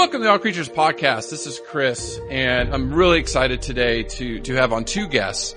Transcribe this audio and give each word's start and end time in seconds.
Welcome 0.00 0.22
to 0.22 0.30
All 0.30 0.38
Creatures 0.38 0.70
Podcast. 0.70 1.28
This 1.28 1.46
is 1.46 1.60
Chris, 1.60 2.18
and 2.30 2.72
I'm 2.72 2.90
really 2.90 3.18
excited 3.18 3.60
today 3.60 4.04
to 4.04 4.40
to 4.40 4.54
have 4.54 4.72
on 4.72 4.86
two 4.86 5.06
guests. 5.06 5.54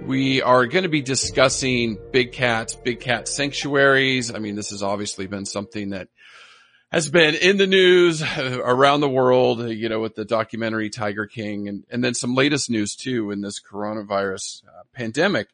We 0.00 0.40
are 0.40 0.64
going 0.64 0.84
to 0.84 0.88
be 0.88 1.02
discussing 1.02 1.98
big 2.10 2.32
cats, 2.32 2.74
big 2.74 3.00
cat 3.00 3.28
sanctuaries. 3.28 4.34
I 4.34 4.38
mean, 4.38 4.54
this 4.54 4.70
has 4.70 4.82
obviously 4.82 5.26
been 5.26 5.44
something 5.44 5.90
that 5.90 6.08
has 6.90 7.10
been 7.10 7.34
in 7.34 7.58
the 7.58 7.66
news 7.66 8.22
around 8.38 9.00
the 9.02 9.08
world, 9.10 9.68
you 9.68 9.90
know, 9.90 10.00
with 10.00 10.14
the 10.14 10.24
documentary 10.24 10.88
Tiger 10.88 11.26
King 11.26 11.68
and, 11.68 11.84
and 11.90 12.02
then 12.02 12.14
some 12.14 12.34
latest 12.34 12.70
news 12.70 12.96
too 12.96 13.32
in 13.32 13.42
this 13.42 13.60
coronavirus 13.60 14.64
uh, 14.66 14.84
pandemic. 14.94 15.48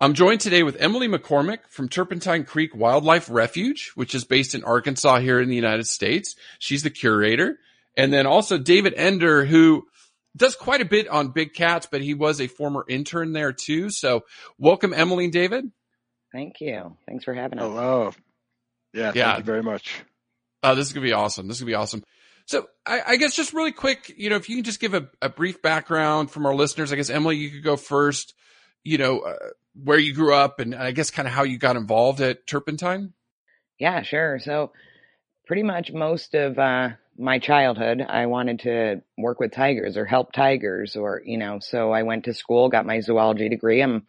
I'm 0.00 0.14
joined 0.14 0.40
today 0.40 0.62
with 0.62 0.76
Emily 0.78 1.08
McCormick 1.08 1.58
from 1.68 1.88
Turpentine 1.88 2.44
Creek 2.44 2.74
Wildlife 2.74 3.28
Refuge, 3.28 3.90
which 3.96 4.14
is 4.14 4.24
based 4.24 4.54
in 4.54 4.62
Arkansas 4.62 5.18
here 5.18 5.40
in 5.40 5.48
the 5.48 5.56
United 5.56 5.88
States. 5.88 6.36
She's 6.60 6.84
the 6.84 6.90
curator. 6.90 7.58
And 7.96 8.12
then 8.12 8.24
also 8.24 8.58
David 8.58 8.94
Ender, 8.96 9.44
who 9.44 9.88
does 10.36 10.54
quite 10.54 10.80
a 10.80 10.84
bit 10.84 11.08
on 11.08 11.28
big 11.32 11.52
cats, 11.52 11.88
but 11.90 12.00
he 12.00 12.14
was 12.14 12.40
a 12.40 12.46
former 12.46 12.84
intern 12.88 13.32
there 13.32 13.52
too. 13.52 13.90
So 13.90 14.24
welcome, 14.56 14.94
Emily 14.94 15.24
and 15.24 15.32
David. 15.32 15.64
Thank 16.32 16.60
you. 16.60 16.96
Thanks 17.08 17.24
for 17.24 17.34
having 17.34 17.58
us. 17.58 17.64
Hello. 17.64 18.12
Yeah, 18.94 19.12
Yeah. 19.16 19.24
thank 19.32 19.38
you 19.38 19.44
very 19.44 19.62
much. 19.64 20.00
Uh, 20.62 20.76
this 20.76 20.86
is 20.86 20.92
going 20.92 21.02
to 21.04 21.08
be 21.08 21.12
awesome. 21.12 21.48
This 21.48 21.56
is 21.56 21.62
going 21.62 21.72
to 21.72 21.76
be 21.76 21.80
awesome. 21.82 22.04
So 22.46 22.68
I, 22.86 23.00
I 23.04 23.16
guess 23.16 23.34
just 23.34 23.52
really 23.52 23.72
quick, 23.72 24.14
you 24.16 24.30
know, 24.30 24.36
if 24.36 24.48
you 24.48 24.56
can 24.56 24.64
just 24.64 24.78
give 24.78 24.94
a, 24.94 25.08
a 25.20 25.28
brief 25.28 25.60
background 25.60 26.30
from 26.30 26.46
our 26.46 26.54
listeners, 26.54 26.92
I 26.92 26.96
guess 26.96 27.10
Emily, 27.10 27.36
you 27.36 27.50
could 27.50 27.64
go 27.64 27.76
first, 27.76 28.34
you 28.84 28.96
know, 28.96 29.20
uh, 29.20 29.34
where 29.82 29.98
you 29.98 30.14
grew 30.14 30.34
up 30.34 30.60
and 30.60 30.74
I 30.74 30.90
guess 30.90 31.10
kind 31.10 31.28
of 31.28 31.34
how 31.34 31.44
you 31.44 31.58
got 31.58 31.76
involved 31.76 32.20
at 32.20 32.46
Turpentine. 32.46 33.12
Yeah, 33.78 34.02
sure. 34.02 34.38
So, 34.38 34.72
pretty 35.46 35.62
much 35.62 35.92
most 35.92 36.34
of 36.34 36.58
uh, 36.58 36.90
my 37.16 37.38
childhood, 37.38 38.04
I 38.06 38.26
wanted 38.26 38.60
to 38.60 39.02
work 39.16 39.40
with 39.40 39.52
tigers 39.52 39.96
or 39.96 40.04
help 40.04 40.32
tigers, 40.32 40.94
or, 40.94 41.22
you 41.24 41.38
know, 41.38 41.58
so 41.60 41.90
I 41.90 42.02
went 42.02 42.24
to 42.24 42.34
school, 42.34 42.68
got 42.68 42.86
my 42.86 43.00
zoology 43.00 43.48
degree. 43.48 43.82
I'm 43.82 44.06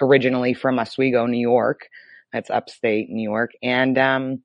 originally 0.00 0.54
from 0.54 0.78
Oswego, 0.78 1.26
New 1.26 1.40
York. 1.40 1.88
That's 2.32 2.50
upstate 2.50 3.10
New 3.10 3.22
York. 3.22 3.52
And 3.62 3.96
um, 3.98 4.42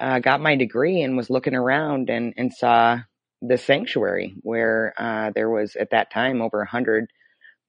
uh, 0.00 0.20
got 0.20 0.40
my 0.40 0.56
degree 0.56 1.02
and 1.02 1.16
was 1.16 1.30
looking 1.30 1.54
around 1.54 2.10
and, 2.10 2.34
and 2.36 2.52
saw 2.52 3.00
the 3.42 3.58
sanctuary 3.58 4.36
where 4.42 4.94
uh, 4.96 5.30
there 5.34 5.50
was 5.50 5.76
at 5.76 5.90
that 5.90 6.10
time 6.10 6.40
over 6.40 6.62
a 6.62 6.68
hundred 6.68 7.10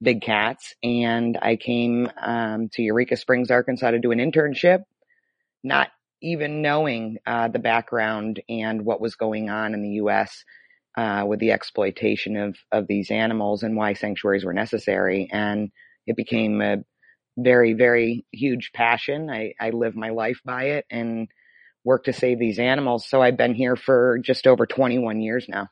big 0.01 0.21
cats. 0.21 0.73
And 0.83 1.37
I 1.41 1.55
came 1.55 2.09
um, 2.21 2.69
to 2.73 2.81
Eureka 2.81 3.17
Springs, 3.17 3.51
Arkansas 3.51 3.91
to 3.91 3.99
do 3.99 4.11
an 4.11 4.19
internship, 4.19 4.83
not 5.63 5.89
even 6.21 6.61
knowing 6.61 7.17
uh, 7.25 7.47
the 7.47 7.59
background 7.59 8.41
and 8.49 8.83
what 8.83 9.01
was 9.01 9.15
going 9.15 9.49
on 9.49 9.73
in 9.73 9.81
the 9.81 9.89
U.S. 10.01 10.43
Uh, 10.95 11.23
with 11.27 11.39
the 11.39 11.51
exploitation 11.51 12.37
of, 12.37 12.57
of 12.71 12.87
these 12.87 13.11
animals 13.11 13.63
and 13.63 13.75
why 13.75 13.93
sanctuaries 13.93 14.45
were 14.45 14.53
necessary. 14.53 15.29
And 15.31 15.71
it 16.05 16.15
became 16.15 16.61
a 16.61 16.77
very, 17.37 17.73
very 17.73 18.25
huge 18.31 18.71
passion. 18.73 19.29
I, 19.29 19.53
I 19.59 19.69
live 19.69 19.95
my 19.95 20.09
life 20.09 20.39
by 20.43 20.65
it 20.65 20.85
and 20.89 21.27
work 21.83 22.05
to 22.05 22.13
save 22.13 22.39
these 22.39 22.59
animals. 22.59 23.07
So 23.07 23.21
I've 23.21 23.37
been 23.37 23.53
here 23.53 23.75
for 23.75 24.17
just 24.19 24.47
over 24.47 24.65
21 24.65 25.21
years 25.21 25.45
now. 25.47 25.69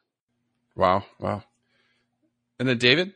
Wow. 0.76 1.06
Wow. 1.20 1.44
And 2.60 2.70
then 2.70 2.78
David? 2.78 3.14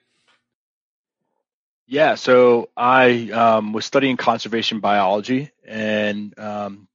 Yeah, 1.91 2.13
so 2.13 2.69
I 2.77 3.31
um, 3.31 3.73
was 3.73 3.83
studying 3.83 4.15
conservation 4.15 4.79
biology 4.79 5.49
and 5.65 6.37
um, 6.37 6.87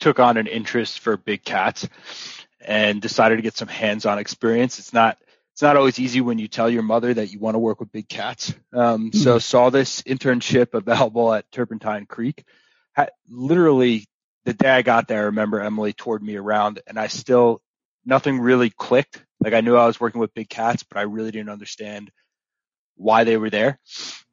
took 0.00 0.18
on 0.18 0.38
an 0.38 0.46
interest 0.46 1.00
for 1.00 1.18
big 1.18 1.44
cats 1.44 1.86
and 2.62 3.02
decided 3.02 3.36
to 3.36 3.42
get 3.42 3.58
some 3.58 3.68
hands-on 3.68 4.18
experience. 4.18 4.78
It's 4.78 4.94
not 4.94 5.18
it's 5.52 5.60
not 5.60 5.76
always 5.76 5.98
easy 5.98 6.22
when 6.22 6.38
you 6.38 6.48
tell 6.48 6.70
your 6.70 6.82
mother 6.82 7.12
that 7.12 7.30
you 7.30 7.40
want 7.40 7.56
to 7.56 7.58
work 7.58 7.78
with 7.78 7.92
big 7.92 8.08
cats. 8.08 8.54
Um, 8.72 9.12
So 9.12 9.38
saw 9.38 9.68
this 9.68 10.00
internship 10.00 10.72
available 10.72 11.32
at 11.34 11.52
Turpentine 11.52 12.06
Creek. 12.06 12.42
Had, 12.92 13.10
literally 13.28 14.06
the 14.46 14.54
day 14.54 14.70
I 14.70 14.80
got 14.80 15.08
there, 15.08 15.20
I 15.20 15.24
remember 15.24 15.60
Emily 15.60 15.92
toured 15.92 16.22
me 16.22 16.36
around, 16.36 16.80
and 16.86 16.98
I 16.98 17.08
still 17.08 17.60
nothing 18.06 18.40
really 18.40 18.70
clicked. 18.70 19.22
Like 19.40 19.52
I 19.52 19.60
knew 19.60 19.76
I 19.76 19.86
was 19.86 20.00
working 20.00 20.22
with 20.22 20.32
big 20.32 20.48
cats, 20.48 20.84
but 20.84 20.96
I 20.96 21.02
really 21.02 21.32
didn't 21.32 21.50
understand 21.50 22.10
why 22.96 23.24
they 23.24 23.36
were 23.36 23.50
there. 23.50 23.78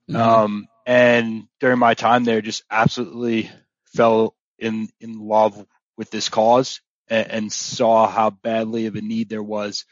Mhm. 0.09 0.15
Um, 0.17 0.67
and 0.85 1.47
during 1.59 1.79
my 1.79 1.93
time 1.93 2.23
there, 2.23 2.41
just 2.41 2.63
absolutely 2.69 3.49
fell 3.85 4.35
in 4.59 4.89
in 4.99 5.19
love 5.19 5.65
with 5.97 6.09
this 6.09 6.29
cause 6.29 6.81
and, 7.07 7.27
and 7.31 7.53
saw 7.53 8.07
how 8.07 8.29
badly 8.31 8.87
of 8.87 8.95
a 8.95 9.01
need 9.01 9.29
there 9.29 9.43
was 9.43 9.85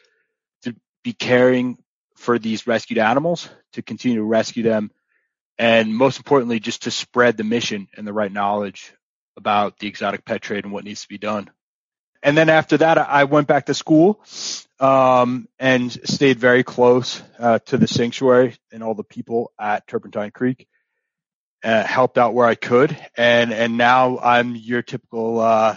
to 0.63 0.75
be 1.03 1.13
caring 1.13 1.77
for 2.15 2.37
these 2.37 2.67
rescued 2.67 2.99
animals, 2.99 3.49
to 3.73 3.81
continue 3.81 4.17
to 4.17 4.23
rescue 4.23 4.63
them, 4.63 4.91
and 5.57 5.95
most 5.95 6.17
importantly, 6.17 6.59
just 6.59 6.83
to 6.83 6.91
spread 6.91 7.37
the 7.37 7.43
mission 7.43 7.87
and 7.95 8.05
the 8.05 8.13
right 8.13 8.31
knowledge 8.31 8.93
about 9.37 9.79
the 9.79 9.87
exotic 9.87 10.25
pet 10.25 10.41
trade 10.41 10.65
and 10.65 10.73
what 10.73 10.83
needs 10.83 11.01
to 11.03 11.07
be 11.07 11.17
done. 11.17 11.49
And 12.23 12.37
then 12.37 12.49
after 12.49 12.77
that, 12.77 12.97
I 12.97 13.23
went 13.23 13.47
back 13.47 13.65
to 13.65 13.73
school 13.73 14.23
um, 14.79 15.47
and 15.59 15.91
stayed 15.91 16.39
very 16.39 16.63
close 16.63 17.21
uh, 17.39 17.59
to 17.65 17.77
the 17.77 17.87
sanctuary 17.87 18.57
and 18.71 18.83
all 18.83 18.93
the 18.93 19.03
people 19.03 19.51
at 19.59 19.87
Turpentine 19.87 20.31
Creek. 20.31 20.67
Uh, 21.63 21.83
helped 21.83 22.17
out 22.17 22.33
where 22.33 22.47
I 22.47 22.55
could, 22.55 22.97
and 23.15 23.53
and 23.53 23.77
now 23.77 24.17
I'm 24.17 24.55
your 24.55 24.81
typical 24.81 25.39
uh, 25.39 25.75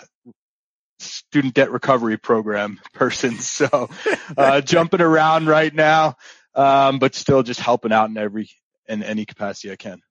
student 0.98 1.52
debt 1.52 1.70
recovery 1.70 2.16
program 2.16 2.80
person. 2.94 3.32
So 3.32 3.90
uh, 4.36 4.62
jumping 4.62 5.02
around 5.02 5.46
right 5.46 5.74
now, 5.74 6.16
um, 6.54 6.98
but 6.98 7.14
still 7.14 7.42
just 7.42 7.60
helping 7.60 7.92
out 7.92 8.08
in 8.08 8.16
every 8.16 8.48
in 8.88 9.02
any 9.02 9.26
capacity 9.26 9.72
I 9.72 9.76
can. 9.76 10.00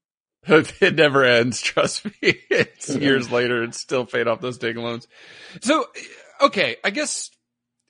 It 0.81 0.95
never 0.95 1.23
ends. 1.23 1.61
Trust 1.61 2.05
me. 2.05 2.11
It's 2.50 2.94
years 2.94 3.31
later. 3.31 3.63
It's 3.63 3.79
still 3.79 4.05
paid 4.05 4.27
off 4.27 4.41
those 4.41 4.57
big 4.57 4.77
loans. 4.77 5.07
So, 5.61 5.85
okay. 6.44 6.78
I 6.84 6.90
guess 6.90 7.30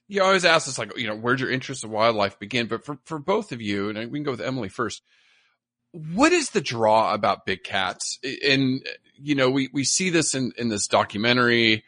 you 0.08 0.22
always 0.22 0.46
ask 0.46 0.68
us 0.68 0.78
like, 0.78 0.98
you 0.98 1.08
know, 1.08 1.16
where'd 1.16 1.40
your 1.40 1.52
interest 1.52 1.84
in 1.84 1.92
wildlife 1.92 2.40
begin? 2.40 2.68
But 2.68 2.86
for, 2.86 2.98
for 3.06 3.20
both 3.20 3.52
of 3.52 3.62
you, 3.62 3.90
and 3.90 4.12
we 4.12 4.20
can 4.20 4.24
go 4.24 4.32
with 4.32 4.42
Emily 4.42 4.70
first. 4.70 5.02
What 5.92 6.34
is 6.34 6.50
the 6.50 6.62
draw 6.62 7.14
about 7.14 7.46
big 7.46 7.64
cats? 7.64 8.20
And, 8.24 8.84
you 9.16 9.36
know, 9.36 9.52
we, 9.52 9.70
we 9.72 9.84
see 9.84 10.10
this 10.10 10.34
in, 10.34 10.52
in 10.58 10.70
this 10.70 10.88
documentary. 10.88 11.84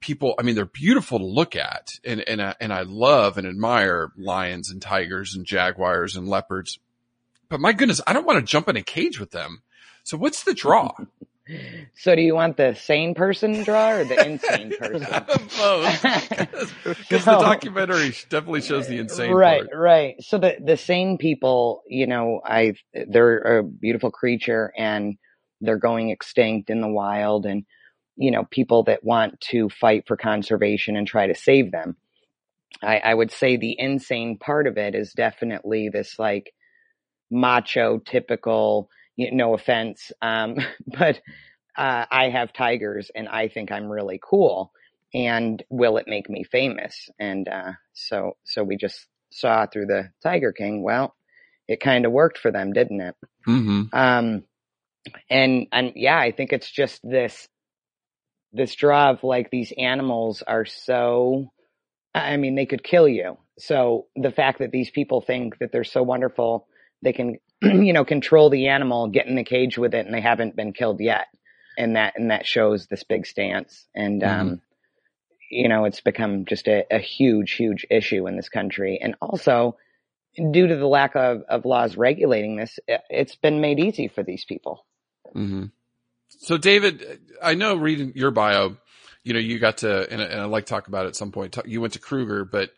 People, 0.00 0.34
I 0.38 0.42
mean, 0.42 0.56
they're 0.56 0.64
beautiful 0.64 1.18
to 1.18 1.24
look 1.24 1.54
at 1.54 1.92
and, 2.04 2.20
and, 2.28 2.54
and 2.60 2.72
I 2.72 2.82
love 2.82 3.38
and 3.38 3.46
admire 3.46 4.10
lions 4.16 4.70
and 4.70 4.82
tigers 4.82 5.34
and 5.34 5.46
jaguars 5.46 6.16
and 6.16 6.28
leopards. 6.28 6.78
But 7.48 7.60
my 7.60 7.72
goodness, 7.72 8.00
I 8.06 8.12
don't 8.12 8.26
want 8.26 8.40
to 8.40 8.44
jump 8.44 8.68
in 8.68 8.76
a 8.76 8.82
cage 8.82 9.20
with 9.20 9.30
them. 9.30 9.62
So 10.02 10.16
what's 10.16 10.44
the 10.44 10.54
draw? 10.54 10.92
So, 11.94 12.14
do 12.14 12.22
you 12.22 12.34
want 12.34 12.56
the 12.56 12.74
sane 12.74 13.14
person 13.14 13.62
draw 13.62 13.90
or 13.90 14.04
the 14.04 14.26
insane 14.26 14.72
person? 14.78 15.08
Both. 15.56 16.02
Because 16.84 17.24
the 17.24 17.38
documentary 17.40 18.14
definitely 18.28 18.62
shows 18.62 18.88
the 18.88 18.98
insane 18.98 19.32
right, 19.32 19.60
part. 19.60 19.78
right. 19.78 20.14
So 20.20 20.38
the 20.38 20.56
the 20.62 20.76
sane 20.76 21.18
people, 21.18 21.82
you 21.88 22.06
know, 22.06 22.40
I 22.44 22.74
they're 23.08 23.58
a 23.58 23.62
beautiful 23.62 24.10
creature 24.10 24.72
and 24.76 25.16
they're 25.60 25.78
going 25.78 26.10
extinct 26.10 26.68
in 26.68 26.80
the 26.80 26.88
wild, 26.88 27.46
and 27.46 27.64
you 28.16 28.30
know, 28.30 28.44
people 28.50 28.82
that 28.84 29.04
want 29.04 29.40
to 29.52 29.68
fight 29.68 30.04
for 30.06 30.16
conservation 30.16 30.96
and 30.96 31.06
try 31.06 31.26
to 31.26 31.34
save 31.34 31.70
them. 31.70 31.96
I, 32.82 32.98
I 32.98 33.14
would 33.14 33.30
say 33.30 33.56
the 33.56 33.76
insane 33.78 34.38
part 34.38 34.66
of 34.66 34.76
it 34.76 34.94
is 34.94 35.12
definitely 35.12 35.88
this 35.88 36.18
like 36.18 36.52
macho, 37.30 37.98
typical. 37.98 38.88
You 39.16 39.32
no 39.32 39.54
offense, 39.54 40.12
um, 40.22 40.56
but 40.86 41.20
uh, 41.76 42.06
I 42.10 42.30
have 42.30 42.52
tigers 42.52 43.10
and 43.14 43.28
I 43.28 43.48
think 43.48 43.70
I'm 43.70 43.88
really 43.88 44.20
cool. 44.22 44.72
And 45.14 45.62
will 45.70 45.98
it 45.98 46.08
make 46.08 46.28
me 46.28 46.44
famous? 46.44 47.08
And 47.18 47.48
uh, 47.48 47.72
so, 47.92 48.36
so 48.44 48.64
we 48.64 48.76
just 48.76 49.06
saw 49.30 49.66
through 49.66 49.86
the 49.86 50.10
Tiger 50.22 50.52
King. 50.52 50.82
Well, 50.82 51.14
it 51.68 51.80
kind 51.80 52.06
of 52.06 52.12
worked 52.12 52.38
for 52.38 52.50
them, 52.50 52.72
didn't 52.72 53.00
it? 53.00 53.14
Mm-hmm. 53.46 53.82
Um, 53.92 54.44
and 55.30 55.66
and 55.70 55.92
yeah, 55.94 56.18
I 56.18 56.32
think 56.32 56.52
it's 56.52 56.70
just 56.70 57.00
this 57.02 57.48
this 58.52 58.74
draw 58.74 59.10
of 59.10 59.22
like 59.22 59.50
these 59.50 59.72
animals 59.76 60.42
are 60.46 60.64
so. 60.64 61.52
I 62.14 62.38
mean, 62.38 62.54
they 62.54 62.64
could 62.64 62.82
kill 62.82 63.06
you. 63.06 63.36
So 63.58 64.06
the 64.16 64.30
fact 64.30 64.60
that 64.60 64.70
these 64.70 64.90
people 64.90 65.20
think 65.20 65.58
that 65.58 65.70
they're 65.70 65.84
so 65.84 66.02
wonderful, 66.02 66.66
they 67.02 67.12
can, 67.12 67.36
you 67.62 67.92
know, 67.92 68.04
control 68.04 68.50
the 68.50 68.68
animal, 68.68 69.08
get 69.08 69.26
in 69.26 69.34
the 69.36 69.44
cage 69.44 69.78
with 69.78 69.94
it, 69.94 70.06
and 70.06 70.14
they 70.14 70.20
haven't 70.20 70.56
been 70.56 70.72
killed 70.72 71.00
yet. 71.00 71.26
And 71.78 71.96
that 71.96 72.14
and 72.16 72.30
that 72.30 72.46
shows 72.46 72.86
this 72.86 73.04
big 73.04 73.26
stance. 73.26 73.86
And 73.94 74.22
Mm-hmm. 74.22 74.40
um, 74.40 74.60
you 75.50 75.68
know, 75.68 75.84
it's 75.84 76.00
become 76.00 76.44
just 76.44 76.66
a, 76.68 76.84
a 76.90 76.98
huge, 76.98 77.52
huge 77.52 77.86
issue 77.90 78.26
in 78.26 78.36
this 78.36 78.48
country. 78.48 78.98
And 79.00 79.14
also, 79.20 79.76
due 80.36 80.66
to 80.66 80.76
the 80.76 80.86
lack 80.86 81.14
of, 81.16 81.42
of 81.48 81.64
laws 81.64 81.96
regulating 81.96 82.56
this, 82.56 82.78
it- 82.88 83.02
it's 83.10 83.36
been 83.36 83.60
made 83.60 83.78
easy 83.78 84.08
for 84.08 84.22
these 84.22 84.44
people. 84.44 84.84
hmm 85.32 85.64
So, 86.28 86.56
David, 86.56 87.20
I 87.42 87.54
know 87.54 87.76
reading 87.76 88.12
your 88.16 88.30
bio, 88.32 88.76
you 89.22 89.34
know, 89.34 89.38
you 89.38 89.58
got 89.58 89.78
to, 89.78 90.10
and, 90.10 90.20
I- 90.20 90.26
and 90.26 90.40
I'd 90.40 90.46
like 90.50 90.66
to 90.66 90.70
talk 90.70 90.88
about 90.88 91.06
it 91.06 91.10
at 91.10 91.16
some 91.16 91.32
point. 91.32 91.56
You 91.64 91.80
went 91.80 91.92
to 91.94 92.00
Kruger, 92.00 92.44
but 92.44 92.70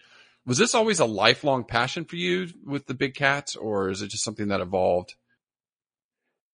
was 0.48 0.56
this 0.56 0.74
always 0.74 0.98
a 0.98 1.04
lifelong 1.04 1.64
passion 1.64 2.06
for 2.06 2.16
you 2.16 2.48
with 2.64 2.86
the 2.86 2.94
big 2.94 3.14
cats, 3.14 3.54
or 3.54 3.90
is 3.90 4.00
it 4.00 4.08
just 4.08 4.24
something 4.24 4.48
that 4.48 4.62
evolved? 4.62 5.14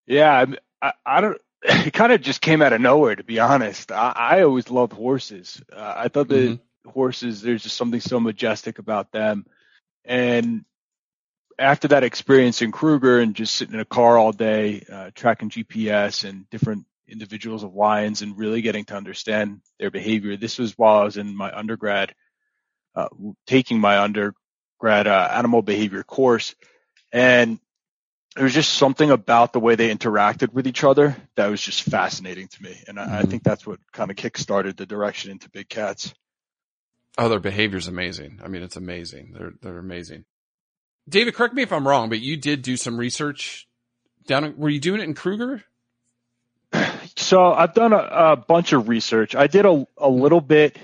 Yeah, 0.06 0.46
I, 0.82 0.92
I 1.06 1.20
don't. 1.20 1.38
It 1.66 1.94
kind 1.94 2.12
of 2.12 2.20
just 2.20 2.42
came 2.42 2.60
out 2.60 2.74
of 2.74 2.82
nowhere, 2.82 3.16
to 3.16 3.24
be 3.24 3.40
honest. 3.40 3.90
I, 3.90 4.12
I 4.14 4.42
always 4.42 4.68
loved 4.68 4.92
horses. 4.92 5.62
Uh, 5.72 5.94
I 5.96 6.08
thought 6.08 6.28
that 6.28 6.58
horses, 6.84 7.40
there's 7.40 7.62
just 7.62 7.78
something 7.78 8.00
so 8.00 8.20
majestic 8.20 8.78
about 8.78 9.12
them. 9.12 9.46
And 10.04 10.66
after 11.58 11.88
that 11.88 12.04
experience 12.04 12.60
in 12.60 12.70
Kruger 12.70 13.20
and 13.20 13.34
just 13.34 13.54
sitting 13.54 13.74
in 13.74 13.80
a 13.80 13.86
car 13.86 14.18
all 14.18 14.32
day, 14.32 14.84
uh, 14.92 15.10
tracking 15.14 15.48
GPS 15.48 16.28
and 16.28 16.48
different 16.50 16.84
individuals 17.08 17.62
of 17.62 17.74
lions 17.74 18.20
and 18.20 18.36
really 18.36 18.60
getting 18.60 18.84
to 18.86 18.96
understand 18.96 19.60
their 19.78 19.90
behavior. 19.90 20.36
This 20.36 20.58
was 20.58 20.76
while 20.76 21.00
I 21.00 21.04
was 21.04 21.16
in 21.16 21.34
my 21.34 21.50
undergrad, 21.56 22.14
uh, 22.94 23.08
taking 23.46 23.78
my 23.80 23.98
undergrad 23.98 25.06
uh, 25.06 25.28
animal 25.32 25.62
behavior 25.62 26.02
course. 26.02 26.54
And 27.12 27.58
there 28.34 28.44
was 28.44 28.54
just 28.54 28.74
something 28.74 29.10
about 29.10 29.52
the 29.52 29.60
way 29.60 29.74
they 29.76 29.94
interacted 29.94 30.52
with 30.52 30.66
each 30.66 30.82
other 30.84 31.16
that 31.36 31.46
was 31.48 31.60
just 31.62 31.82
fascinating 31.82 32.48
to 32.48 32.62
me. 32.62 32.76
And 32.88 32.98
I, 32.98 33.20
I 33.20 33.22
Mhm. 33.22 33.30
think 33.30 33.42
that's 33.44 33.66
what 33.66 33.78
kind 33.92 34.10
of 34.10 34.16
kickstarted 34.16 34.76
the 34.76 34.86
direction 34.86 35.30
into 35.30 35.48
big 35.50 35.68
cats. 35.68 36.12
Oh, 37.16 37.28
their 37.28 37.38
behavior's 37.38 37.86
amazing. 37.86 38.40
I 38.44 38.48
mean, 38.48 38.62
it's 38.62 38.76
amazing. 38.76 39.34
They're 39.38 39.52
they're 39.62 39.78
amazing. 39.78 40.24
David, 41.08 41.34
correct 41.34 41.54
me 41.54 41.62
if 41.62 41.72
I'm 41.72 41.86
wrong, 41.86 42.08
but 42.08 42.18
you 42.20 42.36
did 42.36 42.62
do 42.62 42.76
some 42.76 42.96
research 42.98 43.68
down. 44.26 44.42
in- 44.44 44.56
Were 44.56 44.68
you 44.70 44.80
doing 44.80 45.00
it 45.00 45.04
in 45.04 45.14
Kruger? 45.14 45.62
So 47.16 47.52
I've 47.52 47.74
done 47.74 47.92
a, 47.92 47.98
a 48.32 48.36
bunch 48.36 48.72
of 48.72 48.88
research. 48.88 49.36
I 49.36 49.46
did 49.46 49.64
a, 49.66 49.86
a 49.96 50.08
little 50.08 50.40
bit 50.40 50.76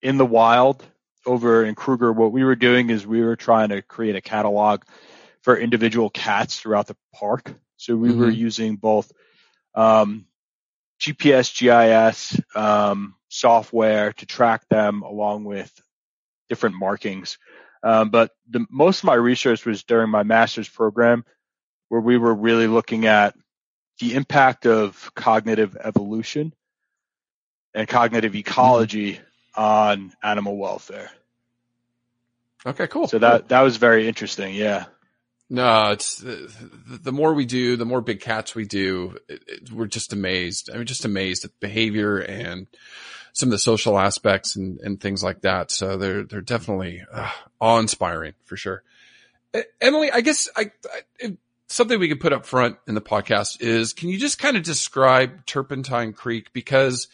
in 0.00 0.16
the 0.18 0.26
wild 0.26 0.84
over 1.26 1.64
in 1.64 1.74
Kruger. 1.74 2.12
What 2.12 2.32
we 2.32 2.44
were 2.44 2.56
doing 2.56 2.90
is 2.90 3.06
we 3.06 3.22
were 3.22 3.36
trying 3.36 3.70
to 3.70 3.82
create 3.82 4.16
a 4.16 4.20
catalog 4.20 4.82
for 5.42 5.56
individual 5.56 6.10
cats 6.10 6.58
throughout 6.58 6.86
the 6.86 6.96
park. 7.14 7.54
So 7.76 7.96
we 7.96 8.12
were 8.12 8.30
Mhm. 8.30 8.36
using 8.36 8.76
both 8.76 9.12
um, 9.74 10.26
GPS, 10.98 11.52
GIS 11.52 12.40
um, 12.54 13.14
software 13.28 14.12
to 14.14 14.26
track 14.26 14.66
them 14.68 15.02
along 15.02 15.44
with 15.44 15.70
different 16.48 16.76
markings. 16.76 17.38
Um, 17.82 18.10
but 18.10 18.32
the, 18.48 18.66
most 18.70 19.00
of 19.00 19.04
my 19.04 19.14
research 19.14 19.66
was 19.66 19.84
during 19.84 20.10
my 20.10 20.22
master's 20.22 20.68
program 20.68 21.24
where 21.88 22.00
we 22.00 22.16
were 22.18 22.34
really 22.34 22.66
looking 22.66 23.06
at 23.06 23.36
the 24.00 24.14
impact 24.14 24.66
of 24.66 25.10
cognitive 25.14 25.76
evolution 25.76 26.52
and 27.74 27.86
cognitive 27.86 28.34
ecology 28.34 29.20
on 29.56 30.12
animal 30.22 30.56
welfare. 30.56 31.10
Okay, 32.64 32.86
cool. 32.86 33.06
So 33.08 33.18
that 33.18 33.48
that 33.48 33.60
was 33.62 33.76
very 33.76 34.08
interesting. 34.08 34.54
Yeah. 34.54 34.86
No, 35.48 35.92
it's 35.92 36.16
the, 36.16 36.52
the 36.88 37.12
more 37.12 37.32
we 37.32 37.46
do, 37.46 37.76
the 37.76 37.84
more 37.84 38.00
big 38.00 38.20
cats 38.20 38.56
we 38.56 38.64
do. 38.64 39.16
It, 39.28 39.44
it, 39.46 39.72
we're 39.72 39.86
just 39.86 40.12
amazed. 40.12 40.70
I 40.72 40.76
mean, 40.76 40.86
just 40.86 41.04
amazed 41.04 41.44
at 41.44 41.58
behavior 41.60 42.18
and 42.18 42.66
some 43.32 43.48
of 43.48 43.52
the 43.52 43.58
social 43.58 43.96
aspects 43.96 44.56
and, 44.56 44.80
and 44.80 45.00
things 45.00 45.22
like 45.22 45.42
that. 45.42 45.70
So 45.70 45.96
they're 45.96 46.24
they're 46.24 46.40
definitely 46.40 47.02
uh, 47.12 47.30
awe 47.60 47.78
inspiring 47.78 48.34
for 48.44 48.56
sure. 48.56 48.82
Emily, 49.80 50.10
I 50.10 50.20
guess 50.20 50.48
I, 50.56 50.72
I 51.22 51.36
something 51.68 51.98
we 51.98 52.08
could 52.08 52.20
put 52.20 52.32
up 52.32 52.46
front 52.46 52.76
in 52.86 52.94
the 52.94 53.00
podcast 53.00 53.60
is 53.60 53.92
can 53.92 54.08
you 54.08 54.18
just 54.18 54.38
kind 54.38 54.56
of 54.56 54.62
describe 54.62 55.46
Turpentine 55.46 56.12
Creek 56.12 56.52
because 56.52 57.08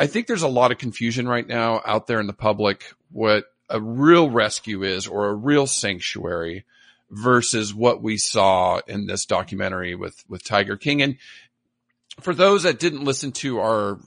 I 0.00 0.06
think 0.06 0.26
there's 0.26 0.42
a 0.42 0.48
lot 0.48 0.72
of 0.72 0.78
confusion 0.78 1.28
right 1.28 1.46
now 1.46 1.82
out 1.84 2.06
there 2.06 2.20
in 2.20 2.26
the 2.26 2.32
public 2.32 2.94
what 3.10 3.44
a 3.68 3.78
real 3.78 4.30
rescue 4.30 4.82
is 4.82 5.06
or 5.06 5.28
a 5.28 5.34
real 5.34 5.66
sanctuary 5.66 6.64
versus 7.10 7.74
what 7.74 8.02
we 8.02 8.16
saw 8.16 8.80
in 8.88 9.06
this 9.06 9.26
documentary 9.26 9.94
with 9.94 10.24
with 10.26 10.42
Tiger 10.42 10.78
King. 10.78 11.02
And 11.02 11.18
for 12.18 12.34
those 12.34 12.62
that 12.62 12.78
didn't 12.78 13.04
listen 13.04 13.32
to 13.32 13.60
our 13.60 14.00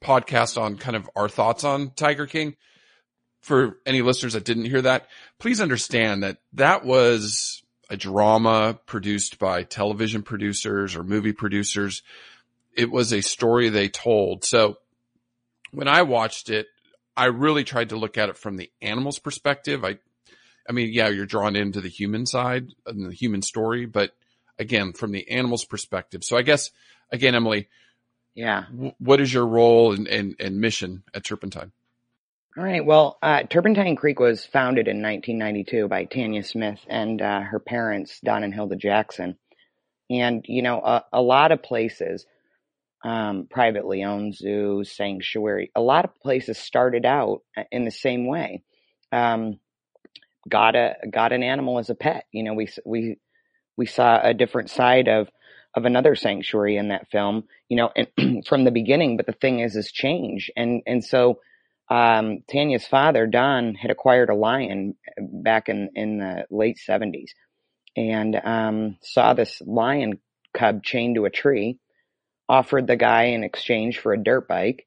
podcast 0.00 0.60
on 0.60 0.76
kind 0.76 0.94
of 0.94 1.10
our 1.16 1.28
thoughts 1.28 1.64
on 1.64 1.90
Tiger 1.90 2.26
King, 2.26 2.54
for 3.40 3.78
any 3.84 4.02
listeners 4.02 4.34
that 4.34 4.44
didn't 4.44 4.66
hear 4.66 4.82
that, 4.82 5.08
please 5.40 5.60
understand 5.60 6.22
that 6.22 6.38
that 6.52 6.84
was 6.84 7.64
a 7.90 7.96
drama 7.96 8.78
produced 8.86 9.40
by 9.40 9.64
television 9.64 10.22
producers 10.22 10.94
or 10.94 11.02
movie 11.02 11.32
producers. 11.32 12.02
It 12.76 12.92
was 12.92 13.12
a 13.12 13.22
story 13.22 13.68
they 13.68 13.88
told. 13.88 14.44
So 14.44 14.78
when 15.76 15.88
I 15.88 16.02
watched 16.02 16.48
it, 16.48 16.66
I 17.16 17.26
really 17.26 17.64
tried 17.64 17.90
to 17.90 17.96
look 17.96 18.16
at 18.16 18.30
it 18.30 18.38
from 18.38 18.56
the 18.56 18.70
animal's 18.80 19.18
perspective. 19.18 19.84
I 19.84 19.98
I 20.68 20.72
mean, 20.72 20.90
yeah, 20.92 21.08
you're 21.08 21.26
drawn 21.26 21.54
into 21.54 21.80
the 21.80 21.88
human 21.88 22.26
side 22.26 22.70
and 22.86 23.06
the 23.10 23.14
human 23.14 23.42
story, 23.42 23.86
but 23.86 24.10
again, 24.58 24.92
from 24.94 25.12
the 25.12 25.28
animal's 25.30 25.64
perspective. 25.64 26.24
So 26.24 26.36
I 26.36 26.42
guess, 26.42 26.70
again, 27.12 27.34
Emily, 27.36 27.68
Yeah. 28.34 28.64
w- 28.72 28.92
what 28.98 29.20
is 29.20 29.32
your 29.32 29.46
role 29.46 29.92
and, 29.92 30.08
and, 30.08 30.34
and 30.40 30.58
mission 30.60 31.04
at 31.14 31.24
Turpentine? 31.24 31.70
All 32.56 32.64
right. 32.64 32.84
Well, 32.84 33.18
uh, 33.22 33.42
Turpentine 33.44 33.96
Creek 33.96 34.18
was 34.18 34.44
founded 34.46 34.88
in 34.88 35.02
1992 35.02 35.88
by 35.88 36.04
Tanya 36.04 36.42
Smith 36.42 36.80
and 36.88 37.20
uh, 37.22 37.42
her 37.42 37.60
parents, 37.60 38.18
Don 38.24 38.42
and 38.42 38.52
Hilda 38.54 38.76
Jackson. 38.76 39.36
And, 40.10 40.44
you 40.48 40.62
know, 40.62 40.80
a, 40.80 41.04
a 41.12 41.20
lot 41.22 41.52
of 41.52 41.62
places, 41.62 42.24
um, 43.06 43.46
privately 43.48 44.02
owned 44.02 44.34
zoos, 44.34 44.90
sanctuary, 44.90 45.70
a 45.76 45.80
lot 45.80 46.04
of 46.04 46.14
places 46.16 46.58
started 46.58 47.06
out 47.06 47.42
uh, 47.56 47.62
in 47.70 47.84
the 47.84 47.90
same 47.90 48.26
way. 48.26 48.62
Um, 49.12 49.60
got 50.48 50.74
a 50.74 50.96
got 51.10 51.32
an 51.32 51.42
animal 51.42 51.78
as 51.78 51.88
a 51.88 51.94
pet. 51.94 52.24
You 52.32 52.42
know, 52.42 52.54
we 52.54 52.68
we 52.84 53.18
we 53.76 53.86
saw 53.86 54.20
a 54.20 54.34
different 54.34 54.70
side 54.70 55.08
of 55.08 55.28
of 55.74 55.84
another 55.84 56.16
sanctuary 56.16 56.76
in 56.76 56.88
that 56.88 57.08
film. 57.10 57.44
You 57.68 57.76
know, 57.76 57.90
and 57.94 58.44
from 58.46 58.64
the 58.64 58.72
beginning. 58.72 59.16
But 59.16 59.26
the 59.26 59.32
thing 59.32 59.60
is, 59.60 59.76
is 59.76 59.92
change, 59.92 60.50
and 60.56 60.82
and 60.86 61.04
so 61.04 61.38
um, 61.88 62.42
Tanya's 62.48 62.86
father, 62.86 63.28
Don, 63.28 63.76
had 63.76 63.92
acquired 63.92 64.30
a 64.30 64.34
lion 64.34 64.96
back 65.18 65.68
in, 65.68 65.90
in 65.94 66.18
the 66.18 66.44
late 66.50 66.80
70s 66.88 67.30
and 67.96 68.36
um, 68.44 68.96
saw 69.02 69.34
this 69.34 69.62
lion 69.64 70.18
cub 70.52 70.82
chained 70.82 71.14
to 71.14 71.26
a 71.26 71.30
tree, 71.30 71.78
offered 72.48 72.86
the 72.86 72.96
guy 72.96 73.24
in 73.24 73.44
exchange 73.44 73.98
for 73.98 74.12
a 74.12 74.22
dirt 74.22 74.48
bike 74.48 74.86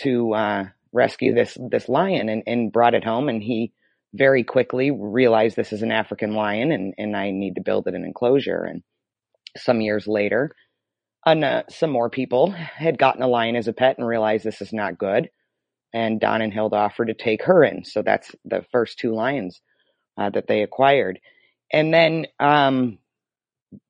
to 0.00 0.32
uh, 0.34 0.64
rescue 0.92 1.34
this, 1.34 1.56
this 1.70 1.88
lion 1.88 2.28
and, 2.28 2.42
and 2.46 2.72
brought 2.72 2.94
it 2.94 3.04
home. 3.04 3.28
And 3.28 3.42
he 3.42 3.72
very 4.12 4.44
quickly 4.44 4.90
realized 4.90 5.56
this 5.56 5.72
is 5.72 5.82
an 5.82 5.92
African 5.92 6.34
lion 6.34 6.72
and, 6.72 6.94
and 6.98 7.16
I 7.16 7.30
need 7.30 7.56
to 7.56 7.62
build 7.62 7.86
it 7.88 7.94
an 7.94 8.04
enclosure. 8.04 8.64
And 8.64 8.82
some 9.56 9.80
years 9.80 10.06
later, 10.06 10.54
uh, 11.26 11.62
some 11.70 11.90
more 11.90 12.10
people 12.10 12.50
had 12.50 12.98
gotten 12.98 13.22
a 13.22 13.28
lion 13.28 13.56
as 13.56 13.68
a 13.68 13.72
pet 13.72 13.98
and 13.98 14.06
realized 14.06 14.44
this 14.44 14.60
is 14.60 14.72
not 14.72 14.98
good 14.98 15.28
and 15.94 16.20
Don 16.20 16.42
and 16.42 16.52
Hilda 16.52 16.76
offered 16.76 17.06
to 17.06 17.14
take 17.14 17.44
her 17.44 17.64
in. 17.64 17.84
So 17.84 18.02
that's 18.02 18.32
the 18.44 18.66
first 18.72 18.98
two 18.98 19.14
lions 19.14 19.60
uh, 20.18 20.28
that 20.30 20.48
they 20.48 20.62
acquired. 20.62 21.20
And 21.72 21.94
then 21.94 22.26
um, 22.40 22.98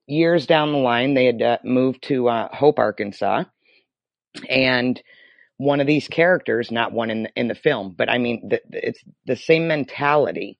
years 0.06 0.46
down 0.46 0.72
the 0.72 0.78
line, 0.78 1.14
they 1.14 1.26
had 1.26 1.42
uh, 1.42 1.58
moved 1.64 2.02
to 2.04 2.28
uh, 2.28 2.48
Hope, 2.54 2.78
Arkansas, 2.78 3.44
and 4.48 5.00
one 5.56 5.80
of 5.80 5.86
these 5.86 6.08
characters, 6.08 6.70
not 6.70 6.92
one 6.92 7.10
in 7.10 7.22
the, 7.24 7.30
in 7.36 7.48
the 7.48 7.54
film, 7.54 7.94
but 7.96 8.10
I 8.10 8.18
mean, 8.18 8.48
the, 8.48 8.60
it's 8.70 9.02
the 9.26 9.36
same 9.36 9.68
mentality 9.68 10.58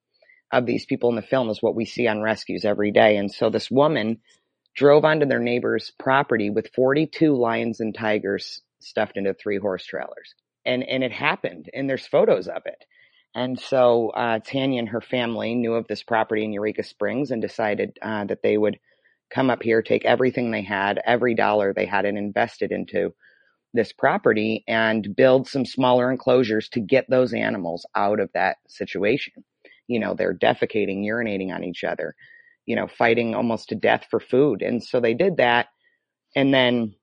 of 0.53 0.67
these 0.67 0.87
people 0.87 1.11
in 1.11 1.17
the 1.17 1.23
film 1.23 1.51
is 1.51 1.61
what 1.61 1.75
we 1.75 1.85
see 1.85 2.07
on 2.07 2.23
rescues 2.23 2.65
every 2.65 2.93
day. 2.93 3.17
And 3.17 3.31
so 3.31 3.51
this 3.51 3.71
woman 3.71 4.19
drove 4.77 5.05
onto 5.05 5.27
their 5.27 5.41
neighbor's 5.41 5.93
property 5.99 6.51
with 6.51 6.73
42 6.75 7.35
lions 7.35 7.81
and 7.81 7.95
tigers 7.95 8.63
stuffed 8.81 9.17
into 9.17 9.35
three 9.35 9.59
horse 9.59 9.85
trailers. 9.85 10.35
And, 10.65 10.83
and 10.85 11.03
it 11.03 11.13
happened 11.13 11.71
and 11.75 11.91
there's 11.91 12.07
photos 12.07 12.47
of 12.47 12.63
it. 12.67 12.85
And 13.35 13.59
so, 13.59 14.11
uh, 14.11 14.39
Tanya 14.39 14.79
and 14.79 14.89
her 14.91 15.01
family 15.01 15.57
knew 15.57 15.75
of 15.75 15.89
this 15.89 16.05
property 16.05 16.45
in 16.45 16.53
Eureka 16.53 16.85
Springs 16.85 17.33
and 17.33 17.43
decided, 17.43 17.99
uh, 18.01 18.25
that 18.27 18.43
they 18.43 18.57
would 18.57 18.79
come 19.35 19.51
up 19.51 19.63
here, 19.63 19.83
take 19.83 20.05
everything 20.05 20.51
they 20.51 20.63
had, 20.63 21.01
every 21.05 21.35
dollar 21.35 21.73
they 21.73 21.87
had 21.87 22.05
and 22.05 22.17
invest 22.17 22.63
it 22.63 22.71
into 22.71 23.13
this 23.75 23.93
property 23.93 24.63
and 24.69 25.17
build 25.17 25.49
some 25.49 25.67
smaller 25.67 26.11
enclosures 26.11 26.69
to 26.69 26.81
get 26.81 27.11
those 27.11 27.35
animals 27.35 27.85
out 27.97 28.21
of 28.21 28.31
that 28.33 28.57
situation. 28.69 29.45
You 29.89 29.99
know, 29.99 30.15
they're 30.15 30.35
defecating, 30.35 31.05
urinating 31.05 31.53
on 31.53 31.65
each 31.65 31.83
other, 31.83 32.15
you 32.67 32.77
know, 32.77 32.87
fighting 32.87 33.35
almost 33.35 33.71
to 33.71 33.75
death 33.75 34.07
for 34.09 34.21
food. 34.21 34.63
And 34.63 34.83
so 34.83 35.01
they 35.01 35.15
did 35.15 35.39
that. 35.39 35.67
And 36.37 36.55
then 36.55 36.95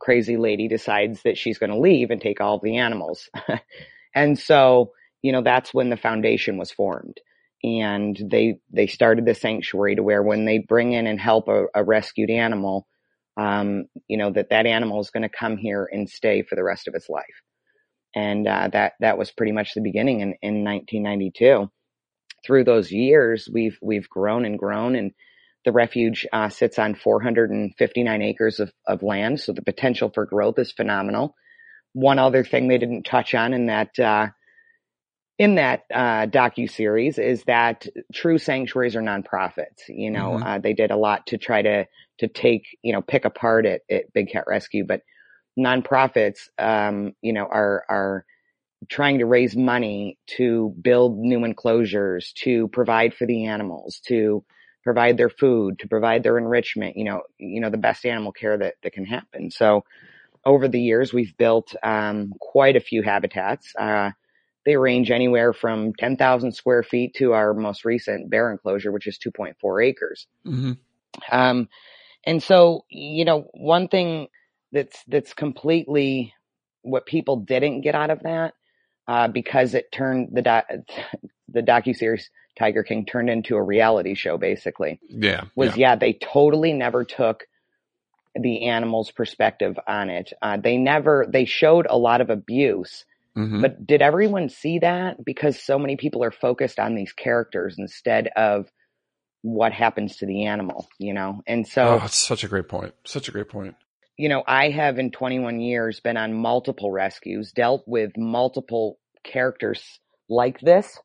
crazy 0.00 0.36
lady 0.36 0.68
decides 0.68 1.22
that 1.22 1.36
she's 1.36 1.58
going 1.58 1.70
to 1.70 1.78
leave 1.78 2.10
and 2.10 2.20
take 2.20 2.40
all 2.40 2.56
of 2.56 2.62
the 2.62 2.76
animals. 2.76 3.28
and 4.14 4.38
so, 4.38 4.92
you 5.22 5.32
know, 5.32 5.42
that's 5.42 5.74
when 5.74 5.90
the 5.90 5.96
foundation 5.96 6.56
was 6.56 6.70
formed. 6.70 7.18
And 7.62 8.18
they, 8.30 8.60
they 8.72 8.86
started 8.86 9.24
the 9.24 9.34
sanctuary 9.34 9.96
to 9.96 10.02
where 10.02 10.22
when 10.22 10.44
they 10.44 10.58
bring 10.58 10.92
in 10.92 11.06
and 11.06 11.20
help 11.20 11.48
a, 11.48 11.66
a 11.74 11.82
rescued 11.82 12.30
animal, 12.30 12.86
um, 13.36 13.86
you 14.08 14.16
know, 14.16 14.30
that 14.32 14.50
that 14.50 14.66
animal 14.66 15.00
is 15.00 15.10
going 15.10 15.22
to 15.22 15.28
come 15.28 15.56
here 15.56 15.88
and 15.90 16.08
stay 16.08 16.42
for 16.42 16.54
the 16.54 16.64
rest 16.64 16.86
of 16.86 16.94
its 16.94 17.08
life. 17.08 17.24
And, 18.14 18.46
uh, 18.46 18.68
that, 18.72 18.92
that 19.00 19.18
was 19.18 19.30
pretty 19.30 19.52
much 19.52 19.74
the 19.74 19.82
beginning 19.82 20.20
in, 20.20 20.34
in 20.42 20.64
1992. 20.64 21.70
Through 22.46 22.64
those 22.64 22.92
years, 22.92 23.48
we've, 23.52 23.78
we've 23.82 24.08
grown 24.08 24.44
and 24.44 24.58
grown 24.58 24.94
and 24.94 25.12
the 25.64 25.72
refuge, 25.72 26.26
uh, 26.32 26.48
sits 26.48 26.78
on 26.78 26.94
459 26.94 28.22
acres 28.22 28.60
of, 28.60 28.72
of 28.86 29.02
land. 29.02 29.40
So 29.40 29.52
the 29.52 29.62
potential 29.62 30.10
for 30.14 30.24
growth 30.24 30.58
is 30.58 30.72
phenomenal. 30.72 31.34
One 31.92 32.18
other 32.18 32.44
thing 32.44 32.68
they 32.68 32.78
didn't 32.78 33.02
touch 33.02 33.34
on 33.34 33.52
in 33.52 33.66
that, 33.66 33.98
uh, 33.98 34.28
in 35.38 35.56
that 35.56 35.84
uh, 35.92 36.26
docu 36.26 36.70
series 36.70 37.18
is 37.18 37.44
that 37.44 37.86
true 38.12 38.38
sanctuaries 38.38 38.96
are 38.96 39.02
nonprofits. 39.02 39.88
You 39.88 40.10
know, 40.10 40.32
mm-hmm. 40.32 40.42
uh, 40.42 40.58
they 40.58 40.72
did 40.72 40.90
a 40.90 40.96
lot 40.96 41.26
to 41.28 41.38
try 41.38 41.62
to 41.62 41.86
to 42.18 42.28
take 42.28 42.78
you 42.82 42.92
know 42.92 43.02
pick 43.02 43.24
apart 43.24 43.66
at, 43.66 43.82
at 43.90 44.12
Big 44.12 44.30
Cat 44.30 44.44
Rescue, 44.46 44.84
but 44.86 45.02
nonprofits, 45.58 46.48
um, 46.58 47.12
you 47.20 47.32
know, 47.32 47.44
are 47.44 47.84
are 47.88 48.24
trying 48.88 49.18
to 49.18 49.26
raise 49.26 49.56
money 49.56 50.18
to 50.26 50.74
build 50.80 51.18
new 51.18 51.44
enclosures, 51.44 52.32
to 52.36 52.68
provide 52.68 53.14
for 53.14 53.26
the 53.26 53.46
animals, 53.46 54.00
to 54.06 54.44
provide 54.84 55.16
their 55.16 55.30
food, 55.30 55.78
to 55.80 55.88
provide 55.88 56.22
their 56.22 56.38
enrichment. 56.38 56.96
You 56.96 57.04
know, 57.04 57.22
you 57.36 57.60
know 57.60 57.70
the 57.70 57.76
best 57.76 58.06
animal 58.06 58.32
care 58.32 58.56
that 58.56 58.74
that 58.82 58.92
can 58.92 59.04
happen. 59.04 59.50
So. 59.50 59.84
Over 60.44 60.68
the 60.68 60.80
years, 60.80 61.12
we've 61.12 61.36
built 61.36 61.74
um, 61.82 62.32
quite 62.38 62.76
a 62.76 62.80
few 62.80 63.02
habitats. 63.02 63.72
Uh, 63.76 64.12
they 64.66 64.76
range 64.76 65.12
anywhere 65.12 65.52
from 65.52 65.94
10,000 65.94 66.52
square 66.52 66.82
feet 66.82 67.14
to 67.14 67.32
our 67.32 67.54
most 67.54 67.84
recent 67.84 68.28
bear 68.28 68.50
enclosure, 68.50 68.90
which 68.90 69.06
is 69.06 69.16
2.4 69.16 69.86
acres. 69.86 70.26
Mm-hmm. 70.44 70.72
Um, 71.30 71.68
and 72.24 72.42
so, 72.42 72.84
you 72.90 73.24
know, 73.24 73.46
one 73.54 73.86
thing 73.86 74.26
that's, 74.72 75.04
that's 75.06 75.32
completely 75.32 76.34
what 76.82 77.06
people 77.06 77.36
didn't 77.36 77.82
get 77.82 77.94
out 77.94 78.10
of 78.10 78.24
that, 78.24 78.54
uh, 79.06 79.28
because 79.28 79.72
it 79.74 79.92
turned 79.92 80.30
the, 80.32 80.42
do- 80.42 80.82
the 81.48 81.62
docu-series 81.62 82.28
Tiger 82.58 82.82
King 82.82 83.06
turned 83.06 83.30
into 83.30 83.54
a 83.54 83.62
reality 83.62 84.16
show, 84.16 84.36
basically. 84.36 84.98
Yeah. 85.08 85.44
Was, 85.54 85.76
yeah, 85.76 85.90
yeah 85.90 85.96
they 85.96 86.14
totally 86.14 86.72
never 86.72 87.04
took 87.04 87.44
the 88.34 88.66
animal's 88.66 89.12
perspective 89.12 89.78
on 89.86 90.10
it. 90.10 90.32
Uh, 90.42 90.56
they 90.56 90.76
never, 90.76 91.24
they 91.28 91.44
showed 91.44 91.86
a 91.88 91.96
lot 91.96 92.20
of 92.20 92.30
abuse, 92.30 93.04
Mm-hmm. 93.36 93.60
But 93.60 93.86
did 93.86 94.02
everyone 94.02 94.48
see 94.48 94.78
that? 94.78 95.22
Because 95.24 95.62
so 95.62 95.78
many 95.78 95.96
people 95.96 96.24
are 96.24 96.30
focused 96.30 96.78
on 96.78 96.94
these 96.94 97.12
characters 97.12 97.76
instead 97.78 98.28
of 98.34 98.70
what 99.42 99.72
happens 99.72 100.16
to 100.16 100.26
the 100.26 100.46
animal, 100.46 100.88
you 100.98 101.12
know? 101.12 101.42
And 101.46 101.66
so. 101.66 102.00
Oh, 102.00 102.04
it's 102.04 102.16
such 102.16 102.44
a 102.44 102.48
great 102.48 102.68
point. 102.68 102.94
Such 103.04 103.28
a 103.28 103.32
great 103.32 103.48
point. 103.48 103.74
You 104.16 104.30
know, 104.30 104.42
I 104.46 104.70
have 104.70 104.98
in 104.98 105.10
21 105.10 105.60
years 105.60 106.00
been 106.00 106.16
on 106.16 106.32
multiple 106.32 106.90
rescues, 106.90 107.52
dealt 107.52 107.84
with 107.86 108.16
multiple 108.16 108.98
characters 109.22 110.00
like 110.30 110.58
this, 110.60 110.98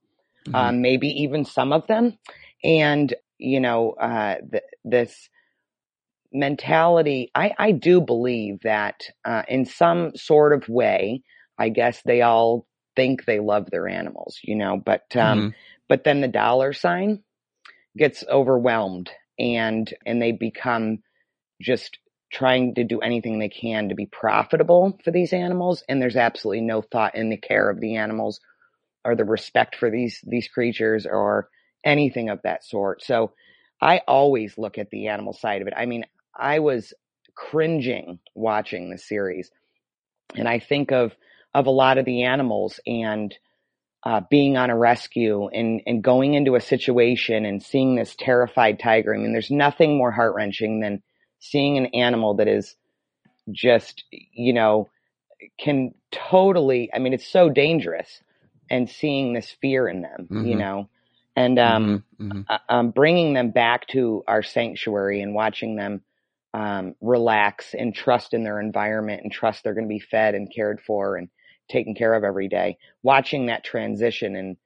mm-hmm. 0.47 0.55
um, 0.55 0.81
maybe 0.81 1.07
even 1.23 1.43
some 1.43 1.73
of 1.73 1.85
them. 1.87 2.17
And, 2.63 3.13
you 3.37 3.59
know, 3.59 3.91
uh, 3.91 4.35
th- 4.49 4.63
this 4.85 5.29
mentality, 6.31 7.29
I, 7.35 7.51
I 7.59 7.71
do 7.73 7.99
believe 7.99 8.61
that 8.63 9.01
uh, 9.25 9.43
in 9.49 9.65
some 9.65 10.13
sort 10.15 10.53
of 10.53 10.69
way, 10.69 11.23
I 11.61 11.69
guess 11.69 12.01
they 12.03 12.23
all 12.23 12.65
think 12.95 13.23
they 13.23 13.39
love 13.39 13.69
their 13.69 13.87
animals, 13.87 14.39
you 14.41 14.55
know, 14.55 14.81
but, 14.83 15.05
um, 15.15 15.39
mm-hmm. 15.39 15.49
but 15.87 16.03
then 16.03 16.21
the 16.21 16.27
dollar 16.27 16.73
sign 16.73 17.21
gets 17.95 18.23
overwhelmed 18.27 19.11
and, 19.37 19.93
and 20.05 20.19
they 20.19 20.31
become 20.31 21.03
just 21.61 21.99
trying 22.31 22.73
to 22.75 22.83
do 22.83 22.99
anything 22.99 23.37
they 23.37 23.49
can 23.49 23.89
to 23.89 23.95
be 23.95 24.07
profitable 24.07 24.97
for 25.03 25.11
these 25.11 25.33
animals. 25.33 25.83
And 25.87 26.01
there's 26.01 26.15
absolutely 26.15 26.61
no 26.61 26.81
thought 26.81 27.13
in 27.13 27.29
the 27.29 27.37
care 27.37 27.69
of 27.69 27.79
the 27.79 27.97
animals 27.97 28.39
or 29.05 29.15
the 29.15 29.23
respect 29.25 29.75
for 29.75 29.91
these, 29.91 30.19
these 30.25 30.47
creatures 30.47 31.05
or 31.05 31.47
anything 31.85 32.29
of 32.29 32.41
that 32.43 32.63
sort. 32.65 33.03
So 33.03 33.33
I 33.79 34.01
always 34.07 34.57
look 34.57 34.79
at 34.79 34.89
the 34.89 35.09
animal 35.09 35.33
side 35.33 35.61
of 35.61 35.67
it. 35.67 35.75
I 35.77 35.85
mean, 35.85 36.05
I 36.35 36.57
was 36.57 36.93
cringing 37.35 38.17
watching 38.33 38.89
the 38.89 38.97
series 38.97 39.51
and 40.35 40.47
I 40.47 40.57
think 40.57 40.91
of, 40.91 41.13
of 41.53 41.65
a 41.67 41.71
lot 41.71 41.97
of 41.97 42.05
the 42.05 42.23
animals 42.23 42.79
and 42.85 43.35
uh, 44.03 44.21
being 44.29 44.57
on 44.57 44.69
a 44.69 44.77
rescue 44.77 45.47
and, 45.47 45.81
and 45.85 46.03
going 46.03 46.33
into 46.33 46.55
a 46.55 46.61
situation 46.61 47.45
and 47.45 47.61
seeing 47.61 47.95
this 47.95 48.15
terrified 48.17 48.79
tiger. 48.79 49.13
I 49.13 49.17
mean, 49.17 49.31
there's 49.31 49.51
nothing 49.51 49.97
more 49.97 50.11
heart 50.11 50.33
wrenching 50.33 50.79
than 50.79 51.03
seeing 51.39 51.77
an 51.77 51.87
animal 51.87 52.35
that 52.35 52.47
is 52.47 52.75
just, 53.51 54.03
you 54.11 54.53
know, 54.53 54.89
can 55.59 55.93
totally, 56.11 56.89
I 56.93 56.99
mean, 56.99 57.13
it's 57.13 57.27
so 57.27 57.49
dangerous 57.49 58.21
and 58.69 58.89
seeing 58.89 59.33
this 59.33 59.55
fear 59.61 59.87
in 59.87 60.01
them, 60.01 60.27
mm-hmm. 60.31 60.45
you 60.45 60.55
know, 60.55 60.89
and, 61.35 61.59
um, 61.59 62.03
mm-hmm. 62.19 62.31
Mm-hmm. 62.31 62.41
Uh, 62.49 62.57
um, 62.69 62.91
bringing 62.91 63.33
them 63.33 63.51
back 63.51 63.87
to 63.87 64.23
our 64.27 64.41
sanctuary 64.41 65.21
and 65.21 65.35
watching 65.35 65.75
them, 65.75 66.01
um, 66.53 66.95
relax 67.01 67.73
and 67.73 67.95
trust 67.95 68.33
in 68.33 68.43
their 68.43 68.59
environment 68.59 69.21
and 69.23 69.31
trust 69.31 69.63
they're 69.63 69.73
going 69.73 69.87
to 69.87 69.93
be 69.93 69.99
fed 69.99 70.35
and 70.35 70.53
cared 70.53 70.81
for 70.81 71.17
and, 71.17 71.29
taken 71.71 71.95
care 71.95 72.13
of 72.13 72.23
every 72.23 72.47
day. 72.47 72.77
Watching 73.03 73.47
that 73.47 73.63
transition 73.63 74.35
and 74.35 74.57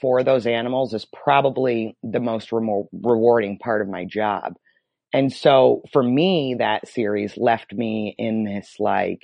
for 0.00 0.22
those 0.22 0.46
animals 0.46 0.94
is 0.94 1.06
probably 1.06 1.96
the 2.02 2.20
most 2.20 2.52
remo- 2.52 2.88
rewarding 2.92 3.58
part 3.58 3.82
of 3.82 3.88
my 3.88 4.04
job. 4.04 4.54
And 5.12 5.32
so 5.32 5.82
for 5.92 6.02
me, 6.02 6.56
that 6.58 6.88
series 6.88 7.36
left 7.36 7.72
me 7.72 8.14
in 8.18 8.44
this 8.44 8.76
like, 8.78 9.22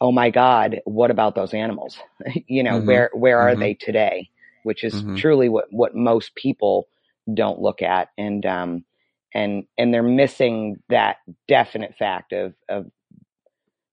oh 0.00 0.10
my 0.10 0.30
God, 0.30 0.80
what 0.84 1.10
about 1.10 1.34
those 1.34 1.54
animals? 1.54 1.98
you 2.46 2.62
know, 2.62 2.78
mm-hmm. 2.78 2.86
where, 2.86 3.10
where 3.12 3.38
are 3.40 3.52
mm-hmm. 3.52 3.60
they 3.60 3.74
today? 3.74 4.30
Which 4.64 4.82
is 4.82 4.94
mm-hmm. 4.94 5.16
truly 5.16 5.48
what, 5.48 5.66
what 5.70 5.94
most 5.94 6.34
people 6.34 6.88
don't 7.32 7.60
look 7.60 7.82
at. 7.82 8.08
And, 8.18 8.44
um, 8.44 8.84
and, 9.32 9.64
and 9.78 9.92
they're 9.92 10.02
missing 10.02 10.82
that 10.88 11.18
definite 11.48 11.94
fact 11.96 12.32
of, 12.32 12.54
of 12.68 12.90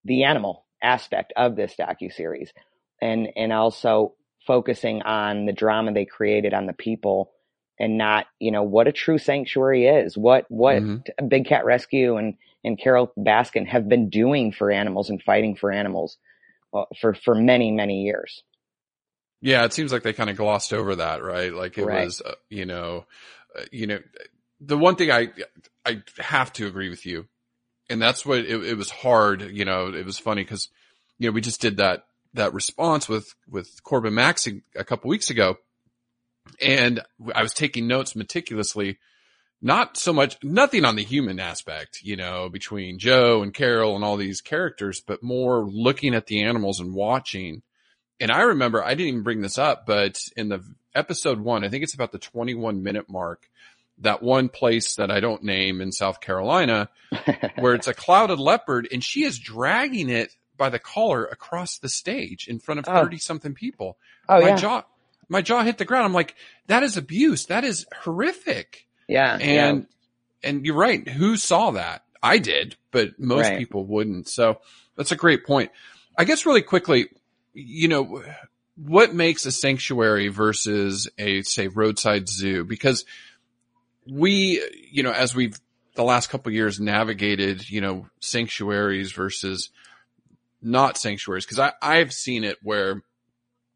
the 0.05 0.23
animal 0.23 0.65
aspect 0.81 1.33
of 1.35 1.55
this 1.55 1.75
docu 1.79 2.11
series, 2.13 2.51
and 3.01 3.29
and 3.35 3.53
also 3.53 4.15
focusing 4.45 5.01
on 5.03 5.45
the 5.45 5.53
drama 5.53 5.93
they 5.93 6.05
created 6.05 6.53
on 6.53 6.65
the 6.65 6.73
people 6.73 7.31
and 7.79 7.97
not 7.97 8.27
you 8.39 8.51
know 8.51 8.63
what 8.63 8.87
a 8.87 8.91
true 8.91 9.17
sanctuary 9.17 9.87
is. 9.87 10.17
What 10.17 10.45
what 10.49 10.77
mm-hmm. 10.77 11.27
big 11.27 11.47
cat 11.47 11.65
rescue 11.65 12.17
and 12.17 12.35
and 12.63 12.79
carole 12.79 13.11
baskin 13.17 13.67
have 13.67 13.89
been 13.89 14.09
doing 14.09 14.51
for 14.51 14.71
animals 14.71 15.09
and 15.09 15.21
fighting 15.21 15.55
for 15.55 15.71
animals 15.71 16.17
uh, 16.73 16.85
for 16.99 17.13
for 17.13 17.35
many 17.35 17.71
many 17.71 18.03
years. 18.03 18.43
Yeah 19.41 19.65
it 19.65 19.73
seems 19.73 19.91
like 19.91 20.03
they 20.03 20.13
kind 20.13 20.29
of 20.29 20.37
glossed 20.37 20.73
over 20.73 20.95
that 20.97 21.23
right? 21.23 21.53
Like 21.53 21.77
it 21.77 21.85
right. 21.85 22.05
was 22.05 22.21
uh, 22.21 22.35
you 22.49 22.65
know 22.65 23.05
uh, 23.57 23.63
you 23.71 23.87
know 23.87 23.99
the 24.61 24.77
one 24.77 24.95
thing 24.95 25.11
i 25.11 25.29
i 25.85 26.03
have 26.19 26.53
to 26.53 26.67
agree 26.67 26.89
with 26.89 27.05
you 27.05 27.27
and 27.91 28.01
that's 28.01 28.25
what 28.25 28.39
it, 28.39 28.63
it 28.63 28.77
was 28.77 28.89
hard. 28.89 29.41
You 29.41 29.65
know, 29.65 29.93
it 29.93 30.05
was 30.05 30.17
funny 30.17 30.43
because, 30.43 30.69
you 31.19 31.27
know, 31.27 31.33
we 31.33 31.41
just 31.41 31.61
did 31.61 31.77
that, 31.77 32.05
that 32.33 32.53
response 32.53 33.09
with, 33.09 33.35
with 33.49 33.83
Corbin 33.83 34.13
Max 34.13 34.47
a 34.75 34.83
couple 34.83 35.09
weeks 35.09 35.29
ago. 35.29 35.57
And 36.61 37.01
I 37.35 37.43
was 37.43 37.53
taking 37.53 37.87
notes 37.87 38.15
meticulously, 38.15 38.97
not 39.61 39.97
so 39.97 40.13
much, 40.13 40.37
nothing 40.43 40.85
on 40.85 40.95
the 40.95 41.03
human 41.03 41.39
aspect, 41.39 41.99
you 42.01 42.15
know, 42.15 42.49
between 42.49 42.97
Joe 42.97 43.43
and 43.43 43.53
Carole 43.53 43.95
and 43.95 44.03
all 44.03 44.17
these 44.17 44.41
characters, 44.41 45.01
but 45.05 45.21
more 45.21 45.63
looking 45.63 46.15
at 46.15 46.27
the 46.27 46.43
animals 46.43 46.79
and 46.79 46.93
watching. 46.93 47.61
And 48.19 48.31
I 48.31 48.41
remember, 48.41 48.83
I 48.83 48.95
didn't 48.95 49.07
even 49.07 49.23
bring 49.23 49.41
this 49.41 49.57
up, 49.57 49.85
but 49.85 50.23
in 50.35 50.49
the 50.49 50.63
episode 50.95 51.39
one, 51.39 51.63
I 51.63 51.69
think 51.69 51.83
it's 51.83 51.93
about 51.93 52.11
the 52.11 52.19
21 52.19 52.81
minute 52.81 53.09
mark, 53.09 53.49
that 54.01 54.21
one 54.21 54.49
place 54.49 54.95
that 54.95 55.09
I 55.11 55.19
don't 55.19 55.43
name 55.43 55.81
in 55.81 55.91
South 55.91 56.19
Carolina 56.21 56.89
where 57.59 57.73
it's 57.75 57.87
a 57.87 57.93
clouded 57.93 58.39
leopard 58.39 58.87
and 58.91 59.03
she 59.03 59.23
is 59.23 59.39
dragging 59.39 60.09
it 60.09 60.35
by 60.57 60.69
the 60.69 60.79
collar 60.79 61.25
across 61.25 61.77
the 61.79 61.89
stage 61.89 62.47
in 62.47 62.59
front 62.59 62.79
of 62.79 62.85
Oh. 62.87 63.01
30 63.03 63.17
something 63.17 63.53
people. 63.53 63.97
oh 64.29 64.41
my 64.41 64.49
yeah, 64.49 64.55
jaw, 64.55 64.83
my 65.29 65.41
jaw 65.41 65.63
hit 65.63 65.77
the 65.77 65.85
ground. 65.85 66.05
I'm 66.05 66.13
like, 66.13 66.35
that 66.67 66.83
is 66.83 66.97
abuse. 66.97 67.45
That 67.47 67.63
is 67.63 67.85
horrific. 68.03 68.87
yeah, 69.07 69.37
And, 69.37 69.87
and 70.43 70.65
you're 70.65 70.75
right. 70.75 71.07
Who 71.07 71.37
saw 71.37 71.71
that? 71.71 72.03
I 72.23 72.37
did, 72.37 72.75
but 72.91 73.19
most 73.19 73.49
Right. 73.49 73.57
people 73.57 73.85
wouldn't. 73.85 74.27
So 74.27 74.59
that's 74.95 75.11
a 75.11 75.15
great 75.15 75.45
point. 75.45 75.71
I 76.17 76.23
guess 76.25 76.45
really 76.45 76.61
quickly, 76.61 77.07
you 77.53 77.87
know, 77.87 78.23
what 78.75 79.13
makes 79.13 79.45
a 79.45 79.51
sanctuary 79.51 80.27
versus 80.29 81.09
a, 81.17 81.41
say, 81.43 81.67
roadside 81.67 82.27
zoo? 82.29 82.63
Because 82.63 83.05
we, 84.07 84.61
you 84.91 85.03
know, 85.03 85.11
as 85.11 85.35
we've 85.35 85.57
the 85.95 86.03
last 86.03 86.29
couple 86.29 86.49
of 86.49 86.53
years 86.55 86.79
navigated, 86.79 87.69
you 87.69 87.81
know, 87.81 88.07
sanctuaries 88.19 89.11
versus 89.11 89.69
not 90.61 90.97
sanctuaries, 90.97 91.45
because 91.45 91.59
I, 91.59 91.73
I've 91.81 92.13
seen 92.13 92.43
it 92.43 92.57
where 92.63 93.03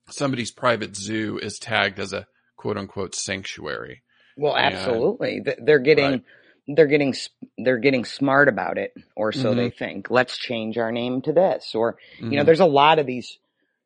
somebody's 0.10 0.52
private 0.52 0.96
zoo 0.96 1.40
is 1.42 1.60
tagged 1.60 2.00
as 2.00 2.14
a 2.14 2.28
quote 2.56 2.78
unquote 2.78 3.16
sanctuary. 3.16 4.04
Well, 4.38 4.56
absolutely. 4.56 5.42
Th- 5.44 5.58
They're 5.62 5.80
getting 5.80 6.12
Right. 6.12 6.24
they're 6.68 6.88
getting 6.88 7.14
they're 7.60 7.78
getting 7.78 8.06
smart 8.06 8.48
about 8.48 8.78
it, 8.80 8.94
or 9.16 9.32
so 9.32 9.54
Mhm. 9.54 9.56
they 9.58 9.70
think. 9.70 10.10
Let's 10.10 10.36
change 10.38 10.78
our 10.80 10.92
name 10.92 11.22
to 11.24 11.32
this, 11.34 11.76
or 11.76 11.98
you 12.20 12.32
know, 12.32 12.42
Mhm. 12.42 12.46
there's 12.48 12.60
a 12.60 12.66
lot 12.66 12.98
of 12.98 13.06
these 13.06 13.38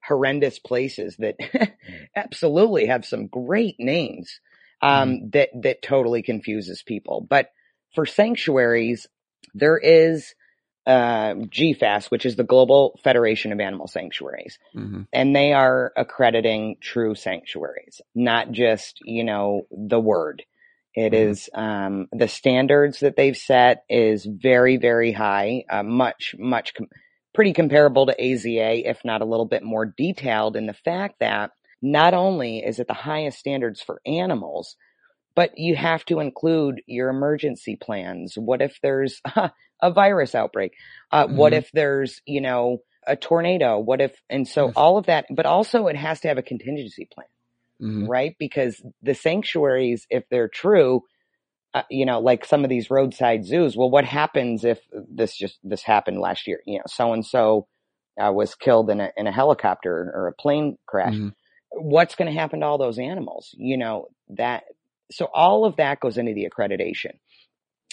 horrendous 0.01 0.59
places 0.59 1.17
that 1.17 1.35
absolutely 2.15 2.85
have 2.85 3.05
some 3.05 3.27
great 3.27 3.75
names 3.79 4.39
um, 4.81 5.29
that 5.31 5.49
that 5.63 5.81
totally 5.81 6.21
confuses 6.21 6.83
people. 6.83 7.25
But 7.27 7.49
for 7.95 8.05
sanctuaries, 8.05 9.07
there 9.53 9.77
is 9.77 10.33
uh, 10.85 11.33
GFAS, 11.35 12.05
which 12.09 12.25
is 12.25 12.35
the 12.35 12.43
Global 12.43 12.99
Federation 13.03 13.51
of 13.51 13.59
Animal 13.59 13.87
Sanctuaries 13.87 14.57
Mhm. 14.75 15.07
and 15.13 15.35
they 15.35 15.53
are 15.53 15.91
accrediting 15.95 16.77
true 16.81 17.13
sanctuaries, 17.13 18.01
not 18.15 18.51
just, 18.51 18.99
you 19.03 19.23
know, 19.23 19.67
the 19.69 19.99
word. 19.99 20.43
It 20.95 21.13
Mhm. 21.13 21.29
is 21.29 21.49
um, 21.53 22.07
the 22.11 22.27
standards 22.27 23.01
that 23.01 23.15
they've 23.15 23.37
set 23.37 23.83
is 23.87 24.25
very, 24.25 24.77
very 24.77 25.11
high, 25.11 25.65
uh, 25.69 25.83
much, 25.83 26.33
much, 26.39 26.73
com- 26.73 26.89
pretty 27.35 27.53
comparable 27.53 28.07
to 28.07 28.15
AZA, 28.19 28.83
if 28.89 29.05
not 29.05 29.21
a 29.21 29.25
little 29.25 29.45
bit 29.45 29.61
more 29.61 29.85
detailed 29.85 30.55
in 30.55 30.65
the 30.65 30.73
fact 30.73 31.19
that 31.19 31.51
not 31.81 32.13
only 32.13 32.59
is 32.59 32.79
it 32.79 32.87
the 32.87 32.93
highest 32.93 33.39
standards 33.39 33.81
for 33.81 34.01
animals, 34.05 34.75
but 35.35 35.57
you 35.57 35.75
have 35.75 36.05
to 36.05 36.19
include 36.19 36.81
your 36.87 37.09
emergency 37.09 37.77
plans. 37.77 38.35
What 38.37 38.61
if 38.61 38.79
there's 38.83 39.21
a 39.81 39.91
virus 39.91 40.35
outbreak? 40.35 40.73
Uh, 41.11 41.27
What 41.27 41.53
Mhm. 41.53 41.59
if 41.59 41.71
there's, 41.73 42.21
you 42.25 42.41
know, 42.41 42.79
a 43.07 43.15
tornado? 43.15 43.79
What 43.79 44.01
if, 44.01 44.21
and 44.29 44.47
so 44.47 44.67
Mhm. 44.67 44.73
all 44.75 44.97
of 44.97 45.07
that, 45.07 45.25
but 45.31 45.45
also 45.45 45.87
it 45.87 45.95
has 45.95 46.21
to 46.21 46.27
have 46.29 46.37
a 46.37 46.43
contingency 46.43 47.07
plan, 47.13 47.27
Mhm. 47.81 48.07
right? 48.07 48.35
Because 48.39 48.81
the 49.03 49.15
sanctuaries, 49.15 50.07
if 50.09 50.25
they're 50.29 50.49
true, 50.49 51.03
uh, 51.73 51.83
you 51.89 52.05
know, 52.05 52.19
like 52.19 52.45
some 52.45 52.63
of 52.63 52.69
these 52.69 52.91
roadside 52.91 53.45
zoos, 53.45 53.77
well, 53.77 53.91
what 53.91 54.05
happens 54.05 54.65
if 54.65 54.79
this 55.09 55.35
just, 55.37 55.59
this 55.63 55.83
happened 55.83 56.19
last 56.19 56.47
year? 56.47 56.61
You 56.65 56.79
know, 56.79 56.85
so 56.87 57.13
and 57.13 57.25
so 57.25 57.67
was 58.17 58.55
killed 58.55 58.89
in 58.91 59.01
a, 59.01 59.11
in 59.17 59.27
a 59.27 59.31
helicopter 59.31 60.11
or 60.15 60.27
a 60.27 60.33
plane 60.33 60.77
crash 60.87 61.15
Mhm. 61.15 61.33
What's 61.71 62.15
going 62.15 62.31
to 62.31 62.39
happen 62.39 62.61
to 62.61 62.65
all 62.65 62.77
those 62.77 62.99
animals? 62.99 63.53
You 63.57 63.77
know, 63.77 64.07
that, 64.29 64.63
so 65.11 65.27
all 65.33 65.65
of 65.65 65.77
that 65.77 65.99
goes 65.99 66.17
into 66.17 66.33
the 66.33 66.49
accreditation 66.49 67.13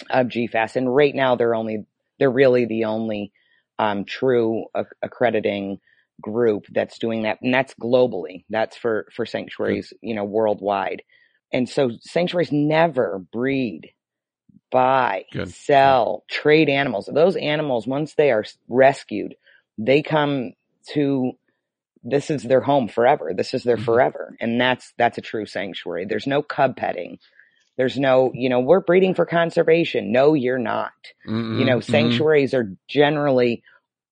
of 0.09 0.27
GFAS. 0.27 0.75
And 0.75 0.93
right 0.93 1.13
now 1.13 1.35
they're 1.35 1.55
only, 1.55 1.85
they're 2.19 2.31
really 2.31 2.65
the 2.65 2.85
only, 2.85 3.31
um, 3.79 4.05
true 4.05 4.65
ac- 4.75 4.87
accrediting 5.01 5.79
group 6.21 6.65
that's 6.71 6.97
doing 6.97 7.23
that. 7.23 7.41
And 7.41 7.53
that's 7.53 7.73
globally. 7.75 8.43
That's 8.49 8.75
for, 8.75 9.07
for 9.15 9.25
sanctuaries, 9.25 9.93
you 10.01 10.15
know, 10.15 10.23
worldwide. 10.23 11.03
And 11.53 11.69
so 11.69 11.91
sanctuaries 12.01 12.51
never 12.51 13.19
breed, 13.31 13.91
buy, 14.71 15.25
Good. 15.31 15.53
sell, 15.53 16.23
trade 16.29 16.69
animals. 16.69 17.09
Those 17.11 17.35
animals, 17.35 17.87
once 17.87 18.15
they 18.15 18.31
are 18.31 18.43
rescued, 18.67 19.35
they 19.77 20.01
come 20.01 20.53
to 20.93 21.33
this 22.03 22.29
is 22.29 22.43
their 22.43 22.61
home 22.61 22.87
forever. 22.87 23.33
This 23.35 23.53
is 23.53 23.63
their 23.63 23.77
Mhm. 23.77 23.85
forever. 23.85 24.35
And 24.39 24.59
that's, 24.59 24.93
that's 24.97 25.17
a 25.17 25.21
true 25.21 25.45
sanctuary. 25.45 26.05
There's 26.05 26.27
no 26.27 26.41
cub 26.41 26.75
petting. 26.77 27.19
There's 27.77 27.97
no, 27.99 28.31
you 28.33 28.49
know, 28.49 28.59
we're 28.59 28.81
breeding 28.81 29.13
for 29.13 29.25
conservation. 29.25 30.11
No, 30.11 30.33
you're 30.33 30.57
not. 30.59 30.93
Mhm. 31.27 31.59
You 31.59 31.65
know, 31.65 31.77
Mhm. 31.77 31.83
sanctuaries 31.83 32.53
are 32.53 32.71
generally, 32.87 33.63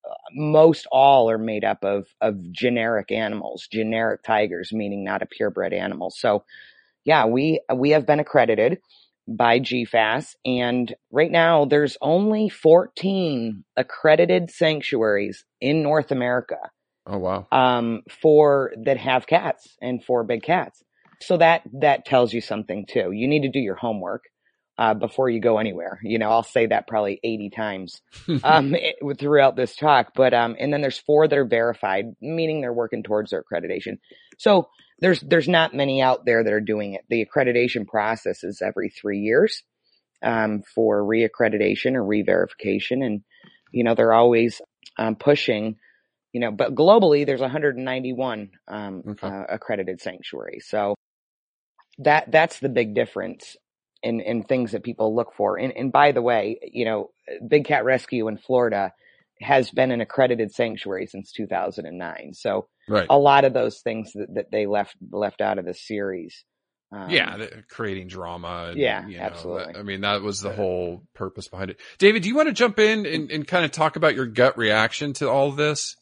uh, 0.08 0.14
most 0.34 0.88
all 0.92 1.30
are 1.30 1.38
made 1.40 1.64
up 1.64 1.84
of, 1.84 2.08
of 2.22 2.52
generic 2.52 3.12
animals, 3.12 3.68
generic 3.72 4.22
tigers, 4.24 4.72
meaning 4.72 5.04
not 5.04 5.22
a 5.24 5.26
purebred 5.26 5.74
animal. 5.74 6.12
So 6.12 6.44
yeah, 7.06 7.26
we, 7.26 7.60
we 7.74 7.92
have 7.92 8.06
been 8.06 8.20
accredited 8.20 8.80
by 9.28 9.60
GFAS 9.60 10.36
and 10.46 10.94
right 11.12 11.32
now 11.32 11.66
there's 11.66 11.98
only 12.02 12.48
14 12.50 13.64
accredited 13.76 14.52
sanctuaries 14.52 15.46
in 15.60 15.82
North 15.82 16.12
America 16.12 16.58
Oh 17.08 17.18
wow. 17.18 17.48
um, 17.52 18.02
for 18.22 18.74
that 18.86 18.98
have 18.98 19.28
cats 19.28 19.78
and 19.82 20.04
for 20.04 20.24
big 20.24 20.44
cats. 20.44 20.84
So 21.22 21.38
that 21.38 21.62
that 21.82 22.06
tells 22.06 22.34
you 22.34 22.42
something 22.42 22.86
too. 22.88 23.12
You 23.12 23.28
need 23.28 23.44
to 23.44 23.52
do 23.52 23.60
your 23.60 23.76
homework 23.76 24.24
uh, 24.78 24.94
before 24.94 25.30
you 25.30 25.40
go 25.40 25.58
anywhere. 25.60 26.00
You 26.04 26.20
know, 26.20 26.30
I'll 26.30 26.44
say 26.44 26.66
that 26.68 26.88
probably 26.88 27.20
eighty 27.24 27.50
times 27.50 28.02
um, 28.44 28.76
it, 28.76 28.96
throughout 29.20 29.56
this 29.56 29.76
talk. 29.76 30.14
But 30.16 30.34
um, 30.34 30.56
and 30.60 30.74
then 30.74 30.82
there's 30.82 30.98
four 30.98 31.28
that 31.28 31.38
are 31.38 31.46
verified, 31.46 32.06
meaning 32.22 32.62
they're 32.62 32.74
working 32.74 33.04
towards 33.04 33.32
their 33.32 33.44
accreditation. 33.44 34.00
So 34.38 34.70
there's 35.00 35.22
there's 35.22 35.48
not 35.48 35.74
many 35.74 36.02
out 36.02 36.26
there 36.26 36.44
that 36.44 36.54
are 36.54 36.62
doing 36.62 36.94
it. 36.94 37.02
The 37.10 37.26
accreditation 37.26 37.88
process 37.88 38.44
is 38.44 38.62
every 38.62 38.90
three 38.90 39.20
years 39.20 39.64
um, 40.24 40.64
for 40.74 41.04
reaccreditation 41.04 41.96
or 41.96 42.04
re-verification, 42.04 43.04
and 43.04 43.22
you 43.72 43.84
know 43.84 43.96
they're 43.96 44.14
always 44.14 44.62
um, 44.98 45.16
pushing 45.16 45.78
you 46.36 46.42
know, 46.42 46.52
but 46.52 46.76
globally 46.76 47.26
there's 47.26 47.40
191 47.40 48.50
um, 48.68 49.04
Okay. 49.08 49.26
uh, 49.26 49.46
accredited 49.48 50.02
sanctuaries. 50.02 50.66
So 50.68 50.96
that 52.00 52.30
that's 52.30 52.60
the 52.60 52.68
big 52.68 52.94
difference 52.94 53.56
in 54.04 54.20
in 54.20 54.44
things 54.44 54.74
that 54.74 54.84
people 54.84 55.16
look 55.16 55.34
for. 55.38 55.58
And 55.58 55.72
and 55.78 55.94
by 55.94 56.12
the 56.12 56.22
way, 56.22 56.60
you 56.62 56.84
know, 56.84 57.12
Big 57.48 57.64
Cat 57.64 57.86
Rescue 57.86 58.28
in 58.28 58.38
Florida 58.38 58.92
has 59.40 59.72
been 59.72 59.92
an 59.92 60.02
accredited 60.02 60.52
sanctuary 60.54 61.08
since 61.08 61.32
2009. 61.32 62.34
So 62.34 62.68
Right. 62.90 63.08
a 63.10 63.18
lot 63.18 63.46
of 63.46 63.54
those 63.54 63.80
things 63.80 64.12
that, 64.14 64.34
that 64.36 64.52
they 64.52 64.66
left 64.66 64.96
left 65.10 65.40
out 65.40 65.58
of 65.58 65.64
the 65.66 65.74
series. 65.74 66.44
Um, 66.92 67.10
yeah, 67.10 67.38
the- 67.38 67.64
creating 67.70 68.10
drama. 68.10 68.68
And, 68.72 68.78
Yeah, 68.78 69.08
you 69.08 69.18
know, 69.20 69.24
absolutely. 69.24 69.74
that- 69.74 69.80
I 69.80 69.84
mean, 69.84 70.02
that 70.02 70.22
was 70.22 70.42
the 70.42 70.52
whole 70.52 71.04
purpose 71.14 71.48
behind 71.48 71.70
it. 71.72 71.80
David, 71.98 72.24
do 72.24 72.30
you 72.30 72.36
want 72.36 72.50
to 72.50 72.54
jump 72.54 72.78
in 72.78 73.06
and, 73.06 73.32
and 73.32 73.48
kind 73.48 73.64
of 73.64 73.72
talk 73.72 73.96
about 73.96 74.16
your 74.16 74.26
gut 74.28 74.58
reaction 74.58 75.14
to 75.14 75.30
all 75.30 75.48
of 75.48 75.56
this? 75.56 75.96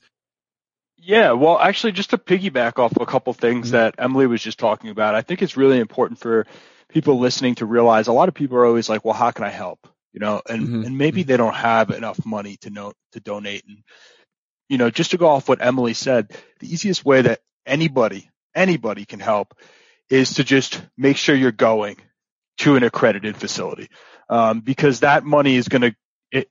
Yeah, 1.06 1.34
well, 1.34 1.60
actually, 1.60 1.92
just 1.92 2.12
to 2.12 2.18
piggyback 2.18 2.80
off 2.80 2.94
a 3.00 3.06
couple 3.06 3.34
things 3.34 3.70
Mhm. 3.70 3.72
that 3.72 3.96
Emily 3.98 4.26
was 4.26 4.42
just 4.42 4.58
talking 4.58 4.90
about, 4.90 5.16
I 5.16 5.22
think 5.22 5.42
it's 5.42 5.58
really 5.58 5.80
important 5.80 6.20
for 6.20 6.46
people 6.88 7.20
listening 7.20 7.56
to 7.56 7.66
realize 7.66 8.08
a 8.08 8.14
lot 8.14 8.30
of 8.30 8.36
people 8.36 8.58
are 8.58 8.66
always 8.66 8.88
like, 8.88 9.04
"Well, 9.04 9.14
how 9.14 9.32
can 9.32 9.44
I 9.44 9.50
help?" 9.50 9.88
You 10.14 10.22
know, 10.22 10.42
and 10.48 10.70
Mhm. 10.70 10.86
and 10.86 10.98
maybe 10.98 11.24
they 11.24 11.36
don't 11.38 11.56
have 11.56 11.90
enough 11.90 12.26
money 12.26 12.58
to 12.62 12.70
know 12.70 12.94
to 13.12 13.20
donate. 13.20 13.66
And 13.68 13.84
you 14.70 14.78
know, 14.78 14.90
just 14.90 15.12
to 15.12 15.18
go 15.18 15.28
off 15.30 15.50
what 15.50 15.62
Emily 15.66 15.94
said, 15.94 16.32
the 16.60 16.72
easiest 16.72 17.06
way 17.06 17.22
that 17.24 17.42
anybody 17.66 18.30
anybody 18.56 19.06
can 19.06 19.20
help 19.20 19.56
is 20.10 20.36
to 20.36 20.44
just 20.44 20.82
make 20.98 21.18
sure 21.18 21.36
you're 21.36 21.52
going 21.52 21.98
to 22.60 22.76
an 22.76 22.84
accredited 22.84 23.36
facility, 23.38 23.90
um, 24.30 24.62
because 24.62 25.02
that 25.02 25.24
money 25.26 25.56
is 25.56 25.68
going 25.68 25.82
to 25.82 25.96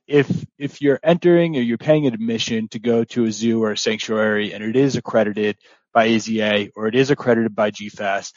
if 0.07 0.45
if 0.57 0.81
you're 0.81 0.99
entering 1.03 1.57
or 1.57 1.61
you're 1.61 1.77
paying 1.77 2.07
admission 2.07 2.69
to 2.69 2.79
go 2.79 3.03
to 3.03 3.25
a 3.25 3.31
zoo 3.31 3.63
or 3.63 3.71
a 3.71 3.77
sanctuary 3.77 4.53
and 4.53 4.63
it 4.63 4.75
is 4.75 4.95
accredited 4.95 5.57
by 5.93 6.07
AZA 6.07 6.71
or 6.75 6.87
it 6.87 6.95
is 6.95 7.11
accredited 7.11 7.53
by 7.53 7.71
GFAS, 7.71 8.33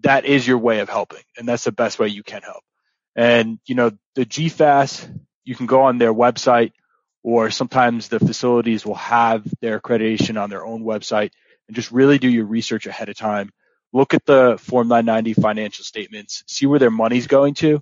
that 0.00 0.24
is 0.24 0.46
your 0.46 0.58
way 0.58 0.80
of 0.80 0.88
helping, 0.88 1.22
and 1.38 1.48
that's 1.48 1.64
the 1.64 1.72
best 1.72 1.98
way 1.98 2.08
you 2.08 2.22
can 2.22 2.42
help. 2.42 2.62
And 3.14 3.58
you 3.66 3.74
know 3.76 3.92
the 4.14 4.26
GFAS, 4.26 5.08
you 5.44 5.54
can 5.54 5.66
go 5.66 5.82
on 5.82 5.98
their 5.98 6.12
website, 6.12 6.72
or 7.22 7.50
sometimes 7.50 8.08
the 8.08 8.18
facilities 8.18 8.84
will 8.84 8.96
have 8.96 9.46
their 9.60 9.80
accreditation 9.80 10.40
on 10.40 10.50
their 10.50 10.66
own 10.66 10.82
website, 10.82 11.30
and 11.68 11.76
just 11.76 11.92
really 11.92 12.18
do 12.18 12.28
your 12.28 12.44
research 12.46 12.86
ahead 12.86 13.08
of 13.08 13.16
time. 13.16 13.50
Look 13.92 14.14
at 14.14 14.26
the 14.26 14.58
Form 14.58 14.88
990 14.88 15.40
financial 15.40 15.84
statements, 15.84 16.42
see 16.48 16.66
where 16.66 16.80
their 16.80 16.90
money's 16.90 17.28
going 17.28 17.54
to. 17.54 17.80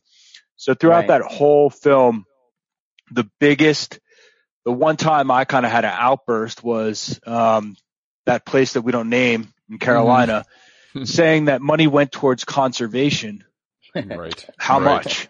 So 0.56 0.74
throughout 0.74 1.08
Right. 1.08 1.08
that 1.08 1.22
whole 1.22 1.70
film, 1.70 2.26
the 3.10 3.28
biggest, 3.40 3.98
the 4.64 4.72
one 4.72 4.96
time 4.96 5.30
I 5.30 5.44
kind 5.44 5.66
of 5.66 5.72
had 5.72 5.84
an 5.84 5.92
outburst 5.94 6.62
was 6.64 7.20
um, 7.26 7.76
that 8.26 8.44
place 8.46 8.74
that 8.74 8.82
we 8.82 8.92
don't 8.92 9.10
name 9.10 9.52
in 9.70 9.78
Carolina, 9.78 10.44
saying 11.04 11.46
that 11.46 11.60
money 11.60 11.86
went 11.86 12.12
towards 12.12 12.44
conservation, 12.44 13.44
Right. 13.94 14.46
How 14.58 14.80
Right. 14.80 15.04
much? 15.04 15.28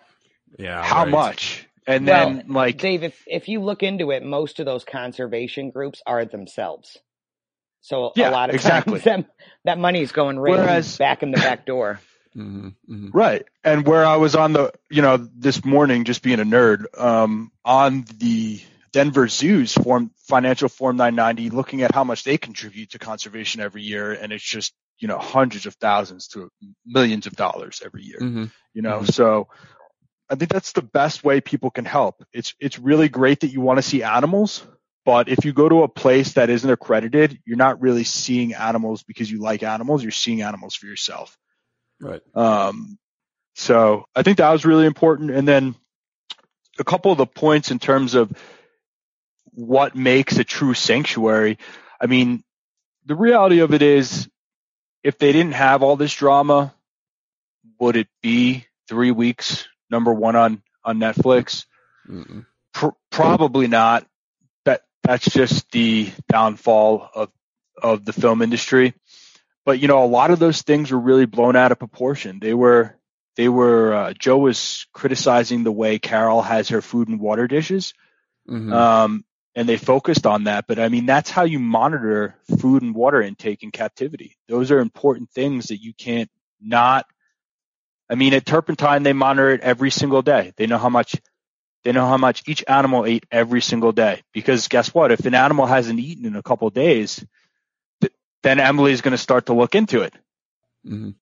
Yeah. 0.59 0.83
How 0.83 1.03
right. 1.03 1.11
much? 1.11 1.67
And 1.87 2.07
Well, 2.07 2.31
then 2.31 2.45
like 2.49 2.79
Dave, 2.79 3.03
if 3.03 3.23
if 3.27 3.49
you 3.49 3.61
look 3.61 3.83
into 3.83 4.11
it, 4.11 4.23
most 4.25 4.59
of 4.59 4.65
those 4.65 4.85
conservation 4.85 5.71
groups 5.71 6.01
are 6.07 6.25
themselves. 6.25 6.97
So 7.83 8.13
Yeah, 8.17 8.31
a 8.31 8.33
lot 8.33 8.49
of 8.49 8.55
exactly. 8.55 9.01
times 9.01 9.05
that, 9.27 9.35
that 9.67 9.79
money's 9.79 10.13
going 10.13 10.39
right 10.39 10.53
Whereas- 10.59 10.97
back 10.97 11.23
in 11.23 11.31
the 11.31 11.37
back 11.37 11.67
door. 11.67 12.01
Hmm 12.35 12.69
hmm 12.87 13.09
Right. 13.13 13.45
And 13.63 13.87
where 13.87 14.05
I 14.05 14.17
was 14.17 14.35
on 14.35 14.53
the, 14.53 14.73
you 14.91 15.03
know, 15.03 15.17
this 15.17 15.65
morning, 15.65 16.05
just 16.05 16.23
being 16.23 16.41
a 16.41 16.45
nerd, 16.45 16.87
um, 16.99 17.53
on 17.65 18.05
the 18.19 18.61
Denver 18.93 19.29
Zoo's 19.29 19.73
form, 19.73 20.11
financial 20.29 20.69
form 20.69 20.97
990, 20.97 21.51
looking 21.51 21.83
at 21.83 21.95
how 21.95 22.05
much 22.05 22.25
they 22.25 22.39
contribute 22.39 22.91
to 22.91 22.99
conservation 22.99 23.61
every 23.61 23.83
year. 23.83 24.13
And 24.13 24.33
it's 24.33 24.45
just, 24.45 24.73
you 24.99 25.09
know, 25.09 25.19
hundreds 25.19 25.67
of 25.67 25.75
thousands 25.75 26.29
to 26.29 26.51
millions 26.87 27.27
of 27.27 27.35
dollars 27.35 27.83
every 27.85 28.03
year, 28.03 28.19
hmm 28.19 28.45
you 28.73 28.83
know? 28.83 29.01
Mhm. 29.01 29.13
So 29.13 29.49
I 30.31 30.35
think 30.37 30.51
that's 30.51 30.73
the 30.73 30.83
best 30.83 31.23
way 31.25 31.41
people 31.41 31.71
can 31.71 31.85
help. 31.85 32.25
It's, 32.33 32.55
it's 32.61 32.79
really 32.79 33.09
great 33.09 33.41
that 33.41 33.53
you 33.53 33.61
want 33.61 33.79
to 33.79 33.83
see 33.83 34.03
animals. 34.03 34.65
But 35.05 35.29
if 35.29 35.45
you 35.45 35.53
go 35.53 35.69
to 35.69 35.83
a 35.83 35.89
place 35.89 36.33
that 36.33 36.51
isn't 36.51 36.71
accredited, 36.71 37.39
you're 37.45 37.59
not 37.59 37.81
really 37.81 38.05
seeing 38.05 38.55
animals 38.55 39.03
because 39.03 39.31
you 39.31 39.39
like 39.39 39.63
animals. 39.63 40.03
You're 40.03 40.13
seeing 40.13 40.43
animals 40.43 40.75
for 40.75 40.87
yourself. 40.87 41.37
Right. 42.01 42.23
Um, 42.35 42.99
so 43.55 44.07
I 44.15 44.23
think 44.23 44.39
that 44.39 44.51
was 44.51 44.65
really 44.65 44.87
important. 44.87 45.31
And 45.31 45.47
then 45.47 45.75
a 46.79 46.85
couple 46.85 47.13
of 47.13 47.19
the 47.19 47.27
points 47.27 47.71
in 47.71 47.79
terms 47.79 48.15
of 48.15 48.33
what 49.53 49.95
makes 49.95 50.39
a 50.39 50.45
true 50.45 50.75
sanctuary. 50.75 51.59
I 52.01 52.07
mean, 52.07 52.43
the 53.07 53.15
reality 53.15 53.61
of 53.61 53.73
it 53.73 53.83
is 53.83 54.29
if 55.03 55.19
they 55.19 55.33
didn't 55.33 55.53
have 55.53 55.83
all 55.83 55.97
this 55.97 56.15
drama, 56.15 56.75
would 57.79 57.97
it 57.97 58.09
be 58.23 58.67
three 58.89 59.11
weeks 59.11 59.69
number 59.91 60.13
one 60.13 60.35
on, 60.35 60.63
on 60.85 60.99
Netflix? 60.99 61.67
Mm-mm. 62.09 62.47
Pr- 62.73 62.89
probably 63.11 63.69
not. 63.69 64.07
That 64.65 64.83
that's 65.03 65.31
just 65.31 65.71
the 65.71 66.11
downfall 66.29 67.09
of 67.15 67.31
of 67.81 68.05
the 68.05 68.13
film 68.13 68.43
industry. 68.43 68.95
But 69.65 69.81
you 69.81 69.89
know, 69.89 70.05
a 70.05 70.07
lot 70.07 70.31
of 70.31 70.39
those 70.39 70.63
things 70.63 70.91
were 70.91 70.99
really 71.01 71.27
blown 71.27 71.57
out 71.57 71.73
of 71.73 71.79
proportion. 71.79 72.39
They 72.41 72.55
were 72.55 72.97
they 73.37 73.49
were. 73.49 73.95
Uh, 73.95 74.13
Joe 74.13 74.39
was 74.39 74.87
criticizing 74.93 75.65
the 75.65 75.73
way 75.73 75.99
Carole 75.99 76.43
has 76.43 76.69
her 76.69 76.83
food 76.83 77.09
and 77.09 77.19
water 77.21 77.49
dishes, 77.49 77.95
Mhm. 78.49 78.73
um, 78.73 79.25
and 79.55 79.69
they 79.69 79.77
focused 79.77 80.27
on 80.27 80.45
that. 80.45 80.67
But 80.67 80.79
I 80.79 80.89
mean, 80.89 81.07
that's 81.07 81.31
how 81.31 81.45
you 81.45 81.59
monitor 81.59 82.37
food 82.59 82.83
and 82.83 82.95
water 82.95 83.23
intake 83.23 83.63
in 83.63 83.71
captivity. 83.71 84.37
Those 84.49 84.71
are 84.71 84.81
important 84.81 85.31
things 85.31 85.69
that 85.69 85.83
you 85.83 85.95
can't 85.95 86.31
not. 86.61 87.07
I 88.11 88.17
mean, 88.17 88.35
at 88.35 88.45
Turpentine, 88.45 89.03
they 89.03 89.15
monitor 89.15 89.51
it 89.51 89.63
every 89.63 89.91
single 89.91 90.21
day. 90.23 90.53
They 90.57 90.67
know 90.67 90.79
how 90.79 90.91
much 90.91 91.17
they 91.85 91.93
know 91.93 92.07
how 92.07 92.17
much 92.17 92.43
each 92.47 92.65
animal 92.67 93.05
ate 93.07 93.27
every 93.31 93.61
single 93.61 93.93
day. 93.93 94.23
Because 94.33 94.69
guess 94.69 94.95
what? 94.95 95.13
If 95.13 95.27
an 95.27 95.35
animal 95.35 95.67
hasn't 95.67 96.01
eaten 96.01 96.27
in 96.27 96.37
a 96.37 96.43
couple 96.43 96.69
of 96.69 96.75
days, 96.75 97.25
then 98.45 98.61
Emily's 98.61 99.01
going 99.01 99.13
to 99.13 99.19
start 99.19 99.47
to 99.47 99.55
look 99.55 99.75
into 99.75 100.03
it. 100.03 100.15
Mhm. 100.87 101.17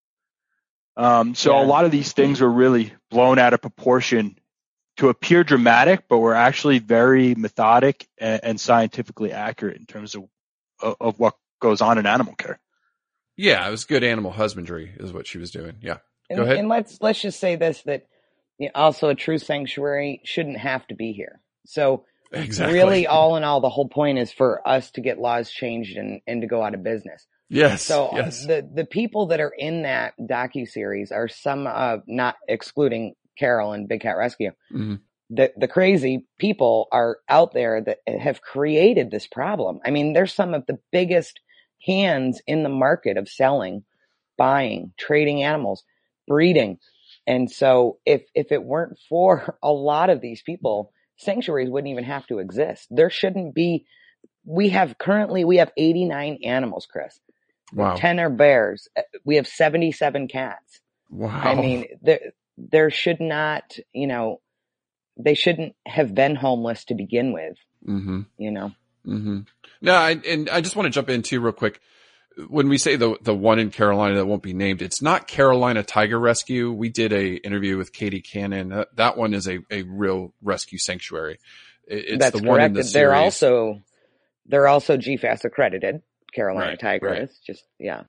Um, 0.96 1.34
so 1.34 1.54
Yeah. 1.56 1.64
a 1.64 1.66
lot 1.66 1.84
of 1.86 1.90
these 1.90 2.12
things 2.12 2.40
were 2.42 2.50
really 2.50 2.92
blown 3.10 3.38
out 3.38 3.54
of 3.54 3.62
proportion 3.62 4.38
to 4.98 5.08
appear 5.08 5.42
dramatic, 5.42 6.04
but 6.08 6.18
were 6.18 6.34
actually 6.34 6.78
very 6.80 7.34
methodic 7.34 8.06
and, 8.18 8.40
and 8.44 8.60
scientifically 8.60 9.32
accurate 9.32 9.78
in 9.78 9.86
terms 9.86 10.14
of, 10.14 10.24
of 10.82 10.96
of 11.00 11.18
what 11.18 11.34
goes 11.60 11.80
on 11.80 11.96
in 11.96 12.04
animal 12.06 12.34
care. 12.34 12.60
Yeah, 13.36 13.66
it 13.66 13.70
was 13.70 13.84
good 13.84 14.04
animal 14.04 14.32
husbandry, 14.32 14.92
is 14.98 15.12
what 15.12 15.26
she 15.26 15.38
was 15.38 15.50
doing. 15.50 15.76
Yeah. 15.80 15.98
And, 16.28 16.36
Go 16.36 16.42
ahead. 16.44 16.58
and 16.58 16.68
let's 16.68 17.00
let's 17.00 17.22
just 17.22 17.40
say 17.40 17.56
this 17.56 17.80
that 17.82 18.06
you 18.58 18.66
know, 18.66 18.72
also 18.74 19.08
a 19.08 19.14
true 19.14 19.38
sanctuary 19.38 20.20
shouldn't 20.24 20.58
have 20.58 20.86
to 20.88 20.94
be 20.94 21.12
here. 21.12 21.40
So 21.64 22.04
Exactly. 22.32 22.74
really, 22.74 23.06
all 23.06 23.36
in 23.36 23.44
all, 23.44 23.60
the 23.60 23.68
whole 23.68 23.88
point 23.88 24.18
is 24.18 24.32
for 24.32 24.66
us 24.66 24.90
to 24.92 25.00
get 25.00 25.18
laws 25.18 25.50
changed 25.50 25.96
and 25.96 26.20
and 26.26 26.42
to 26.42 26.46
go 26.46 26.62
out 26.62 26.74
of 26.74 26.82
business. 26.82 27.26
Yes. 27.48 27.82
So 27.82 28.06
uh, 28.06 28.16
yes. 28.16 28.46
the 28.46 28.68
the 28.74 28.86
people 28.86 29.26
that 29.26 29.40
are 29.40 29.52
in 29.56 29.82
that 29.82 30.14
docu 30.18 30.66
series 30.66 31.12
are 31.12 31.28
some 31.28 31.66
of 31.66 32.02
not 32.06 32.36
excluding 32.48 33.14
Carole 33.38 33.72
and 33.72 33.88
Big 33.88 34.00
Cat 34.00 34.16
Rescue. 34.16 34.52
Mhm. 34.72 35.00
The 35.30 35.52
the 35.56 35.68
crazy 35.68 36.26
people 36.38 36.88
are 36.92 37.18
out 37.28 37.52
there 37.52 37.82
that 37.82 37.98
have 38.06 38.40
created 38.40 39.10
this 39.10 39.26
problem. 39.26 39.80
I 39.84 39.90
mean, 39.90 40.12
they're 40.12 40.26
some 40.26 40.54
of 40.54 40.64
the 40.66 40.78
biggest 40.90 41.40
hands 41.86 42.40
in 42.46 42.62
the 42.62 42.68
market 42.68 43.16
of 43.16 43.28
selling, 43.28 43.84
buying, 44.38 44.92
trading 44.98 45.42
animals, 45.42 45.84
breeding. 46.26 46.78
And 47.26 47.50
so 47.50 47.98
if 48.06 48.22
if 48.34 48.50
it 48.52 48.64
weren't 48.64 48.98
for 49.08 49.58
a 49.62 49.72
lot 49.72 50.10
of 50.10 50.20
these 50.20 50.42
people, 50.42 50.92
sanctuaries 51.16 51.70
wouldn't 51.70 51.90
even 51.90 52.04
have 52.04 52.26
to 52.28 52.38
exist. 52.38 52.86
There 52.90 53.10
shouldn't 53.10 53.54
be 53.54 53.86
we 54.44 54.70
have 54.70 54.98
currently 54.98 55.44
we 55.44 55.58
have 55.58 55.70
89 55.76 56.38
animals, 56.44 56.86
Chris. 56.90 57.18
Wow. 57.72 57.94
10 57.96 58.18
are 58.20 58.28
bears. 58.30 58.88
Uh, 58.96 59.02
We 59.24 59.36
have 59.36 59.46
77 59.46 60.28
cats. 60.28 60.80
wow. 61.10 61.28
I 61.30 61.54
mean, 61.54 61.86
there, 62.02 62.20
there 62.58 62.90
should 62.90 63.20
not, 63.20 63.76
you 63.92 64.06
know, 64.06 64.40
they 65.16 65.34
shouldn't 65.34 65.74
have 65.86 66.14
been 66.14 66.34
homeless 66.34 66.84
to 66.86 66.94
begin 66.94 67.32
with, 67.32 67.56
Mm-hmm. 67.86 68.20
you 68.38 68.50
know. 68.50 68.72
Mm-hmm. 69.06 69.40
No, 69.80 69.94
I, 69.94 70.20
and 70.28 70.48
I 70.50 70.60
just 70.60 70.76
want 70.76 70.86
to 70.86 70.90
jump 70.90 71.08
in 71.10 71.22
too 71.22 71.40
real 71.40 71.52
quick. 71.52 71.80
When 72.48 72.68
we 72.68 72.78
say 72.78 72.96
the 72.96 73.16
the 73.20 73.34
one 73.34 73.58
in 73.58 73.70
Carolina 73.70 74.14
that 74.16 74.26
won't 74.26 74.42
be 74.42 74.54
named, 74.54 74.80
it's 74.82 75.02
not 75.02 75.28
Carolina 75.28 75.82
Tiger 75.82 76.18
Rescue. 76.18 76.72
We 76.72 76.88
did 76.88 77.12
a 77.12 77.34
interview 77.34 77.76
with 77.76 77.92
Katie 77.92 78.22
Cannon. 78.22 78.70
That, 78.70 78.96
that 78.96 79.16
one 79.16 79.34
is 79.34 79.46
a, 79.46 79.58
a 79.70 79.82
real 79.82 80.32
rescue 80.42 80.78
sanctuary. 80.78 81.38
It's 81.86 82.18
That's 82.18 82.40
the 82.40 82.46
one 82.46 82.60
in 82.60 82.74
correct. 82.74 82.86
the 82.88 82.92
they're 82.92 83.14
also, 83.14 83.82
they're 84.46 84.68
also 84.68 84.96
GFAS 84.96 85.44
accredited. 85.44 86.02
Carolina 86.32 86.70
Right, 86.70 86.80
Tiger 86.80 87.06
right. 87.08 87.22
is 87.22 87.38
just, 87.46 87.62
yeah. 87.78 88.04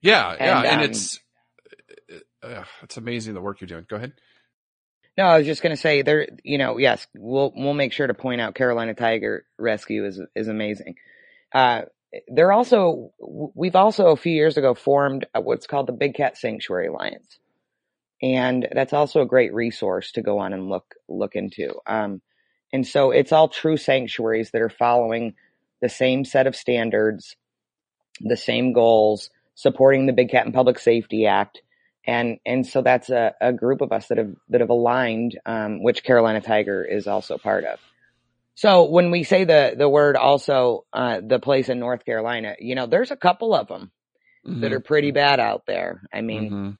yeah, 0.00 0.34
yeah, 0.34 0.56
and, 0.58 0.66
and, 0.66 0.80
um, 0.80 0.90
it's 0.90 1.20
uh, 2.42 2.64
it's 2.82 2.96
amazing 2.96 3.34
the 3.34 3.40
work 3.40 3.60
you're 3.60 3.68
doing. 3.68 3.86
Go 3.88 3.96
ahead. 3.96 4.14
No, 5.16 5.24
I 5.24 5.38
was 5.38 5.46
just 5.46 5.62
going 5.62 5.74
to 5.74 5.80
say 5.80 6.02
there, 6.02 6.28
you 6.42 6.58
know, 6.58 6.76
yes, 6.78 7.06
we'll, 7.14 7.52
we'll 7.56 7.72
make 7.72 7.92
sure 7.92 8.06
to 8.06 8.14
point 8.14 8.40
out 8.40 8.54
Carolina 8.54 8.94
Tiger 8.94 9.46
Rescue 9.58 10.04
is, 10.04 10.20
is 10.34 10.48
amazing. 10.48 10.96
Uh, 11.54 11.82
they're 12.28 12.52
also, 12.52 13.12
we've 13.18 13.76
also 13.76 14.08
a 14.08 14.16
few 14.16 14.32
years 14.32 14.56
ago 14.56 14.74
formed 14.74 15.26
what's 15.34 15.66
called 15.66 15.86
the 15.86 15.92
Big 15.92 16.14
Cat 16.14 16.36
Sanctuary 16.36 16.88
Alliance. 16.88 17.38
And 18.22 18.66
that's 18.72 18.92
also 18.92 19.20
a 19.20 19.26
great 19.26 19.52
resource 19.52 20.12
to 20.12 20.22
go 20.22 20.38
on 20.38 20.52
and 20.52 20.68
look, 20.68 20.94
look 21.08 21.34
into. 21.34 21.74
Um, 21.86 22.22
and 22.72 22.86
so 22.86 23.10
it's 23.10 23.32
all 23.32 23.48
true 23.48 23.76
sanctuaries 23.76 24.50
that 24.52 24.62
are 24.62 24.70
following 24.70 25.34
the 25.82 25.88
same 25.88 26.24
set 26.24 26.46
of 26.46 26.56
standards, 26.56 27.36
the 28.20 28.36
same 28.36 28.72
goals, 28.72 29.30
supporting 29.54 30.06
the 30.06 30.12
Big 30.12 30.30
Cat 30.30 30.44
and 30.44 30.54
Public 30.54 30.78
Safety 30.78 31.26
Act, 31.26 31.62
and 32.06 32.38
and 32.46 32.66
so 32.66 32.82
that's 32.82 33.10
a, 33.10 33.34
a 33.40 33.52
group 33.52 33.80
of 33.80 33.92
us 33.92 34.06
that 34.08 34.18
have 34.18 34.34
that 34.50 34.60
have 34.60 34.70
aligned, 34.70 35.38
um, 35.44 35.82
which 35.82 36.04
Carolina 36.04 36.40
Tiger 36.40 36.84
is 36.84 37.06
also 37.06 37.36
part 37.36 37.64
of. 37.64 37.80
So 38.56 38.84
when 38.90 39.10
we 39.10 39.22
say 39.22 39.44
the 39.44 39.74
the 39.78 39.88
word 39.88 40.16
also 40.16 40.84
uh, 40.92 41.20
the 41.26 41.38
place 41.38 41.68
in 41.68 41.78
North 41.78 42.04
Carolina, 42.04 42.56
you 42.58 42.74
know, 42.74 42.86
there's 42.86 43.10
a 43.12 43.16
couple 43.16 43.54
of 43.54 43.68
them 43.68 43.92
that 44.44 44.72
are 44.72 44.80
pretty 44.80 45.10
bad 45.12 45.40
out 45.40 45.62
there. 45.66 46.02
I 46.12 46.20
mean, 46.22 46.78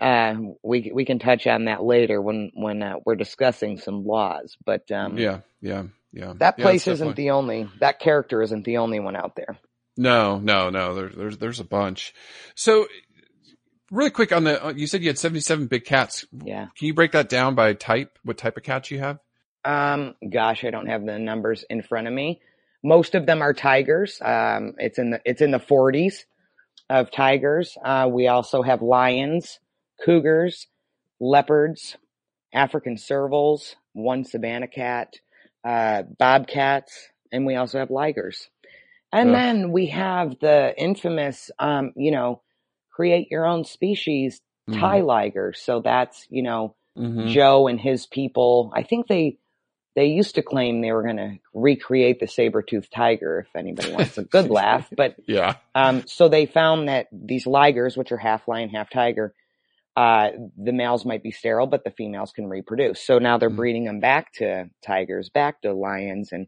Mhm. 0.00 0.46
uh, 0.48 0.52
we 0.62 0.90
we 0.94 1.04
can 1.04 1.18
touch 1.18 1.46
on 1.46 1.64
that 1.66 1.82
later 1.82 2.20
when 2.20 2.50
when 2.54 2.82
uh, 2.82 2.96
we're 3.04 3.14
discussing 3.16 3.78
some 3.78 4.04
laws. 4.04 4.56
But 4.64 4.90
um, 4.92 5.16
yeah, 5.16 5.40
yeah, 5.60 5.84
yeah. 6.12 6.34
that 6.38 6.58
place 6.58 6.82
it's 6.82 6.94
isn't 6.94 7.08
definitely- 7.08 7.24
the 7.24 7.30
only 7.30 7.68
that 7.80 7.98
character 8.00 8.42
isn't 8.42 8.64
the 8.64 8.76
only 8.78 9.00
one 9.00 9.16
out 9.16 9.36
there. 9.36 9.56
No, 9.96 10.38
no, 10.38 10.68
no. 10.70 10.94
There's 10.94 11.14
there's 11.14 11.38
there's 11.38 11.60
a 11.60 11.64
bunch. 11.64 12.12
So, 12.54 12.86
really 13.90 14.10
quick 14.10 14.32
on 14.32 14.44
the, 14.44 14.62
uh, 14.66 14.72
you 14.76 14.86
said 14.86 15.00
you 15.02 15.08
had 15.08 15.18
77 15.18 15.66
big 15.68 15.84
cats. 15.86 16.26
Yeah. 16.44 16.66
Can 16.76 16.86
you 16.88 16.92
break 16.94 17.12
that 17.12 17.28
down 17.30 17.54
by 17.54 17.72
type? 17.72 18.18
What 18.24 18.36
type 18.36 18.56
of 18.58 18.62
cats 18.64 18.90
you 18.90 18.98
have? 18.98 19.20
Um, 19.66 20.14
gosh, 20.30 20.64
I 20.64 20.70
don't 20.70 20.86
have 20.86 21.04
the 21.04 21.18
numbers 21.18 21.64
in 21.68 21.82
front 21.82 22.06
of 22.06 22.12
me. 22.14 22.40
Most 22.84 23.14
of 23.16 23.26
them 23.26 23.42
are 23.42 23.52
tigers. 23.52 24.20
Um, 24.22 24.74
it's 24.78 24.98
in 24.98 25.10
the 25.10 25.20
it's 25.24 25.42
in 25.42 25.50
the 25.50 25.58
40s 25.58 26.24
of 26.88 27.10
tigers. 27.10 27.76
Uh, 27.84 28.08
we 28.10 28.28
also 28.28 28.62
have 28.62 28.80
lions, 28.80 29.58
cougars, 30.04 30.68
leopards, 31.20 31.96
African 32.54 32.96
servals, 32.96 33.74
one 33.92 34.24
Savannah 34.24 34.68
cat, 34.68 35.14
uh, 35.64 36.04
bobcats, 36.18 37.08
and 37.32 37.44
we 37.44 37.56
also 37.56 37.78
have 37.80 37.88
ligers. 37.88 38.46
And 39.12 39.30
Ugh. 39.30 39.34
then 39.34 39.72
we 39.72 39.86
have 39.86 40.38
the 40.40 40.74
infamous, 40.78 41.50
um, 41.58 41.92
you 41.96 42.12
know, 42.12 42.42
create 42.92 43.28
your 43.30 43.46
own 43.46 43.64
species 43.64 44.40
Mm-hmm. 44.68 44.82
tiliger. 44.84 45.56
So 45.56 45.80
that's 45.80 46.26
you 46.30 46.42
know 46.42 46.74
Mhm. 46.98 47.28
Joe 47.28 47.66
and 47.68 47.80
his 47.80 48.06
people. 48.06 48.72
I 48.74 48.82
think 48.82 49.06
they 49.06 49.38
they 49.96 50.06
used 50.06 50.36
to 50.36 50.42
claim 50.42 50.82
they 50.82 50.92
were 50.92 51.04
going 51.04 51.18
to 51.18 51.38
recreate 51.54 52.20
the 52.20 52.28
saber-toothed 52.28 52.92
tiger. 52.92 53.40
If 53.48 53.56
anybody 53.56 53.92
wants 53.92 54.18
a 54.18 54.24
good 54.24 54.50
laugh, 54.50 54.88
but 54.96 55.16
Yeah. 55.26 55.56
um, 55.74 56.04
so 56.06 56.28
they 56.28 56.46
found 56.46 56.88
that 56.88 57.08
these 57.12 57.46
ligers, 57.46 57.96
which 57.96 58.12
are 58.12 58.18
half 58.18 58.48
lion, 58.48 58.70
half 58.70 58.90
tiger, 58.90 59.34
uh, 59.96 60.30
the 60.56 60.72
males 60.72 61.06
might 61.06 61.22
be 61.22 61.30
sterile, 61.32 61.66
but 61.66 61.84
the 61.84 61.90
females 61.90 62.32
can 62.32 62.48
reproduce. 62.48 63.00
So 63.02 63.18
now 63.18 63.38
they're 63.38 63.50
Mhm. 63.50 63.56
breeding 63.56 63.84
them 63.84 64.00
back 64.00 64.32
to 64.34 64.70
tigers, 64.84 65.30
back 65.30 65.62
to 65.62 65.72
lions, 65.74 66.32
and 66.32 66.46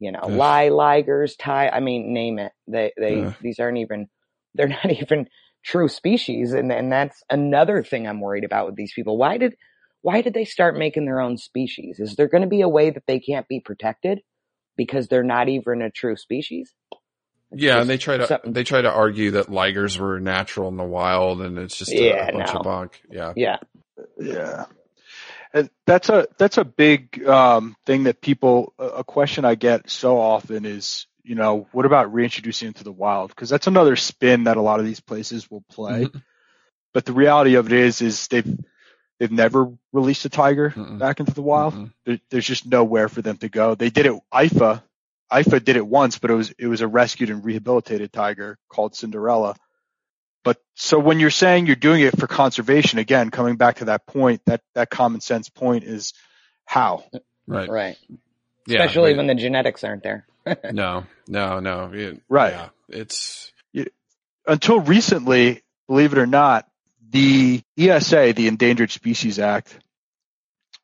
you 0.00 0.12
know, 0.12 0.20
Ugh. 0.24 0.32
lie, 0.32 0.68
ligers, 0.68 1.36
tie. 1.38 1.68
I 1.70 1.80
mean, 1.80 2.12
name 2.12 2.38
it. 2.38 2.52
They, 2.68 2.92
they, 2.98 3.22
Ugh. 3.26 3.34
these 3.40 3.58
aren't 3.60 3.78
even, 3.78 4.08
they're 4.54 4.68
not 4.68 4.90
even 4.90 5.28
true 5.64 5.88
species, 5.88 6.52
and 6.52 6.72
and 6.72 6.92
that's 6.92 7.22
another 7.30 7.82
thing 7.82 8.06
I'm 8.06 8.20
worried 8.20 8.44
about 8.44 8.66
with 8.66 8.76
these 8.76 8.92
people. 8.94 9.18
Why 9.18 9.38
did, 9.38 9.56
why 10.06 10.20
did 10.22 10.34
they 10.34 10.44
start 10.44 10.78
making 10.78 11.04
their 11.04 11.20
own 11.20 11.36
species? 11.36 11.98
Is 11.98 12.14
there 12.14 12.28
going 12.28 12.42
to 12.42 12.48
be 12.48 12.60
a 12.60 12.68
way 12.68 12.90
that 12.90 13.02
they 13.08 13.18
can't 13.18 13.48
be 13.48 13.58
protected 13.58 14.20
because 14.76 15.08
they're 15.08 15.24
not 15.24 15.48
even 15.48 15.82
a 15.82 15.90
true 15.90 16.14
species? 16.14 16.72
It's 17.50 17.60
Yeah, 17.60 17.80
and 17.80 17.90
they 17.90 17.98
try 17.98 18.16
to 18.16 18.26
something- 18.28 18.52
they 18.52 18.62
try 18.62 18.82
to 18.82 18.90
argue 18.90 19.32
that 19.32 19.48
ligers 19.48 19.98
were 19.98 20.20
natural 20.20 20.68
in 20.68 20.76
the 20.76 20.84
wild, 20.84 21.42
and 21.42 21.58
it's 21.58 21.76
just 21.76 21.90
a, 21.90 21.96
Yeah, 22.04 22.28
a 22.28 22.32
bunch 22.32 22.52
no. 22.52 22.60
of 22.60 22.62
bunk. 22.62 23.00
Yeah, 23.10 23.32
yeah, 23.34 23.56
Yeah. 24.16 24.66
And 25.52 25.70
that's 25.86 26.08
a 26.08 26.28
that's 26.38 26.58
a 26.58 26.64
big 26.64 27.26
um, 27.26 27.74
thing 27.84 28.04
that 28.04 28.20
people 28.20 28.74
a 28.78 28.84
a 29.02 29.04
question 29.04 29.44
I 29.44 29.56
get 29.56 29.90
so 29.90 30.20
often 30.20 30.64
is 30.66 31.06
you 31.24 31.34
know 31.34 31.66
what 31.72 31.84
about 31.84 32.12
reintroducing 32.12 32.68
into 32.68 32.84
the 32.84 32.92
wild 32.92 33.30
because 33.30 33.48
that's 33.48 33.66
another 33.66 33.96
spin 33.96 34.44
that 34.44 34.56
a 34.56 34.62
lot 34.62 34.78
of 34.78 34.86
these 34.86 35.00
places 35.00 35.50
will 35.50 35.64
play. 35.68 36.04
Mhm. 36.04 36.22
But 36.94 37.06
the 37.06 37.12
reality 37.12 37.56
of 37.56 37.66
it 37.66 37.72
is 37.72 38.00
is 38.02 38.28
they've 38.28 38.56
they've 39.18 39.30
never 39.32 39.72
released 39.92 40.24
a 40.24 40.28
tiger 40.28 40.70
Mm-mm. 40.70 40.98
back 40.98 41.20
into 41.20 41.32
the 41.34 41.42
wild. 41.42 41.90
There, 42.04 42.18
there's 42.30 42.46
just 42.46 42.66
nowhere 42.66 43.08
for 43.08 43.22
them 43.22 43.36
to 43.38 43.48
go. 43.48 43.74
They 43.74 43.90
did 43.90 44.06
it. 44.06 44.14
IFAW 44.32 44.82
IFAW 45.32 45.64
did 45.64 45.76
it 45.76 45.86
once, 45.86 46.18
but 46.18 46.30
it 46.30 46.34
was 46.34 46.52
it 46.58 46.66
was 46.68 46.80
a 46.80 46.86
rescued 46.88 47.30
and 47.30 47.44
rehabilitated 47.44 48.12
tiger 48.12 48.58
called 48.68 48.94
Cinderella. 48.94 49.56
But 50.44 50.58
so 50.76 50.98
when 51.00 51.18
you're 51.18 51.30
saying 51.30 51.66
you're 51.66 51.74
doing 51.74 52.02
it 52.02 52.16
for 52.18 52.28
conservation, 52.28 53.00
again, 53.00 53.30
coming 53.30 53.56
back 53.56 53.76
to 53.78 53.86
that 53.86 54.06
point, 54.06 54.42
that 54.46 54.60
that 54.74 54.90
common 54.90 55.20
sense 55.20 55.48
point 55.48 55.82
is 55.82 56.12
how. 56.64 57.04
right. 57.48 57.68
right. 57.68 57.96
Yeah, 58.68 58.82
Especially 58.82 59.10
right. 59.10 59.16
when 59.16 59.26
the 59.26 59.34
genetics 59.34 59.82
aren't 59.82 60.02
there. 60.04 60.26
no, 60.72 61.04
no, 61.26 61.58
no. 61.60 61.90
It- 61.92 62.20
Right. 62.28 62.52
Yeah, 62.52 62.68
it's 62.88 63.52
Until 64.46 64.78
recently, 64.80 65.62
believe 65.88 66.12
it 66.12 66.18
or 66.18 66.26
not, 66.26 66.68
the 67.10 67.62
ESA, 67.78 68.32
the 68.34 68.48
Endangered 68.48 68.90
Species 68.90 69.38
Act, 69.38 69.78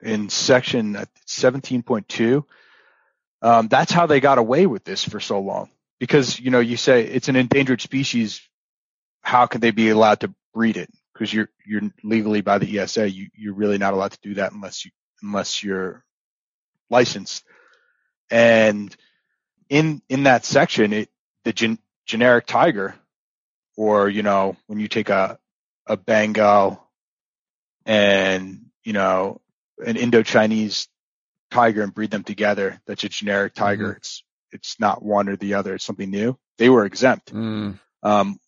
in 0.03 0.29
section 0.29 0.95
17.2, 1.27 2.45
um, 3.41 3.69
that's 3.69 3.93
how 3.93 4.07
they 4.07 4.21
got 4.21 4.39
away 4.39 4.67
with 4.67 4.85
this 4.85 5.05
for 5.05 5.21
so 5.21 5.41
long. 5.41 5.71
Because 5.99 6.39
you 6.39 6.51
know, 6.51 6.61
you 6.61 6.77
say 6.77 7.05
it's 7.05 7.29
an 7.29 7.37
endangered 7.37 7.81
species, 7.81 8.41
how 9.21 9.47
can 9.47 9.61
they 9.61 9.71
be 9.71 9.91
allowed 9.91 10.21
to 10.21 10.35
breed 10.53 10.77
it? 10.77 10.91
Because 11.13 11.33
you're 11.33 11.49
you're 11.65 11.83
legally 12.03 12.41
by 12.41 12.59
the 12.59 12.79
ESA, 12.79 13.09
you 13.09 13.29
you're 13.35 13.55
really 13.55 13.79
not 13.79 13.95
allowed 13.95 14.13
to 14.13 14.19
do 14.23 14.35
that 14.35 14.53
unless 14.53 14.85
you 14.85 14.91
unless 15.23 15.63
you're 15.63 16.05
licensed. 16.91 17.45
And 18.31 18.95
in 19.69 20.03
in 20.09 20.25
that 20.25 20.45
section, 20.45 20.93
it 20.93 21.11
the 21.45 21.53
gen, 21.53 21.79
generic 22.07 22.47
tiger, 22.47 22.97
or 23.77 24.09
you 24.09 24.23
know 24.23 24.57
when 24.67 24.81
you 24.81 24.89
take 24.89 25.09
a 25.09 25.39
a 25.87 25.97
Bengal 25.97 26.83
and 27.85 28.67
you 28.85 28.93
know 28.93 29.41
an 29.85 29.97
Indo-Chinese 29.97 30.89
tiger 31.51 31.83
and 31.83 31.93
breed 31.95 32.11
them 32.11 32.25
together, 32.25 32.81
that's 32.87 33.05
a 33.05 33.09
generic 33.09 33.55
tiger. 33.55 33.93
It's 33.93 34.23
it's 34.53 34.79
not 34.79 35.03
one 35.03 35.29
or 35.29 35.37
the 35.37 35.55
other. 35.55 35.75
It's 35.75 35.85
something 35.85 36.11
new. 36.11 36.39
They 36.59 36.69
were 36.69 36.85
exempt. 36.85 37.33
mm, 37.33 37.79
Um, 38.03 38.39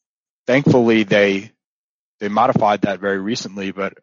thankfully, 0.47 1.03
they 1.05 1.51
they 2.21 2.29
modified 2.29 2.83
that 2.83 3.01
very 3.01 3.19
recently, 3.19 3.73
but 3.73 3.95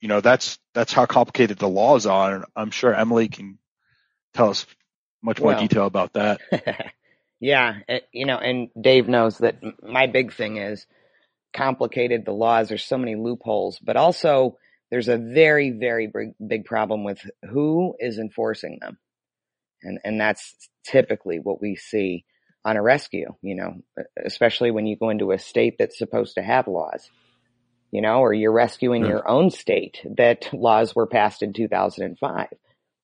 you 0.00 0.08
know 0.08 0.20
that's 0.20 0.58
that's 0.74 0.92
how 0.92 1.06
complicated 1.06 1.58
the 1.58 1.68
laws 1.68 2.06
are. 2.06 2.34
And 2.36 2.44
I'm 2.56 2.70
sure 2.70 2.94
Emily 2.94 3.28
can 3.28 3.58
tell 4.34 4.50
us 4.50 4.66
much 5.22 5.38
more 5.40 5.52
Well. 5.52 5.60
detail 5.60 5.86
about 5.86 6.14
that. 6.14 6.40
yeah, 7.40 7.78
it, 7.88 8.08
you 8.12 8.24
know, 8.26 8.38
and 8.38 8.70
Dave 8.80 9.08
knows 9.08 9.38
that 9.38 9.56
my 9.82 10.06
big 10.06 10.32
thing 10.32 10.56
is 10.56 10.86
complicated. 11.52 12.24
The 12.24 12.32
laws, 12.32 12.68
there's 12.68 12.84
so 12.84 12.98
many 12.98 13.16
loopholes, 13.16 13.78
but 13.78 13.96
also 13.96 14.56
there's 14.90 15.08
a 15.08 15.18
very, 15.18 15.70
very 15.70 16.06
big, 16.08 16.34
big 16.44 16.64
problem 16.64 17.04
with 17.04 17.20
who 17.48 17.94
is 17.98 18.18
enforcing 18.18 18.78
them. 18.80 18.98
And, 19.82 19.98
and 20.04 20.20
that's 20.20 20.54
typically 20.84 21.38
what 21.38 21.60
we 21.60 21.76
see 21.76 22.24
on 22.64 22.76
a 22.76 22.82
rescue, 22.82 23.34
you 23.40 23.54
know, 23.54 23.76
especially 24.22 24.70
when 24.70 24.86
you 24.86 24.96
go 24.96 25.08
into 25.08 25.32
a 25.32 25.38
state 25.38 25.76
that's 25.78 25.96
supposed 25.98 26.34
to 26.34 26.42
have 26.42 26.68
laws, 26.68 27.08
you 27.90 28.02
know, 28.02 28.18
or 28.20 28.34
you're 28.34 28.52
rescuing 28.52 29.02
Yeah. 29.02 29.08
your 29.08 29.28
own 29.28 29.50
state 29.50 30.00
that 30.16 30.48
laws 30.52 30.94
were 30.94 31.06
passed 31.06 31.42
in 31.42 31.52
2005. 31.54 32.48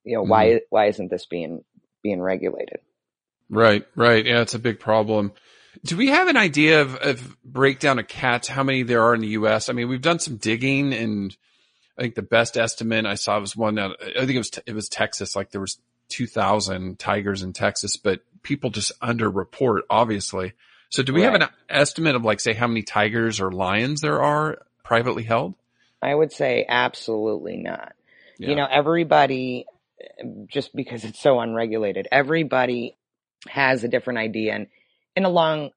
You 0.04 0.16
know, 0.16 0.22
why, 0.22 0.52
hmm. 0.52 0.56
why 0.70 0.87
isn't 0.88 1.11
this 1.11 1.26
being, 1.26 1.64
being 2.02 2.20
regulated? 2.20 2.80
right, 3.48 3.87
right. 3.96 4.24
Yeah, 4.24 4.42
it's 4.42 4.54
a 4.54 4.59
big 4.59 4.78
problem. 4.78 5.32
Do 5.84 5.96
we 5.96 6.08
have 6.08 6.28
an 6.28 6.36
idea 6.36 6.82
of, 6.82 6.96
of 6.96 7.36
breakdown 7.44 7.98
of 7.98 8.08
cats? 8.08 8.48
How 8.48 8.62
many 8.62 8.82
there 8.82 9.02
are 9.02 9.14
in 9.14 9.20
the 9.20 9.28
U.S.? 9.28 9.68
I 9.68 9.72
mean, 9.72 9.88
we've 9.88 10.00
done 10.00 10.18
some 10.18 10.36
digging, 10.36 10.92
and 10.92 11.36
I 11.98 12.02
think 12.02 12.14
the 12.14 12.22
best 12.22 12.56
estimate 12.56 13.06
I 13.06 13.14
saw 13.14 13.38
was 13.38 13.56
one 13.56 13.76
that 13.76 13.92
I 14.00 14.20
think 14.20 14.30
it 14.30 14.38
was 14.38 14.50
it 14.66 14.74
was 14.74 14.88
Texas. 14.88 15.36
Like 15.36 15.50
there 15.50 15.60
was 15.60 15.78
two 16.08 16.26
thousand 16.26 16.98
tigers 16.98 17.42
in 17.42 17.52
Texas, 17.52 17.96
but 17.96 18.20
people 18.42 18.70
just 18.70 18.98
underreport, 19.00 19.80
obviously. 19.90 20.52
So, 20.90 21.02
do 21.02 21.12
we 21.12 21.22
have 21.22 21.34
an 21.34 21.48
estimate 21.68 22.14
of 22.14 22.24
like 22.24 22.40
say 22.40 22.52
how 22.52 22.68
many 22.68 22.82
tigers 22.82 23.40
or 23.40 23.50
lions 23.50 24.00
there 24.00 24.22
are 24.22 24.58
privately 24.84 25.24
held? 25.24 25.54
I 26.00 26.14
would 26.14 26.32
say 26.32 26.64
absolutely 26.68 27.56
not. 27.56 27.94
Yeah. 28.38 28.50
You 28.50 28.56
know, 28.56 28.66
everybody, 28.70 29.66
just 30.46 30.74
because 30.74 31.04
it's 31.04 31.20
so 31.20 31.40
unregulated, 31.40 32.06
everybody 32.12 32.96
has 33.48 33.82
a 33.82 33.88
different 33.88 34.18
idea. 34.18 34.54
And 34.54 34.66
in 35.16 35.24
a 35.24 35.29
long, 35.29 35.70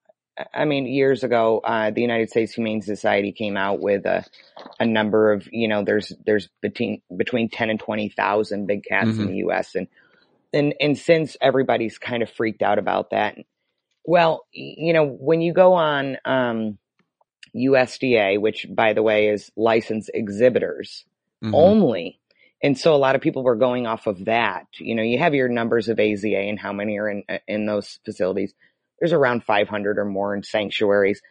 I 0.53 0.65
mean, 0.65 0.85
years 0.85 1.23
ago, 1.23 1.59
uh, 1.63 1.91
the 1.91 2.01
United 2.01 2.29
States 2.29 2.53
Humane 2.53 2.81
Society 2.81 3.31
came 3.31 3.57
out 3.57 3.79
with 3.79 4.05
a, 4.05 4.25
a 4.79 4.85
number 4.85 5.31
of, 5.33 5.47
you 5.51 5.67
know, 5.67 5.83
there's, 5.83 6.13
there's 6.25 6.49
between, 6.61 7.01
between 7.15 7.49
10 7.49 7.69
and 7.69 7.79
20,000 7.79 8.67
big 8.67 8.83
cats 8.83 9.17
in 9.17 9.27
the 9.27 9.37
U.S. 9.37 9.75
And, 9.75 9.87
and, 10.53 10.75
and 10.79 10.97
since 10.97 11.35
everybody's 11.41 11.97
kind 11.97 12.21
of 12.21 12.29
freaked 12.29 12.61
out 12.61 12.79
about 12.79 13.11
that, 13.11 13.37
well, 14.05 14.45
you 14.51 14.93
know, 14.93 15.05
when 15.05 15.41
you 15.41 15.53
go 15.53 15.73
on, 15.73 16.17
um, 16.25 16.77
USDA, 17.55 18.39
which 18.39 18.67
by 18.69 18.93
the 18.93 19.03
way 19.03 19.29
is 19.29 19.51
licensed 19.55 20.11
exhibitors, 20.13 21.05
Mhm. 21.43 21.53
only. 21.53 22.19
And 22.61 22.77
so 22.77 22.93
a 22.93 22.97
lot 22.97 23.15
of 23.15 23.21
people 23.21 23.43
were 23.43 23.55
going 23.55 23.87
off 23.87 24.05
of 24.07 24.25
that. 24.25 24.67
You 24.77 24.93
know, 24.93 25.03
you 25.03 25.17
have 25.19 25.33
your 25.33 25.47
numbers 25.47 25.87
of 25.87 25.97
AZA 25.99 26.49
and 26.49 26.59
how 26.59 26.73
many 26.73 26.99
are 26.99 27.09
in 27.09 27.23
in 27.47 27.65
those 27.65 27.99
facilities. 28.03 28.53
There's 28.99 29.13
around 29.13 29.43
500 29.43 29.97
or 29.97 30.05
more 30.05 30.35
in 30.35 30.43
sanctuaries. 30.43 31.21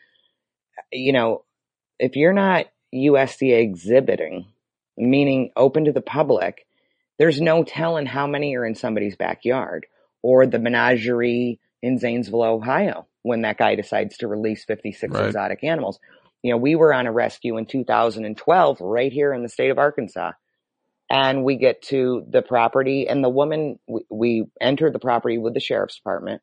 You 0.93 1.13
know, 1.13 1.45
if 1.99 2.17
you're 2.17 2.33
not 2.33 2.67
USDA 2.95 3.61
exhibiting, 3.63 4.47
meaning 4.97 5.51
open 5.57 5.85
to 5.87 5.93
the 5.93 6.01
public, 6.01 6.67
there's 7.19 7.41
no 7.41 7.65
telling 7.65 8.07
how 8.07 8.27
many 8.27 8.57
are 8.57 8.65
in 8.65 8.75
somebody's 8.75 9.17
backyard 9.17 9.87
or 10.23 10.47
the 10.47 10.59
menagerie 10.59 11.61
in 11.83 11.99
Zanesville, 11.99 12.43
Ohio, 12.43 13.07
when 13.23 13.43
that 13.43 13.59
guy 13.59 13.75
decides 13.75 14.19
to 14.19 14.29
release 14.29 14.65
56 14.65 15.13
Right. 15.13 15.27
exotic 15.27 15.65
animals. 15.65 15.99
You 16.43 16.53
know, 16.53 16.57
we 16.57 16.77
were 16.77 16.95
on 16.95 17.07
a 17.07 17.13
rescue 17.13 17.57
in 17.57 17.67
2012 17.67 18.81
right 18.81 19.13
here 19.13 19.33
in 19.33 19.43
the 19.43 19.49
state 19.49 19.71
of 19.71 19.79
Arkansas. 19.79 20.33
And 21.11 21.43
we 21.43 21.57
get 21.57 21.83
to 21.85 22.25
the 22.29 22.43
property 22.43 23.09
and 23.09 23.25
the 23.25 23.29
woman, 23.31 23.79
we, 23.89 24.03
we 24.11 24.45
enter 24.61 24.91
the 24.91 24.99
property 24.99 25.39
with 25.39 25.55
the 25.55 25.61
sheriff's 25.61 25.97
department. 25.97 26.43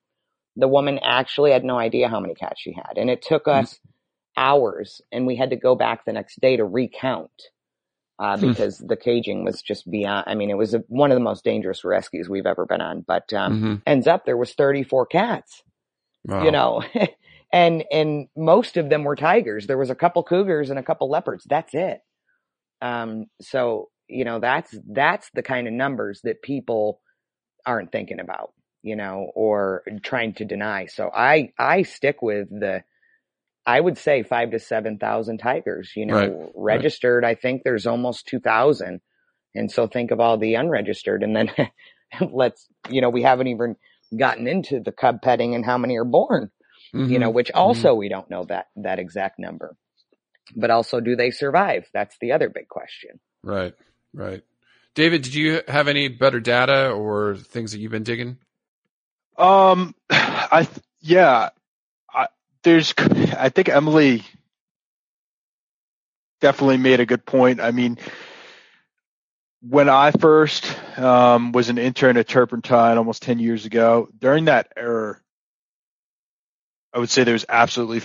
The 0.55 0.67
woman 0.67 0.99
actually 1.03 1.51
had 1.51 1.63
no 1.63 1.77
idea 1.77 2.09
how 2.09 2.19
many 2.19 2.35
cats 2.35 2.61
she 2.61 2.73
had. 2.73 2.97
And 2.97 3.09
it 3.09 3.21
took 3.21 3.47
us 3.47 3.79
hours 4.37 5.01
and 5.11 5.25
we 5.27 5.35
had 5.35 5.49
to 5.51 5.55
go 5.55 5.75
back 5.75 6.05
the 6.05 6.13
next 6.13 6.39
day 6.41 6.57
to 6.57 6.65
recount. 6.65 7.31
Uh, 8.17 8.37
Hmm. 8.37 8.49
because 8.51 8.77
the 8.77 8.95
caging 8.95 9.43
was 9.43 9.61
just 9.61 9.89
beyond, 9.91 10.23
I 10.27 10.35
mean, 10.35 10.49
it 10.49 10.57
was 10.57 10.73
a, 10.73 10.79
one 10.87 11.11
of 11.11 11.15
the 11.17 11.23
most 11.23 11.43
dangerous 11.43 11.83
rescues 11.83 12.29
we've 12.29 12.45
ever 12.45 12.65
been 12.65 12.79
on, 12.79 13.01
but, 13.05 13.33
um, 13.33 13.53
Mhm. 13.53 13.81
ends 13.85 14.07
up 14.07 14.25
there 14.25 14.37
was 14.37 14.53
34 14.53 15.05
cats 15.07 15.63
Wow. 16.23 16.43
you 16.45 16.51
know 16.51 16.83
and 17.53 17.83
and 17.91 18.27
most 18.35 18.77
of 18.77 18.89
them 18.89 19.03
were 19.03 19.15
tigers 19.15 19.67
there 19.67 19.77
was 19.77 19.89
a 19.89 19.95
couple 19.95 20.23
cougars 20.23 20.69
and 20.69 20.79
a 20.79 20.83
couple 20.83 21.09
leopards 21.09 21.43
that's 21.47 21.73
it 21.75 21.99
um 22.81 23.25
so 23.41 23.89
you 24.07 24.25
know 24.25 24.39
that's 24.39 24.75
that's 24.91 25.29
the 25.35 25.43
kind 25.43 25.67
of 25.67 25.73
numbers 25.73 26.21
that 26.23 26.41
people 26.41 27.01
aren't 27.65 27.91
thinking 27.91 28.19
about 28.19 28.53
you 28.85 28.95
know 28.95 29.31
or 29.35 29.83
trying 30.03 30.33
to 30.33 30.45
deny 30.45 30.85
so 30.85 31.09
i 31.13 31.51
i 31.59 31.81
stick 31.81 32.21
with 32.21 32.49
the 32.49 32.83
i 33.65 33.79
would 33.79 33.97
say 33.97 34.23
5 34.23 34.51
to 34.51 34.59
7,000 34.59 35.37
tigers 35.39 35.91
you 35.95 36.05
know 36.05 36.15
Right, 36.15 36.51
registered 36.55 37.25
i 37.25 37.35
think 37.35 37.63
there's 37.63 37.87
almost 37.87 38.27
2,000 38.27 39.01
and 39.55 39.71
so 39.71 39.87
think 39.87 40.11
of 40.11 40.19
all 40.19 40.37
the 40.37 40.55
unregistered 40.55 41.23
and 41.23 41.35
then 41.35 41.51
let's 42.31 42.67
you 42.89 43.01
know 43.01 43.09
we 43.09 43.23
haven't 43.23 43.47
even 43.47 43.75
gotten 44.17 44.47
into 44.47 44.79
the 44.79 44.91
cub 44.91 45.21
petting 45.21 45.55
and 45.55 45.65
how 45.65 45.77
many 45.77 45.97
are 45.97 46.05
born 46.05 46.51
you 46.93 47.19
know, 47.19 47.29
Mhm. 47.31 47.33
which 47.33 47.51
also 47.51 47.95
we 47.95 48.07
don't 48.09 48.29
know 48.29 48.45
that 48.45 48.67
that 48.77 48.99
exact 48.99 49.39
number. 49.39 49.75
but 50.55 50.69
also 50.69 50.99
do 51.01 51.15
they 51.15 51.31
survive? 51.31 51.85
That's 51.93 52.17
the 52.21 52.31
other 52.33 52.49
big 52.49 52.67
question. 52.69 53.19
Right, 53.43 53.73
right. 54.13 54.43
David, 54.93 55.23
did 55.23 55.33
you 55.35 55.61
have 55.67 55.87
any 55.87 56.07
better 56.07 56.39
data 56.39 56.91
or 56.91 57.35
things 57.35 57.71
that 57.71 57.79
you've 57.79 57.91
been 57.91 58.03
digging? 58.03 58.37
Um, 59.37 59.95
I 60.09 60.67
yeah, 61.01 61.49
I, 62.11 62.27
there's 62.63 62.93
I 62.97 63.49
think 63.49 63.69
Emily 63.69 64.23
definitely 66.41 66.77
made 66.77 66.99
a 66.99 67.05
good 67.05 67.25
point. 67.25 67.61
I 67.61 67.71
mean, 67.71 67.97
when 69.61 69.89
I 69.89 70.11
first 70.11 70.65
um, 70.97 71.51
was 71.51 71.69
an 71.69 71.77
intern 71.77 72.17
at 72.17 72.27
Turpentine 72.27 72.97
almost 72.97 73.23
10 73.23 73.39
years 73.39 73.65
ago, 73.65 74.09
during 74.17 74.45
that 74.45 74.71
era, 74.77 75.19
I 76.93 76.99
would 76.99 77.09
say 77.09 77.23
there 77.23 77.33
was 77.33 77.45
absolutely 77.49 78.01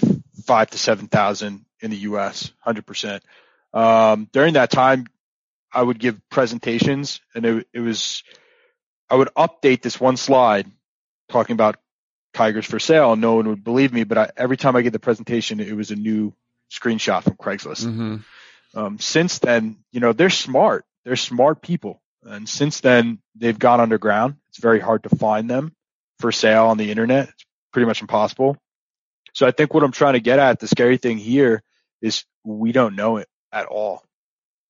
five 0.46 0.70
to 0.70 0.78
7,000 0.78 1.64
in 1.80 1.90
the 1.90 1.96
U.S., 1.98 2.50
100%. 2.66 3.20
Um, 3.72 4.28
during 4.32 4.54
that 4.54 4.70
time, 4.70 5.06
I 5.72 5.82
would 5.82 5.98
give 5.98 6.18
presentations 6.30 7.20
and 7.34 7.44
it, 7.44 7.68
it 7.72 7.80
was, 7.80 8.24
I 9.08 9.16
would 9.16 9.28
update 9.36 9.82
this 9.82 10.00
one 10.00 10.16
slide 10.16 10.66
talking 11.30 11.54
about 11.54 11.76
tigers 12.34 12.66
for 12.66 12.78
sale. 12.78 13.16
No 13.16 13.34
one 13.34 13.48
would 13.48 13.64
believe 13.64 13.92
me, 13.92 14.04
but 14.04 14.18
I, 14.18 14.30
every 14.36 14.56
time 14.56 14.76
I 14.76 14.82
get 14.82 14.92
the 14.92 14.98
presentation, 14.98 15.60
it 15.60 15.74
was 15.74 15.90
a 15.90 15.96
new 15.96 16.34
screenshot 16.70 17.22
from 17.22 17.36
Craigslist. 17.36 17.86
Mm-hmm. 17.86 18.16
Um, 18.78 18.98
since 18.98 19.38
then, 19.38 19.78
you 19.90 20.00
know, 20.00 20.12
they're 20.12 20.30
smart. 20.30 20.84
They're 21.04 21.16
smart 21.16 21.62
people. 21.62 22.00
And 22.22 22.48
since 22.48 22.80
then, 22.80 23.18
they've 23.34 23.58
gone 23.58 23.80
underground. 23.80 24.36
It's 24.50 24.58
very 24.58 24.80
hard 24.80 25.04
to 25.04 25.08
find 25.08 25.48
them 25.48 25.74
for 26.18 26.30
sale 26.30 26.66
on 26.66 26.76
the 26.76 26.90
internet. 26.90 27.30
It's 27.30 27.44
pretty 27.72 27.86
much 27.86 28.02
impossible. 28.02 28.56
So 29.32 29.46
I 29.46 29.50
think 29.50 29.72
what 29.72 29.82
I'm 29.82 29.92
trying 29.92 30.14
to 30.14 30.20
get 30.20 30.38
at, 30.38 30.60
the 30.60 30.68
scary 30.68 30.98
thing 30.98 31.18
here 31.18 31.62
is 32.02 32.24
we 32.44 32.72
don't 32.72 32.96
know 32.96 33.16
it 33.16 33.28
at 33.52 33.66
all. 33.66 34.04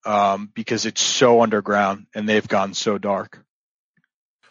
Um, 0.06 0.50
because 0.54 0.86
it's 0.86 1.02
so 1.02 1.42
underground 1.42 2.06
and 2.14 2.26
they've 2.26 2.48
gone 2.48 2.72
so 2.72 2.96
dark. 2.96 3.44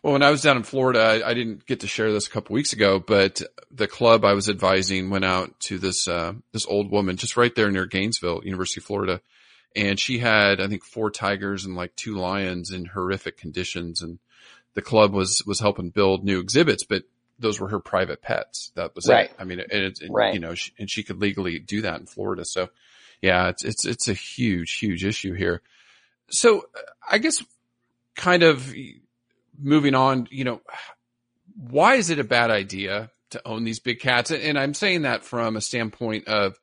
Well, 0.01 0.13
when 0.13 0.23
I 0.23 0.31
was 0.31 0.41
down 0.41 0.55
in 0.55 0.63
Florida, 0.63 0.99
I, 0.99 1.29
I 1.29 1.33
didn't 1.33 1.65
get 1.65 1.81
to 1.81 1.87
share 1.87 2.11
this 2.11 2.27
a 2.27 2.29
couple 2.29 2.53
weeks 2.53 2.71
ago, 2.71 2.99
but 2.99 3.41
the 3.69 3.87
club 3.87 4.23
I 4.23 4.33
was 4.33 4.47
advising 4.47 5.09
went 5.09 5.25
out 5.25 5.59
to 5.61 5.77
this, 5.77 6.07
uh, 6.07 6.33
this 6.53 6.65
old 6.65 6.89
woman 6.89 7.17
just 7.17 7.35
right 7.35 7.53
there 7.53 7.69
near 7.69 7.85
Gainesville, 7.85 8.41
University 8.45 8.79
of 8.79 8.85
Florida. 8.85 9.21
And 9.75 9.99
she 9.99 10.17
had, 10.17 10.61
I 10.61 10.67
think, 10.67 10.83
four 10.83 11.11
tigers 11.11 11.65
and 11.65 11.75
like 11.75 11.95
two 11.95 12.15
lions 12.15 12.71
in 12.71 12.85
horrific 12.85 13.37
conditions. 13.37 14.01
And 14.01 14.19
the 14.73 14.81
club 14.81 15.13
was, 15.13 15.43
was 15.45 15.59
helping 15.59 15.89
build 15.89 16.23
new 16.23 16.39
exhibits, 16.39 16.85
but 16.85 17.03
those 17.37 17.59
were 17.59 17.67
her 17.67 17.79
private 17.79 18.21
pets. 18.21 18.71
That 18.75 18.95
was 18.95 19.07
right. 19.07 19.29
it. 19.29 19.35
I 19.37 19.43
mean, 19.43 19.59
and 19.59 19.69
it's, 19.71 20.01
right. 20.09 20.33
you 20.33 20.39
know, 20.39 20.55
she, 20.55 20.71
and 20.79 20.89
she 20.89 21.03
could 21.03 21.19
legally 21.19 21.59
do 21.59 21.81
that 21.81 21.99
in 21.99 22.05
Florida. 22.05 22.45
So 22.45 22.69
yeah, 23.21 23.49
it's, 23.49 23.65
it's, 23.65 23.85
it's 23.85 24.07
a 24.07 24.13
huge, 24.13 24.77
huge 24.77 25.03
issue 25.03 25.33
here. 25.33 25.61
So 26.29 26.67
I 27.09 27.17
guess 27.17 27.43
kind 28.15 28.43
of 28.43 28.73
moving 29.61 29.95
on, 29.95 30.27
you 30.31 30.43
know, 30.43 30.61
why 31.55 31.95
is 31.95 32.09
it 32.09 32.19
a 32.19 32.23
bad 32.23 32.51
idea 32.51 33.11
to 33.31 33.41
own 33.45 33.63
these 33.63 33.79
big 33.79 33.99
cats? 33.99 34.31
And 34.31 34.57
I'm 34.57 34.73
saying 34.73 35.03
that 35.03 35.23
from 35.23 35.55
a 35.55 35.61
standpoint 35.61 36.27
of 36.27 36.57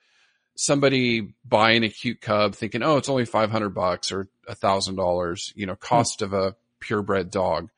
somebody 0.55 1.35
buying 1.45 1.85
a 1.85 1.89
cute 1.89 2.21
cub 2.21 2.55
thinking, 2.55 2.83
oh, 2.83 2.97
it's 2.97 3.09
only 3.09 3.27
500 3.27 3.71
bucks 3.71 4.11
or 4.11 4.29
a 4.49 4.55
thousand 4.55 4.97
dollars, 4.97 5.53
you 5.55 5.67
know, 5.67 5.77
cost 5.77 6.23
of 6.23 6.33
a 6.33 6.57
purebred 6.81 7.31
dog. 7.31 7.71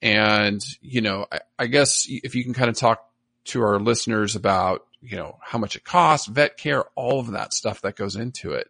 And, 0.00 0.64
you 0.80 1.00
know, 1.00 1.26
I, 1.30 1.40
I, 1.58 1.66
guess 1.66 2.06
if 2.08 2.34
you 2.34 2.42
can 2.42 2.54
kind 2.54 2.68
of 2.68 2.76
talk 2.76 3.08
to 3.46 3.62
our 3.62 3.78
listeners 3.78 4.34
about, 4.34 4.86
you 5.00 5.16
know, 5.16 5.38
how 5.42 5.58
much 5.58 5.76
it 5.76 5.84
costs, 5.84 6.26
vet 6.26 6.56
care, 6.56 6.84
all 6.96 7.20
of 7.20 7.32
that 7.32 7.52
stuff 7.52 7.82
that 7.82 7.96
goes 7.96 8.16
into 8.16 8.52
it. 8.52 8.68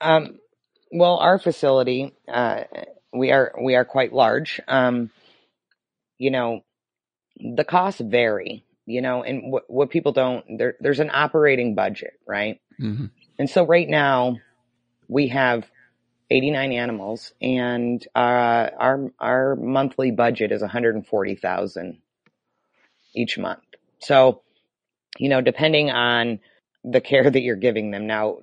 Um, 0.00 0.38
well, 0.92 1.16
our 1.16 1.38
facility, 1.38 2.14
uh, 2.28 2.64
we 3.12 3.32
are 3.32 3.52
we 3.60 3.74
are 3.74 3.84
quite 3.84 4.12
large. 4.12 4.60
Um, 4.66 5.10
you 6.20 6.30
know, 6.30 6.60
the 7.36 7.64
costs 7.64 8.00
vary. 8.00 8.64
You 8.86 9.02
know, 9.02 9.22
and 9.22 9.52
what 9.52 9.70
what 9.70 9.90
people 9.90 10.12
don't 10.12 10.44
there 10.58 10.74
there's 10.80 11.00
an 11.00 11.10
operating 11.12 11.74
budget, 11.74 12.14
right? 12.26 12.60
Mm-hmm. 12.80 13.06
And 13.38 13.48
so 13.48 13.64
right 13.64 13.88
now 13.88 14.38
we 15.06 15.28
have 15.28 15.70
89 16.28 16.72
animals, 16.72 17.32
and 17.40 18.04
uh, 18.16 18.70
our 18.78 19.10
our 19.20 19.56
monthly 19.56 20.10
budget 20.10 20.50
is 20.50 20.60
140,000 20.60 21.98
each 23.14 23.38
month. 23.38 23.62
So, 24.00 24.42
you 25.18 25.28
know, 25.28 25.40
depending 25.40 25.90
on 25.90 26.40
the 26.82 27.00
care 27.00 27.30
that 27.30 27.42
you're 27.42 27.56
giving 27.56 27.90
them. 27.90 28.06
Now, 28.06 28.38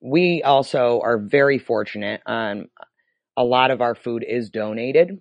we 0.00 0.42
also 0.42 1.00
are 1.02 1.18
very 1.18 1.58
fortunate. 1.58 2.20
Um, 2.26 2.68
a 3.36 3.44
lot 3.44 3.70
of 3.70 3.80
our 3.80 3.94
food 3.94 4.24
is 4.26 4.50
donated. 4.50 5.20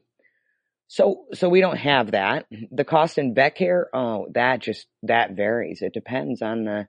So, 0.92 1.26
so 1.34 1.50
we 1.50 1.62
don't 1.62 1.78
have 1.78 2.12
that. 2.12 2.48
The 2.72 2.84
cost 2.84 3.20
in 3.20 3.36
vet 3.36 3.56
care, 3.56 3.88
oh, 3.94 4.28
that 4.34 4.60
just, 4.60 4.88
that 5.04 5.36
varies. 5.36 5.84
It 5.84 5.94
depends 5.94 6.42
on 6.42 6.66
the, 6.66 6.88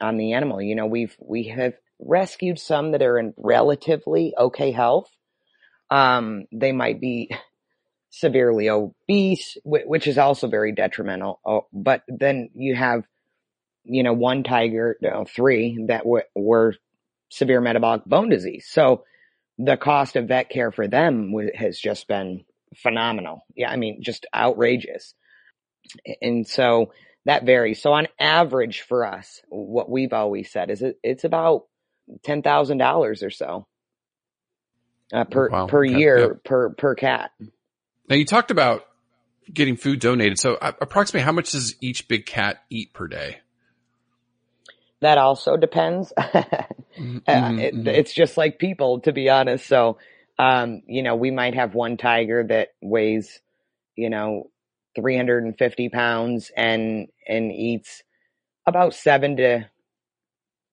on 0.00 0.16
the 0.16 0.34
animal. 0.34 0.62
You 0.62 0.76
know, 0.76 0.86
we've, 0.86 1.14
we 1.20 1.48
have 1.48 1.74
rescued 1.98 2.60
some 2.60 2.92
that 2.92 3.02
are 3.02 3.18
in 3.18 3.34
relatively 3.36 4.32
okay 4.38 4.70
health. 4.70 5.10
Um, 5.90 6.44
they 6.52 6.70
might 6.70 7.00
be 7.00 7.30
severely 8.10 8.70
obese, 8.70 9.58
which 9.64 10.06
is 10.06 10.18
also 10.18 10.46
very 10.46 10.70
detrimental. 10.70 11.40
Oh, 11.44 11.66
but 11.72 12.02
then 12.06 12.50
you 12.54 12.76
have, 12.76 13.02
you 13.82 14.04
know, 14.04 14.12
one 14.12 14.44
tiger, 14.44 14.98
no, 15.02 15.24
three 15.24 15.84
that 15.88 16.06
were 16.06 16.76
severe 17.30 17.60
metabolic 17.60 18.04
bone 18.04 18.28
disease. 18.28 18.68
So, 18.70 19.02
the 19.58 19.76
cost 19.76 20.14
of 20.14 20.28
vet 20.28 20.48
care 20.48 20.70
for 20.70 20.86
them 20.86 21.34
has 21.54 21.78
just 21.78 22.06
been 22.08 22.44
phenomenal. 22.82 23.44
Yeah, 23.54 23.70
I 23.70 23.76
mean, 23.76 24.02
just 24.02 24.26
outrageous. 24.34 25.14
And 26.20 26.46
so 26.46 26.92
that 27.24 27.44
varies. 27.44 27.80
So 27.80 27.92
on 27.92 28.08
average 28.18 28.82
for 28.82 29.06
us, 29.06 29.40
what 29.48 29.90
we've 29.90 30.12
always 30.12 30.50
said 30.50 30.70
is 30.70 30.82
it, 30.82 30.98
it's 31.02 31.24
about 31.24 31.66
ten 32.22 32.42
thousand 32.42 32.78
dollars 32.78 33.22
or 33.22 33.30
so 33.30 33.66
uh, 35.12 35.24
per 35.24 35.48
wow. 35.48 35.66
per 35.66 35.84
okay. 35.84 35.98
year 35.98 36.18
yep. 36.18 36.44
per 36.44 36.70
per 36.70 36.94
cat. 36.94 37.30
Now 38.08 38.16
you 38.16 38.24
talked 38.24 38.50
about 38.50 38.86
getting 39.52 39.76
food 39.76 40.00
donated. 40.00 40.38
So 40.38 40.54
uh, 40.54 40.72
approximately 40.80 41.24
how 41.24 41.32
much 41.32 41.52
does 41.52 41.76
each 41.80 42.08
big 42.08 42.26
cat 42.26 42.62
eat 42.70 42.92
per 42.92 43.06
day? 43.06 43.38
That 45.00 45.18
also 45.18 45.56
depends. 45.56 46.12
mm-hmm, 46.18 47.18
uh, 47.28 47.60
it, 47.60 47.74
mm-hmm. 47.74 47.86
It's 47.86 48.12
just 48.12 48.36
like 48.36 48.58
people, 48.58 49.00
to 49.00 49.12
be 49.12 49.28
honest. 49.28 49.66
So, 49.66 49.98
um, 50.38 50.82
you 50.86 51.02
know, 51.02 51.16
we 51.16 51.30
might 51.30 51.54
have 51.54 51.74
one 51.74 51.96
tiger 51.96 52.44
that 52.44 52.68
weighs, 52.82 53.40
you 53.96 54.10
know, 54.10 54.50
350 54.94 55.88
pounds 55.88 56.50
and, 56.56 57.08
and 57.28 57.52
eats 57.52 58.02
about 58.66 58.94
seven 58.94 59.36
to 59.36 59.68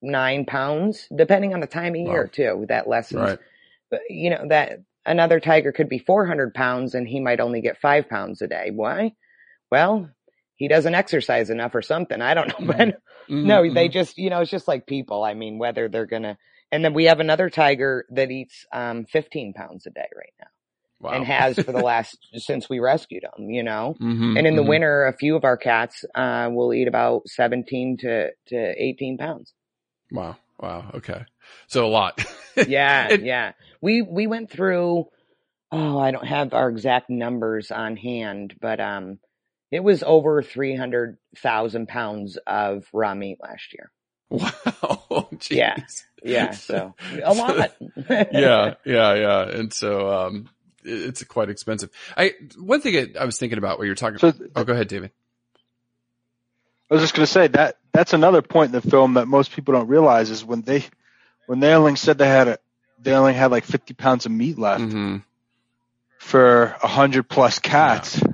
nine 0.01 0.45
pounds, 0.45 1.07
depending 1.15 1.53
on 1.53 1.59
the 1.59 1.67
time 1.67 1.95
of 1.95 2.01
year 2.01 2.23
wow. 2.23 2.29
too. 2.31 2.65
That 2.67 2.87
lessens, 2.87 3.21
right. 3.21 3.39
but 3.89 4.01
you 4.09 4.29
know, 4.29 4.45
that 4.49 4.79
another 5.05 5.39
tiger 5.39 5.71
could 5.71 5.89
be 5.89 5.99
400 5.99 6.53
pounds 6.53 6.95
and 6.95 7.07
he 7.07 7.19
might 7.19 7.39
only 7.39 7.61
get 7.61 7.79
five 7.81 8.09
pounds 8.09 8.41
a 8.41 8.47
day. 8.47 8.71
Why? 8.73 9.13
Well, 9.71 10.09
he 10.55 10.67
doesn't 10.67 10.95
exercise 10.95 11.49
enough 11.49 11.73
or 11.75 11.81
something. 11.81 12.21
I 12.21 12.33
don't 12.33 12.47
know, 12.47 12.67
but 12.67 12.77
mm-hmm. 12.77 13.47
no, 13.47 13.61
they 13.63 13.85
mm-hmm. 13.85 13.93
just, 13.93 14.17
you 14.17 14.29
know, 14.29 14.41
it's 14.41 14.51
just 14.51 14.67
like 14.67 14.85
people. 14.85 15.23
I 15.23 15.33
mean, 15.33 15.57
whether 15.57 15.89
they're 15.89 16.05
going 16.05 16.23
to, 16.23 16.37
and 16.73 16.83
then 16.83 16.95
we 16.95 17.05
have 17.05 17.19
another 17.19 17.51
tiger 17.51 18.05
that 18.09 18.31
eats, 18.31 18.65
um, 18.73 19.05
15 19.05 19.53
pounds 19.53 19.85
a 19.85 19.91
day 19.91 20.07
right 20.17 20.33
now. 20.41 20.47
Wow. 20.99 21.11
And 21.11 21.25
has 21.25 21.55
for 21.57 21.71
the 21.71 21.83
last, 21.83 22.17
since 22.35 22.67
we 22.67 22.79
rescued 22.79 23.23
him, 23.23 23.51
you 23.51 23.61
know, 23.61 23.95
mm-hmm, 24.01 24.35
and 24.35 24.47
in 24.47 24.55
the 24.55 24.63
mm-hmm. 24.63 24.69
winter, 24.69 25.05
a 25.05 25.15
few 25.15 25.35
of 25.35 25.43
our 25.43 25.55
cats, 25.55 26.03
uh, 26.15 26.49
will 26.51 26.73
eat 26.73 26.87
about 26.87 27.27
17 27.27 27.97
to, 27.97 28.31
to 28.47 28.73
18 28.83 29.19
pounds. 29.19 29.53
Wow. 30.11 30.37
Wow. 30.59 30.89
Okay. 30.95 31.23
So 31.67 31.85
a 31.85 31.89
lot. 31.89 32.25
yeah. 32.67 33.13
yeah. 33.13 33.51
We, 33.79 34.01
we 34.01 34.25
went 34.25 34.49
through, 34.49 35.05
oh, 35.71 35.99
I 35.99 36.09
don't 36.09 36.25
have 36.25 36.55
our 36.55 36.69
exact 36.69 37.07
numbers 37.07 37.69
on 37.69 37.97
hand, 37.97 38.55
but, 38.59 38.79
um, 38.79 39.19
it 39.69 39.83
was 39.83 40.01
over 40.01 40.41
300,000 40.41 41.87
pounds 41.87 42.37
of 42.47 42.87
raw 42.93 43.13
meat 43.13 43.37
last 43.39 43.73
year. 43.73 43.91
Wow. 44.81 45.27
Geez. 45.37 45.51
Yeah. 45.51 45.75
Yeah. 46.23 46.51
So 46.53 46.95
a 47.23 47.33
lot. 47.33 47.75
yeah. 48.09 48.75
Yeah. 48.85 49.13
Yeah. 49.13 49.49
And 49.49 49.73
so, 49.73 50.09
um, 50.09 50.49
it's 50.83 51.23
quite 51.23 51.49
expensive. 51.49 51.89
I, 52.17 52.33
one 52.57 52.81
thing 52.81 53.15
I 53.17 53.25
was 53.25 53.37
thinking 53.37 53.57
about 53.57 53.77
what 53.77 53.85
you're 53.85 53.95
talking 53.95 54.19
so, 54.19 54.29
about. 54.29 54.49
Oh, 54.55 54.63
go 54.63 54.73
ahead, 54.73 54.87
David. 54.87 55.11
I 56.91 56.95
was 56.95 57.01
just 57.01 57.13
going 57.15 57.25
to 57.25 57.31
say 57.31 57.47
that 57.47 57.77
that's 57.93 58.13
another 58.13 58.41
point 58.41 58.73
in 58.73 58.81
the 58.81 58.89
film 58.89 59.13
that 59.13 59.27
most 59.27 59.51
people 59.51 59.73
don't 59.73 59.87
realize 59.87 60.29
is 60.29 60.43
when 60.43 60.61
they, 60.61 60.85
when 61.45 61.59
they 61.59 61.73
only 61.73 61.95
said 61.95 62.17
they 62.17 62.27
had 62.27 62.47
a, 62.47 62.57
they 62.99 63.13
only 63.13 63.33
had 63.33 63.51
like 63.51 63.63
50 63.63 63.93
pounds 63.93 64.25
of 64.25 64.31
meat 64.31 64.59
left 64.59 64.83
mm-hmm. 64.83 65.17
for 66.19 66.75
a 66.83 66.87
hundred 66.87 67.29
plus 67.29 67.59
cats. 67.59 68.21
Yeah 68.21 68.33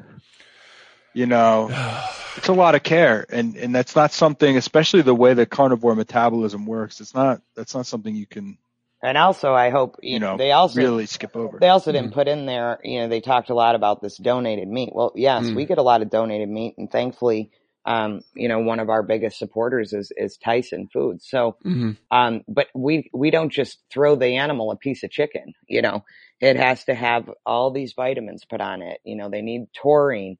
you 1.14 1.26
know, 1.26 1.70
it's 2.36 2.48
a 2.48 2.54
lot 2.54 2.76
of 2.76 2.84
care, 2.84 3.26
and 3.30 3.56
and 3.58 3.74
that's 3.76 3.96
not 3.96 4.12
something, 4.14 4.58
especially 4.58 5.02
the 5.02 5.16
way 5.16 5.34
that 5.34 5.50
carnivore 5.50 5.96
metabolism 5.96 6.66
works. 6.66 7.02
It's 7.02 7.14
not 7.16 7.42
that's 7.56 7.76
not 7.76 7.86
something 7.86 8.16
you 8.16 8.28
can 8.28 8.58
And 9.02 9.18
also, 9.18 9.54
I 9.54 9.70
hope 9.70 9.98
you, 10.02 10.14
you 10.14 10.20
know 10.20 10.32
know 10.34 10.38
they 10.38 10.52
also 10.52 10.82
really 10.82 11.06
skip 11.06 11.36
over. 11.36 11.58
They 11.60 11.70
also 11.70 11.92
didn't 11.92 12.14
put 12.14 12.28
in 12.28 12.46
there, 12.46 12.80
you 12.84 13.02
know, 13.02 13.08
they 13.08 13.22
talked 13.22 13.50
a 13.50 13.56
lot 13.56 13.76
about 13.76 14.02
this 14.02 14.18
donated 14.18 14.68
meat. 14.68 14.92
Well, 14.94 15.14
yes, 15.16 15.50
Mm. 15.50 15.56
we 15.56 15.66
get 15.66 15.78
a 15.78 15.84
lot 15.84 16.02
of 16.02 16.10
donated 16.10 16.50
meat 16.50 16.76
and 16.78 16.92
thankfully, 16.92 17.52
um, 17.86 18.22
you 18.36 18.48
know, 18.48 18.60
one 18.60 18.80
of 18.80 18.90
our 18.90 19.04
biggest 19.04 19.38
supporters 19.40 19.94
is, 19.94 20.12
is 20.18 20.38
Tyson 20.38 20.88
Foods. 20.92 21.26
So, 21.30 21.56
Mhm. 21.66 21.98
um, 22.12 22.44
but 22.48 22.68
we, 22.76 23.10
we 23.14 23.32
don't 23.32 23.52
just 23.52 23.80
throw 23.92 24.16
the 24.16 24.36
animal 24.38 24.72
a 24.72 24.76
piece 24.76 25.04
of 25.04 25.12
chicken, 25.12 25.54
you 25.68 25.82
know, 25.82 26.04
it 26.42 26.58
has 26.58 26.84
to 26.86 26.94
have 26.94 27.30
all 27.46 27.72
these 27.72 27.94
vitamins 27.96 28.46
put 28.46 28.62
on 28.62 28.82
it. 28.82 29.00
You 29.04 29.16
know, 29.16 29.30
they 29.30 29.42
need 29.42 29.68
taurine. 29.74 30.38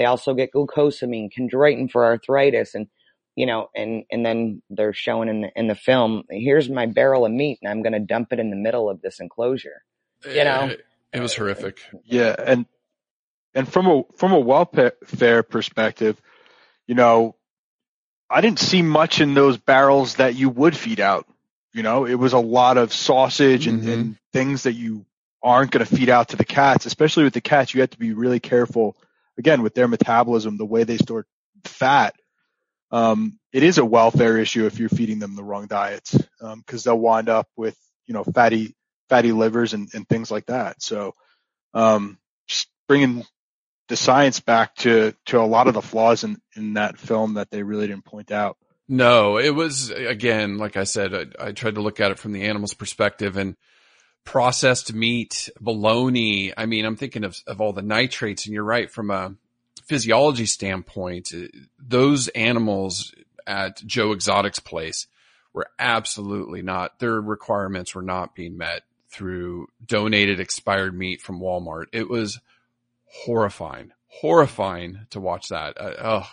They 0.00 0.06
also 0.06 0.32
get 0.32 0.50
glucosamine, 0.54 1.28
chondroitin 1.30 1.90
for 1.90 2.06
arthritis 2.06 2.74
and, 2.74 2.86
you 3.36 3.44
know, 3.44 3.68
and, 3.76 4.04
and 4.10 4.24
then 4.24 4.62
they're 4.70 4.94
showing 4.94 5.28
in 5.28 5.42
the, 5.42 5.50
in 5.54 5.68
the 5.68 5.74
film, 5.74 6.24
here's 6.30 6.70
my 6.70 6.86
barrel 6.86 7.26
of 7.26 7.32
meat 7.32 7.58
and 7.60 7.70
I'm 7.70 7.82
going 7.82 7.92
to 7.92 7.98
dump 7.98 8.32
it 8.32 8.38
in 8.38 8.48
the 8.48 8.56
middle 8.56 8.88
of 8.88 9.02
this 9.02 9.20
enclosure. 9.20 9.82
You 10.24 10.44
know? 10.44 10.68
It, 10.68 10.86
it 11.12 11.20
was 11.20 11.34
horrific. 11.34 11.80
Yeah, 12.06 12.34
and 12.38 12.64
and 13.54 13.70
from 13.70 13.86
a 13.88 14.02
from 14.16 14.32
a 14.32 14.38
welfare 14.38 15.42
perspective, 15.42 16.18
you 16.86 16.94
know, 16.94 17.36
I 18.30 18.40
didn't 18.40 18.60
see 18.60 18.80
much 18.80 19.20
in 19.20 19.34
those 19.34 19.58
barrels 19.58 20.14
that 20.14 20.34
you 20.34 20.48
would 20.48 20.74
feed 20.74 21.00
out. 21.00 21.26
You 21.74 21.82
know, 21.82 22.06
it 22.06 22.14
was 22.14 22.32
a 22.32 22.38
lot 22.38 22.78
of 22.78 22.90
sausage 22.90 23.66
and, 23.66 23.82
Mhm. 23.82 23.92
and 23.92 24.16
things 24.32 24.62
that 24.62 24.72
you 24.72 25.04
aren't 25.42 25.72
going 25.72 25.84
to 25.84 25.94
feed 25.94 26.08
out 26.08 26.28
to 26.28 26.36
the 26.36 26.44
cats. 26.46 26.86
Especially 26.86 27.24
with 27.24 27.34
the 27.34 27.42
cats, 27.42 27.74
you 27.74 27.82
have 27.82 27.90
to 27.90 27.98
be 27.98 28.14
really 28.14 28.40
careful. 28.40 28.96
Again, 29.40 29.62
with 29.62 29.74
their 29.74 29.88
metabolism, 29.88 30.58
the 30.58 30.66
way 30.66 30.84
they 30.84 30.98
store 30.98 31.24
fat, 31.64 32.14
um, 32.92 33.38
it 33.54 33.62
is 33.62 33.78
a 33.78 33.84
welfare 33.84 34.36
issue 34.36 34.66
if 34.66 34.78
you're 34.78 34.90
feeding 34.90 35.18
them 35.18 35.34
the 35.34 35.42
wrong 35.42 35.66
diets 35.66 36.14
because 36.38 36.84
they'll 36.84 36.98
wind 36.98 37.30
up 37.30 37.48
with 37.56 37.76
you 38.06 38.12
know 38.12 38.22
fatty 38.22 38.76
fatty 39.08 39.32
livers 39.32 39.72
and, 39.72 39.88
and 39.94 40.06
things 40.06 40.30
like 40.30 40.44
that. 40.46 40.82
So 40.82 41.14
um, 41.72 42.18
just 42.48 42.68
bringing 42.86 43.24
the 43.88 43.96
science 43.96 44.40
back 44.40 44.74
to 44.76 45.14
to 45.26 45.40
a 45.40 45.46
lot 45.46 45.68
of 45.68 45.74
the 45.74 45.80
flaws 45.80 46.22
in 46.22 46.38
in 46.54 46.74
that 46.74 46.98
film 46.98 47.34
that 47.34 47.50
they 47.50 47.62
really 47.62 47.86
didn't 47.86 48.04
point 48.04 48.30
out. 48.30 48.58
No, 48.88 49.38
it 49.38 49.54
was 49.54 49.88
again, 49.90 50.58
like 50.58 50.76
I 50.76 50.84
said, 50.84 51.14
I, 51.14 51.46
I 51.48 51.52
tried 51.52 51.76
to 51.76 51.80
look 51.80 51.98
at 51.98 52.10
it 52.10 52.18
from 52.18 52.32
the 52.32 52.42
animal's 52.42 52.74
perspective 52.74 53.38
and 53.38 53.56
processed 54.24 54.92
meat, 54.92 55.48
bologna. 55.60 56.52
I 56.56 56.66
mean, 56.66 56.84
I'm 56.84 56.96
thinking 56.96 57.24
of, 57.24 57.40
of 57.46 57.60
all 57.60 57.72
the 57.72 57.82
nitrates 57.82 58.46
and 58.46 58.54
you're 58.54 58.64
right 58.64 58.90
from 58.90 59.10
a 59.10 59.34
physiology 59.84 60.46
standpoint, 60.46 61.32
those 61.78 62.28
animals 62.28 63.14
at 63.46 63.84
Joe 63.84 64.12
Exotic's 64.12 64.60
place 64.60 65.06
were 65.52 65.66
absolutely 65.78 66.62
not, 66.62 66.98
their 67.00 67.20
requirements 67.20 67.94
were 67.94 68.02
not 68.02 68.34
being 68.34 68.56
met 68.56 68.82
through 69.10 69.66
donated 69.84 70.38
expired 70.38 70.96
meat 70.96 71.20
from 71.20 71.40
Walmart. 71.40 71.86
It 71.92 72.08
was 72.08 72.38
horrifying, 73.06 73.90
horrifying 74.06 75.06
to 75.10 75.20
watch 75.20 75.48
that. 75.48 75.80
Uh, 75.80 75.94
oh, 75.98 76.30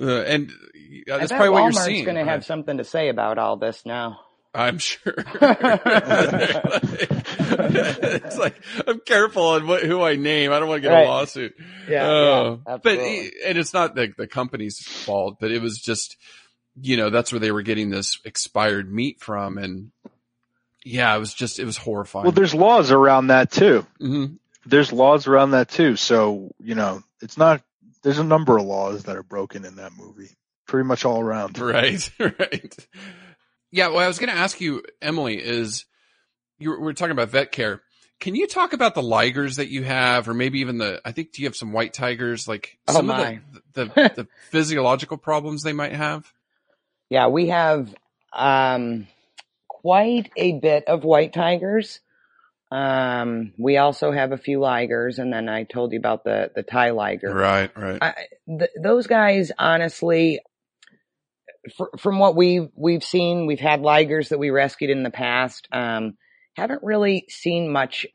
uh, 0.00 0.22
and 0.22 0.50
uh, 0.50 1.18
that's 1.18 1.32
probably 1.32 1.50
what 1.50 1.62
you're 1.64 1.72
seeing. 1.72 1.96
Walmart's 1.96 2.04
going 2.06 2.26
to 2.26 2.32
have 2.32 2.44
something 2.44 2.78
to 2.78 2.84
say 2.84 3.08
about 3.10 3.36
all 3.36 3.56
this 3.56 3.84
now. 3.84 4.20
I'm 4.52 4.78
sure. 4.78 5.14
it's 7.12 8.38
like 8.38 8.60
I'm 8.86 9.00
careful 9.00 9.44
on 9.44 9.66
what, 9.66 9.82
who 9.82 10.02
I 10.02 10.16
name. 10.16 10.52
I 10.52 10.58
don't 10.58 10.68
want 10.68 10.82
to 10.82 10.88
get 10.88 10.94
Right. 10.94 11.06
a 11.06 11.08
lawsuit. 11.08 11.54
Yeah, 11.88 12.08
Uh, 12.08 12.56
yeah, 12.66 12.76
but 12.82 12.98
and 12.98 13.58
it's 13.58 13.72
not 13.72 13.94
the 13.94 14.12
the 14.16 14.26
company's 14.26 14.78
fault, 14.80 15.36
but 15.40 15.50
it 15.50 15.62
was 15.62 15.78
just 15.78 16.16
you 16.80 16.96
know 16.96 17.10
that's 17.10 17.32
where 17.32 17.38
they 17.40 17.52
were 17.52 17.62
getting 17.62 17.90
this 17.90 18.18
expired 18.24 18.92
meat 18.92 19.20
from, 19.20 19.58
and 19.58 19.90
yeah, 20.84 21.14
it 21.14 21.18
was 21.18 21.32
just 21.34 21.58
it 21.58 21.64
was 21.64 21.76
horrifying. 21.76 22.24
Well, 22.24 22.32
there's 22.32 22.54
laws 22.54 22.90
around 22.90 23.28
that 23.28 23.50
too. 23.50 23.86
Mhm. 24.00 24.38
There's 24.66 24.92
laws 24.92 25.26
around 25.26 25.52
that 25.52 25.68
too. 25.68 25.96
So 25.96 26.50
you 26.60 26.74
know, 26.74 27.02
it's 27.22 27.38
not. 27.38 27.62
There's 28.02 28.18
a 28.18 28.24
number 28.24 28.56
of 28.56 28.64
laws 28.64 29.04
that 29.04 29.16
are 29.16 29.22
broken 29.22 29.64
in 29.66 29.76
that 29.76 29.92
movie, 29.96 30.30
pretty 30.66 30.86
much 30.88 31.04
all 31.04 31.20
around. 31.20 31.58
Right, 31.58 32.10
right. 32.18 32.86
Yeah, 33.70 33.88
well, 33.88 33.98
I 33.98 34.08
was 34.08 34.18
going 34.18 34.32
to 34.32 34.38
ask 34.38 34.60
you, 34.60 34.82
Emily, 35.00 35.36
is 35.36 35.84
you 36.58 36.78
were, 36.78 36.92
talking 36.92 37.12
about 37.12 37.30
vet 37.30 37.52
care. 37.52 37.82
Can 38.18 38.34
you 38.34 38.46
talk 38.46 38.72
about 38.72 38.94
the 38.94 39.02
ligers 39.02 39.56
that 39.56 39.70
you 39.70 39.82
have, 39.82 40.28
or 40.28 40.34
maybe 40.34 40.60
even 40.60 40.78
the? 40.78 41.00
I 41.04 41.12
think 41.12 41.32
do 41.32 41.42
you 41.42 41.48
have 41.48 41.56
some 41.56 41.72
white 41.72 41.94
tigers, 41.94 42.46
like 42.46 42.78
Oh, 42.86 42.94
some 42.94 43.06
my. 43.06 43.40
of 43.54 43.62
the 43.72 43.84
the, 43.84 44.12
the 44.16 44.28
physiological 44.50 45.16
problems 45.16 45.62
they 45.62 45.72
might 45.72 45.92
have? 45.92 46.30
Yeah, 47.08 47.28
we 47.28 47.48
have 47.48 47.94
um, 48.32 49.06
quite 49.68 50.30
a 50.36 50.52
bit 50.52 50.84
of 50.86 51.02
white 51.02 51.32
tigers. 51.32 52.00
Um, 52.70 53.52
we 53.58 53.78
also 53.78 54.12
have 54.12 54.32
a 54.32 54.38
few 54.38 54.58
ligers, 54.58 55.18
and 55.18 55.32
then 55.32 55.48
I 55.48 55.64
told 55.64 55.92
you 55.92 55.98
about 55.98 56.24
the 56.24 56.50
the 56.54 56.62
tiliger. 56.62 57.34
Right, 57.34 57.76
right. 57.76 57.98
I, 58.02 58.14
th- 58.46 58.70
those 58.80 59.06
guys, 59.06 59.50
honestly, 59.58 60.40
fr- 61.76 61.96
from 61.98 62.18
what 62.18 62.36
we've 62.36 62.68
we've 62.74 63.04
seen, 63.04 63.46
we've 63.46 63.60
had 63.60 63.80
ligers 63.80 64.28
that 64.30 64.38
we 64.38 64.50
rescued 64.50 64.90
in 64.90 65.02
the 65.02 65.10
past. 65.10 65.68
Um, 65.72 66.16
haven't 66.56 66.82
really 66.82 67.26
seen 67.28 67.70
much, 67.70 68.06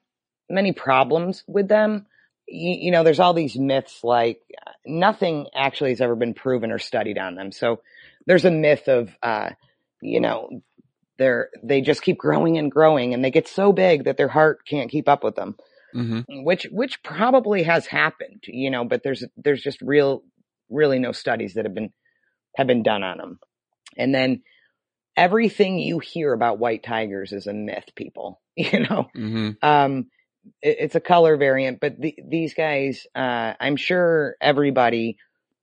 many 0.49 0.73
problems 0.73 1.43
with 1.47 1.67
them. 1.67 2.05
You, 2.47 2.77
you 2.87 2.91
know, 2.91 3.03
there's 3.03 3.19
all 3.19 3.33
these 3.33 3.57
myths 3.57 4.03
like 4.03 4.39
nothing 4.85 5.47
actually 5.55 5.91
has 5.91 6.01
ever 6.01 6.15
been 6.15 6.33
proven 6.33 6.71
or 6.71 6.79
studied 6.79 7.17
on 7.17 7.35
them. 7.35 7.51
So 7.51 7.81
there's 8.27 8.45
a 8.45 8.51
myth 8.51 8.87
of, 8.87 9.09
uh, 9.23 9.51
you 10.01 10.19
know, 10.19 10.49
they're 11.17 11.49
they 11.63 11.81
just 11.81 12.01
keep 12.01 12.17
growing 12.17 12.57
and 12.57 12.71
growing, 12.71 13.13
and 13.13 13.23
they 13.23 13.31
get 13.31 13.47
so 13.47 13.73
big 13.73 14.05
that 14.05 14.17
their 14.17 14.27
heart 14.27 14.59
can't 14.67 14.91
keep 14.91 15.09
up 15.09 15.23
with 15.23 15.35
them 15.35 15.55
hmm 15.93 16.21
which 16.29 16.67
which 16.71 17.01
probably 17.03 17.63
has 17.63 17.85
happened, 17.85 18.43
you 18.47 18.69
know, 18.69 18.83
but 18.85 19.03
there's 19.03 19.23
there's 19.37 19.61
just 19.61 19.81
real 19.81 20.23
really 20.69 20.99
no 20.99 21.11
studies 21.11 21.53
that 21.55 21.65
have 21.65 21.73
been 21.73 21.91
have 22.55 22.67
been 22.67 22.83
done 22.83 23.03
on 23.03 23.17
them. 23.17 23.39
And 23.97 24.13
then 24.13 24.43
everything 25.15 25.79
you 25.79 25.99
hear 25.99 26.33
about 26.33 26.59
white 26.59 26.83
tigers 26.83 27.31
is 27.31 27.47
a 27.47 27.53
myth, 27.53 27.89
people. 27.95 28.41
You 28.57 28.81
know, 28.89 29.07
hmm 29.15 29.51
um, 29.63 30.07
it, 30.61 30.77
it's 30.79 30.95
a 30.95 31.01
color 31.01 31.37
variant, 31.37 31.79
but 31.79 31.99
the, 31.99 32.15
these 32.27 32.53
guys, 32.53 33.07
uh, 33.15 33.53
I'm 33.59 33.77
sure 33.77 34.35
everybody, 34.41 35.17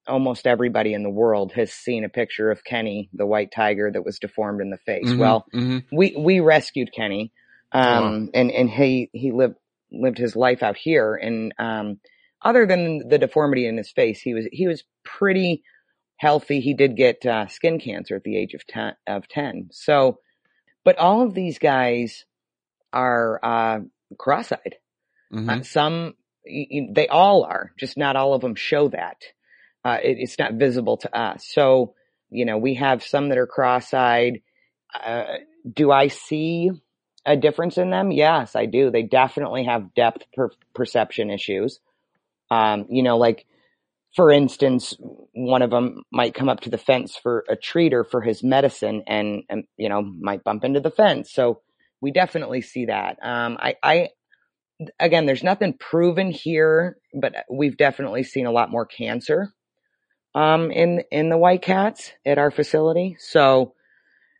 almost 0.07 0.47
everybody 0.47 0.95
in 0.95 1.03
the 1.03 1.11
world 1.11 1.53
has 1.53 1.73
seen 1.73 2.05
a 2.05 2.11
picture 2.11 2.51
of 2.51 2.65
Kenny, 2.65 3.11
the 3.13 3.27
white 3.27 3.53
tiger 3.53 3.91
that 3.93 4.05
was 4.05 4.19
deformed 4.19 4.61
in 4.61 4.71
the 4.71 4.79
face. 4.79 5.15
Well, 5.17 5.47
hmm 5.53 5.79
we 5.93 6.15
we 6.19 6.41
rescued 6.41 6.93
Kenny, 6.93 7.33
um, 7.73 8.31
and 8.35 8.51
and 8.51 8.71
he 8.71 9.11
he 9.13 9.33
lived 9.33 9.57
lived 9.93 10.19
his 10.19 10.37
life 10.37 10.63
out 10.63 10.77
here, 10.77 11.15
and 11.17 11.55
um, 11.59 12.01
other 12.43 12.67
than 12.67 13.09
the 13.09 13.19
deformity 13.19 13.67
in 13.67 13.77
his 13.77 13.91
face, 13.93 14.21
he 14.21 14.35
was 14.35 14.47
he 14.53 14.67
was 14.69 14.85
pretty 15.05 15.63
healthy. 16.23 16.61
He 16.61 16.75
did 16.75 16.97
get 16.97 17.27
uh, 17.27 17.49
skin 17.49 17.81
cancer 17.81 18.15
at 18.15 18.23
the 18.23 18.39
age 18.39 18.55
of 18.55 18.65
ten 18.67 18.95
of 19.07 19.27
ten. 19.27 19.69
So, 19.73 20.21
but 20.85 20.97
all 20.99 21.23
of 21.23 21.35
these 21.35 21.59
guys 21.59 22.25
are 22.93 23.41
uh, 23.43 23.81
cross-eyed. 24.17 24.77
Uh, 25.51 25.63
some 25.63 26.15
y- 26.47 26.69
y- 26.71 26.89
they 26.93 27.09
all 27.09 27.43
are, 27.45 27.73
just 27.77 27.97
not 27.97 28.17
all 28.17 28.35
of 28.35 28.43
them 28.43 28.55
show 28.55 28.89
that. 28.89 29.19
Uh, 29.85 29.99
it, 30.03 30.19
it's 30.21 30.39
not 30.39 30.55
visible 30.55 30.97
to 30.99 31.11
us. 31.27 31.45
So, 31.51 31.95
you 32.31 32.45
know, 32.45 32.59
we 32.59 32.75
have 32.75 33.03
some 33.03 33.29
that 33.31 33.39
are 33.39 33.47
cross-eyed. 33.47 34.43
Uh, 34.95 35.25
do 35.81 35.91
I 35.91 36.09
see 36.09 36.71
a 37.25 37.37
difference 37.37 37.79
in 37.79 37.91
them? 37.91 38.13
Yes, 38.13 38.55
I 38.55 38.67
do. 38.67 38.91
They 38.91 39.03
definitely 39.03 39.65
have 39.65 39.95
depth 39.95 40.25
per- 40.35 40.51
perception 40.75 41.31
issues. 41.31 41.81
Um, 42.51 42.87
you 42.91 43.03
know, 43.03 43.17
like 43.17 43.47
for 44.15 44.31
instance, 44.31 44.95
one 45.33 45.63
of 45.63 45.71
them 45.71 46.03
might 46.13 46.35
come 46.35 46.49
up 46.49 46.61
to 46.61 46.71
the 46.71 46.79
fence 46.79 47.17
for 47.17 47.45
a 47.49 47.57
treat 47.57 47.95
or 47.95 48.05
for 48.05 48.21
his 48.21 48.43
medicine, 48.43 49.03
and, 49.07 49.43
and 49.49 49.65
you 49.77 49.89
know 49.89 50.03
might 50.03 50.45
bump 50.45 50.65
into 50.65 50.81
the 50.81 50.91
fence. 50.91 51.33
So 51.33 51.61
we 52.01 52.11
definitely 52.11 52.63
see 52.63 52.87
that. 52.87 53.19
Um, 53.23 53.57
I, 53.61 53.77
I 53.83 54.09
again, 54.99 55.27
there's 55.27 55.43
nothing 55.43 55.75
proven 55.75 56.31
here, 56.31 56.99
but 57.15 57.35
we've 57.51 57.77
definitely 57.77 58.25
seen 58.25 58.47
a 58.47 58.53
lot 58.53 58.71
more 58.71 58.87
cancer 58.87 59.53
um, 60.35 60.71
in 60.71 61.05
in 61.11 61.29
the 61.29 61.39
white 61.39 61.63
cats 61.63 62.13
at 62.25 62.39
our 62.39 62.51
facility. 62.51 63.17
So, 63.19 63.75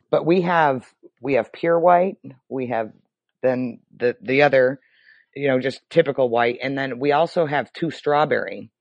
but 0.09 0.25
we 0.25 0.41
have 0.41 0.85
we 1.21 1.33
have 1.33 1.53
pure 1.53 1.79
white, 1.79 2.17
we 2.49 2.67
have 2.67 2.91
then 3.41 3.79
the 3.95 4.17
the 4.21 4.43
other, 4.43 4.79
you 5.35 5.47
know, 5.47 5.59
just 5.59 5.81
typical 5.89 6.29
white, 6.29 6.59
and 6.61 6.77
then 6.77 6.99
we 6.99 7.11
also 7.11 7.45
have 7.45 7.73
two 7.73 7.91
strawberry, 7.91 8.71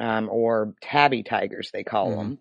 um, 0.00 0.28
or 0.30 0.74
tabby 0.80 1.22
tigers 1.22 1.70
they 1.72 1.84
call 1.84 2.10
Mhm. 2.10 2.16
them, 2.16 2.38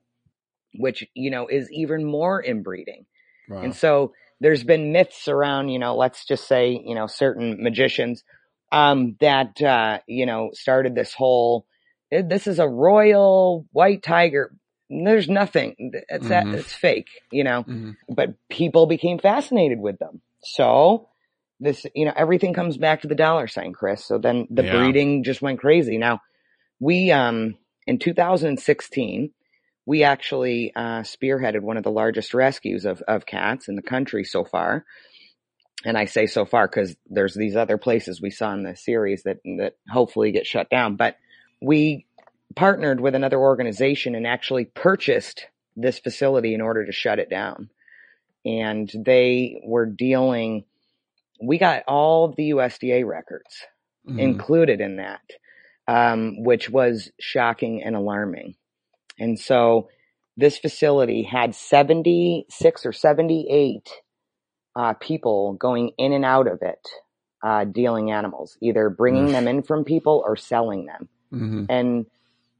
which 0.75 1.05
you 1.13 1.31
know 1.31 1.47
is 1.47 1.71
even 1.71 2.05
more 2.05 2.41
inbreeding. 2.41 3.05
Wow. 3.47 3.61
And 3.63 3.75
so 3.75 4.13
there's 4.39 4.63
been 4.63 4.91
myths 4.91 5.27
around, 5.27 5.69
you 5.69 5.79
know, 5.79 5.95
let's 5.95 6.25
just 6.25 6.47
say, 6.47 6.79
you 6.85 6.93
know, 6.95 7.07
certain 7.07 7.63
magicians 7.63 8.23
um, 8.71 9.15
that, 9.21 9.61
uh, 9.61 9.99
you 10.07 10.25
know, 10.25 10.51
started 10.53 10.93
this 10.93 11.13
whole, 11.13 11.65
this 12.11 12.47
is 12.47 12.59
a 12.59 12.67
royal 12.67 13.65
white 13.71 14.03
tiger. 14.03 14.53
There's 14.89 15.27
nothing. 15.29 15.75
It's 16.09 16.29
Mhm. 16.29 16.53
it's 16.53 16.73
fake, 16.73 17.09
you 17.31 17.43
know. 17.43 17.63
Mhm. 17.63 17.95
But 18.09 18.35
people 18.49 18.85
became 18.85 19.19
fascinated 19.19 19.79
with 19.79 19.99
them. 19.99 20.21
So 20.43 21.09
this, 21.59 21.85
you 21.95 22.05
know, 22.05 22.13
everything 22.15 22.53
comes 22.53 22.77
back 22.77 23.01
to 23.01 23.07
the 23.07 23.15
dollar 23.15 23.47
sign, 23.47 23.73
Chris. 23.73 24.05
So 24.05 24.17
then 24.17 24.47
the 24.49 24.63
Yeah. 24.63 24.77
breeding 24.77 25.23
just 25.23 25.41
went 25.41 25.59
crazy. 25.59 25.97
Now 25.97 26.21
we, 26.79 27.11
um, 27.11 27.55
in 27.87 27.99
2016, 27.99 29.31
we 29.85 30.03
actually 30.03 30.73
uh, 30.75 31.01
spearheaded 31.01 31.61
one 31.61 31.77
of 31.77 31.83
the 31.83 31.91
largest 31.91 32.33
rescues 32.33 32.85
of, 32.85 33.01
of 33.07 33.25
cats 33.25 33.67
in 33.69 33.75
the 33.75 33.81
country 33.81 34.23
so 34.23 34.43
far. 34.43 34.85
And 35.85 35.97
I 35.97 36.05
say 36.05 36.27
so 36.27 36.45
far 36.45 36.67
because 36.67 36.95
there's 37.07 37.33
these 37.35 37.55
other 37.55 37.77
places 37.77 38.21
we 38.21 38.31
saw 38.31 38.53
in 38.53 38.63
the 38.63 38.75
series 38.75 39.23
that 39.23 39.37
that 39.57 39.75
hopefully 39.89 40.31
get 40.31 40.47
shut 40.47 40.69
down. 40.69 40.95
But 40.95 41.17
we 41.61 42.05
partnered 42.55 42.99
with 42.99 43.15
another 43.15 43.39
organization 43.39 44.15
and 44.15 44.27
actually 44.27 44.65
purchased 44.65 45.45
this 45.75 45.99
facility 45.99 46.53
in 46.53 46.61
order 46.61 46.85
to 46.85 46.91
shut 46.91 47.19
it 47.19 47.29
down. 47.29 47.69
And 48.45 48.91
they 49.05 49.61
were 49.65 49.85
dealing. 49.85 50.65
We 51.41 51.57
got 51.59 51.83
all 51.87 52.25
of 52.25 52.35
the 52.35 52.49
USDA 52.51 53.05
records 53.05 53.65
Mhm. 54.07 54.19
included 54.19 54.81
in 54.81 54.97
that, 54.97 55.21
um, 55.87 56.43
which 56.43 56.69
was 56.69 57.11
shocking 57.19 57.81
and 57.83 57.95
alarming. 57.95 58.55
And 59.19 59.39
so 59.39 59.89
this 60.35 60.57
facility 60.57 61.23
had 61.23 61.55
76 61.55 62.85
or 62.85 62.93
78 62.93 63.89
uh, 64.75 64.93
people 64.93 65.53
going 65.53 65.91
in 65.97 66.13
and 66.13 66.23
out 66.23 66.47
of 66.47 66.61
it, 66.61 66.87
uh, 67.43 67.63
dealing 67.65 68.11
animals, 68.11 68.57
either 68.61 68.89
bringing 68.89 69.31
them 69.31 69.47
in 69.47 69.63
from 69.63 69.83
people 69.83 70.23
or 70.25 70.35
selling 70.35 70.85
them. 70.85 71.09
Mhm. 71.33 71.65
And 71.69 72.05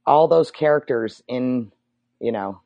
all 0.04 0.26
those 0.26 0.50
characters 0.50 1.22
in, 1.28 1.70
you 2.20 2.32
know, 2.32 2.60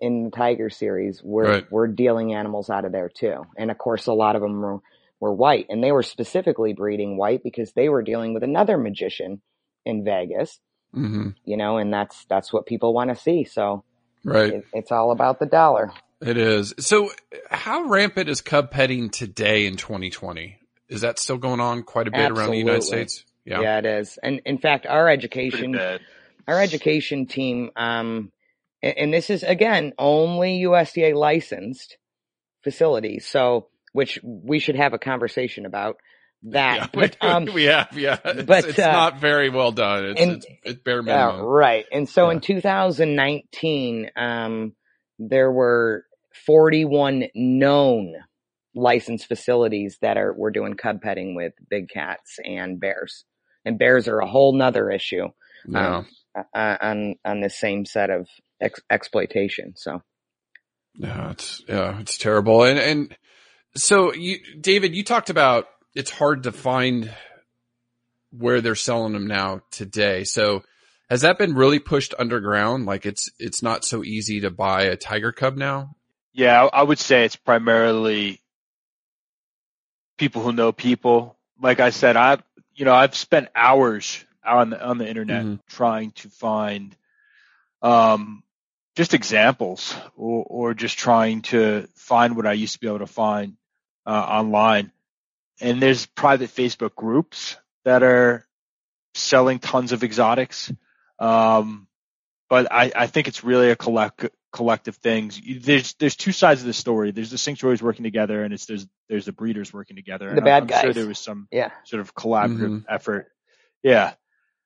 in 0.00 0.24
the 0.24 0.30
Tiger 0.30 0.68
series 0.68 1.22
were, 1.22 1.44
Right. 1.44 1.72
were 1.72 1.86
dealing 1.86 2.34
animals 2.34 2.68
out 2.68 2.84
of 2.84 2.92
there 2.92 3.08
too. 3.08 3.44
And 3.56 3.70
of 3.70 3.78
course, 3.78 4.06
a 4.06 4.12
lot 4.12 4.36
of 4.36 4.42
them 4.42 4.60
were, 4.60 4.80
were 5.20 5.32
white 5.32 5.66
and 5.70 5.82
they 5.82 5.92
were 5.92 6.02
specifically 6.02 6.72
breeding 6.74 7.16
white 7.16 7.42
because 7.42 7.72
they 7.72 7.88
were 7.88 8.02
dealing 8.02 8.34
with 8.34 8.42
another 8.42 8.76
magician 8.76 9.40
in 9.84 10.04
Vegas, 10.04 10.58
Mhm. 10.94 11.34
you 11.44 11.56
know, 11.56 11.78
and 11.78 11.92
that's, 11.92 12.24
that's 12.26 12.52
what 12.52 12.66
people 12.66 12.92
want 12.94 13.10
to 13.10 13.16
see. 13.16 13.44
So 13.44 13.84
Right. 14.24 14.52
it, 14.54 14.64
it's 14.72 14.92
all 14.92 15.10
about 15.10 15.38
the 15.40 15.46
dollar. 15.46 15.92
It 16.20 16.36
is. 16.36 16.74
So 16.78 17.10
how 17.50 17.84
rampant 17.84 18.28
is 18.28 18.40
cub 18.40 18.70
petting 18.70 19.10
today 19.10 19.66
in 19.66 19.76
2020? 19.76 20.58
Is 20.88 21.00
that 21.00 21.18
still 21.18 21.38
going 21.38 21.58
on 21.60 21.82
quite 21.82 22.06
a 22.06 22.10
bit 22.12 22.30
around 22.30 22.50
the 22.50 22.58
United 22.58 22.82
States? 22.84 23.24
Yeah. 23.44 23.60
yeah, 23.60 23.78
it 23.78 23.86
is. 23.86 24.18
And 24.22 24.40
in 24.44 24.58
fact, 24.58 24.86
our 24.86 25.08
education, 25.08 25.74
our 26.46 26.60
education 26.60 27.26
team, 27.26 27.70
um, 27.74 28.30
and, 28.82 28.98
and 28.98 29.12
this 29.14 29.30
is 29.30 29.42
again 29.42 29.94
only 29.98 30.60
USDA 30.60 31.14
licensed 31.16 31.96
facilities. 32.62 33.26
So, 33.26 33.68
which 33.92 34.18
we 34.22 34.58
should 34.58 34.76
have 34.76 34.92
a 34.92 34.98
conversation 34.98 35.66
about 35.66 35.96
that. 36.44 36.76
Yeah, 36.76 36.86
but, 36.92 37.16
um, 37.20 37.44
we 37.52 37.64
have, 37.64 37.96
yeah. 37.96 38.18
It's, 38.24 38.42
but, 38.44 38.64
it's 38.64 38.78
uh, 38.78 38.90
not 38.92 39.20
very 39.20 39.50
well 39.50 39.72
done. 39.72 40.04
It's, 40.06 40.20
and- 40.20 40.32
it's, 40.32 40.46
it's 40.64 40.82
bare 40.82 41.00
uh, 41.00 41.02
minimum. 41.02 41.40
right. 41.42 41.86
And 41.92 42.08
so 42.08 42.26
Yeah. 42.26 42.32
in 42.36 42.40
2019, 42.40 44.10
um, 44.16 44.74
there 45.18 45.50
were 45.50 46.04
41 46.46 47.24
known 47.34 48.14
licensed 48.74 49.26
facilities 49.28 49.98
that 50.00 50.16
are, 50.16 50.32
were 50.32 50.50
doing 50.50 50.74
cub 50.74 51.00
petting 51.02 51.34
with 51.34 51.52
big 51.68 51.88
cats 51.88 52.38
and 52.44 52.80
bears. 52.80 53.24
And 53.64 53.78
bears 53.78 54.08
are 54.08 54.18
a 54.18 54.26
whole 54.26 54.54
nother 54.54 54.90
issue. 54.90 55.28
yeah. 55.68 55.98
um, 55.98 56.06
uh, 56.54 56.76
on 56.80 57.14
on 57.26 57.40
the 57.42 57.50
same 57.50 57.84
set 57.84 58.08
of 58.08 58.26
ex- 58.58 58.80
exploitation. 58.90 59.74
So 59.76 60.00
Yeah, 60.94 61.30
it's 61.30 61.62
yeah, 61.68 62.00
it's 62.00 62.16
terrible. 62.16 62.64
And 62.64 62.78
and 62.78 63.16
so 63.76 64.14
you 64.14 64.38
David, 64.58 64.96
you 64.96 65.04
talked 65.04 65.28
about 65.28 65.66
it's 65.94 66.10
hard 66.10 66.44
to 66.44 66.52
find 66.52 67.12
where 68.30 68.60
they're 68.60 68.74
selling 68.74 69.12
them 69.12 69.26
now 69.26 69.60
today. 69.70 70.24
So 70.24 70.62
has 71.10 71.20
that 71.20 71.38
been 71.38 71.54
really 71.54 71.78
pushed 71.78 72.14
underground? 72.18 72.86
Like 72.86 73.04
it's 73.04 73.30
it's 73.38 73.62
not 73.62 73.84
so 73.84 74.02
easy 74.02 74.40
to 74.40 74.50
buy 74.50 74.84
a 74.84 74.96
tiger 74.96 75.32
cub 75.32 75.56
now? 75.56 75.96
Yeah, 76.32 76.64
I 76.72 76.82
would 76.82 76.98
say 76.98 77.24
it's 77.24 77.36
primarily 77.36 78.40
people 80.16 80.42
who 80.42 80.52
know 80.52 80.72
people. 80.72 81.36
Like 81.60 81.80
I 81.80 81.90
said, 81.90 82.16
I 82.16 82.38
you 82.74 82.84
know 82.84 82.94
I've 82.94 83.14
spent 83.14 83.48
hours 83.54 84.24
on 84.44 84.70
the, 84.70 84.82
on 84.82 84.98
the 84.98 85.08
internet 85.08 85.44
Mhm. 85.44 85.60
trying 85.68 86.12
to 86.12 86.28
find 86.28 86.96
um, 87.82 88.42
just 88.96 89.14
examples 89.14 89.94
or, 90.16 90.44
or 90.48 90.74
just 90.74 90.98
trying 90.98 91.42
to 91.42 91.86
find 91.94 92.36
what 92.36 92.46
I 92.46 92.52
used 92.54 92.74
to 92.74 92.80
be 92.80 92.86
able 92.86 93.00
to 93.00 93.06
find 93.06 93.56
uh, 94.06 94.10
online. 94.10 94.90
And 95.62 95.80
there's 95.80 96.06
private 96.06 96.50
Facebook 96.50 96.94
groups 96.96 97.56
that 97.84 98.02
are 98.02 98.46
selling 99.14 99.58
tons 99.60 99.92
of 99.92 100.02
exotics. 100.02 100.72
Um, 101.18 101.86
but 102.50 102.70
I, 102.70 102.90
I 102.94 103.06
think 103.06 103.28
it's 103.28 103.44
really 103.44 103.70
a 103.70 103.76
collect, 103.76 104.26
collective 104.52 104.96
things. 104.96 105.40
There's 105.60 105.94
there's 105.94 106.16
two 106.16 106.32
sides 106.32 106.60
of 106.60 106.66
the 106.66 106.72
story. 106.72 107.12
There's 107.12 107.30
the 107.30 107.38
sanctuaries 107.38 107.82
working 107.82 108.02
together, 108.02 108.42
and 108.44 108.52
it's 108.52 108.66
there's 108.66 108.86
there's 109.08 109.24
the 109.24 109.32
breeders 109.32 109.72
working 109.72 109.96
together. 109.96 110.28
The 110.28 110.36
And 110.36 110.44
bad 110.44 110.64
I'm, 110.64 110.68
I'm 110.72 110.80
sure 110.80 110.88
guys. 110.88 110.94
there 110.96 111.06
was 111.06 111.18
some 111.18 111.48
yeah, 111.50 111.70
sort 111.84 112.00
of 112.00 112.14
collaborative 112.14 112.82
Mhm. 112.82 112.84
effort. 112.88 113.28
Yeah, 113.82 114.12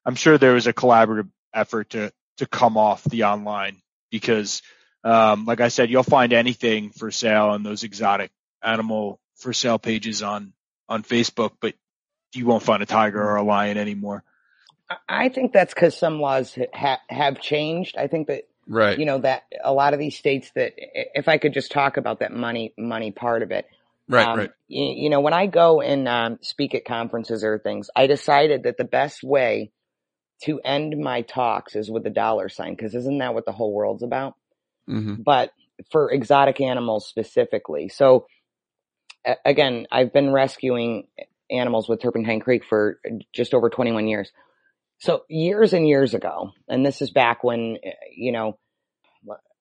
I'm 0.04 0.14
sure 0.16 0.38
there 0.38 0.54
was 0.54 0.66
a 0.66 0.72
collaborative 0.72 1.28
effort 1.54 1.90
to 1.90 2.12
to 2.38 2.46
come 2.46 2.76
off 2.76 3.04
the 3.04 3.24
online 3.24 3.80
because, 4.10 4.62
um, 5.04 5.44
like 5.44 5.60
I 5.60 5.68
said, 5.68 5.90
you'll 5.90 6.02
find 6.02 6.32
anything 6.32 6.90
for 6.90 7.10
sale 7.10 7.46
on 7.46 7.62
those 7.62 7.84
exotic 7.84 8.30
animal 8.62 9.20
for 9.36 9.52
sale 9.52 9.78
pages 9.78 10.22
on 10.22 10.52
on 10.88 11.02
Facebook, 11.02 11.52
but 11.60 11.74
you 12.34 12.46
won't 12.46 12.62
find 12.62 12.82
a 12.82 12.86
tiger 12.86 13.22
or 13.22 13.36
a 13.36 13.42
lion 13.42 13.78
anymore. 13.78 14.22
I- 14.90 14.96
I 15.08 15.28
think 15.28 15.52
that's 15.52 15.74
because 15.74 15.96
some 15.96 16.20
laws 16.20 16.56
ha- 16.72 17.00
have 17.08 17.40
changed. 17.40 17.96
I 17.96 18.06
think 18.06 18.28
that 18.28 18.44
Right. 18.68 18.98
you 18.98 19.04
know 19.04 19.18
that 19.18 19.44
a 19.62 19.72
lot 19.72 19.92
of 19.94 20.00
these 20.00 20.16
states 20.16 20.50
that 20.56 20.74
if 20.76 21.28
I 21.28 21.38
could 21.38 21.52
just 21.54 21.70
talk 21.70 21.96
about 21.96 22.18
that 22.20 22.32
money 22.32 22.72
money 22.76 23.10
part 23.12 23.42
of 23.42 23.50
it. 23.52 23.66
right, 24.08 24.26
um, 24.26 24.38
right. 24.38 24.50
You, 24.68 24.84
you 25.04 25.10
know, 25.10 25.20
when 25.20 25.32
I 25.32 25.46
go 25.46 25.80
and 25.80 26.08
um, 26.08 26.38
speak 26.42 26.74
at 26.74 26.84
conferences 26.84 27.44
or 27.44 27.58
things, 27.58 27.90
I 27.94 28.06
decided 28.06 28.64
that 28.64 28.76
the 28.76 28.84
best 28.84 29.22
way 29.22 29.70
to 30.42 30.60
end 30.60 30.98
my 30.98 31.22
talks 31.22 31.74
is 31.76 31.90
with 31.90 32.02
the 32.04 32.10
dollar 32.10 32.48
sign 32.48 32.74
because 32.74 32.94
isn't 32.94 33.18
that 33.18 33.34
what 33.34 33.44
the 33.46 33.52
whole 33.52 33.72
world's 33.72 34.02
about? 34.02 34.34
hmm 34.86 35.14
but 35.18 35.52
for 35.90 36.10
exotic 36.10 36.60
animals 36.60 37.06
specifically. 37.06 37.88
So 37.88 38.26
a- 38.26 38.35
again, 39.44 39.86
I've 39.90 40.12
been 40.12 40.32
rescuing 40.32 41.06
animals 41.50 41.88
with 41.88 42.00
Turpentine 42.00 42.40
Creek 42.40 42.64
for 42.64 43.00
just 43.32 43.54
over 43.54 43.70
21 43.70 44.08
years. 44.08 44.30
So 44.98 45.24
years 45.28 45.72
and 45.72 45.86
years 45.86 46.14
ago, 46.14 46.52
and 46.68 46.84
this 46.84 47.02
is 47.02 47.10
back 47.10 47.44
when, 47.44 47.76
you 48.14 48.32
know, 48.32 48.58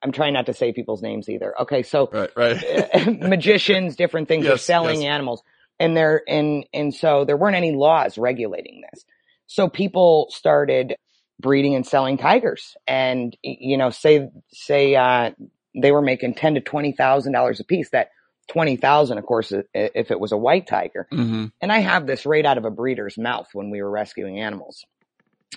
I'm 0.01 0.11
trying 0.11 0.33
not 0.33 0.45
to 0.45 0.53
say 0.53 0.71
people's 0.71 1.01
names 1.01 1.29
either. 1.29 1.59
Okay. 1.61 1.83
So 1.83 2.09
Right, 2.11 2.29
right. 2.35 3.19
magicians, 3.21 3.95
different 3.95 4.27
things 4.27 4.45
are 4.45 4.57
selling 4.57 5.01
yes. 5.01 5.09
animals. 5.09 5.41
And 5.79 5.97
there, 5.97 6.21
and, 6.27 6.65
and 6.73 6.93
so 6.93 7.25
there 7.25 7.35
weren't 7.35 7.55
any 7.55 7.71
laws 7.71 8.17
regulating 8.17 8.83
this. 8.91 9.03
So 9.47 9.67
people 9.67 10.27
started 10.29 10.95
breeding 11.39 11.75
and 11.75 11.85
selling 11.85 12.17
tigers 12.17 12.77
and, 12.87 13.35
you 13.43 13.77
know, 13.77 13.89
say, 13.89 14.29
say, 14.53 14.95
uh, 14.95 15.31
they 15.75 15.91
were 15.91 16.01
making 16.01 16.35
ten 16.35 16.55
to 16.55 16.61
twenty 16.61 16.93
thousand 16.93 17.33
dollars 17.33 17.59
a 17.59 17.63
piece. 17.63 17.89
That 17.89 18.09
twenty 18.49 18.77
thousand, 18.77 19.17
of 19.17 19.25
course, 19.25 19.51
if 19.73 20.11
it 20.11 20.19
was 20.19 20.31
a 20.31 20.37
white 20.37 20.67
tiger. 20.67 21.07
hmm 21.11 21.45
And 21.61 21.71
I 21.71 21.79
have 21.79 22.07
this 22.07 22.25
right 22.25 22.45
out 22.45 22.57
of 22.57 22.65
a 22.65 22.71
breeder's 22.71 23.17
mouth 23.17 23.47
when 23.53 23.69
we 23.71 23.81
were 23.81 23.91
rescuing 23.91 24.39
animals, 24.39 24.85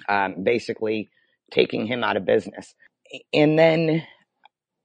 um, 0.09 0.45
basically 0.45 1.11
taking 1.53 1.87
him 1.87 2.05
out 2.05 2.17
of 2.17 2.25
business. 2.27 2.75
And 3.35 3.59
then 3.59 4.05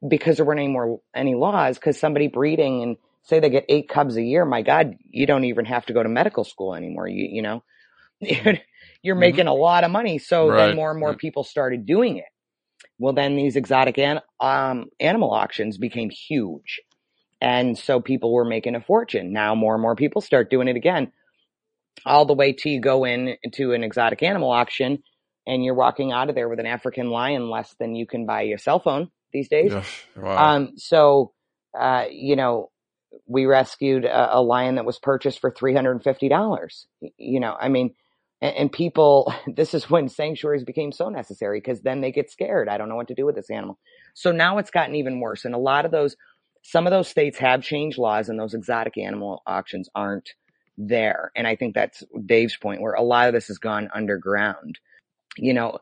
because 0.07 0.37
there 0.37 0.45
weren't 0.45 0.59
any 0.61 0.69
more 0.69 1.01
any 1.15 1.35
laws, 1.35 1.77
because 1.77 1.99
somebody 1.99 2.27
breeding 2.27 2.83
and 2.83 2.97
say 3.23 3.39
they 3.39 3.49
get 3.49 3.65
eight 3.69 3.89
cubs 3.89 4.17
a 4.17 4.23
year, 4.23 4.45
my 4.45 4.61
God, 4.61 4.95
you 5.09 5.25
don't 5.25 5.45
even 5.45 5.65
have 5.65 5.85
to 5.87 5.93
go 5.93 6.03
to 6.03 6.09
medical 6.09 6.43
school 6.43 6.75
anymore. 6.75 7.07
You 7.07 7.27
you 7.31 7.41
know, 7.41 7.63
you're 8.21 9.15
Mhm. 9.15 9.19
making 9.19 9.47
a 9.47 9.53
lot 9.53 9.83
of 9.83 9.91
money. 9.91 10.17
So 10.19 10.49
Right, 10.49 10.57
then 10.57 10.75
more 10.75 10.91
and 10.91 10.99
more 10.99 11.11
right. 11.11 11.19
people 11.19 11.43
started 11.43 11.85
doing 11.85 12.17
it. 12.17 12.25
Well, 12.99 13.13
then 13.13 13.35
these 13.35 13.55
exotic 13.55 13.97
an, 13.97 14.21
um, 14.39 14.87
animal 14.99 15.31
auctions 15.31 15.77
became 15.77 16.09
huge. 16.09 16.81
And 17.43 17.77
so 17.77 17.99
people 17.99 18.31
were 18.31 18.45
making 18.45 18.75
a 18.75 18.79
fortune. 18.79 19.33
Now 19.33 19.53
more 19.53 19.73
and 19.73 19.81
more 19.81 19.97
people 19.97 20.21
start 20.21 20.49
doing 20.49 20.69
it 20.69 20.77
again. 20.77 21.11
All 22.05 22.25
the 22.25 22.33
way 22.33 22.53
to 22.53 22.69
you 22.69 22.79
go 22.79 23.03
in 23.03 23.35
to 23.55 23.73
an 23.73 23.83
exotic 23.83 24.23
animal 24.23 24.49
auction 24.49 25.03
and 25.45 25.61
you're 25.61 25.75
walking 25.75 26.13
out 26.13 26.29
of 26.29 26.35
there 26.35 26.47
with 26.47 26.61
an 26.61 26.65
African 26.65 27.09
lion 27.09 27.49
less 27.49 27.75
than 27.79 27.95
you 27.95 28.07
can 28.07 28.25
buy 28.25 28.43
your 28.43 28.57
cell 28.57 28.79
phone 28.79 29.09
these 29.33 29.49
days. 29.49 29.73
Wow. 30.15 30.37
Um, 30.37 30.77
so, 30.77 31.33
uh, 31.77 32.05
you 32.09 32.37
know, 32.37 32.71
we 33.27 33.45
rescued 33.45 34.05
a, 34.05 34.37
a 34.37 34.41
lion 34.41 34.75
that 34.75 34.85
was 34.85 34.97
purchased 34.97 35.41
for 35.41 35.51
$350. 35.51 36.85
You 37.17 37.39
know, 37.41 37.57
I 37.59 37.67
mean, 37.67 37.93
and, 38.41 38.55
and 38.55 38.71
people, 38.71 39.33
this 39.53 39.73
is 39.73 39.89
when 39.89 40.07
sanctuaries 40.07 40.63
became 40.63 40.93
so 40.93 41.09
necessary 41.09 41.59
because 41.59 41.81
then 41.81 41.99
they 41.99 42.13
get 42.13 42.31
scared. 42.31 42.69
I 42.69 42.77
don't 42.77 42.87
know 42.87 42.95
what 42.95 43.09
to 43.09 43.15
do 43.15 43.25
with 43.25 43.35
this 43.35 43.49
animal. 43.49 43.79
So 44.13 44.31
now 44.31 44.59
it's 44.59 44.71
gotten 44.71 44.95
even 44.95 45.19
worse. 45.19 45.43
And 45.43 45.53
a 45.53 45.59
lot 45.59 45.83
of 45.83 45.91
those, 45.91 46.15
some 46.63 46.87
of 46.87 46.91
those 46.91 47.07
states 47.07 47.37
have 47.39 47.61
changed 47.61 47.97
laws 47.97 48.29
and 48.29 48.39
those 48.39 48.53
exotic 48.53 48.97
animal 48.97 49.43
auctions 49.45 49.89
aren't 49.93 50.31
there. 50.77 51.31
And 51.35 51.45
I 51.45 51.55
think 51.55 51.75
that's 51.75 52.03
Dave's 52.25 52.57
point 52.57 52.81
where 52.81 52.93
a 52.93 53.03
lot 53.03 53.27
of 53.27 53.33
this 53.33 53.47
has 53.47 53.59
gone 53.59 53.89
underground. 53.93 54.79
You 55.37 55.53
know, 55.53 55.79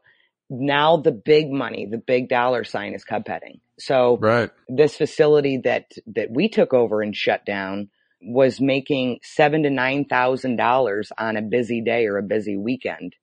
now 0.49 0.97
the 0.97 1.11
big 1.11 1.49
money, 1.51 1.87
the 1.89 1.97
big 1.97 2.29
dollar 2.29 2.63
sign 2.63 2.93
is 2.93 3.05
cub 3.05 3.25
petting. 3.25 3.61
So 3.79 4.17
Right. 4.17 4.51
this 4.67 4.97
facility 4.97 5.61
that, 5.63 5.91
that 6.07 6.31
we 6.31 6.49
took 6.49 6.73
over 6.73 7.01
and 7.01 7.15
shut 7.15 7.45
down 7.45 7.89
was 8.21 8.59
making 8.59 9.19
seven 9.23 9.63
to 9.63 9.69
nine 9.69 10.05
thousand 10.05 10.55
dollars 10.57 11.11
on 11.17 11.37
a 11.37 11.41
busy 11.41 11.81
day 11.81 12.05
or 12.05 12.17
a 12.17 12.23
busy 12.23 12.57
weekend 12.57 13.15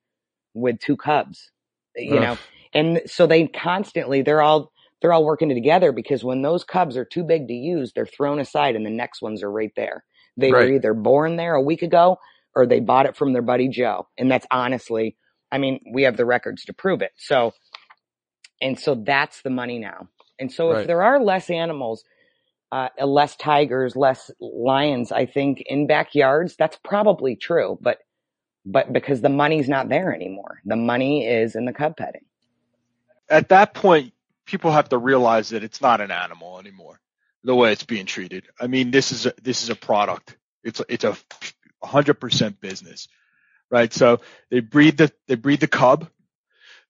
with 0.55 0.81
two 0.81 0.97
cubs. 0.97 1.51
You 1.97 2.17
Ugh. 2.17 2.21
know, 2.21 2.39
and 2.75 3.03
so 3.07 3.27
they 3.27 3.47
constantly 3.47 4.23
they're 4.23 4.43
all 4.43 4.73
they're 5.03 5.13
all 5.15 5.25
working 5.25 5.51
together 5.51 5.93
because 5.93 6.25
when 6.25 6.43
those 6.43 6.65
cubs 6.65 6.97
are 6.97 7.07
too 7.07 7.25
big 7.25 7.49
to 7.49 7.55
use, 7.55 7.93
they're 7.95 8.07
thrown 8.07 8.41
aside 8.41 8.77
and 8.77 8.87
the 8.87 8.91
next 8.91 9.23
ones 9.23 9.43
are 9.43 9.53
right 9.53 9.73
there. 9.77 10.05
They 10.37 10.53
Right. 10.53 10.55
were 10.55 10.71
either 10.71 10.95
born 10.95 11.37
there 11.37 11.55
a 11.55 11.63
week 11.63 11.83
ago 11.83 12.19
or 12.57 12.67
they 12.67 12.81
bought 12.81 13.07
it 13.07 13.17
from 13.17 13.33
their 13.35 13.43
buddy 13.43 13.69
Joe. 13.69 14.09
And 14.19 14.31
that's 14.31 14.47
honestly, 14.51 15.17
I 15.53 15.59
mean, 15.59 15.81
we 15.93 16.05
have 16.05 16.17
the 16.17 16.27
records 16.27 16.65
to 16.67 16.75
prove 16.75 17.03
it. 17.03 17.13
So, 17.19 17.53
and 18.63 18.79
so 18.79 18.97
that's 18.97 19.43
the 19.43 19.51
money 19.51 19.79
now. 19.79 20.09
And 20.41 20.53
so 20.53 20.71
Right. 20.71 20.81
if 20.81 20.85
there 20.87 21.03
are 21.03 21.23
less 21.23 21.51
animals, 21.51 22.05
uh, 22.73 22.89
less 23.05 23.37
tigers, 23.37 23.97
less 23.97 24.31
lions, 24.41 25.13
I 25.13 25.27
think 25.27 25.63
in 25.67 25.87
backyards, 25.87 26.57
that's 26.59 26.79
probably 26.85 27.37
true. 27.37 27.79
But, 27.81 27.99
but 28.67 28.93
because 28.93 29.23
the 29.23 29.31
money's 29.31 29.69
not 29.69 29.89
there 29.89 30.15
anymore, 30.15 30.61
the 30.65 30.77
money 30.77 31.27
is 31.27 31.57
in 31.57 31.67
the 31.67 31.73
cub 31.75 31.97
petting. 31.97 32.23
At 33.31 33.49
that 33.51 33.75
point, 33.75 34.13
people 34.49 34.73
have 34.73 34.89
to 34.89 34.99
realize 34.99 35.51
that 35.51 35.63
it's 35.63 35.81
not 35.81 36.01
an 36.01 36.11
animal 36.11 36.59
anymore. 36.59 36.99
The 37.45 37.55
way 37.55 37.71
it's 37.71 37.85
being 37.85 38.07
treated. 38.07 38.45
I 38.59 38.67
mean, 38.67 38.91
this 38.91 39.13
is 39.13 39.27
a, 39.27 39.35
this 39.41 39.63
is 39.63 39.71
a 39.71 39.77
product. 39.77 40.37
It's 40.65 40.83
it's 40.89 41.05
a 41.05 41.17
hundred 41.83 42.15
percent 42.15 42.61
business, 42.61 43.09
right? 43.71 43.93
So 43.93 44.21
they 44.51 44.61
breed 44.61 44.97
the 44.97 45.13
they 45.29 45.37
breed 45.37 45.61
the 45.61 45.69
cub. 45.69 46.09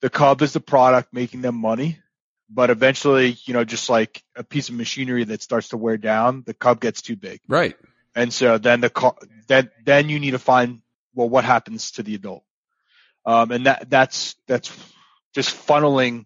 The 0.01 0.09
cub 0.09 0.41
is 0.41 0.53
the 0.53 0.61
product 0.61 1.13
making 1.13 1.43
them 1.43 1.57
money. 1.57 1.99
But 2.49 2.71
eventually, 2.71 3.37
you 3.45 3.53
know, 3.53 3.65
just 3.65 3.91
like 3.91 4.23
a 4.35 4.43
piece 4.43 4.71
of 4.71 4.75
machinery 4.77 5.25
that 5.25 5.43
starts 5.43 5.69
to 5.69 5.77
wear 5.77 5.99
down, 5.99 6.45
the 6.47 6.55
cub 6.55 6.81
gets 6.81 7.03
too 7.03 7.17
big. 7.17 7.41
Right. 7.47 7.77
And 8.15 8.33
so 8.33 8.57
then 8.57 8.81
the 8.81 9.13
then 9.49 9.71
then 9.85 10.09
you 10.09 10.19
need 10.19 10.31
to 10.31 10.39
find 10.39 10.81
well 11.15 11.29
what 11.29 11.45
happens 11.45 11.91
to 11.93 12.03
the 12.03 12.15
adult, 12.15 12.43
um, 13.27 13.51
and 13.51 13.67
that 13.67 13.91
that's 13.91 14.35
that's 14.47 14.73
just 15.35 15.55
funneling 15.55 16.25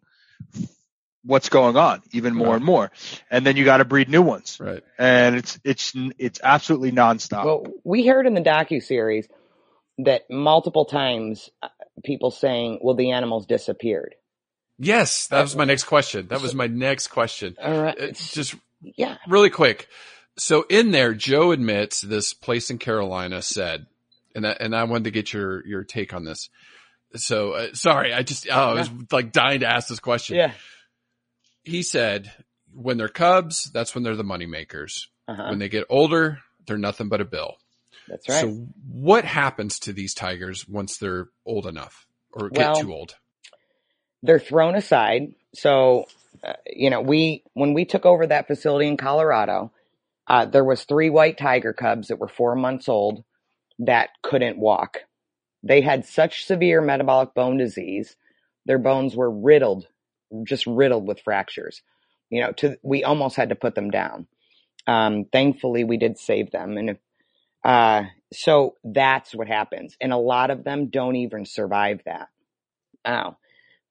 what's 1.25 1.49
going 1.49 1.77
on 1.77 2.03
even 2.13 2.35
more 2.35 2.49
Right. 2.49 2.57
and 2.57 2.65
more, 2.65 2.91
and 3.31 3.47
then 3.47 3.57
you 3.57 3.65
got 3.65 3.79
to 3.79 3.85
breed 3.85 4.09
new 4.09 4.23
ones, 4.23 4.59
Right. 4.61 4.83
and 4.99 5.37
it's 5.37 5.59
it's 5.65 5.93
it's 6.19 6.41
absolutely 6.43 6.93
nonstop. 6.93 7.45
Well, 7.45 7.67
we 7.85 8.07
heard 8.07 8.27
in 8.27 8.35
the 8.35 8.41
docu 8.41 8.83
series 8.83 9.29
that 9.99 10.23
multiple 10.31 10.85
times 10.85 11.49
uh, 11.63 11.69
people 12.05 12.31
saying, 12.31 12.81
"Well, 12.83 12.95
the 12.97 13.13
animals 13.13 13.47
disappeared." 13.47 14.15
Yes, 14.79 15.29
that 15.29 15.43
was 15.43 15.55
my 15.55 15.65
next 15.65 15.85
question. 15.85 16.27
That 16.29 16.41
was 16.43 16.55
my 16.55 16.67
next 16.67 17.09
question. 17.09 17.57
All 17.63 17.83
right, 17.83 17.97
It's 17.99 18.33
just 18.33 18.55
yeah, 18.83 19.17
really 19.29 19.51
quick. 19.51 19.87
So 20.39 20.65
in 20.69 20.91
there, 20.91 21.15
Joe 21.15 21.53
admits 21.53 22.01
this 22.01 22.33
place 22.35 22.71
in 22.71 22.79
Carolina 22.79 23.43
said, 23.43 23.87
and 24.35 24.47
I, 24.47 24.57
and 24.59 24.75
I 24.75 24.83
wanted 24.85 25.05
to 25.05 25.11
get 25.13 25.33
your 25.33 25.65
your 25.67 25.85
take 25.85 26.13
on 26.15 26.25
this. 26.25 26.49
So 27.15 27.53
uh, 27.53 27.69
sorry, 27.75 28.13
I 28.15 28.23
just 28.23 28.49
oh, 28.51 28.55
I 28.71 28.73
was 28.75 28.91
like 29.13 29.31
dying 29.31 29.61
to 29.61 29.67
ask 29.67 29.89
this 29.89 30.01
question. 30.01 30.37
yeah. 30.37 30.53
He 31.65 31.83
said 31.83 32.33
when 32.75 32.97
they're 32.97 33.09
cubs, 33.09 33.71
that's 33.73 33.95
when 33.95 34.05
they're 34.05 34.17
the 34.17 34.25
money 34.25 34.47
makers. 34.47 35.09
Uh-huh. 35.29 35.49
When 35.51 35.59
they 35.59 35.69
get 35.69 35.87
older, 35.89 36.39
they're 36.67 36.79
nothing 36.79 37.09
but 37.09 37.21
a 37.21 37.25
bill. 37.25 37.57
That's 38.09 38.29
right. 38.29 38.41
So 38.41 38.67
what 38.91 39.25
happens 39.25 39.79
to 39.81 39.93
these 39.93 40.15
tigers 40.15 40.69
once 40.69 40.99
they're 40.99 41.29
old 41.47 41.67
enough 41.67 42.07
or 42.33 42.49
get 42.51 42.73
Well, 42.73 42.83
too 42.83 42.93
old? 42.93 43.15
They're 44.23 44.39
thrown 44.39 44.75
aside. 44.75 45.35
So, 45.55 46.07
uh, 46.43 46.55
you 46.67 46.91
know, 46.91 47.01
we 47.01 47.45
when 47.55 47.75
we 47.75 47.85
took 47.85 48.07
over 48.07 48.27
that 48.27 48.47
facility 48.47 48.89
in 48.89 48.97
Colorado, 48.97 49.73
uh, 50.27 50.47
there 50.47 50.65
was 50.65 50.85
three 50.85 51.11
white 51.11 51.39
tiger 51.39 51.73
cubs 51.73 52.09
that 52.09 52.19
were 52.19 52.29
four 52.29 52.55
months 52.55 52.89
old 52.89 53.25
that 53.79 54.11
couldn't 54.23 54.59
walk. 54.59 54.99
They 55.63 55.81
had 55.81 56.05
such 56.05 56.45
severe 56.45 56.81
metabolic 56.81 57.35
bone 57.35 57.57
disease, 57.57 58.17
their 58.67 58.79
bones 58.79 59.15
were 59.15 59.31
riddled, 59.31 59.87
just 60.45 60.67
riddled 60.67 61.07
with 61.07 61.21
fractures. 61.21 61.83
You 62.31 62.43
know, 62.43 62.53
to 62.53 62.79
we 62.83 63.05
almost 63.05 63.37
had 63.37 63.51
to 63.51 63.55
put 63.55 63.75
them 63.75 63.91
down. 63.91 64.27
Um, 64.87 65.27
thankfully, 65.31 65.85
we 65.85 65.97
did 65.97 66.19
save 66.19 66.51
them, 66.51 66.77
and 66.77 66.91
if, 66.91 66.97
uh, 67.65 68.05
so 68.33 68.77
that's 68.83 69.35
what 69.35 69.49
happens. 69.49 69.97
And 70.01 70.13
a 70.13 70.17
lot 70.17 70.51
of 70.51 70.65
them 70.65 70.89
don't 70.89 71.17
even 71.17 71.45
survive 71.47 72.01
that. 72.07 72.29
Now, 73.05 73.39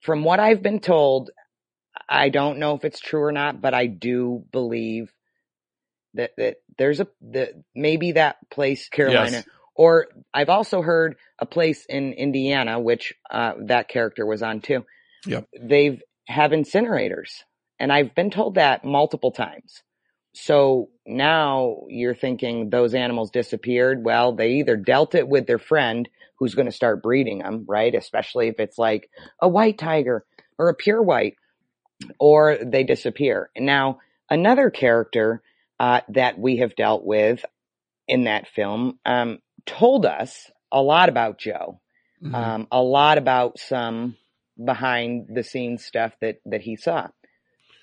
from 0.01 0.23
what 0.23 0.39
I've 0.39 0.61
been 0.61 0.79
told, 0.79 1.29
I 2.09 2.29
don't 2.29 2.59
know 2.59 2.75
if 2.75 2.83
it's 2.83 2.99
true 2.99 3.21
or 3.23 3.31
not, 3.31 3.61
but 3.61 3.73
I 3.73 3.85
do 3.87 4.43
believe 4.51 5.13
that 6.15 6.31
that 6.37 6.57
there's 6.77 6.99
a 6.99 7.07
that 7.31 7.51
maybe 7.75 8.13
that 8.13 8.37
place 8.49 8.89
Carolina 8.89 9.37
Yes. 9.37 9.45
or 9.75 10.07
I've 10.33 10.49
also 10.49 10.81
heard 10.81 11.15
a 11.39 11.45
place 11.45 11.85
in 11.85 12.13
Indiana 12.13 12.79
which 12.79 13.13
uh, 13.29 13.53
that 13.67 13.87
character 13.87 14.25
was 14.25 14.43
on 14.43 14.61
too. 14.61 14.85
Yep. 15.25 15.47
They've 15.61 16.01
have 16.27 16.51
incinerators, 16.51 17.43
and 17.79 17.91
I've 17.91 18.15
been 18.15 18.31
told 18.31 18.55
that 18.55 18.85
multiple 18.85 19.31
times. 19.31 19.83
So 20.33 20.89
now 21.05 21.81
you're 21.89 22.15
thinking 22.15 22.69
those 22.69 22.93
animals 22.93 23.31
disappeared. 23.31 24.03
Well, 24.05 24.33
they 24.33 24.53
either 24.53 24.77
dealt 24.77 25.13
it 25.15 25.27
with 25.27 25.45
their 25.45 25.59
friend 25.59 26.07
who's 26.37 26.55
going 26.55 26.67
to 26.67 26.71
start 26.71 27.03
breeding 27.03 27.39
them, 27.39 27.65
right? 27.67 27.93
Especially 27.93 28.47
if 28.47 28.59
it's 28.59 28.77
like 28.77 29.09
a 29.41 29.49
white 29.49 29.77
tiger 29.77 30.25
or 30.57 30.69
a 30.69 30.75
pure 30.75 31.01
white, 31.01 31.35
or 32.19 32.57
they 32.63 32.83
disappear. 32.83 33.49
Now, 33.57 33.99
another 34.29 34.69
character 34.69 35.41
uh, 35.79 36.01
that 36.09 36.39
we 36.39 36.57
have 36.57 36.75
dealt 36.75 37.03
with 37.03 37.43
in 38.07 38.25
that 38.25 38.47
film 38.47 38.99
um, 39.05 39.39
told 39.65 40.05
us 40.05 40.51
a 40.71 40.81
lot 40.81 41.09
about 41.09 41.39
Joe, 41.39 41.79
Mhm. 42.23 42.33
um, 42.35 42.67
a 42.71 42.81
lot 42.81 43.17
about 43.17 43.59
some 43.59 44.15
behind 44.63 45.27
the 45.33 45.43
scenes 45.43 45.83
stuff 45.85 46.13
that 46.21 46.37
that 46.45 46.61
he 46.61 46.75
saw, 46.75 47.07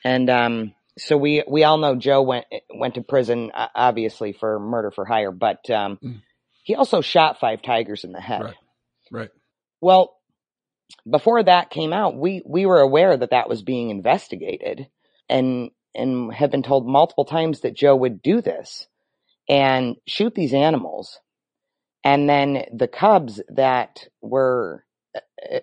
and 0.04 0.28
um, 0.30 0.74
so 0.98 1.16
we 1.16 1.42
we 1.48 1.64
all 1.64 1.78
know 1.78 1.94
Joe 1.96 2.22
went 2.22 2.46
went 2.74 2.94
to 2.94 3.02
prison 3.02 3.50
uh, 3.54 3.68
obviously 3.74 4.32
for 4.32 4.58
murder 4.58 4.90
for 4.90 5.04
hire, 5.04 5.32
but 5.32 5.68
um, 5.70 5.98
Mm. 6.02 6.22
he 6.64 6.74
also 6.74 7.00
shot 7.00 7.40
five 7.40 7.62
tigers 7.62 8.04
in 8.04 8.12
the 8.12 8.20
head. 8.20 8.42
Right. 8.42 8.54
Right. 9.10 9.30
Well, 9.80 10.14
before 11.08 11.42
that 11.42 11.70
came 11.70 11.92
out, 11.92 12.16
we 12.16 12.42
we 12.44 12.66
were 12.66 12.80
aware 12.80 13.16
that 13.16 13.30
that 13.30 13.48
was 13.48 13.62
being 13.62 13.90
investigated, 13.90 14.88
and 15.28 15.70
and 15.94 16.32
have 16.32 16.50
been 16.50 16.62
told 16.62 16.86
multiple 16.86 17.24
times 17.24 17.60
that 17.60 17.74
Joe 17.76 17.96
would 17.96 18.22
do 18.22 18.40
this 18.40 18.86
and 19.48 19.96
shoot 20.06 20.34
these 20.34 20.52
animals, 20.52 21.18
and 22.04 22.28
then 22.28 22.64
the 22.72 22.88
cubs 22.88 23.40
that 23.48 24.06
were 24.20 24.84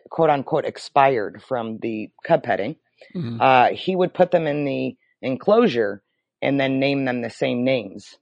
quote 0.10 0.30
unquote 0.30 0.66
expired 0.66 1.41
from 1.43 1.78
the 1.82 2.10
cub 2.24 2.43
petting, 2.43 2.76
Mhm. 3.16 3.39
uh, 3.41 3.74
he 3.76 3.96
would 3.96 4.14
put 4.14 4.32
them 4.32 4.48
in 4.48 4.66
the 4.66 4.96
enclosure 5.22 6.02
and 6.41 6.60
then 6.60 6.80
name 6.80 7.06
them 7.06 7.22
the 7.22 7.30
same 7.30 7.64
names. 7.64 8.18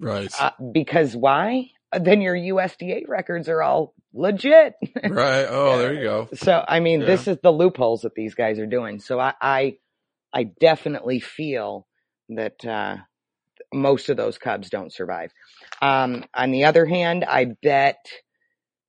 Right. 0.00 0.30
Uh, 0.38 0.50
because 0.72 1.16
why? 1.16 1.70
Then 1.98 2.20
your 2.20 2.34
USDA 2.36 3.04
records 3.08 3.48
are 3.48 3.62
all 3.62 3.94
legit. 4.12 4.74
right. 5.08 5.46
Oh, 5.48 5.78
there 5.78 5.94
you 5.94 6.02
go. 6.02 6.28
So 6.34 6.64
I 6.66 6.80
mean, 6.80 7.00
Yeah. 7.00 7.06
this 7.06 7.28
is 7.28 7.38
the 7.42 7.52
loopholes 7.52 8.02
that 8.02 8.14
these 8.14 8.34
guys 8.34 8.58
are 8.58 8.66
doing. 8.66 8.98
So 9.00 9.18
I, 9.20 9.34
I, 9.40 9.76
I 10.32 10.44
definitely 10.44 11.20
feel 11.20 11.86
that 12.30 12.64
uh, 12.64 12.96
most 13.72 14.08
of 14.08 14.16
those 14.16 14.38
cubs 14.38 14.70
don't 14.70 14.92
survive. 14.92 15.32
Um, 15.80 16.24
on 16.34 16.50
the 16.50 16.64
other 16.64 16.86
hand, 16.86 17.24
I 17.24 17.46
bet 17.62 18.04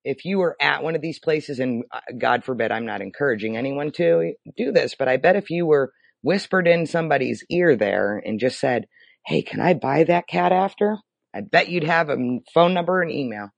if 0.05 0.25
you 0.25 0.39
were 0.39 0.57
at 0.61 0.83
one 0.83 0.95
of 0.95 1.01
these 1.03 1.19
places, 1.19 1.59
and 1.59 1.85
uh, 1.93 2.01
God 2.19 2.45
forbid, 2.45 2.71
I'm 2.71 2.87
not 2.87 3.01
encouraging 3.01 3.57
anyone 3.57 3.91
to 3.93 4.33
do 4.57 4.73
this, 4.73 4.95
but 4.99 5.09
I 5.09 5.17
bet 5.17 5.37
if 5.37 5.51
you 5.51 5.67
were 5.67 5.93
whispered 6.23 6.67
in 6.69 6.87
somebody's 6.87 7.45
ear 7.51 7.77
there 7.77 8.21
and 8.25 8.39
just 8.39 8.59
said, 8.61 8.87
"Hey, 9.27 9.43
can 9.43 9.61
I 9.61 9.75
buy 9.75 10.05
that 10.05 10.27
cat 10.29 10.53
after?" 10.53 10.97
I 11.35 11.41
bet 11.41 11.69
you'd 11.69 11.85
have 11.85 12.09
a 12.11 12.17
phone 12.53 12.75
number 12.75 13.01
and 13.03 13.11
email 13.11 13.49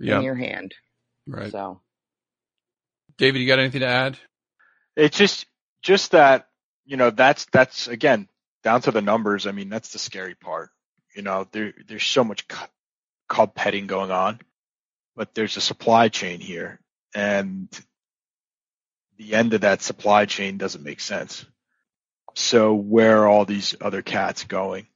Yeah. 0.00 0.18
in 0.18 0.22
your 0.24 0.36
hand. 0.36 0.74
Right. 1.26 1.52
So. 1.52 1.82
David, 3.18 3.40
you 3.40 3.46
got 3.48 3.58
anything 3.60 3.80
to 3.82 3.86
add? 3.88 4.18
It's 4.96 5.16
just 5.18 5.46
just 5.82 6.12
that 6.12 6.48
you 6.84 6.96
know 6.96 7.10
that's 7.10 7.46
that's 7.52 7.88
again 7.88 8.28
down 8.64 8.82
to 8.82 8.92
the 8.92 9.02
numbers. 9.02 9.46
I 9.46 9.52
mean 9.52 9.68
that's 9.70 9.92
the 9.92 9.98
scary 9.98 10.34
part. 10.34 10.70
You 11.16 11.22
know 11.22 11.46
there 11.52 11.72
there's 11.88 12.04
so 12.06 12.24
much 12.24 12.48
cu- 12.48 12.66
cub 13.28 13.54
petting 13.54 13.86
going 13.86 14.10
on, 14.10 14.40
but 15.16 15.34
there's 15.34 15.56
a 15.56 15.60
supply 15.60 16.08
chain 16.08 16.40
here, 16.40 16.80
and 17.14 17.68
the 19.16 19.34
end 19.34 19.54
of 19.54 19.60
that 19.62 19.82
supply 19.82 20.26
chain 20.26 20.58
doesn't 20.58 20.84
make 20.84 21.00
sense. 21.00 21.44
So 22.34 22.74
where 22.74 23.18
are 23.18 23.28
all 23.28 23.44
these 23.44 23.76
other 23.80 24.02
cats 24.02 24.44
going? 24.44 24.86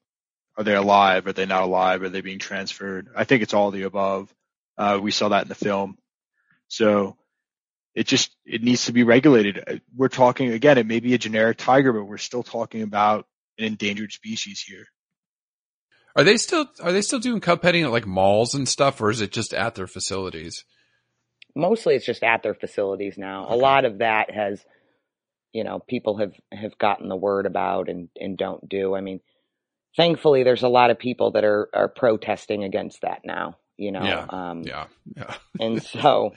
Are 0.56 0.64
they 0.64 0.74
alive? 0.74 1.26
Are 1.28 1.32
they 1.32 1.46
not 1.46 1.62
alive? 1.62 2.02
Are 2.02 2.08
they 2.08 2.20
being 2.20 2.40
transferred? 2.40 3.08
I 3.14 3.22
think 3.24 3.42
it's 3.42 3.54
all 3.54 3.70
the 3.70 3.82
above. 3.82 4.34
Uh, 4.76 4.98
we 5.00 5.12
saw 5.12 5.28
that 5.28 5.42
in 5.42 5.48
the 5.48 5.54
film. 5.54 5.96
So 6.66 7.16
it 7.94 8.06
just, 8.08 8.34
it 8.44 8.62
needs 8.62 8.86
to 8.86 8.92
be 8.92 9.04
regulated. 9.04 9.82
We're 9.96 10.08
talking, 10.08 10.50
again, 10.50 10.78
it 10.78 10.86
may 10.86 10.98
be 10.98 11.14
a 11.14 11.18
generic 11.18 11.58
tiger, 11.58 11.92
but 11.92 12.04
we're 12.04 12.18
still 12.18 12.42
talking 12.42 12.82
about 12.82 13.26
an 13.56 13.66
endangered 13.66 14.12
species 14.12 14.60
here. 14.60 14.86
Are 16.18 16.24
they 16.24 16.36
still, 16.36 16.66
are 16.82 16.92
they 16.92 17.00
still 17.02 17.20
doing 17.20 17.40
cub 17.40 17.62
petting 17.62 17.84
at 17.84 17.90
like 17.92 18.06
malls 18.06 18.54
and 18.54 18.68
stuff 18.68 19.00
or 19.00 19.08
is 19.10 19.20
it 19.22 19.30
just 19.32 19.54
at 19.54 19.74
their 19.76 19.86
facilities? 19.86 20.64
Mostly 21.54 21.94
it's 21.94 22.04
just 22.04 22.22
at 22.24 22.42
their 22.42 22.54
facilities 22.54 23.16
now. 23.16 23.44
Okay. 23.46 23.54
A 23.54 23.56
lot 23.56 23.84
of 23.84 23.98
that 23.98 24.30
has, 24.30 24.62
you 25.52 25.62
know, 25.64 25.78
people 25.78 26.18
have, 26.18 26.32
have 26.52 26.76
gotten 26.76 27.08
the 27.08 27.16
word 27.16 27.46
about 27.46 27.88
and, 27.88 28.08
and 28.16 28.36
don't 28.36 28.68
do. 28.68 28.94
I 28.96 29.00
mean, 29.00 29.20
thankfully 29.96 30.42
there's 30.42 30.62
a 30.64 30.68
lot 30.68 30.90
of 30.90 30.98
people 30.98 31.30
that 31.32 31.44
are, 31.44 31.68
are 31.72 31.88
protesting 31.88 32.64
against 32.64 33.00
that 33.02 33.20
now, 33.24 33.56
you 33.76 33.92
know, 33.92 34.02
Yeah. 34.02 34.26
um, 34.28 34.62
Yeah. 34.64 34.86
Yeah. 35.16 35.34
and 35.60 35.82
so 35.94 36.34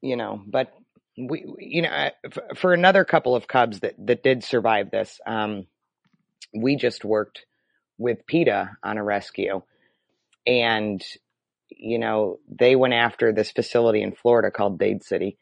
you 0.00 0.16
know 0.16 0.40
but 0.46 0.72
we 1.16 1.44
we- 1.44 1.66
you 1.66 1.82
know 1.82 2.10
for 2.54 2.72
another 2.72 3.04
couple 3.04 3.34
of 3.34 3.48
cubs 3.48 3.80
that 3.80 3.94
that 4.06 4.22
did 4.22 4.44
survive 4.44 4.92
this 4.92 5.18
um 5.26 5.66
we 6.54 6.76
just 6.76 7.04
worked 7.04 7.44
with 7.98 8.26
PETA 8.26 8.76
on 8.82 8.98
a 8.98 9.04
rescue. 9.04 9.62
And 10.46 11.02
you 11.70 11.98
know 11.98 12.38
they 12.48 12.76
went 12.76 12.94
after 12.94 13.32
this 13.32 13.50
facility 13.52 14.02
in 14.02 14.12
Florida 14.12 14.50
called 14.50 14.78
Dade 14.78 15.04
City 15.04 15.38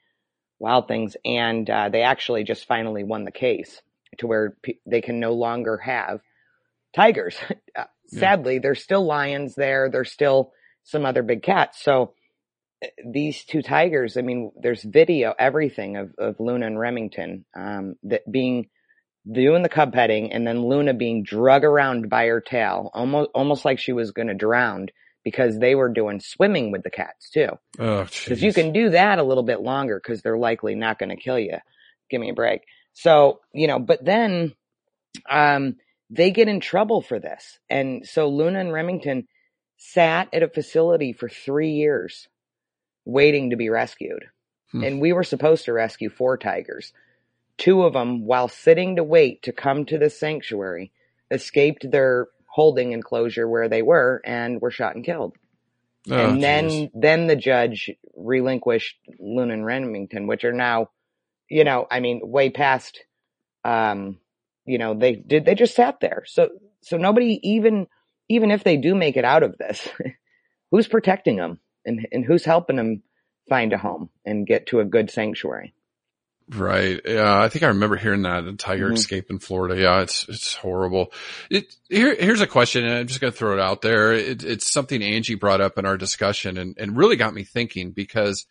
Wild 0.58 0.88
Things 0.88 1.16
and 1.24 1.68
uh, 1.68 1.88
they 1.90 2.02
actually 2.02 2.44
just 2.44 2.66
finally 2.66 3.04
won 3.04 3.24
the 3.24 3.30
case 3.32 3.80
to 4.18 4.26
where 4.26 4.56
pe- 4.62 4.78
they 4.86 5.00
can 5.00 5.20
no 5.20 5.32
longer 5.32 5.78
have 5.78 6.20
tigers. 6.94 7.36
Uh, 7.76 7.84
Yeah. 8.12 8.20
sadly 8.20 8.58
there's 8.58 8.82
still 8.82 9.04
lions 9.04 9.54
there. 9.54 9.90
There's 9.90 10.12
still 10.12 10.52
some 10.84 11.04
other 11.06 11.22
big 11.22 11.42
cats. 11.42 11.82
So 11.82 12.14
these 13.04 13.44
two 13.44 13.62
tigers, 13.62 14.16
I 14.16 14.22
mean, 14.22 14.52
there's 14.60 14.82
video, 14.82 15.34
everything 15.38 15.96
of, 15.96 16.14
of 16.18 16.40
Luna 16.40 16.66
and 16.66 16.78
Remington, 16.78 17.44
um, 17.56 17.96
that 18.04 18.30
being 18.30 18.68
doing 19.30 19.62
the 19.62 19.68
cub 19.68 19.92
petting 19.92 20.32
and 20.32 20.46
then 20.46 20.64
Luna 20.64 20.94
being 20.94 21.22
drug 21.22 21.64
around 21.64 22.08
by 22.08 22.26
her 22.26 22.40
tail, 22.40 22.90
almost, 22.94 23.30
almost 23.34 23.64
like 23.64 23.78
she 23.78 23.92
was 23.92 24.12
going 24.12 24.28
to 24.28 24.34
drown 24.34 24.88
because 25.24 25.58
they 25.58 25.74
were 25.74 25.88
doing 25.88 26.20
swimming 26.20 26.70
with 26.70 26.82
the 26.82 26.90
cats 26.90 27.30
too. 27.30 27.48
Oh, 27.78 28.06
Cause 28.26 28.40
you 28.40 28.52
can 28.52 28.72
do 28.72 28.90
that 28.90 29.18
a 29.18 29.24
little 29.24 29.42
bit 29.42 29.60
longer 29.60 30.00
because 30.02 30.22
they're 30.22 30.38
likely 30.38 30.74
not 30.74 30.98
going 30.98 31.08
to 31.08 31.16
kill 31.16 31.38
you. 31.38 31.58
Give 32.08 32.20
me 32.20 32.30
a 32.30 32.34
break. 32.34 32.60
So, 32.92 33.40
you 33.52 33.66
know, 33.66 33.80
but 33.80 34.04
then, 34.04 34.54
um, 35.28 35.76
they 36.10 36.30
get 36.30 36.48
in 36.48 36.60
trouble 36.60 37.02
for 37.02 37.18
this. 37.18 37.58
And 37.68 38.06
so 38.06 38.28
Luna 38.28 38.60
and 38.60 38.72
Remington 38.72 39.26
sat 39.76 40.28
at 40.32 40.42
a 40.42 40.48
facility 40.48 41.12
for 41.12 41.28
three 41.28 41.72
years 41.72 42.28
waiting 43.04 43.50
to 43.50 43.56
be 43.56 43.68
rescued. 43.68 44.24
Hmm. 44.72 44.84
And 44.84 45.00
we 45.00 45.12
were 45.12 45.24
supposed 45.24 45.64
to 45.64 45.72
rescue 45.72 46.10
four 46.10 46.36
tigers. 46.38 46.92
Two 47.58 47.82
of 47.84 47.94
them, 47.94 48.26
while 48.26 48.48
sitting 48.48 48.96
to 48.96 49.04
wait 49.04 49.42
to 49.44 49.52
come 49.52 49.86
to 49.86 49.98
the 49.98 50.10
sanctuary, 50.10 50.92
escaped 51.30 51.90
their 51.90 52.28
holding 52.48 52.92
enclosure 52.92 53.48
where 53.48 53.68
they 53.68 53.82
were 53.82 54.22
and 54.24 54.60
were 54.60 54.70
shot 54.70 54.96
and 54.96 55.04
killed 55.04 55.34
Oh, 56.10 56.14
and 56.16 56.42
then 56.42 56.66
jeez. 56.66 56.90
then 56.94 57.26
the 57.28 57.36
judge 57.36 57.90
relinquished 58.16 58.96
Luna 59.20 59.54
and 59.54 59.66
Remington, 59.66 60.26
which 60.26 60.44
are 60.44 60.52
now, 60.52 60.90
you 61.50 61.64
know, 61.64 61.86
I 61.90 62.00
mean, 62.00 62.20
way 62.24 62.50
past. 62.50 63.00
Um, 63.64 64.18
you 64.66 64.78
know, 64.78 64.94
they 64.94 65.14
did 65.16 65.46
they 65.46 65.56
just 65.56 65.76
sat 65.76 66.00
there. 66.00 66.24
So 66.26 66.50
so 66.82 66.98
nobody 66.98 67.40
even 67.42 67.88
even 68.28 68.52
if 68.52 68.64
they 68.64 68.78
do 68.78 68.94
make 68.94 69.16
it 69.18 69.24
out 69.26 69.44
of 69.44 69.58
this, 69.58 69.88
who's 70.72 70.88
protecting 70.88 71.36
them 71.36 71.60
and 71.86 72.08
and 72.12 72.24
who's 72.26 72.44
helping 72.46 72.76
them 72.76 73.02
find 73.48 73.72
a 73.74 73.78
home 73.78 74.10
and 74.26 74.46
get 74.46 74.68
to 74.68 74.80
a 74.80 74.86
good 74.86 75.10
sanctuary? 75.10 75.74
Right. 76.48 77.00
Yeah. 77.04 77.40
I 77.40 77.48
think 77.48 77.64
I 77.64 77.68
remember 77.68 77.96
hearing 77.96 78.22
that 78.22 78.44
a 78.44 78.52
tiger 78.54 78.88
Mhm. 78.90 78.94
escape 78.94 79.30
in 79.30 79.40
Florida. 79.40 79.80
Yeah. 79.80 80.02
It's, 80.02 80.28
it's 80.28 80.54
horrible. 80.54 81.12
It, 81.50 81.74
here, 81.88 82.14
here's 82.14 82.40
a 82.40 82.46
question 82.46 82.84
and 82.84 82.94
I'm 82.94 83.06
just 83.08 83.20
going 83.20 83.32
to 83.32 83.36
throw 83.38 83.52
it 83.54 83.60
out 83.60 83.82
there. 83.82 84.12
It, 84.12 84.44
it's 84.44 84.70
something 84.70 85.02
Angie 85.02 85.34
brought 85.34 85.60
up 85.60 85.76
in 85.76 85.86
our 85.86 85.96
discussion 85.96 86.56
and, 86.56 86.76
and 86.78 86.96
really 86.96 87.16
got 87.16 87.34
me 87.34 87.42
thinking 87.42 87.90
because 87.90 88.46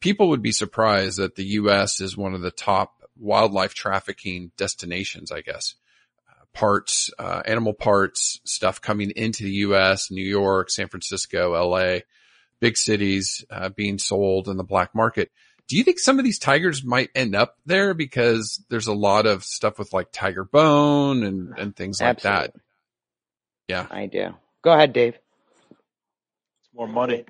people 0.00 0.28
would 0.28 0.42
be 0.42 0.52
surprised 0.52 1.18
that 1.18 1.36
the 1.36 1.44
U.S. 1.44 2.02
is 2.02 2.16
one 2.18 2.34
of 2.34 2.42
the 2.42 2.50
top 2.50 2.94
wildlife 3.18 3.72
trafficking 3.72 4.52
destinations, 4.58 5.32
I 5.32 5.40
guess. 5.40 5.74
Uh, 6.28 6.44
Parts, 6.52 7.10
uh, 7.18 7.42
animal 7.46 7.72
parts, 7.72 8.40
stuff 8.44 8.80
coming 8.82 9.10
into 9.16 9.44
the 9.44 9.50
U.S., 9.52 10.10
New 10.10 10.24
York, 10.24 10.70
San 10.70 10.88
Francisco, 10.88 11.52
LA, 11.52 12.00
big 12.60 12.76
cities, 12.76 13.42
uh, 13.50 13.70
being 13.70 13.96
sold 13.98 14.48
in 14.48 14.58
the 14.58 14.64
black 14.64 14.94
market. 14.94 15.30
Do 15.68 15.76
you 15.76 15.84
think 15.84 15.98
some 15.98 16.18
of 16.18 16.24
these 16.24 16.38
tigers 16.38 16.82
might 16.82 17.10
end 17.14 17.36
up 17.36 17.56
there 17.66 17.92
because 17.94 18.64
there's 18.70 18.86
a 18.86 18.94
lot 18.94 19.26
of 19.26 19.44
stuff 19.44 19.78
with 19.78 19.92
like 19.92 20.08
tiger 20.12 20.44
bone 20.44 21.22
and, 21.22 21.58
and 21.58 21.76
things 21.76 22.00
like 22.00 22.22
that? 22.22 22.34
Absolutely. 22.34 22.60
Yeah. 23.68 23.86
I 23.90 24.06
do. 24.06 24.34
Go 24.62 24.72
ahead, 24.72 24.94
Dave. 24.94 25.14
It's 25.70 26.74
more 26.74 26.88
money. 26.88 27.24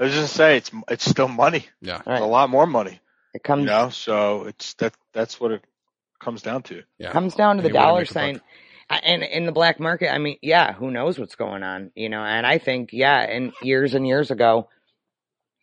I 0.00 0.04
was 0.04 0.14
just 0.14 0.34
say 0.34 0.56
it's 0.56 0.70
it's 0.88 1.04
still 1.04 1.28
money. 1.28 1.66
Yeah. 1.82 2.00
All 2.06 2.12
It's 2.14 2.22
a 2.22 2.26
lot 2.26 2.48
more 2.48 2.66
money. 2.66 3.00
It 3.34 3.42
comes 3.42 3.60
You 3.60 3.66
know, 3.66 3.90
so 3.90 4.44
it's 4.44 4.74
that 4.74 4.94
that's 5.12 5.38
what 5.38 5.52
it 5.52 5.62
comes 6.18 6.40
down 6.42 6.62
to. 6.62 6.82
Yeah. 6.98 7.12
comes 7.12 7.34
down 7.34 7.56
to 7.56 7.62
the 7.62 7.68
Any 7.68 7.78
way 7.78 7.82
to 7.82 7.86
dollar 7.86 8.04
sign 8.06 8.40
and 9.02 9.22
in 9.22 9.46
the 9.46 9.52
black 9.52 9.80
market 9.80 10.12
i 10.12 10.18
mean 10.18 10.36
yeah 10.42 10.72
who 10.72 10.90
knows 10.90 11.18
what's 11.18 11.34
going 11.34 11.62
on 11.62 11.90
you 11.94 12.08
know 12.08 12.22
and 12.22 12.46
i 12.46 12.58
think 12.58 12.90
yeah 12.92 13.20
and 13.20 13.52
years 13.62 13.94
and 13.94 14.06
years 14.06 14.30
ago 14.30 14.68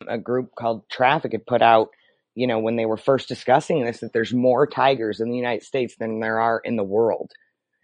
a 0.06 0.18
group 0.18 0.54
called 0.54 0.88
traffic 0.88 1.32
had 1.32 1.46
put 1.46 1.62
out 1.62 1.90
you 2.34 2.46
know 2.46 2.58
when 2.58 2.76
they 2.76 2.86
were 2.86 2.96
first 2.96 3.28
discussing 3.28 3.84
this 3.84 4.00
that 4.00 4.12
there's 4.12 4.32
more 4.32 4.66
tigers 4.66 5.20
in 5.20 5.30
the 5.30 5.36
united 5.36 5.62
states 5.64 5.96
than 5.98 6.20
there 6.20 6.40
are 6.40 6.60
in 6.64 6.76
the 6.76 6.84
world 6.84 7.30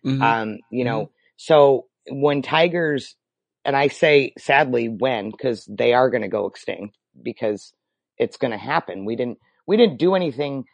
Mhm. 0.05 0.23
um 0.23 0.59
you 0.71 0.85
know 0.85 1.11
so 1.37 1.87
when 2.11 2.43
tigers 2.43 3.17
and 3.65 3.75
i 3.77 3.89
say 3.89 4.33
sadly 4.39 4.89
when 4.89 5.31
because 5.31 5.65
they 5.69 5.93
are 5.95 6.11
going 6.11 6.23
to 6.23 6.29
go 6.29 6.47
extinct 6.47 6.97
because 7.23 7.73
it's 8.19 8.37
going 8.37 8.53
to 8.53 8.59
happen 8.59 9.05
we 9.05 9.17
didn't 9.17 9.39
we 9.67 9.77
didn't 9.77 9.99
do 9.99 10.15
anything 10.15 10.65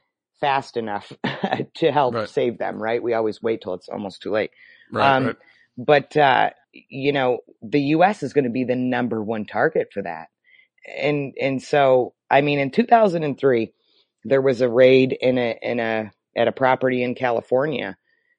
fast 0.40 0.76
enough 0.76 1.12
to 1.76 1.90
help 1.92 2.14
Right. 2.14 2.28
save 2.28 2.58
them 2.58 2.82
right 2.82 3.02
we 3.02 3.14
always 3.14 3.40
wait 3.42 3.62
till 3.62 3.74
it's 3.74 3.88
almost 3.88 4.20
too 4.22 4.30
late 4.32 4.50
right. 4.92 5.16
um, 5.16 5.26
right. 5.26 5.36
but 5.78 6.16
uh 6.16 6.50
you 6.72 7.12
know 7.12 7.38
the 7.62 7.80
us 7.80 8.22
is 8.22 8.32
going 8.32 8.44
to 8.44 8.50
be 8.50 8.64
the 8.64 8.76
number 8.76 9.22
one 9.22 9.46
target 9.46 9.88
for 9.94 10.02
that 10.02 10.28
and 10.86 11.34
and 11.40 11.62
so 11.62 12.14
i 12.30 12.40
mean 12.40 12.58
in 12.58 12.70
2003 12.70 13.72
there 14.24 14.40
was 14.42 14.60
a 14.60 14.68
raid 14.68 15.16
in 15.20 15.38
a 15.38 15.58
in 15.62 15.80
a 15.80 16.10
at 16.36 16.48
a 16.48 16.52
property 16.52 17.02
in 17.02 17.14
california 17.14 17.96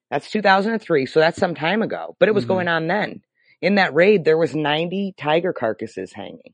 that's 0.10 0.30
2003 0.32 1.06
so 1.06 1.20
that's 1.20 1.38
some 1.40 1.56
time 1.56 1.82
ago 1.82 2.16
but 2.20 2.30
it 2.30 2.36
was 2.36 2.46
Mhm. 2.46 2.50
going 2.50 2.68
on 2.68 2.88
then 2.88 3.22
in 3.62 3.76
that 3.76 3.94
raid 3.94 4.26
there 4.26 4.38
was 4.38 4.56
90 4.56 5.14
tiger 5.18 5.54
carcasses 5.54 6.12
hanging 6.14 6.54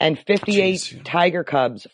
and 0.00 0.18
58 0.18 0.74
Jeez. 0.74 1.04
tiger 1.04 1.44
cubs 1.44 1.86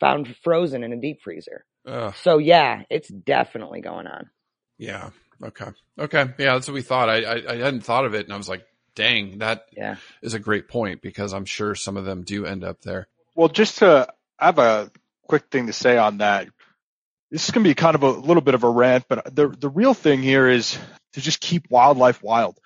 found 0.00 0.34
frozen 0.42 0.82
in 0.84 0.92
a 0.92 1.00
deep 1.00 1.20
freezer 1.22 1.64
Ugh. 1.86 2.14
so 2.22 2.38
yeah 2.38 2.82
it's 2.90 3.08
definitely 3.08 3.80
going 3.80 4.06
on 4.06 4.30
yeah. 4.78 5.10
Okay. 5.40 5.66
Okay. 5.96 6.24
Yeah. 6.38 6.54
That's 6.54 6.66
what 6.66 6.74
we 6.74 6.82
thought. 6.82 7.08
I, 7.08 7.22
I, 7.22 7.52
I 7.52 7.56
hadn't 7.58 7.82
thought 7.84 8.04
of 8.04 8.14
it 8.14 8.24
and 8.24 8.32
I 8.32 8.36
was 8.36 8.48
like, 8.48 8.64
dang, 8.94 9.38
that 9.38 9.66
yeah 9.76 9.96
is 10.22 10.34
a 10.34 10.38
great 10.38 10.68
point 10.68 11.02
because 11.02 11.32
I'm 11.32 11.44
sure 11.44 11.74
some 11.74 11.96
of 11.96 12.04
them 12.04 12.22
do 12.22 12.46
end 12.46 12.64
up 12.64 12.80
there. 12.82 13.08
Well, 13.34 13.48
just 13.48 13.78
to 13.78 14.08
I 14.38 14.46
have 14.46 14.58
a 14.58 14.90
quick 15.26 15.44
thing 15.50 15.66
to 15.66 15.72
say 15.72 15.96
on 15.96 16.18
that. 16.18 16.48
This 17.30 17.44
is 17.44 17.50
going 17.50 17.64
to 17.64 17.70
be 17.70 17.74
kind 17.74 17.94
of 17.94 18.02
a 18.02 18.10
little 18.10 18.42
bit 18.42 18.54
of 18.54 18.64
a 18.64 18.68
rant, 18.68 19.04
but 19.08 19.34
the 19.34 19.48
the 19.48 19.68
real 19.68 19.94
thing 19.94 20.22
here 20.22 20.48
is 20.48 20.78
to 21.14 21.20
just 21.20 21.40
keep 21.40 21.70
wildlife 21.70 22.22
wild. 22.22 22.58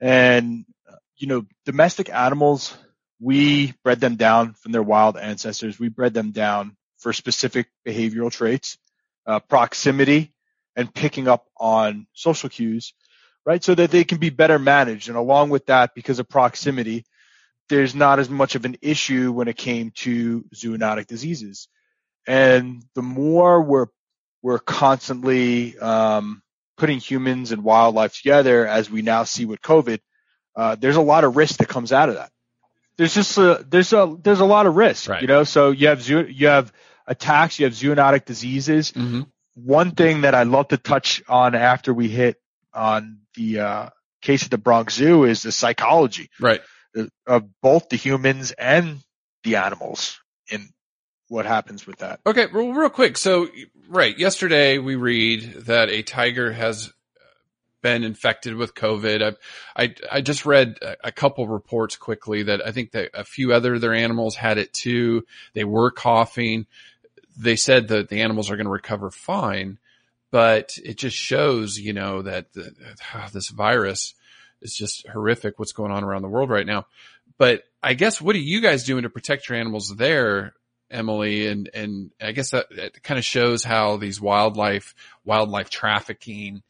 And 0.00 0.64
uh, 0.88 0.96
you 1.16 1.26
know, 1.26 1.46
domestic 1.64 2.12
animals, 2.12 2.76
we 3.20 3.72
bred 3.82 4.00
them 4.00 4.16
down 4.16 4.54
from 4.54 4.72
their 4.72 4.82
wild 4.82 5.16
ancestors. 5.16 5.78
We 5.78 5.88
bred 5.88 6.14
them 6.14 6.30
down 6.30 6.76
for 6.98 7.12
specific 7.12 7.68
behavioral 7.86 8.30
traits, 8.30 8.78
uh, 9.26 9.40
proximity, 9.40 10.32
and 10.76 10.92
picking 10.92 11.28
up 11.28 11.46
on 11.56 12.06
social 12.12 12.48
cues, 12.48 12.94
right? 13.46 13.62
So 13.62 13.74
that 13.74 13.90
they 13.90 14.04
can 14.04 14.18
be 14.18 14.30
better 14.30 14.58
managed. 14.58 15.08
And 15.08 15.16
along 15.16 15.50
with 15.50 15.66
that, 15.66 15.94
because 15.94 16.18
of 16.18 16.28
proximity, 16.28 17.04
there's 17.68 17.94
not 17.94 18.18
as 18.18 18.28
much 18.28 18.54
of 18.54 18.64
an 18.64 18.76
issue 18.82 19.32
when 19.32 19.48
it 19.48 19.56
came 19.56 19.90
to 19.96 20.44
zoonotic 20.54 21.06
diseases. 21.06 21.68
And 22.26 22.82
the 22.94 23.02
more 23.02 23.62
we're 23.62 23.86
we're 24.42 24.58
constantly 24.58 25.78
um, 25.78 26.42
putting 26.76 26.98
humans 26.98 27.52
and 27.52 27.64
wildlife 27.64 28.14
together, 28.14 28.66
as 28.66 28.90
we 28.90 29.00
now 29.02 29.24
see 29.24 29.46
with 29.46 29.60
COVID, 29.62 30.00
uh, 30.56 30.76
there's 30.78 30.96
a 30.96 31.00
lot 31.00 31.24
of 31.24 31.36
risk 31.36 31.58
that 31.58 31.68
comes 31.68 31.92
out 31.92 32.08
of 32.10 32.16
that. 32.16 32.30
there's 32.98 33.14
just 33.14 33.38
a, 33.38 33.64
there's 33.68 33.92
a 33.92 34.16
there's 34.22 34.40
a 34.40 34.44
lot 34.44 34.66
of 34.66 34.76
risk, 34.76 35.08
Right. 35.08 35.22
you 35.22 35.28
know. 35.28 35.44
So 35.44 35.70
you 35.70 35.88
have 35.88 36.02
zoo, 36.02 36.26
you 36.26 36.48
have 36.48 36.72
attacks, 37.06 37.58
you 37.58 37.64
have 37.64 37.74
zoonotic 37.74 38.24
diseases. 38.26 38.90
hmm 38.90 39.22
One 39.54 39.92
thing 39.92 40.22
that 40.22 40.34
I'd 40.34 40.46
love 40.48 40.68
to 40.68 40.76
touch 40.76 41.22
on 41.28 41.54
after 41.54 41.92
we 41.94 42.08
hit 42.08 42.36
on 42.74 43.20
the 43.34 43.60
uh, 43.60 43.88
case 44.22 44.42
of 44.42 44.50
the 44.50 44.58
Bronx 44.58 44.94
Zoo 44.94 45.24
is 45.24 45.42
the 45.42 45.52
psychology 45.52 46.30
Right. 46.40 46.60
of 47.26 47.44
both 47.62 47.88
the 47.88 47.96
humans 47.96 48.52
and 48.52 48.98
the 49.42 49.56
animals 49.56 50.20
and 50.50 50.68
what 51.28 51.46
happens 51.46 51.86
with 51.86 51.98
that. 51.98 52.20
Okay, 52.26 52.46
well, 52.52 52.72
real 52.72 52.90
quick. 52.90 53.16
So, 53.18 53.48
right, 53.88 54.16
yesterday 54.18 54.78
we 54.78 54.94
read 54.96 55.54
that 55.66 55.88
a 55.88 56.02
tiger 56.02 56.52
has 56.52 56.92
been 57.82 58.02
infected 58.02 58.54
with 58.54 58.74
COVID. 58.74 59.36
I, 59.76 59.82
I, 59.84 59.94
I 60.10 60.20
just 60.22 60.46
read 60.46 60.78
a, 61.02 61.12
couple 61.12 61.46
reports 61.46 61.96
quickly 61.96 62.44
that 62.44 62.66
I 62.66 62.72
think 62.72 62.92
that 62.92 63.10
a 63.12 63.24
few 63.24 63.52
other 63.52 63.74
of 63.74 63.82
their 63.82 63.92
animals 63.92 64.36
had 64.36 64.56
it 64.56 64.72
too. 64.72 65.26
They 65.52 65.64
were 65.64 65.90
coughing. 65.90 66.66
They 67.36 67.56
said 67.56 67.88
that 67.88 68.08
the 68.08 68.22
animals 68.22 68.50
are 68.50 68.56
going 68.56 68.64
to 68.66 68.72
recover 68.72 69.10
fine, 69.10 69.78
but 70.34 70.78
it 70.84 70.98
just 70.98 71.16
shows, 71.16 71.78
you 71.78 71.92
know, 71.92 72.22
that 72.22 72.52
the, 72.54 72.74
this 73.32 73.50
virus 73.50 74.14
is 74.62 74.74
just 74.74 75.06
horrific. 75.06 75.60
What's 75.60 75.70
going 75.70 75.92
on 75.92 76.02
around 76.02 76.22
the 76.22 76.28
world 76.28 76.50
right 76.50 76.66
now. 76.66 76.86
But 77.38 77.62
I 77.80 77.94
guess 77.94 78.20
what 78.20 78.34
are 78.34 78.40
you 78.40 78.60
guys 78.60 78.82
doing 78.82 79.04
to 79.04 79.10
protect 79.10 79.48
your 79.48 79.56
animals 79.58 79.94
there? 79.96 80.54
Emily, 80.90 81.46
and 81.46 81.70
and 81.72 82.10
I 82.20 82.32
guess 82.32 82.50
that, 82.50 82.66
that 82.74 83.00
kind 83.04 83.16
of 83.16 83.24
shows 83.24 83.62
how 83.62 83.96
these 83.96 84.20
wildlife 84.20 84.96
wildlife 85.24 85.70
trafficking 85.70 86.64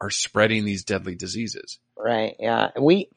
are 0.00 0.10
spreading 0.10 0.64
these 0.64 0.82
deadly 0.82 1.14
diseases. 1.14 1.78
Right. 1.96 2.34
Yeah. 2.40 2.70
We, 2.76 3.08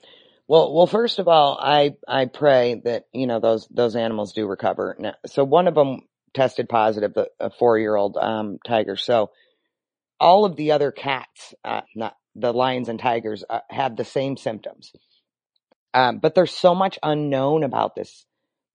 well, 0.47 0.71
well, 0.71 0.85
first 0.85 1.17
of 1.17 1.27
all, 1.27 1.59
I, 1.59 1.95
I 2.07 2.25
pray 2.25 2.79
that, 2.85 3.07
you 3.11 3.25
know, 3.25 3.39
those, 3.39 3.67
those 3.71 3.95
animals 3.95 4.33
do 4.33 4.45
recover. 4.45 4.95
Now, 4.99 5.15
so 5.25 5.43
one 5.43 5.67
of 5.67 5.73
them 5.73 6.03
tested 6.35 6.69
positive, 6.69 7.17
a 7.39 7.49
four 7.49 7.79
year 7.79 7.95
old, 7.95 8.17
um, 8.17 8.59
tiger. 8.63 8.95
So 8.95 9.31
all 10.19 10.45
of 10.45 10.55
the 10.55 10.71
other 10.71 10.91
cats, 10.91 11.53
uh, 11.63 11.81
not 11.95 12.15
the 12.35 12.53
lions 12.53 12.89
and 12.89 12.99
tigers, 12.99 13.43
uh, 13.49 13.59
have 13.69 13.95
the 13.95 14.05
same 14.05 14.37
symptoms. 14.37 14.91
Um, 15.93 16.19
but 16.19 16.35
there's 16.35 16.53
so 16.55 16.75
much 16.75 16.99
unknown 17.03 17.63
about 17.63 17.95
this, 17.95 18.25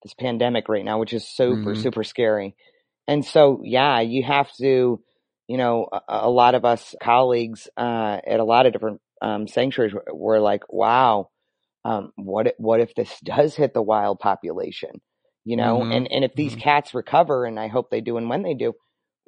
this 0.03 0.15
pandemic 0.15 0.69
right 0.69 0.85
now, 0.85 0.99
which 0.99 1.13
is 1.13 1.29
super, 1.29 1.75
Mhm. 1.75 1.83
super 1.83 2.05
scary. 2.05 2.57
And 3.07 3.25
so, 3.25 3.61
yeah, 3.65 4.01
you 4.01 4.23
have 4.25 4.51
to, 4.61 5.01
you 5.49 5.57
know, 5.59 5.89
a, 5.93 6.01
a 6.09 6.31
lot 6.31 6.55
of 6.55 6.65
us 6.65 6.95
colleagues 7.03 7.69
uh, 7.77 8.19
at 8.27 8.41
a 8.41 8.45
lot 8.45 8.67
of 8.67 8.73
different 8.73 9.01
um, 9.23 9.47
sanctuaries 9.47 9.95
were, 9.95 10.05
were 10.13 10.41
like, 10.41 10.63
"Wow, 10.73 11.31
um, 11.85 12.13
what 12.17 12.49
if, 12.49 12.55
what 12.59 12.81
if 12.81 12.95
this 12.95 13.19
does 13.25 13.55
hit 13.57 13.75
the 13.75 13.83
wild 13.83 14.21
population?" 14.21 15.01
You 15.45 15.57
know, 15.57 15.85
Mhm. 15.85 15.93
and 15.93 16.11
and 16.13 16.25
if 16.25 16.35
these 16.35 16.55
Mhm. 16.55 16.61
cats 16.61 16.95
recover, 16.95 17.45
and 17.47 17.61
I 17.61 17.69
hope 17.69 17.91
they 17.91 18.01
do, 18.01 18.17
and 18.19 18.29
when 18.31 18.43
they 18.43 18.55
do, 18.55 18.75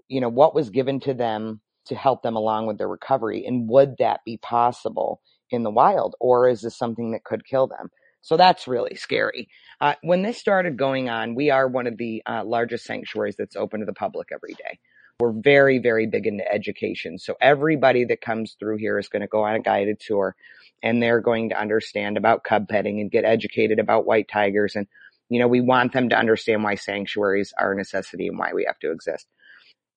you 0.08 0.20
know, 0.20 0.28
what 0.30 0.54
was 0.54 0.70
given 0.70 1.00
to 1.00 1.14
them 1.14 1.60
to 1.86 1.94
help 1.94 2.22
them 2.22 2.36
along 2.36 2.66
with 2.66 2.78
their 2.78 2.88
recovery, 2.88 3.44
and 3.46 3.68
would 3.68 3.96
that 3.98 4.20
be 4.24 4.36
possible 4.36 5.20
in 5.50 5.62
the 5.62 5.70
wild, 5.70 6.14
or 6.20 6.48
is 6.48 6.62
this 6.62 6.76
something 6.76 7.12
that 7.12 7.24
could 7.24 7.44
kill 7.44 7.66
them? 7.66 7.90
So 8.26 8.36
that's 8.36 8.66
really 8.66 8.96
scary. 8.96 9.48
Uh, 9.80 9.94
when 10.02 10.22
this 10.22 10.38
started 10.38 10.76
going 10.76 11.08
on, 11.08 11.36
we 11.36 11.50
are 11.50 11.68
one 11.68 11.86
of 11.86 11.96
the 11.96 12.22
uh, 12.26 12.42
largest 12.44 12.84
sanctuaries 12.84 13.36
that's 13.38 13.54
open 13.54 13.80
to 13.80 13.86
the 13.86 13.92
public 13.92 14.28
every 14.32 14.54
day. 14.54 14.80
We're 15.20 15.32
very, 15.32 15.78
very 15.78 16.06
big 16.06 16.26
into 16.26 16.44
education. 16.52 17.18
So 17.18 17.36
everybody 17.40 18.04
that 18.06 18.20
comes 18.20 18.56
through 18.58 18.78
here 18.78 18.98
is 18.98 19.08
going 19.08 19.22
to 19.22 19.28
go 19.28 19.44
on 19.44 19.54
a 19.54 19.60
guided 19.60 20.00
tour 20.00 20.34
and 20.82 21.00
they're 21.00 21.20
going 21.20 21.50
to 21.50 21.60
understand 21.60 22.16
about 22.16 22.42
cub 22.42 22.68
petting 22.68 23.00
and 23.00 23.10
get 23.10 23.24
educated 23.24 23.78
about 23.78 24.06
white 24.06 24.28
tigers. 24.28 24.74
And, 24.74 24.88
you 25.28 25.38
know, 25.38 25.48
we 25.48 25.60
want 25.60 25.92
them 25.92 26.08
to 26.08 26.18
understand 26.18 26.64
why 26.64 26.74
sanctuaries 26.74 27.54
are 27.58 27.72
a 27.72 27.76
necessity 27.76 28.26
and 28.28 28.38
why 28.38 28.52
we 28.54 28.64
have 28.66 28.78
to 28.80 28.90
exist. 28.90 29.26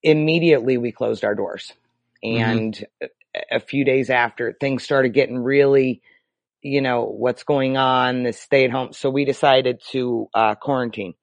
Immediately 0.03 0.77
we 0.77 0.91
closed 0.91 1.25
our 1.25 1.35
doors 1.35 1.73
and 2.23 2.85
a- 3.01 3.07
a 3.51 3.59
few 3.59 3.85
days 3.85 4.09
after 4.09 4.55
things 4.59 4.83
started 4.83 5.13
getting 5.13 5.37
really, 5.37 6.01
you 6.61 6.81
know, 6.81 7.05
what's 7.05 7.43
going 7.43 7.77
on, 7.77 8.23
the 8.23 8.33
stay 8.33 8.65
at 8.65 8.71
home. 8.71 8.93
So 8.93 9.09
we 9.09 9.25
decided 9.25 9.81
to 9.91 10.27
uh, 10.33 10.55
quarantine. 10.55 11.13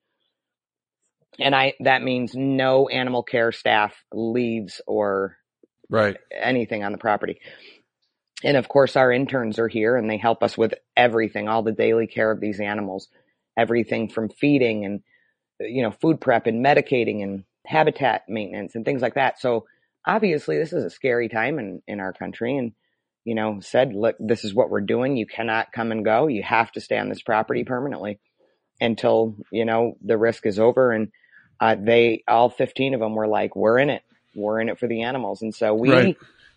And 1.38 1.54
I, 1.54 1.74
that 1.80 2.02
means 2.02 2.34
no 2.34 2.88
animal 2.88 3.22
care 3.22 3.52
staff 3.52 3.94
leaves 4.12 4.80
or 4.86 5.36
Right. 5.90 6.16
anything 6.32 6.84
on 6.84 6.92
the 6.92 6.98
property. 6.98 7.40
And 8.44 8.56
of 8.56 8.68
course, 8.68 8.96
our 8.96 9.12
interns 9.12 9.58
are 9.58 9.68
here 9.68 9.96
and 9.96 10.08
they 10.08 10.18
help 10.18 10.42
us 10.42 10.56
with 10.56 10.74
everything, 10.96 11.48
all 11.48 11.62
the 11.62 11.72
daily 11.72 12.06
care 12.06 12.30
of 12.30 12.40
these 12.40 12.60
animals, 12.60 13.08
everything 13.56 14.08
from 14.08 14.28
feeding 14.28 14.84
and, 14.84 15.02
you 15.60 15.82
know, 15.82 15.90
food 15.90 16.20
prep 16.20 16.46
and 16.46 16.64
medicating 16.64 17.22
and 17.22 17.44
habitat 17.66 18.22
maintenance 18.28 18.74
and 18.74 18.84
things 18.84 19.02
like 19.02 19.14
that. 19.14 19.40
So 19.40 19.66
obviously 20.06 20.58
this 20.58 20.72
is 20.72 20.84
a 20.84 20.90
scary 20.90 21.28
time 21.28 21.58
in, 21.58 21.82
in 21.86 22.00
our 22.00 22.12
country 22.12 22.56
and, 22.56 22.72
you 23.24 23.34
know, 23.34 23.58
said, 23.60 23.92
look, 23.94 24.16
this 24.20 24.44
is 24.44 24.54
what 24.54 24.70
we're 24.70 24.80
doing. 24.80 25.16
You 25.16 25.26
cannot 25.26 25.72
come 25.72 25.90
and 25.92 26.04
go. 26.04 26.26
You 26.28 26.42
have 26.42 26.70
to 26.72 26.80
stay 26.80 26.98
on 26.98 27.08
this 27.08 27.22
property 27.22 27.64
permanently 27.64 28.20
until, 28.80 29.34
you 29.50 29.64
know, 29.64 29.96
the 30.04 30.16
risk 30.18 30.46
is 30.46 30.58
over. 30.58 30.92
And, 30.92 31.08
uh, 31.60 31.76
they, 31.78 32.22
all 32.28 32.50
15 32.50 32.94
of 32.94 33.00
them 33.00 33.14
were 33.14 33.26
like, 33.26 33.56
we're 33.56 33.78
in 33.78 33.90
it. 33.90 34.02
We're 34.34 34.60
in 34.60 34.68
it 34.68 34.78
for 34.78 34.86
the 34.86 35.02
animals. 35.02 35.42
And 35.42 35.54
so 35.54 35.74
we, 35.74 35.90
Right. 35.90 36.16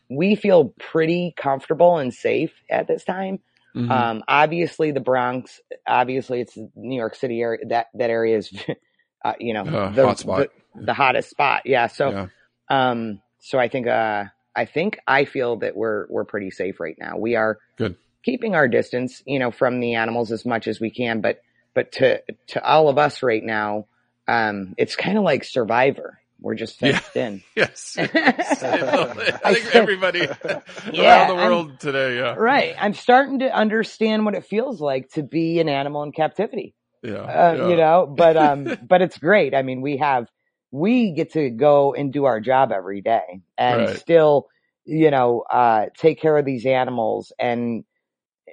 we 0.09 0.35
feel 0.35 0.73
pretty 0.79 1.33
comfortable 1.37 1.97
and 1.97 2.13
safe 2.13 2.51
at 2.69 2.87
this 2.87 3.03
time. 3.03 3.39
Mhm. 3.75 3.89
Um, 3.89 4.23
obviously 4.27 4.91
the 4.91 4.99
Bronx, 4.99 5.61
obviously 5.87 6.41
it's 6.41 6.57
New 6.75 6.97
York 6.97 7.15
City 7.15 7.39
area. 7.41 7.65
That, 7.69 7.87
that 7.93 8.09
area 8.09 8.37
is, 8.37 8.51
uh, 9.25 9.33
you 9.39 9.53
know, 9.53 9.63
Uh, 9.63 9.89
the, 9.91 10.05
hot 10.05 10.19
spot. 10.19 10.47
the, 10.75 10.85
the 10.87 10.93
hottest 10.93 11.29
spot. 11.29 11.61
Yeah. 11.65 11.87
So, 11.87 12.09
yeah. 12.09 12.27
um, 12.69 13.21
so 13.39 13.57
I 13.59 13.67
think, 13.69 13.87
uh, 13.87 14.25
I 14.55 14.65
think 14.65 14.99
I 15.07 15.25
feel 15.25 15.57
that 15.57 15.75
we're, 15.75 16.05
we're 16.09 16.25
pretty 16.25 16.51
safe 16.51 16.79
right 16.79 16.95
now. 16.99 17.17
We 17.17 17.35
are 17.35 17.57
Good. 17.77 17.95
keeping 18.23 18.55
our 18.55 18.67
distance, 18.67 19.21
you 19.25 19.39
know, 19.39 19.51
from 19.51 19.79
the 19.79 19.95
animals 19.95 20.31
as 20.31 20.45
much 20.45 20.67
as 20.67 20.79
we 20.79 20.89
can, 20.91 21.21
but, 21.21 21.41
but 21.73 21.91
to, 21.93 22.21
to 22.47 22.63
all 22.63 22.89
of 22.89 22.97
us 22.97 23.23
right 23.23 23.43
now, 23.43 23.85
um, 24.27 24.73
it's 24.77 24.95
kind 24.95 25.17
of 25.17 25.23
like 25.23 25.43
survivor. 25.43 26.19
We're 26.41 26.55
just 26.55 26.81
Yeah. 26.81 26.99
fenced 26.99 27.15
in. 27.17 27.43
Yes. 27.55 27.95
I 27.97 29.39
I 29.43 29.53
think 29.53 29.75
everybody 29.75 30.19
Yeah, 30.91 31.27
around 31.27 31.27
the 31.27 31.41
I'm- 31.41 31.49
world 31.49 31.79
today. 31.79 32.17
Yeah. 32.17 32.35
Right. 32.35 32.75
I'm 32.79 32.93
starting 32.93 33.39
to 33.39 33.53
understand 33.55 34.25
what 34.25 34.35
it 34.35 34.45
feels 34.45 34.79
like 34.81 35.09
to 35.11 35.23
be 35.23 35.59
an 35.59 35.69
animal 35.69 36.03
in 36.03 36.11
captivity. 36.11 36.75
Yeah. 37.03 37.13
Uh, 37.13 37.55
yeah. 37.57 37.67
you 37.69 37.75
know, 37.77 38.13
but, 38.15 38.35
um, 38.37 38.77
but 38.87 39.01
it's 39.01 39.17
great. 39.17 39.53
I 39.55 39.61
mean, 39.61 39.81
we 39.81 39.97
have, 39.97 40.27
we 40.71 41.11
get 41.11 41.33
to 41.33 41.49
go 41.49 41.93
and 41.93 42.13
do 42.13 42.25
our 42.25 42.39
job 42.39 42.71
every 42.71 43.01
day 43.01 43.41
and 43.57 43.87
Right. 43.87 43.99
still, 43.99 44.47
you 44.85 45.11
know, 45.11 45.41
uh, 45.49 45.87
take 45.97 46.21
care 46.21 46.37
of 46.37 46.45
these 46.45 46.65
animals 46.65 47.31
and, 47.39 47.83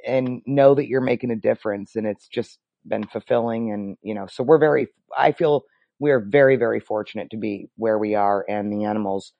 and 0.06 0.42
know 0.46 0.74
that 0.74 0.88
you're 0.88 1.00
making 1.00 1.30
a 1.30 1.36
difference. 1.36 1.96
And 1.96 2.06
it's 2.06 2.28
just 2.28 2.58
been 2.86 3.06
fulfilling. 3.06 3.72
And, 3.72 3.96
you 4.02 4.14
know, 4.14 4.26
so 4.26 4.42
we're 4.42 4.58
very, 4.58 4.88
I 5.16 5.32
feel 5.32 5.64
we 5.98 6.10
are 6.10 6.20
very, 6.20 6.56
very 6.56 6.80
fortunate 6.80 7.30
to 7.30 7.36
be 7.36 7.68
where 7.76 7.98
we 7.98 8.14
are 8.14 8.44
and 8.48 8.72
the 8.72 8.84
animals 8.84 9.32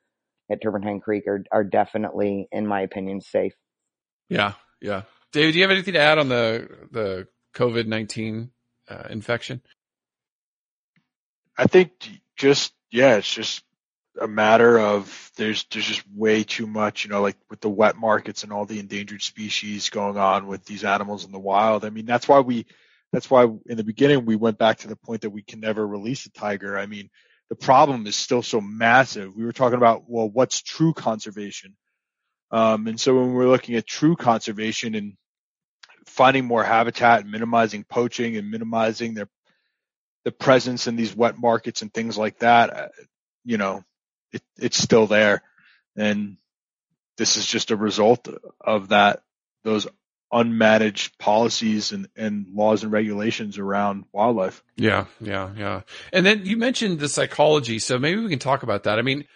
at 0.50 0.62
Turpentine 0.62 1.00
Creek 1.00 1.26
are, 1.26 1.44
are 1.50 1.64
definitely, 1.64 2.48
in 2.52 2.66
my 2.66 2.82
opinion, 2.82 3.20
safe. 3.20 3.54
Yeah. 4.28 4.52
Yeah. 4.80 5.02
David, 5.32 5.52
do 5.52 5.58
you 5.58 5.64
have 5.64 5.70
anything 5.70 5.94
to 5.94 6.00
add 6.00 6.18
on 6.18 6.28
the, 6.28 6.68
the 6.90 7.28
COVID 7.54 7.86
19 7.86 8.50
uh, 8.88 9.02
infection? 9.10 9.62
I 11.58 11.66
think 11.66 11.90
just 12.36 12.72
yeah, 12.90 13.16
it's 13.16 13.32
just 13.32 13.62
a 14.20 14.28
matter 14.28 14.78
of 14.78 15.30
there's 15.36 15.64
there's 15.70 15.86
just 15.86 16.04
way 16.14 16.44
too 16.44 16.66
much, 16.66 17.04
you 17.04 17.10
know, 17.10 17.22
like 17.22 17.36
with 17.50 17.60
the 17.60 17.68
wet 17.68 17.96
markets 17.96 18.42
and 18.42 18.52
all 18.52 18.64
the 18.64 18.78
endangered 18.78 19.22
species 19.22 19.90
going 19.90 20.16
on 20.16 20.46
with 20.46 20.64
these 20.64 20.84
animals 20.84 21.24
in 21.24 21.32
the 21.32 21.38
wild. 21.38 21.84
I 21.84 21.90
mean, 21.90 22.06
that's 22.06 22.28
why 22.28 22.40
we 22.40 22.66
that's 23.12 23.30
why 23.30 23.44
in 23.66 23.76
the 23.76 23.84
beginning 23.84 24.24
we 24.24 24.36
went 24.36 24.58
back 24.58 24.78
to 24.78 24.88
the 24.88 24.96
point 24.96 25.22
that 25.22 25.30
we 25.30 25.42
can 25.42 25.60
never 25.60 25.86
release 25.86 26.26
a 26.26 26.30
tiger. 26.30 26.78
I 26.78 26.86
mean, 26.86 27.10
the 27.48 27.56
problem 27.56 28.06
is 28.06 28.16
still 28.16 28.42
so 28.42 28.60
massive. 28.60 29.34
We 29.34 29.44
were 29.44 29.52
talking 29.52 29.78
about 29.78 30.04
well, 30.08 30.28
what's 30.28 30.62
true 30.62 30.92
conservation? 30.92 31.76
Um, 32.50 32.86
and 32.86 33.00
so 33.00 33.18
when 33.18 33.32
we're 33.32 33.48
looking 33.48 33.74
at 33.74 33.86
true 33.86 34.16
conservation 34.16 34.94
and 34.94 35.14
finding 36.06 36.44
more 36.44 36.62
habitat 36.62 37.20
and 37.20 37.30
minimizing 37.30 37.84
poaching 37.84 38.36
and 38.36 38.50
minimizing 38.50 39.14
their 39.14 39.28
the 40.26 40.32
presence 40.32 40.88
in 40.88 40.96
these 40.96 41.14
wet 41.14 41.38
markets 41.38 41.82
and 41.82 41.94
things 41.94 42.18
like 42.18 42.40
that, 42.40 42.76
uh, 42.76 42.88
you 43.44 43.58
know, 43.58 43.84
it, 44.32 44.42
it's 44.58 44.76
still 44.76 45.06
there. 45.06 45.44
And 45.96 46.36
this 47.16 47.36
is 47.36 47.46
just 47.46 47.70
a 47.70 47.76
result 47.76 48.28
of 48.60 48.88
that, 48.88 49.22
those 49.62 49.86
unmanaged 50.32 51.16
policies 51.20 51.92
and, 51.92 52.08
and 52.16 52.46
laws 52.52 52.82
and 52.82 52.90
regulations 52.90 53.56
around 53.56 54.06
wildlife. 54.10 54.64
Yeah, 54.74 55.04
yeah, 55.20 55.52
yeah. 55.56 55.82
And 56.12 56.26
then 56.26 56.44
you 56.44 56.56
mentioned 56.56 56.98
the 56.98 57.08
psychology, 57.08 57.78
so 57.78 57.96
maybe 57.96 58.20
we 58.20 58.28
can 58.28 58.40
talk 58.40 58.64
about 58.64 58.82
that. 58.82 58.98
I 58.98 59.02
mean, 59.02 59.26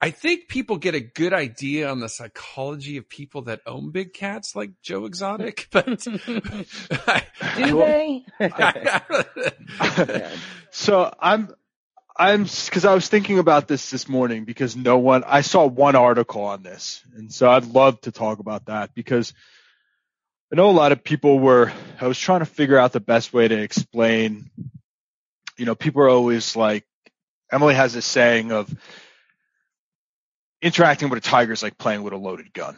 I 0.00 0.10
think 0.10 0.48
people 0.48 0.76
get 0.76 0.94
a 0.94 1.00
good 1.00 1.32
idea 1.32 1.88
on 1.88 2.00
the 2.00 2.08
psychology 2.08 2.98
of 2.98 3.08
people 3.08 3.42
that 3.42 3.60
own 3.66 3.90
big 3.90 4.12
cats 4.12 4.54
like 4.54 4.72
Joe 4.82 5.06
Exotic, 5.06 5.68
but 5.72 5.86
Do 6.06 6.16
they? 7.56 8.26
so 10.70 11.12
I'm 11.18 11.48
I'm 12.18 12.42
because 12.44 12.84
I 12.84 12.94
was 12.94 13.08
thinking 13.08 13.38
about 13.38 13.68
this 13.68 13.90
this 13.90 14.08
morning 14.08 14.44
because 14.44 14.76
no 14.76 14.98
one 14.98 15.24
I 15.24 15.40
saw 15.40 15.66
one 15.66 15.96
article 15.96 16.44
on 16.44 16.62
this, 16.62 17.02
and 17.16 17.32
so 17.32 17.50
I'd 17.50 17.66
love 17.66 18.00
to 18.02 18.12
talk 18.12 18.38
about 18.38 18.66
that 18.66 18.94
because 18.94 19.32
I 20.52 20.56
know 20.56 20.68
a 20.68 20.72
lot 20.72 20.92
of 20.92 21.02
people 21.02 21.38
were. 21.38 21.72
I 22.00 22.06
was 22.06 22.18
trying 22.18 22.40
to 22.40 22.46
figure 22.46 22.78
out 22.78 22.92
the 22.92 23.00
best 23.00 23.32
way 23.32 23.48
to 23.48 23.58
explain. 23.58 24.50
You 25.56 25.64
know, 25.64 25.74
people 25.74 26.02
are 26.02 26.08
always 26.10 26.54
like, 26.54 26.84
Emily 27.50 27.74
has 27.74 27.94
this 27.94 28.04
saying 28.04 28.52
of 28.52 28.72
interacting 30.66 31.08
with 31.08 31.18
a 31.18 31.22
tiger 31.22 31.52
is 31.52 31.62
like 31.62 31.78
playing 31.78 32.02
with 32.02 32.12
a 32.12 32.16
loaded 32.16 32.52
gun. 32.52 32.76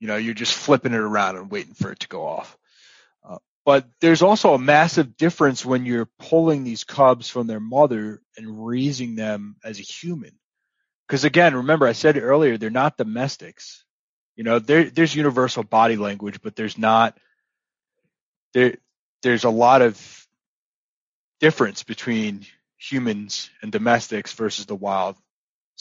You 0.00 0.08
know, 0.08 0.16
you're 0.16 0.32
just 0.32 0.54
flipping 0.54 0.94
it 0.94 0.98
around 0.98 1.36
and 1.36 1.50
waiting 1.50 1.74
for 1.74 1.92
it 1.92 2.00
to 2.00 2.08
go 2.08 2.26
off. 2.26 2.56
Uh, 3.22 3.36
but 3.66 3.86
there's 4.00 4.22
also 4.22 4.54
a 4.54 4.58
massive 4.58 5.18
difference 5.18 5.62
when 5.62 5.84
you're 5.84 6.08
pulling 6.18 6.64
these 6.64 6.84
cubs 6.84 7.28
from 7.28 7.46
their 7.46 7.60
mother 7.60 8.22
and 8.38 8.66
raising 8.66 9.14
them 9.14 9.56
as 9.62 9.78
a 9.78 9.82
human. 9.82 10.32
Because 11.06 11.24
again, 11.24 11.54
remember 11.54 11.86
I 11.86 11.92
said 11.92 12.16
earlier, 12.16 12.56
they're 12.56 12.70
not 12.70 12.96
domestics. 12.96 13.84
You 14.34 14.44
know, 14.44 14.58
there, 14.58 14.84
there's 14.84 15.14
universal 15.14 15.64
body 15.64 15.96
language, 15.96 16.40
but 16.42 16.56
there's 16.56 16.78
not, 16.78 17.18
there, 18.54 18.76
there's 19.22 19.44
a 19.44 19.50
lot 19.50 19.82
of 19.82 20.26
difference 21.40 21.82
between 21.82 22.46
humans 22.78 23.50
and 23.60 23.70
domestics 23.70 24.32
versus 24.32 24.64
the 24.64 24.74
wild 24.74 25.16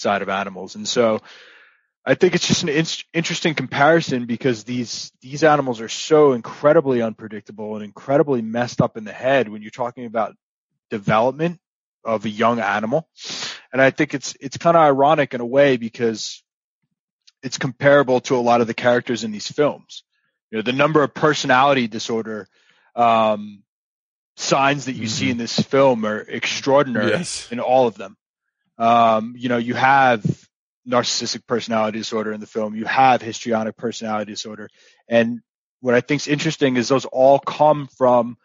side 0.02 0.22
of 0.22 0.30
animals. 0.30 0.76
And 0.76 0.88
so 0.88 1.22
I 2.06 2.16
think 2.16 2.34
it's 2.34 2.48
just 2.48 2.64
an 2.64 2.70
in- 2.70 2.86
interesting 3.14 3.54
comparison 3.54 4.26
because 4.26 4.64
these 4.64 5.12
these 5.22 5.44
animals 5.44 5.82
are 5.82 5.90
so 5.90 6.34
incredibly 6.34 7.02
unpredictable 7.02 7.76
and 7.76 7.84
incredibly 7.84 8.42
messed 8.42 8.82
up 8.82 8.98
in 8.98 9.04
the 9.04 9.14
head 9.14 9.48
when 9.48 9.62
you're 9.62 9.72
talking 9.72 10.06
about 10.06 10.36
development 10.90 11.60
of 12.04 12.26
a 12.26 12.30
young 12.30 12.60
animal. 12.60 13.08
And 13.72 13.82
I 13.82 13.92
think 13.92 14.14
it's 14.14 14.36
it's 14.40 14.58
kind 14.58 14.76
of 14.76 14.82
ironic 14.82 15.34
in 15.34 15.42
a 15.42 15.46
way 15.46 15.78
because 15.78 16.44
it's 17.44 17.58
comparable 17.58 18.20
to 18.22 18.36
a 18.36 18.40
lot 18.40 18.62
of 18.62 18.68
the 18.68 18.74
characters 18.74 19.24
in 19.24 19.32
these 19.32 19.50
films. 19.50 20.04
You 20.50 20.58
know, 20.58 20.64
the 20.64 20.74
number 20.74 21.04
of 21.04 21.14
personality 21.14 21.88
disorder 21.88 22.48
um, 22.96 23.64
signs 24.38 24.86
that 24.86 24.94
you 24.94 25.04
mm-hmm. 25.04 25.08
see 25.08 25.30
in 25.30 25.38
this 25.38 25.58
film 25.60 26.06
are 26.06 26.20
extraordinary 26.20 27.12
yes. 27.12 27.48
in 27.52 27.60
all 27.60 27.88
of 27.88 27.96
them. 27.96 28.18
Um, 28.82 29.36
you 29.38 29.48
know, 29.48 29.58
you 29.58 29.76
have 29.76 30.26
narcissistic 30.90 31.46
personality 31.46 32.00
disorder 32.00 32.34
in 32.34 32.40
the 32.42 32.48
film. 32.48 32.74
You 32.74 32.86
have 32.86 33.22
histrionic 33.22 33.78
personality 33.78 34.32
disorder. 34.32 34.70
And 35.08 35.42
what 35.82 35.94
I 35.94 36.02
think 36.02 36.22
is 36.22 36.28
interesting 36.28 36.78
is 36.78 36.88
those 36.88 37.06
all 37.06 37.38
come 37.38 37.88
from 37.96 38.38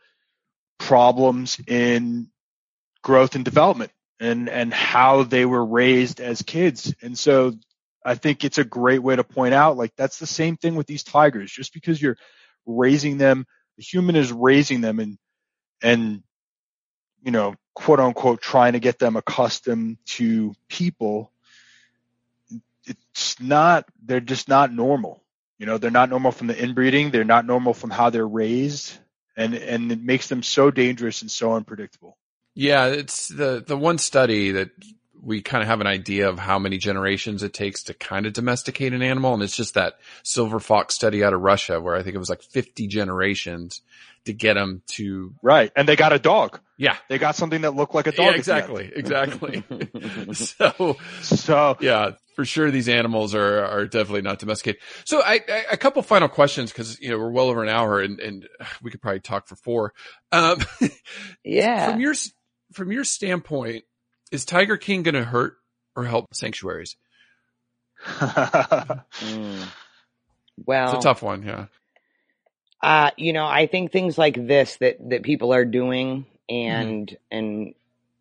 problems 0.78 1.58
in 1.66 2.30
growth 3.02 3.34
and 3.34 3.46
development 3.46 3.92
and, 4.20 4.50
and 4.50 4.74
how 4.74 5.22
they 5.22 5.46
were 5.46 5.64
raised 5.64 6.20
as 6.20 6.42
kids. 6.42 6.94
And 7.00 7.18
so 7.18 7.54
I 8.04 8.14
think 8.14 8.44
it's 8.44 8.58
a 8.58 8.64
great 8.64 9.02
way 9.02 9.16
to 9.16 9.24
point 9.24 9.54
out, 9.54 9.78
like, 9.78 9.92
that's 9.96 10.18
the 10.18 10.26
same 10.26 10.58
thing 10.58 10.76
with 10.76 10.86
these 10.86 11.02
tigers. 11.02 11.50
Just 11.50 11.72
because 11.72 12.00
you're 12.00 12.18
raising 12.66 13.16
them, 13.16 13.46
the 13.78 13.82
human 13.82 14.16
is 14.16 14.32
raising 14.32 14.82
them 14.82 15.00
and, 15.00 15.16
and, 15.82 16.22
you 17.22 17.30
know, 17.30 17.54
quote 17.76 18.00
unquote 18.00 18.40
trying 18.40 18.72
to 18.72 18.80
get 18.80 18.98
them 18.98 19.14
accustomed 19.14 19.98
to 20.06 20.52
people 20.68 21.30
it's 22.86 23.40
not 23.40 23.86
they're 24.04 24.20
just 24.20 24.48
not 24.48 24.72
normal. 24.72 25.22
You 25.58 25.66
know 25.66 25.78
they're 25.78 25.90
not 25.90 26.10
normal 26.10 26.32
from 26.32 26.46
the 26.48 26.54
inbreeding. 26.54 27.10
They're 27.10 27.24
not 27.24 27.46
normal 27.46 27.74
from 27.74 27.90
how 27.90 28.10
they're 28.10 28.26
raised. 28.26 28.98
And 29.36 29.54
and 29.54 29.92
it 29.92 30.02
makes 30.02 30.28
them 30.28 30.42
so 30.42 30.70
dangerous 30.70 31.22
and 31.22 31.30
so 31.30 31.54
unpredictable. 31.54 32.16
Yeah 32.54 32.86
it's 32.86 33.28
the 33.28 33.62
the 33.66 33.76
one 33.76 33.98
study 33.98 34.52
that 34.52 34.70
we 35.26 35.42
kind 35.42 35.60
of 35.60 35.68
have 35.68 35.80
an 35.80 35.88
idea 35.88 36.28
of 36.28 36.38
how 36.38 36.56
many 36.56 36.78
generations 36.78 37.42
it 37.42 37.52
takes 37.52 37.82
to 37.82 37.94
kind 37.94 38.26
of 38.26 38.32
domesticate 38.32 38.92
an 38.92 39.02
animal. 39.02 39.34
And 39.34 39.42
it's 39.42 39.56
just 39.56 39.74
that 39.74 39.94
silver 40.22 40.60
fox 40.60 40.94
study 40.94 41.24
out 41.24 41.34
of 41.34 41.40
russia 41.40 41.80
where 41.80 41.96
i 41.96 42.02
think 42.02 42.14
it 42.14 42.18
was 42.18 42.30
like 42.30 42.42
50 42.42 42.86
generations 42.86 43.82
to 44.24 44.32
get 44.32 44.54
them 44.54 44.82
to 44.88 45.34
right. 45.42 45.70
And 45.76 45.88
they 45.88 45.94
got 45.94 46.12
a 46.12 46.18
dog. 46.18 46.60
Yeah. 46.76 46.96
They 47.08 47.18
got 47.18 47.36
something 47.36 47.62
that 47.62 47.76
looked 47.76 47.94
like 47.94 48.08
a 48.08 48.12
dog 48.12 48.32
yeah, 48.32 48.36
exactly. 48.36 48.92
Exactly. 48.94 49.62
So 50.34 50.96
so 51.22 51.76
yeah 51.80 52.12
for 52.34 52.44
sure 52.44 52.70
these 52.70 52.88
animals 52.88 53.34
are 53.34 53.64
are 53.64 53.86
definitely 53.86 54.22
not 54.22 54.38
domesticated. 54.38 54.80
So 55.04 55.22
i, 55.22 55.40
I 55.48 55.64
a 55.72 55.76
couple 55.76 56.02
final 56.02 56.28
questions 56.28 56.72
because 56.72 57.00
you 57.00 57.10
know 57.10 57.18
we're 57.18 57.30
well 57.30 57.48
over 57.48 57.62
an 57.62 57.68
hour 57.68 58.00
and 58.00 58.20
and 58.20 58.48
we 58.82 58.90
could 58.90 59.02
probably 59.02 59.20
talk 59.20 59.48
for 59.48 59.56
four. 59.56 59.92
Um 60.30 60.58
yeah. 61.44 61.90
from 61.90 62.00
your 62.00 62.14
from 62.72 62.92
your 62.92 63.04
standpoint 63.04 63.84
is 64.32 64.44
tiger 64.44 64.76
king 64.76 65.02
going 65.02 65.14
to 65.14 65.24
hurt 65.24 65.56
or 65.94 66.04
help 66.04 66.26
sanctuaries 66.34 66.96
mm. 68.06 69.66
well 70.64 70.94
it's 70.94 71.04
a 71.04 71.08
tough 71.08 71.22
one 71.22 71.42
yeah 71.42 71.66
uh, 72.82 73.10
you 73.16 73.32
know, 73.32 73.46
I 73.46 73.66
think 73.66 73.90
things 73.90 74.18
like 74.18 74.46
this 74.46 74.76
that 74.76 74.96
that 75.10 75.22
people 75.22 75.52
are 75.52 75.64
doing, 75.64 76.26
and 76.48 77.08
mm-hmm. 77.08 77.36
and 77.36 77.74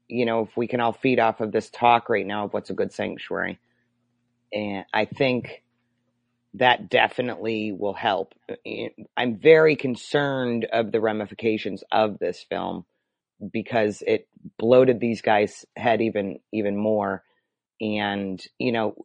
you 0.08 0.26
know, 0.26 0.42
if 0.44 0.56
we 0.56 0.68
can 0.68 0.80
all 0.80 0.94
feed 0.94 1.20
off 1.20 1.42
of 1.42 1.52
this 1.52 1.70
talk 1.70 2.10
right 2.10 2.26
now 2.26 2.46
of 2.46 2.54
what's 2.54 2.70
a 2.70 2.74
good 2.74 2.94
sanctuary, 2.94 3.60
and 4.54 4.86
I 4.94 5.06
think 5.06 5.64
that 6.56 6.90
definitely 6.90 7.74
will 7.74 7.94
help. 7.94 8.34
I'm 9.18 9.38
very 9.38 9.76
concerned 9.76 10.66
of 10.72 10.92
the 10.92 11.02
ramifications 11.02 11.84
of 11.92 12.18
this 12.18 12.44
film 12.50 12.86
because 13.52 14.04
it 14.06 14.28
bloated 14.58 15.00
these 15.00 15.22
guys' 15.22 15.66
head 15.76 16.02
even 16.02 16.40
even 16.52 16.78
more, 16.78 17.24
and 17.80 18.42
you 18.58 18.72
know, 18.72 18.96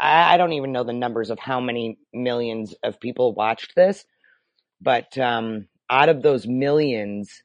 I, 0.00 0.34
I 0.34 0.36
don't 0.36 0.52
even 0.52 0.72
know 0.72 0.84
the 0.84 0.92
numbers 0.92 1.30
of 1.30 1.38
how 1.38 1.60
many 1.60 1.98
millions 2.12 2.74
of 2.82 3.00
people 3.00 3.34
watched 3.34 3.74
this 3.74 4.04
but 4.80 5.16
um, 5.18 5.66
out 5.90 6.08
of 6.08 6.22
those 6.22 6.46
millions, 6.46 7.42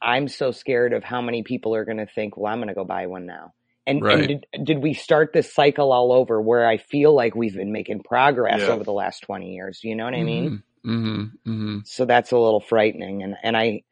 I'm 0.00 0.28
so 0.28 0.52
scared 0.52 0.92
of 0.92 1.04
how 1.04 1.20
many 1.20 1.42
people 1.42 1.74
are 1.74 1.84
going 1.84 1.98
to 1.98 2.06
think, 2.06 2.36
well, 2.36 2.52
I'm 2.52 2.58
going 2.58 2.68
to 2.68 2.74
go 2.74 2.84
buy 2.84 3.06
one 3.06 3.26
now. 3.26 3.52
And, 3.86 4.02
right. 4.02 4.18
and 4.18 4.28
did, 4.28 4.64
did, 4.64 4.82
we 4.82 4.94
start 4.94 5.32
this 5.32 5.52
cycle 5.52 5.92
all 5.92 6.12
over 6.12 6.40
where 6.40 6.68
I 6.68 6.76
feel 6.76 7.14
like 7.14 7.34
we've 7.34 7.54
been 7.54 7.72
making 7.72 8.02
progress 8.02 8.60
yeah. 8.60 8.68
over 8.68 8.84
the 8.84 8.92
last 8.92 9.20
20 9.22 9.52
years? 9.54 9.80
You 9.82 9.96
know 9.96 10.04
what 10.04 10.14
I 10.14 10.22
mean? 10.22 10.62
Mm-hmm. 10.84 10.90
Mm-hmm. 10.90 11.50
Mm-hmm. 11.50 11.78
So 11.84 12.04
that's 12.04 12.30
a 12.30 12.38
little 12.38 12.60
frightening. 12.60 13.22
And, 13.22 13.36
and 13.42 13.56
I, 13.56 13.82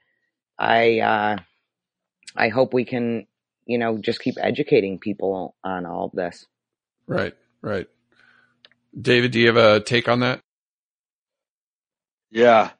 I, 0.59 1.01
uh, 1.01 1.37
I 2.39 2.49
hope 2.49 2.73
we 2.73 2.85
can, 2.85 3.27
you 3.67 3.79
know, 3.79 3.99
just 3.99 4.21
keep 4.21 4.37
educating 4.41 4.99
people 4.99 5.57
on 5.65 5.85
all 5.85 6.07
of 6.07 6.13
this. 6.13 6.47
Right. 7.07 7.35
Right. 7.61 7.89
David, 8.99 9.33
do 9.33 9.41
you 9.41 9.49
have 9.49 9.57
a 9.57 9.81
take 9.81 10.09
on 10.09 10.21
that? 10.21 10.41
Yeah. 12.31 12.71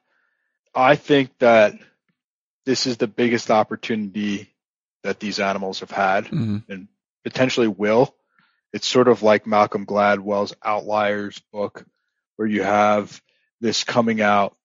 I 0.73 0.95
think 0.95 1.37
that 1.39 1.75
this 2.65 2.87
is 2.87 2.97
the 2.97 3.07
biggest 3.07 3.51
opportunity 3.51 4.53
that 5.03 5.19
these 5.19 5.39
animals 5.39 5.81
have 5.81 5.91
had 5.91 6.25
mm-hmm. 6.25 6.71
and 6.71 6.87
potentially 7.23 7.67
will. 7.67 8.15
It's 8.71 8.87
sort 8.87 9.07
of 9.07 9.23
like 9.23 9.45
Malcolm 9.45 9.85
Gladwell's 9.85 10.55
Outliers 10.63 11.41
book 11.51 11.83
where 12.37 12.47
you 12.47 12.63
have 12.63 13.21
this 13.59 13.83
coming 13.83 14.21
out 14.21 14.55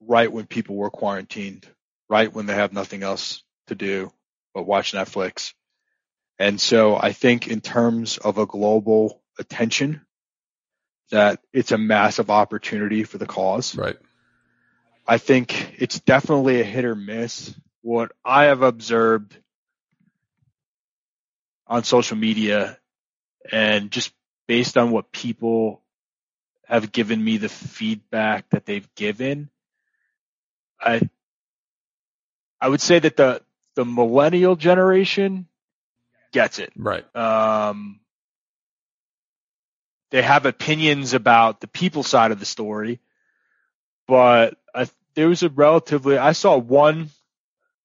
right 0.00 0.32
when 0.32 0.46
people 0.46 0.76
were 0.76 0.90
quarantined, 0.90 1.66
right 2.08 2.32
when 2.32 2.46
they 2.46 2.54
have 2.54 2.72
nothing 2.72 3.02
else 3.02 3.42
to 3.70 3.74
do 3.74 4.12
but 4.54 4.66
watch 4.66 4.92
Netflix. 4.92 5.54
And 6.38 6.60
so 6.60 6.96
I 6.96 7.12
think 7.12 7.48
in 7.48 7.60
terms 7.60 8.18
of 8.18 8.38
a 8.38 8.46
global 8.46 9.22
attention, 9.38 10.02
that 11.10 11.40
it's 11.52 11.72
a 11.72 11.78
massive 11.78 12.30
opportunity 12.30 13.04
for 13.04 13.18
the 13.18 13.26
cause. 13.26 13.76
Right. 13.76 13.96
I 15.06 15.18
think 15.18 15.74
it's 15.78 16.00
definitely 16.00 16.60
a 16.60 16.64
hit 16.64 16.84
or 16.84 16.94
miss. 16.94 17.54
What 17.82 18.12
I 18.24 18.44
have 18.44 18.62
observed 18.62 19.36
on 21.66 21.84
social 21.84 22.16
media 22.16 22.78
and 23.50 23.90
just 23.90 24.12
based 24.46 24.76
on 24.76 24.90
what 24.90 25.12
people 25.12 25.82
have 26.66 26.92
given 26.92 27.22
me 27.22 27.38
the 27.38 27.48
feedback 27.48 28.48
that 28.50 28.64
they've 28.66 28.88
given, 28.94 29.50
I 30.80 31.00
I 32.60 32.68
would 32.68 32.80
say 32.80 32.98
that 32.98 33.16
the 33.16 33.42
the 33.74 33.84
millennial 33.84 34.56
generation 34.56 35.46
gets 36.32 36.58
it. 36.58 36.72
Right. 36.76 37.04
Um, 37.16 38.00
they 40.10 40.22
have 40.22 40.46
opinions 40.46 41.14
about 41.14 41.60
the 41.60 41.68
people 41.68 42.02
side 42.02 42.32
of 42.32 42.40
the 42.40 42.46
story, 42.46 43.00
but 44.06 44.58
I, 44.74 44.88
there 45.14 45.28
was 45.28 45.42
a 45.42 45.48
relatively, 45.48 46.18
I 46.18 46.32
saw 46.32 46.56
one 46.58 47.10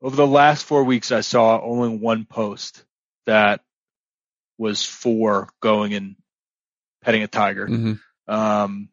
over 0.01 0.15
the 0.15 0.27
last 0.27 0.65
four 0.65 0.83
weeks, 0.83 1.11
I 1.11 1.21
saw 1.21 1.59
only 1.61 1.97
one 1.97 2.25
post 2.25 2.83
that 3.25 3.61
was 4.57 4.85
for 4.85 5.49
going 5.61 5.93
and 5.93 6.15
petting 7.01 7.23
a 7.23 7.27
tiger. 7.27 7.67
Mm-hmm. 7.67 8.33
Um, 8.33 8.89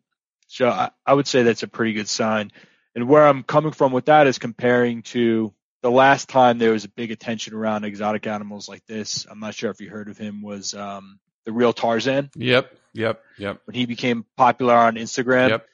so 0.47 0.69
I, 0.69 0.91
I 1.07 1.15
would 1.15 1.27
say 1.27 1.43
that's 1.43 1.63
a 1.63 1.69
pretty 1.69 1.95
good 1.95 2.09
sign. 2.09 2.53
And 2.95 3.09
where 3.09 3.27
I'm 3.27 3.43
coming 3.43 3.73
from 3.73 3.93
with 3.93 4.07
that 4.07 4.27
is 4.27 4.39
comparing 4.39 5.03
to 5.03 5.53
the 5.83 5.91
last 5.91 6.29
time 6.29 6.59
there 6.59 6.73
was 6.73 6.85
a 6.85 6.89
big 6.89 7.11
attention 7.11 7.55
around 7.55 7.85
exotic 7.85 8.27
animals 8.27 8.69
like 8.69 8.85
this. 8.87 9.27
I'm 9.29 9.41
not 9.41 9.55
sure 9.55 9.71
if 9.71 9.81
you 9.81 9.91
heard 9.91 10.09
of 10.09 10.17
him 10.17 10.41
was, 10.43 10.75
um, 10.75 11.19
the 11.45 11.53
real 11.53 11.73
Tarzan. 11.73 12.31
Yep. 12.37 12.73
Yep. 12.95 13.23
Yep. 13.39 13.63
When 13.65 13.75
he 13.75 13.87
became 13.87 14.25
popular 14.37 14.75
on 14.75 14.95
Instagram. 14.95 15.49
Yep. 15.51 15.67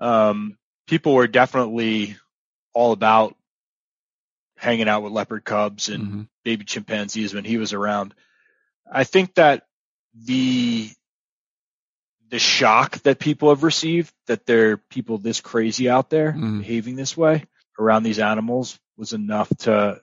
Um, 0.00 0.58
people 0.86 1.14
were 1.14 1.26
definitely 1.28 2.16
all 2.74 2.92
about 2.92 3.34
hanging 4.56 4.88
out 4.88 5.02
with 5.02 5.12
leopard 5.12 5.44
cubs 5.44 5.88
and 5.88 6.04
Mhm. 6.04 6.28
baby 6.44 6.64
chimpanzees 6.64 7.34
when 7.34 7.44
he 7.44 7.56
was 7.56 7.72
around. 7.72 8.14
I 8.90 9.04
think 9.04 9.34
that 9.34 9.66
the 10.14 10.90
the 12.28 12.38
shock 12.38 12.98
that 13.02 13.18
people 13.18 13.50
have 13.50 13.62
received 13.62 14.10
that 14.26 14.46
there 14.46 14.70
are 14.72 14.76
people 14.78 15.18
this 15.18 15.40
crazy 15.42 15.90
out 15.90 16.08
there 16.08 16.32
Mhm. 16.32 16.60
behaving 16.60 16.96
this 16.96 17.14
way 17.14 17.44
around 17.82 18.04
these 18.04 18.18
animals 18.20 18.78
was 18.96 19.12
enough 19.12 19.48
to 19.60 20.00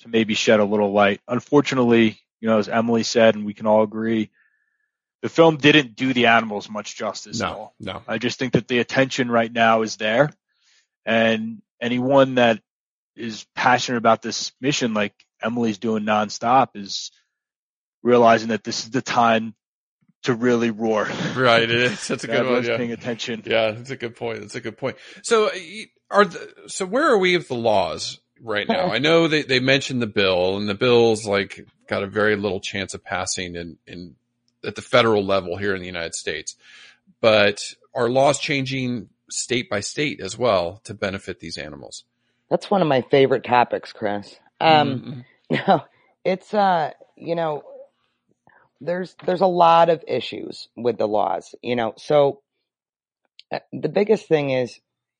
to 0.00 0.08
maybe 0.08 0.34
shed 0.34 0.60
a 0.60 0.64
little 0.64 0.92
light. 0.92 1.20
Unfortunately, 1.28 2.20
you 2.40 2.48
know, 2.48 2.58
as 2.58 2.68
Emily 2.68 3.02
said, 3.02 3.34
and 3.34 3.44
we 3.44 3.54
can 3.54 3.66
all 3.66 3.82
agree, 3.82 4.30
the 5.22 5.28
film 5.28 5.56
didn't 5.56 5.96
do 5.96 6.12
the 6.12 6.26
animals 6.26 6.70
much 6.70 6.96
justice 6.96 7.40
at 7.40 7.50
No. 7.50 7.54
all. 7.58 7.74
No. 7.80 8.02
I 8.06 8.18
just 8.18 8.38
think 8.38 8.52
that 8.52 8.68
the 8.68 8.78
attention 8.78 9.30
right 9.30 9.52
now 9.52 9.82
is 9.82 9.96
there, 9.96 10.30
and 11.04 11.62
anyone 11.80 12.36
that 12.36 12.60
is 13.16 13.44
passionate 13.56 13.98
about 13.98 14.22
this 14.22 14.52
mission, 14.60 14.94
like 14.94 15.14
Emily's 15.42 15.78
doing 15.78 16.04
nonstop, 16.04 16.68
is 16.76 17.10
realizing 18.04 18.50
that 18.50 18.62
this 18.64 18.84
is 18.84 18.90
the 18.90 19.02
time 19.02 19.54
to 20.22 20.34
really 20.34 20.70
roar. 20.70 21.04
Right. 21.36 21.62
It 21.62 21.70
is. 21.70 22.08
That's 22.08 22.24
a 22.24 22.26
good 22.36 22.46
one. 22.48 22.64
Yeah. 22.64 22.76
paying 22.76 22.92
attention. 22.92 23.42
Yeah, 23.46 23.70
that's 23.72 23.90
a 23.90 23.96
good 23.96 24.16
point. 24.16 24.40
That's 24.40 24.54
a 24.56 24.60
good 24.60 24.76
point. 24.76 24.96
So, 25.22 25.46
uh, 25.46 25.50
are 26.10 26.24
the, 26.24 26.54
so 26.66 26.86
where 26.86 27.08
are 27.08 27.18
we 27.18 27.36
with 27.36 27.48
the 27.48 27.54
laws 27.54 28.18
right 28.40 28.66
now? 28.68 28.88
I 28.92 28.98
know 28.98 29.28
they 29.28 29.42
they 29.42 29.60
mentioned 29.60 30.00
the 30.02 30.06
bill, 30.06 30.56
and 30.56 30.68
the 30.68 30.74
bill's 30.74 31.26
like 31.26 31.66
got 31.88 32.02
a 32.02 32.06
very 32.06 32.36
little 32.36 32.60
chance 32.60 32.94
of 32.94 33.04
passing 33.04 33.54
in 33.56 33.78
in 33.86 34.14
at 34.64 34.74
the 34.74 34.82
federal 34.82 35.24
level 35.24 35.56
here 35.56 35.74
in 35.74 35.80
the 35.80 35.86
United 35.86 36.14
States. 36.14 36.56
But 37.20 37.60
are 37.94 38.08
laws 38.08 38.38
changing 38.38 39.08
state 39.30 39.68
by 39.70 39.80
state 39.80 40.20
as 40.20 40.36
well 40.38 40.80
to 40.84 40.94
benefit 40.94 41.40
these 41.40 41.56
animals? 41.58 42.04
That's 42.50 42.70
one 42.70 42.80
of 42.82 42.88
my 42.88 43.02
favorite 43.02 43.44
topics, 43.44 43.92
Chris. 43.92 44.36
Um, 44.60 45.24
Mhm. 45.50 45.60
No, 45.68 45.84
it's 46.24 46.52
uh, 46.52 46.90
you 47.16 47.34
know, 47.34 47.62
there's 48.80 49.16
there's 49.24 49.40
a 49.40 49.46
lot 49.46 49.88
of 49.88 50.04
issues 50.06 50.68
with 50.76 50.98
the 50.98 51.06
laws, 51.06 51.54
you 51.62 51.76
know. 51.76 51.94
So 51.96 52.42
uh, 53.52 53.60
the 53.72 53.88
biggest 53.88 54.28
thing 54.28 54.50
is 54.50 54.78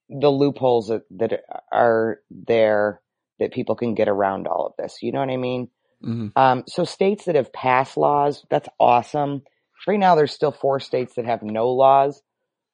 the 0.09 0.30
loopholes 0.30 0.88
that, 0.88 1.02
that 1.11 1.42
are 1.72 2.20
there 2.30 3.00
that 3.38 3.52
people 3.52 3.76
can 3.76 3.94
get 3.94 4.09
around 4.09 4.46
all 4.46 4.66
of 4.66 4.72
this. 4.78 4.98
You 5.02 5.12
know 5.12 5.20
what 5.20 5.30
I 5.30 5.36
mean? 5.36 5.68
Mhm. 6.04 6.32
Um, 6.36 6.64
so 6.66 6.84
states 6.84 7.24
that 7.24 7.34
have 7.34 7.52
passed 7.52 7.96
laws, 7.96 8.44
that's 8.50 8.68
awesome. 8.78 9.42
Right 9.86 9.98
now, 9.98 10.14
there's 10.14 10.32
still 10.32 10.52
four 10.52 10.80
states 10.80 11.14
that 11.14 11.24
have 11.26 11.42
no 11.42 11.70
laws. 11.70 12.22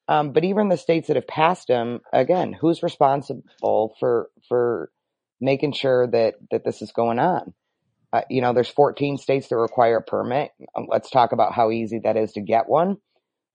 Um, 0.09 0.32
but 0.32 0.45
even 0.45 0.68
the 0.68 0.76
states 0.76 1.09
that 1.09 1.16
have 1.16 1.26
passed 1.26 1.68
them, 1.68 2.01
again, 2.12 2.53
who's 2.53 2.82
responsible 2.82 3.95
for 3.99 4.30
for 4.49 4.91
making 5.41 5.72
sure 5.72 6.07
that 6.07 6.35
that 6.51 6.64
this 6.64 6.82
is 6.82 6.93
going 6.93 7.18
on? 7.18 7.55
Uh, 8.15 8.23
you 8.31 8.41
know, 8.41 8.53
there's 8.53 8.69
14 8.69 9.19
states 9.19 9.49
that 9.49 9.57
require 9.57 9.97
a 9.97 10.03
permit. 10.03 10.53
Um, 10.77 10.87
Let's 10.89 11.11
talk 11.11 11.33
about 11.33 11.53
how 11.53 11.73
easy 11.73 12.01
that 12.05 12.17
is 12.17 12.33
to 12.35 12.41
get 12.41 12.69
one. 12.69 12.99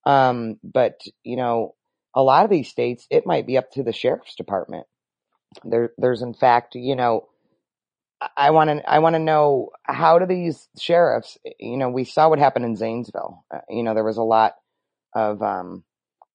Um, 0.06 0.60
but 0.64 1.00
you 1.24 1.38
know, 1.38 1.76
a 2.14 2.22
lot 2.22 2.44
of 2.44 2.52
these 2.52 2.68
states, 2.68 3.08
it 3.10 3.26
might 3.26 3.48
be 3.48 3.58
up 3.58 3.72
to 3.72 3.84
the 3.84 3.94
sheriff's 3.94 4.36
department. 4.36 4.86
There, 5.64 5.94
there's 5.98 6.22
in 6.22 6.34
fact, 6.34 6.76
you 6.76 6.96
know, 6.98 7.28
I 8.36 8.52
want 8.52 8.70
to 8.70 8.90
I 8.90 9.00
want 9.00 9.16
to 9.16 9.20
know 9.20 9.70
how 9.84 10.20
do 10.20 10.26
these 10.26 10.68
sheriffs 10.78 11.38
you 11.58 11.78
know 11.78 11.90
we 11.90 12.04
saw 12.04 12.28
what 12.28 12.40
happened 12.40 12.66
in 12.66 12.76
Zanesville 12.76 13.46
uh, 13.54 13.60
you 13.70 13.84
know 13.84 13.94
there 13.94 14.04
was 14.04 14.18
a 14.18 14.24
lot 14.24 14.56
of 15.16 15.42
um, 15.42 15.84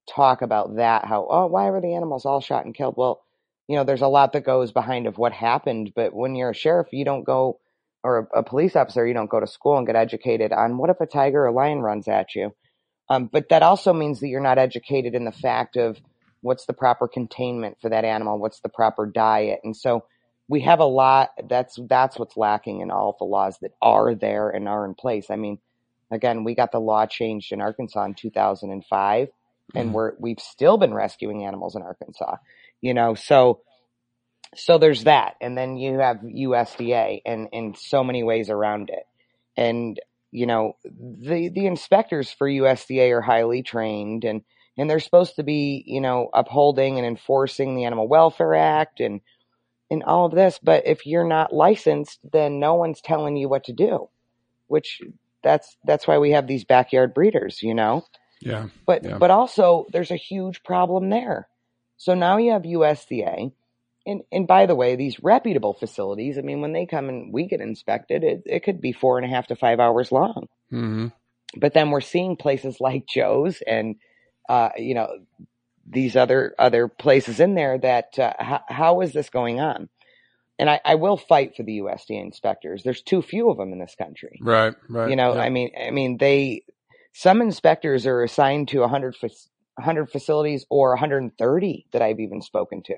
talk 0.08 0.40
about 0.40 0.76
that 0.76 1.04
how 1.04 1.26
oh 1.28 1.46
why 1.46 1.68
were 1.70 1.82
the 1.82 1.94
animals 1.94 2.24
all 2.24 2.40
shot 2.40 2.64
and 2.64 2.74
killed 2.74 2.94
well 2.96 3.22
you 3.68 3.76
know 3.76 3.84
there's 3.84 4.00
a 4.00 4.08
lot 4.08 4.32
that 4.32 4.46
goes 4.46 4.72
behind 4.72 5.06
of 5.06 5.18
what 5.18 5.32
happened 5.32 5.92
but 5.94 6.14
when 6.14 6.34
you're 6.34 6.50
a 6.50 6.54
sheriff 6.54 6.88
you 6.92 7.04
don't 7.04 7.24
go 7.24 7.60
or 8.04 8.28
a, 8.34 8.40
a 8.40 8.44
police 8.44 8.76
officer 8.76 9.06
you 9.06 9.14
don't 9.14 9.30
go 9.30 9.40
to 9.40 9.48
school 9.48 9.78
and 9.78 9.86
get 9.88 9.96
educated 9.96 10.52
on 10.52 10.78
what 10.78 10.90
if 10.90 11.00
a 11.00 11.06
tiger 11.06 11.46
or 11.46 11.52
lion 11.52 11.80
runs 11.80 12.08
at 12.08 12.34
you. 12.36 12.54
Um, 13.10 13.30
but 13.32 13.50
that 13.50 13.62
also 13.62 13.92
means 13.94 14.20
that 14.20 14.28
you're 14.28 14.42
not 14.42 14.58
educated 14.58 15.14
in 15.16 15.26
the 15.26 15.32
fact 15.32 15.76
of 15.76 15.98
what's 16.42 16.66
the 16.66 16.74
proper 16.74 17.08
containment 17.08 17.78
for 17.82 17.90
that 17.90 18.04
animal 18.04 18.38
what's 18.38 18.60
the 18.60 18.70
proper 18.70 19.06
diet. 19.06 19.60
And 19.64 19.76
so 19.76 20.04
we 20.48 20.62
have 20.62 20.80
a 20.80 20.86
lot 20.86 21.30
that's 21.48 21.78
that's 21.88 22.18
what's 22.18 22.36
lacking 22.36 22.82
in 22.82 22.92
all 22.92 23.10
of 23.10 23.18
the 23.18 23.24
laws 23.26 23.58
that 23.62 23.72
are 23.82 24.14
there 24.14 24.50
and 24.50 24.68
are 24.68 24.86
in 24.86 24.94
place. 24.94 25.26
I 25.30 25.36
mean 25.36 25.58
again 26.12 26.44
we 26.44 26.54
got 26.54 26.72
the 26.72 26.80
law 26.80 27.06
changed 27.06 27.52
in 27.52 27.62
arkansas 27.62 28.04
in 28.04 28.14
2005 28.14 29.28
and 29.74 29.90
Mhm. 29.90 29.92
we're 29.92 30.12
we've 30.20 30.40
still 30.40 30.78
been 30.78 30.94
rescuing 30.94 31.44
animals 31.44 31.76
in 31.76 31.82
arkansas 31.82 32.36
you 32.82 32.94
know? 32.94 33.14
So 33.14 33.62
so 34.56 34.78
there's 34.78 35.04
that 35.04 35.34
and 35.40 35.56
then 35.56 35.76
you 35.76 35.98
have 35.98 36.18
usda 36.18 37.20
and 37.24 37.48
in 37.52 37.74
so 37.74 38.04
many 38.04 38.22
ways 38.22 38.50
around 38.50 38.90
it 38.90 39.04
and 39.56 40.00
you 40.30 40.46
know 40.46 40.76
the 40.84 41.48
the 41.48 41.66
inspectors 41.66 42.30
for 42.30 42.48
usda 42.48 43.10
are 43.12 43.20
highly 43.20 43.62
trained 43.62 44.24
and 44.24 44.42
and 44.76 44.90
they're 44.90 45.00
supposed 45.00 45.36
to 45.36 45.42
be 45.42 45.82
you 45.86 46.00
know 46.00 46.28
upholding 46.34 46.98
and 46.98 47.06
enforcing 47.06 47.76
the 47.76 47.84
animal 47.84 48.08
welfare 48.08 48.54
act 48.54 49.00
and 49.00 49.20
and 49.90 50.02
all 50.02 50.26
of 50.26 50.32
this 50.32 50.58
but 50.62 50.86
if 50.86 51.06
you're 51.06 51.28
not 51.28 51.52
licensed 51.52 52.18
then 52.32 52.58
no 52.60 52.74
one's 52.74 53.00
telling 53.00 53.36
you 53.36 53.48
what 53.48 53.64
to 53.64 53.72
do 53.72 54.08
which 54.66 55.00
that's 55.42 55.76
that's 55.84 56.06
why 56.06 56.18
we 56.18 56.30
have 56.32 56.46
these 56.46 56.64
backyard 56.64 57.14
breeders 57.14 57.62
you 57.62 57.74
know 57.74 58.04
Yeah. 58.40 58.68
but 58.86 59.04
Yeah. 59.04 59.18
but 59.18 59.30
also 59.30 59.86
there's 59.92 60.10
a 60.10 60.16
huge 60.16 60.62
problem 60.62 61.10
there 61.10 61.48
so 61.96 62.14
now 62.14 62.38
you 62.38 62.52
have 62.52 62.62
usda 62.62 63.52
and 64.06 64.22
and 64.32 64.46
by 64.46 64.66
the 64.66 64.74
way 64.74 64.96
these 64.96 65.20
reputable 65.22 65.74
facilities 65.74 66.38
i 66.38 66.40
mean 66.40 66.60
when 66.60 66.72
they 66.72 66.86
come 66.86 67.08
and 67.08 67.32
we 67.32 67.46
get 67.46 67.60
inspected 67.60 68.24
it, 68.24 68.42
it 68.46 68.64
could 68.64 68.80
be 68.80 68.92
four 68.92 69.18
and 69.18 69.26
a 69.26 69.34
half 69.34 69.46
to 69.46 69.56
five 69.56 69.80
hours 69.80 70.12
long 70.12 70.46
hmm 70.70 71.08
but 71.56 71.74
then 71.74 71.90
we're 71.90 72.00
seeing 72.00 72.36
places 72.36 72.78
like 72.80 73.06
joe's 73.06 73.62
and 73.66 73.96
uh 74.48 74.70
you 74.76 74.94
know 74.94 75.08
these 75.88 76.16
other 76.16 76.54
other 76.58 76.88
places 76.88 77.40
in 77.40 77.54
there 77.54 77.78
that 77.78 78.18
uh, 78.18 78.32
how, 78.38 78.60
how 78.68 79.00
is 79.02 79.12
this 79.12 79.30
going 79.30 79.60
on 79.60 79.88
and 80.58 80.70
I, 80.70 80.80
I 80.84 80.94
will 80.96 81.16
fight 81.16 81.56
for 81.56 81.62
the 81.62 81.78
usda 81.80 82.20
inspectors 82.22 82.82
there's 82.84 83.02
too 83.02 83.22
few 83.22 83.50
of 83.50 83.58
them 83.58 83.72
in 83.72 83.78
this 83.78 83.94
country 83.96 84.38
Right. 84.40 84.74
Right. 84.88 85.10
you 85.10 85.16
know 85.16 85.34
Yeah. 85.34 85.40
i 85.42 85.50
mean 85.50 85.70
i 85.80 85.90
mean 85.90 86.18
they 86.18 86.64
some 87.12 87.40
inspectors 87.42 88.06
are 88.06 88.22
assigned 88.24 88.68
to 88.68 88.80
100 88.80 89.16
100 89.76 90.10
facilities 90.10 90.66
or 90.70 90.90
130 90.90 91.86
that 91.92 92.02
i've 92.02 92.20
even 92.20 92.42
spoken 92.42 92.82
to 92.84 92.96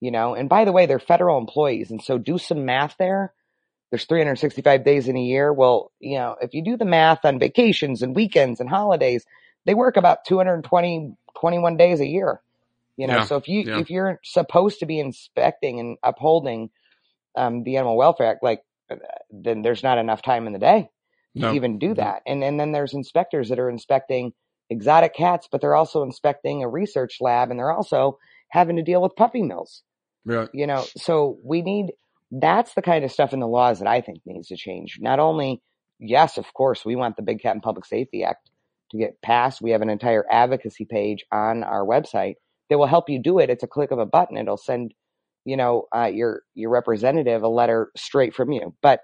you 0.00 0.10
know 0.10 0.34
and 0.34 0.48
by 0.48 0.64
the 0.64 0.72
way 0.72 0.86
they're 0.86 0.98
federal 1.00 1.38
employees 1.38 1.90
and 1.90 2.02
so 2.02 2.18
do 2.18 2.38
some 2.38 2.64
math 2.66 2.96
there 2.98 3.32
there's 3.90 4.06
365 4.06 4.84
days 4.84 5.08
in 5.08 5.16
a 5.16 5.22
year 5.22 5.52
well 5.52 5.92
you 6.00 6.18
know 6.18 6.36
if 6.40 6.54
you 6.54 6.64
do 6.64 6.76
the 6.76 6.84
math 6.86 7.24
on 7.24 7.38
vacations 7.40 8.02
and 8.02 8.16
weekends 8.16 8.60
and 8.60 8.70
holidays 8.70 9.24
they 9.66 9.74
work 9.74 9.96
about 9.96 10.24
220 10.26 11.14
21 11.38 11.76
days 11.78 12.00
a 12.00 12.06
year 12.06 12.42
you 12.96 13.06
know 13.08 13.16
Yeah, 13.16 13.24
so 13.24 13.36
if 13.36 13.48
you 13.48 13.66
yeah. 13.66 13.78
if 13.80 13.90
you're 13.90 14.20
supposed 14.24 14.80
to 14.80 14.86
be 14.86 15.00
inspecting 15.00 15.80
and 15.80 15.98
upholding 16.02 16.62
um, 17.36 17.62
the 17.64 17.76
animal 17.76 17.96
welfare 17.96 18.26
act 18.26 18.42
like 18.42 18.60
uh, 18.90 18.96
then 19.30 19.62
there's 19.62 19.82
not 19.82 19.98
enough 19.98 20.22
time 20.22 20.46
in 20.46 20.52
the 20.52 20.58
day 20.58 20.88
to 21.38 21.46
No. 21.46 21.50
even 21.54 21.78
do 21.78 21.94
that. 21.94 22.22
And 22.26 22.44
and 22.44 22.60
then 22.60 22.72
there's 22.72 22.94
inspectors 22.94 23.48
that 23.48 23.58
are 23.58 23.70
inspecting 23.70 24.32
exotic 24.70 25.14
cats, 25.14 25.48
but 25.50 25.60
they're 25.60 25.74
also 25.74 26.02
inspecting 26.02 26.62
a 26.62 26.68
research 26.68 27.18
lab 27.20 27.50
and 27.50 27.58
they're 27.58 27.72
also 27.72 28.18
having 28.56 28.76
to 28.76 28.82
deal 28.82 29.02
with 29.02 29.14
puppy 29.16 29.42
mills. 29.42 29.82
Right. 30.24 30.48
You 30.54 30.66
know, 30.66 30.84
so 30.96 31.38
we 31.44 31.60
need 31.60 31.92
that's 32.32 32.72
the 32.74 32.82
kind 32.82 33.04
of 33.04 33.12
stuff 33.12 33.34
in 33.34 33.40
the 33.40 33.46
laws 33.46 33.78
that 33.78 33.86
I 33.86 34.00
think 34.00 34.20
needs 34.24 34.48
to 34.48 34.56
change. 34.56 34.98
Not 34.98 35.20
only 35.20 35.62
yes, 36.00 36.38
of 36.38 36.52
course, 36.54 36.84
we 36.84 36.96
want 36.96 37.16
the 37.16 37.22
Big 37.22 37.42
Cat 37.42 37.54
and 37.54 37.62
Public 37.62 37.84
Safety 37.84 38.24
Act 38.24 38.50
to 38.90 38.98
get 38.98 39.20
passed. 39.20 39.60
We 39.60 39.72
have 39.72 39.82
an 39.82 39.90
entire 39.90 40.24
advocacy 40.30 40.86
page 40.86 41.24
on 41.30 41.64
our 41.64 41.84
website 41.84 42.36
that 42.70 42.78
will 42.78 42.86
help 42.86 43.10
you 43.10 43.22
do 43.22 43.38
it. 43.38 43.50
It's 43.50 43.62
a 43.62 43.68
click 43.68 43.90
of 43.90 43.98
a 43.98 44.06
button. 44.06 44.38
It'll 44.38 44.56
send, 44.56 44.94
you 45.44 45.56
know, 45.56 45.84
uh, 45.94 46.10
your 46.12 46.42
your 46.54 46.70
representative 46.70 47.42
a 47.42 47.48
letter 47.48 47.90
straight 47.94 48.34
from 48.34 48.52
you. 48.52 48.74
But 48.80 49.00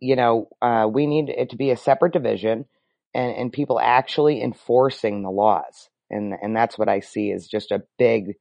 you 0.00 0.16
know, 0.16 0.48
uh, 0.60 0.88
we 0.92 1.06
need 1.06 1.28
it 1.28 1.50
to 1.50 1.56
be 1.56 1.70
a 1.70 1.76
separate 1.76 2.12
division 2.12 2.66
and, 3.14 3.34
and 3.34 3.52
people 3.52 3.80
actually 3.80 4.42
enforcing 4.42 5.22
the 5.22 5.30
laws. 5.30 5.88
And, 6.10 6.34
and 6.40 6.56
that's 6.56 6.78
what 6.78 6.88
I 6.88 7.00
see 7.00 7.32
as 7.32 7.46
just 7.46 7.70
a 7.70 7.82
big, 7.98 8.34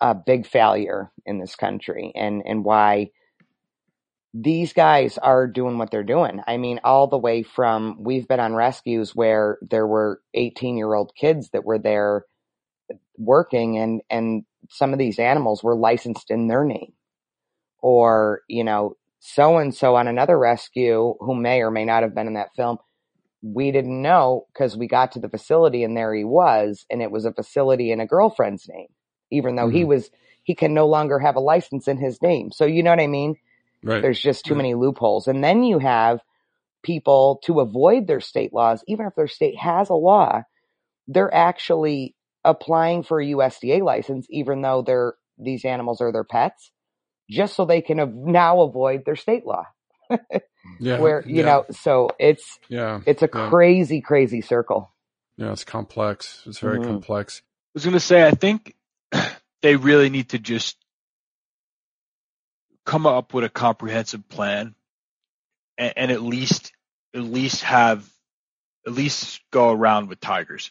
a 0.00 0.14
big 0.14 0.46
failure 0.46 1.10
in 1.26 1.38
this 1.38 1.54
country 1.54 2.12
and, 2.14 2.42
and 2.46 2.64
why 2.64 3.10
these 4.34 4.72
guys 4.72 5.18
are 5.18 5.46
doing 5.46 5.78
what 5.78 5.90
they're 5.90 6.02
doing. 6.02 6.40
I 6.46 6.56
mean, 6.58 6.80
all 6.84 7.06
the 7.08 7.18
way 7.18 7.42
from 7.42 7.96
we've 8.00 8.28
been 8.28 8.40
on 8.40 8.54
rescues 8.54 9.14
where 9.14 9.58
there 9.62 9.86
were 9.86 10.20
18 10.34 10.76
year 10.76 10.94
old 10.94 11.12
kids 11.18 11.50
that 11.52 11.64
were 11.64 11.78
there 11.78 12.24
working 13.16 13.78
and, 13.78 14.02
and 14.10 14.44
some 14.70 14.92
of 14.92 14.98
these 14.98 15.18
animals 15.18 15.62
were 15.62 15.76
licensed 15.76 16.30
in 16.30 16.48
their 16.48 16.64
name 16.64 16.92
or, 17.80 18.42
you 18.48 18.64
know, 18.64 18.94
so 19.20 19.58
and 19.58 19.74
so 19.74 19.96
on 19.96 20.08
another 20.08 20.38
rescue 20.38 21.14
who 21.20 21.34
may 21.34 21.60
or 21.60 21.70
may 21.70 21.84
not 21.84 22.02
have 22.02 22.14
been 22.14 22.26
in 22.26 22.34
that 22.34 22.54
film. 22.54 22.78
We 23.42 23.70
didn't 23.70 24.02
know 24.02 24.46
because 24.52 24.76
we 24.76 24.88
got 24.88 25.12
to 25.12 25.20
the 25.20 25.28
facility 25.28 25.84
and 25.84 25.96
there 25.96 26.14
he 26.14 26.24
was, 26.24 26.84
and 26.90 27.00
it 27.02 27.10
was 27.10 27.24
a 27.24 27.32
facility 27.32 27.92
in 27.92 28.00
a 28.00 28.06
girlfriend's 28.06 28.68
name, 28.68 28.88
even 29.30 29.56
though 29.56 29.66
mm-hmm. 29.66 29.76
he 29.76 29.84
was, 29.84 30.10
he 30.42 30.54
can 30.54 30.74
no 30.74 30.86
longer 30.86 31.18
have 31.18 31.36
a 31.36 31.40
license 31.40 31.88
in 31.88 31.98
his 31.98 32.20
name. 32.20 32.50
So 32.50 32.64
you 32.64 32.82
know 32.82 32.90
what 32.90 33.00
I 33.00 33.06
mean? 33.06 33.36
Right. 33.82 34.02
There's 34.02 34.20
just 34.20 34.44
too 34.44 34.54
right. 34.54 34.58
many 34.58 34.74
loopholes. 34.74 35.28
And 35.28 35.42
then 35.42 35.62
you 35.62 35.78
have 35.78 36.20
people 36.82 37.40
to 37.44 37.60
avoid 37.60 38.06
their 38.06 38.20
state 38.20 38.52
laws, 38.52 38.82
even 38.88 39.06
if 39.06 39.14
their 39.14 39.28
state 39.28 39.58
has 39.58 39.88
a 39.88 39.94
law, 39.94 40.42
they're 41.06 41.32
actually 41.32 42.14
applying 42.44 43.02
for 43.02 43.20
a 43.20 43.26
USDA 43.26 43.82
license, 43.82 44.26
even 44.30 44.62
though 44.62 44.82
they're, 44.82 45.14
these 45.38 45.64
animals 45.64 46.00
are 46.00 46.12
their 46.12 46.24
pets, 46.24 46.72
just 47.30 47.54
so 47.54 47.64
they 47.64 47.82
can 47.82 48.24
now 48.24 48.62
avoid 48.62 49.04
their 49.04 49.16
state 49.16 49.46
law. 49.46 49.64
yeah. 50.80 50.98
Where, 50.98 51.22
you 51.26 51.36
yeah. 51.36 51.44
know, 51.44 51.64
so 51.70 52.10
it's, 52.18 52.58
yeah, 52.68 53.00
it's 53.06 53.22
a 53.22 53.28
yeah. 53.32 53.48
crazy, 53.48 54.00
crazy 54.00 54.40
circle. 54.40 54.92
Yeah. 55.36 55.52
It's 55.52 55.64
complex. 55.64 56.42
It's 56.46 56.58
very 56.58 56.78
mm-hmm. 56.78 56.88
complex. 56.88 57.42
I 57.44 57.70
was 57.74 57.84
going 57.84 57.94
to 57.94 58.00
say, 58.00 58.26
I 58.26 58.32
think 58.32 58.74
they 59.62 59.76
really 59.76 60.10
need 60.10 60.30
to 60.30 60.38
just 60.38 60.76
come 62.84 63.06
up 63.06 63.34
with 63.34 63.44
a 63.44 63.50
comprehensive 63.50 64.28
plan 64.28 64.74
and, 65.76 65.92
and 65.96 66.10
at 66.10 66.22
least 66.22 66.72
at 67.14 67.22
least 67.22 67.62
have 67.62 68.08
at 68.86 68.92
least 68.92 69.40
go 69.50 69.70
around 69.70 70.08
with 70.08 70.20
tigers. 70.20 70.70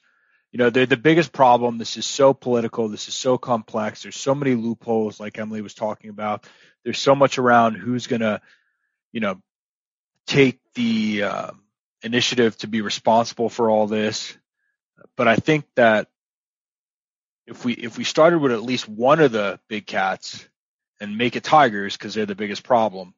You 0.52 0.60
know, 0.60 0.69
they're 0.69 0.86
the 0.86 0.98
biggest 0.98 1.32
problem. 1.32 1.78
This 1.78 1.98
is 1.98 2.06
so 2.06 2.34
political. 2.34 2.90
This 2.90 3.07
is 3.07 3.14
so 3.14 3.38
complex. 3.38 4.02
There's 4.02 4.15
so 4.15 4.34
many 4.34 4.56
loopholes, 4.56 5.19
like 5.19 5.38
Emily 5.38 5.61
was 5.61 5.74
talking 5.74 6.10
about. 6.10 6.48
There's 6.84 6.99
so 6.99 7.15
much 7.15 7.38
around 7.38 7.76
who's 7.76 8.07
going 8.07 8.22
to, 8.22 8.41
you 9.11 9.19
know, 9.19 9.41
take 10.27 10.59
the 10.75 11.23
uh, 11.23 11.51
initiative 12.03 12.57
to 12.59 12.67
be 12.67 12.81
responsible 12.81 13.49
for 13.49 13.69
all 13.69 13.87
this. 13.87 14.37
But 15.15 15.27
I 15.27 15.35
think 15.37 15.65
that 15.75 16.07
if 17.47 17.65
we 17.65 17.73
if 17.73 17.97
we 17.97 18.03
started 18.03 18.39
with 18.39 18.51
at 18.51 18.61
least 18.61 18.87
one 18.87 19.19
of 19.19 19.31
the 19.31 19.59
big 19.67 19.87
cats 19.87 20.47
and 20.99 21.17
make 21.17 21.35
it 21.35 21.43
tigers 21.43 21.97
because 21.97 22.13
they're 22.13 22.25
the 22.25 22.35
biggest 22.35 22.63
problem, 22.63 23.13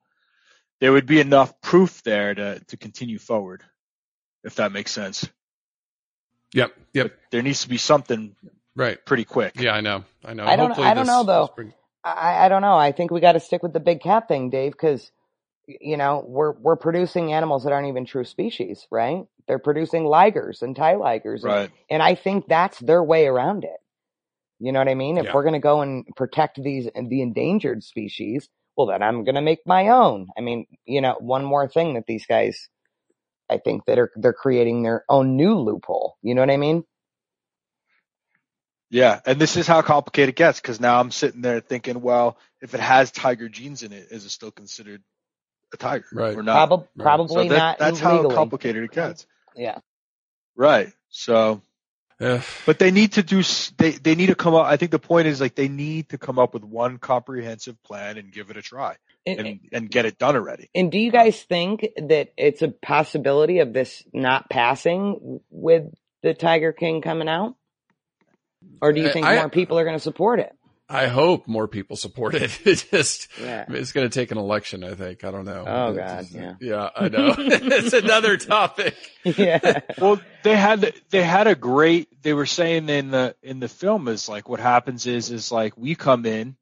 there 0.80 0.92
would 0.92 1.06
be 1.06 1.20
enough 1.20 1.60
proof 1.62 2.04
there 2.04 2.34
to, 2.34 2.60
to 2.68 2.78
continue 2.78 3.18
forward, 3.20 3.64
if 4.44 4.56
that 4.56 4.72
makes 4.72 4.92
sense. 4.92 5.28
Yep. 6.54 6.74
Yep. 6.94 7.06
But 7.06 7.20
there 7.32 7.42
needs 7.42 7.64
to 7.64 7.70
be 7.70 7.78
something 7.78 8.36
right 8.76 9.04
pretty 9.06 9.26
quick. 9.26 9.60
Yeah, 9.60 9.74
I 9.74 9.82
know. 9.82 10.04
I 10.24 10.34
know. 10.34 10.46
I 10.46 10.56
don't, 10.56 10.68
Hopefully 10.68 10.88
I 10.88 10.94
don't 10.94 11.06
this, 11.06 11.12
know 11.12 11.24
though. 11.24 11.50
Bring... 11.56 11.74
I, 12.04 12.46
I 12.46 12.50
don't 12.50 12.62
know. 12.62 12.78
I 12.78 12.92
think 12.92 13.12
we 13.12 13.20
got 13.20 13.34
to 13.34 13.40
stick 13.40 13.62
with 13.62 13.74
the 13.74 13.80
big 13.80 14.02
cat 14.02 14.28
thing, 14.28 14.50
Dave, 14.50 14.72
because 14.72 15.12
you 15.82 15.98
know, 15.98 16.24
we're, 16.26 16.52
we're 16.52 16.76
producing 16.76 17.34
animals 17.34 17.64
that 17.64 17.74
aren't 17.74 17.88
even 17.88 18.06
true 18.06 18.26
species, 18.26 18.88
right? 18.90 19.26
They're 19.48 19.60
producing 19.60 20.04
ligers 20.04 20.62
and 20.62 20.76
tiligers. 20.76 21.44
Right. 21.44 21.62
And, 21.62 21.72
and 21.90 22.04
I 22.04 22.16
think 22.16 22.48
that's 22.48 22.80
their 22.80 23.04
way 23.04 23.28
around 23.28 23.64
it. 23.64 23.78
You 24.60 24.72
know 24.72 24.80
what 24.80 24.90
I 24.90 24.96
mean? 24.96 25.18
If 25.18 25.26
yeah. 25.26 25.34
we're 25.34 25.44
going 25.44 25.54
to 25.54 25.60
go 25.60 25.82
and 25.82 26.06
protect 26.16 26.62
these 26.62 26.86
the 26.94 27.22
endangered 27.22 27.84
species, 27.84 28.50
well, 28.76 28.88
then 28.88 29.02
I'm 29.02 29.24
going 29.24 29.36
to 29.36 29.42
make 29.42 29.60
my 29.66 29.90
own. 29.90 30.28
I 30.38 30.42
mean, 30.42 30.66
you 30.86 31.02
know, 31.02 31.16
one 31.20 31.46
more 31.46 31.68
thing 31.68 31.94
that 31.94 32.06
these 32.08 32.26
guys, 32.26 32.68
I 33.50 33.58
think 33.58 33.86
that 33.86 33.98
are 33.98 34.12
they're 34.16 34.34
creating 34.34 34.84
their 34.84 35.06
own 35.08 35.38
new 35.38 35.56
loophole. 35.56 36.18
You 36.22 36.36
know 36.36 36.42
what 36.42 36.50
I 36.50 36.58
mean? 36.58 36.84
Yeah, 38.90 39.20
and 39.26 39.40
this 39.40 39.56
is 39.56 39.68
how 39.68 39.82
complicated 39.82 40.30
it 40.30 40.36
gets 40.36 40.60
because 40.60 40.80
now 40.80 41.00
I'm 41.00 41.12
sitting 41.12 41.42
there 41.42 41.60
thinking, 41.60 42.02
well, 42.02 42.38
if 42.60 42.74
it 42.74 42.80
has 42.80 43.12
tiger 43.12 43.48
genes 43.48 43.84
in 43.84 43.94
it, 43.94 44.08
is 44.12 44.26
it 44.26 44.30
still 44.30 44.52
considered 44.52 45.04
a 45.74 45.78
tiger 45.78 46.06
right. 46.14 46.36
or 46.36 46.44
not? 46.44 46.68
Prob- 46.68 46.88
right. 46.96 47.04
Probably 47.04 47.48
so 47.48 47.54
that, 47.54 47.58
not. 47.58 47.78
That's 47.80 48.02
illegally. 48.02 48.30
how 48.30 48.36
complicated 48.36 48.84
it 48.84 48.92
gets. 48.92 49.26
Yeah. 49.56 49.80
Right. 50.56 50.92
So 51.10 51.62
yeah. 52.20 52.42
But 52.66 52.80
they 52.80 52.92
need 52.92 53.14
to 53.14 53.24
do, 53.24 53.42
they, 53.78 53.92
they 53.92 54.14
need 54.14 54.28
to 54.28 54.36
come 54.36 54.54
up, 54.54 54.66
I 54.66 54.76
think 54.76 54.92
the 54.92 55.00
point 55.00 55.28
is 55.28 55.40
like 55.40 55.56
they 55.56 55.70
need 55.70 56.10
to 56.10 56.18
come 56.18 56.38
up 56.38 56.54
with 56.54 56.66
one 56.66 56.98
comprehensive 56.98 57.82
plan 57.84 58.18
and 58.18 58.32
give 58.32 58.50
it 58.50 58.58
a 58.58 58.62
try 58.62 58.98
and, 59.26 59.40
and, 59.40 59.60
and 59.72 59.90
get 59.90 60.06
it 60.06 60.18
done 60.18 60.36
already. 60.36 60.70
And 60.76 60.92
do 60.92 61.00
you 61.00 61.12
guys 61.12 61.42
think 61.42 61.88
that 61.96 62.34
it's 62.36 62.62
a 62.62 62.68
possibility 62.68 63.60
of 63.60 63.72
this 63.72 64.04
not 64.14 64.50
passing 64.50 65.40
with 65.50 65.84
the 66.22 66.34
Tiger 66.34 66.74
King 66.74 67.02
coming 67.02 67.30
out? 67.30 67.56
Or 68.82 68.92
do 68.92 69.00
you 69.00 69.08
uh, 69.08 69.14
think 69.14 69.26
I, 69.26 69.38
more 69.38 69.50
people 69.50 69.80
are 69.80 69.86
going 69.86 69.96
to 69.96 70.04
support 70.04 70.42
it? 70.42 70.54
I 70.92 71.06
hope 71.06 71.48
more 71.48 71.68
people 71.68 71.96
support 71.96 72.34
it. 72.34 72.50
It 72.66 72.88
just, 72.92 73.30
yeah. 73.40 73.66
it's 73.70 73.92
going 73.92 74.10
to 74.10 74.14
take 74.14 74.32
an 74.32 74.38
election, 74.38 74.84
I 74.84 74.96
think. 74.96 75.24
I 75.24 75.32
don't 75.32 75.46
know. 75.46 75.64
Oh 75.68 75.94
God. 75.94 76.28
Yeah. 76.32 76.56
Yeah, 76.60 76.90
I 76.96 77.10
know. 77.10 77.36
it's 77.38 77.94
another 77.94 78.38
topic. 78.38 78.96
Yeah. 79.24 79.82
well, 80.00 80.20
they 80.44 80.56
had, 80.56 80.94
they 81.10 81.22
had 81.22 81.48
a 81.48 81.54
great, 81.54 82.24
they 82.24 82.34
were 82.34 82.46
saying 82.46 82.88
in 82.88 83.12
the, 83.12 83.36
in 83.44 83.60
the 83.60 83.68
film 83.68 84.08
is 84.08 84.30
like 84.30 84.48
what 84.48 84.60
happens 84.60 85.06
is, 85.06 85.30
is 85.30 85.52
like 85.52 85.78
we 85.78 85.94
come 85.94 86.26
in 86.26 86.56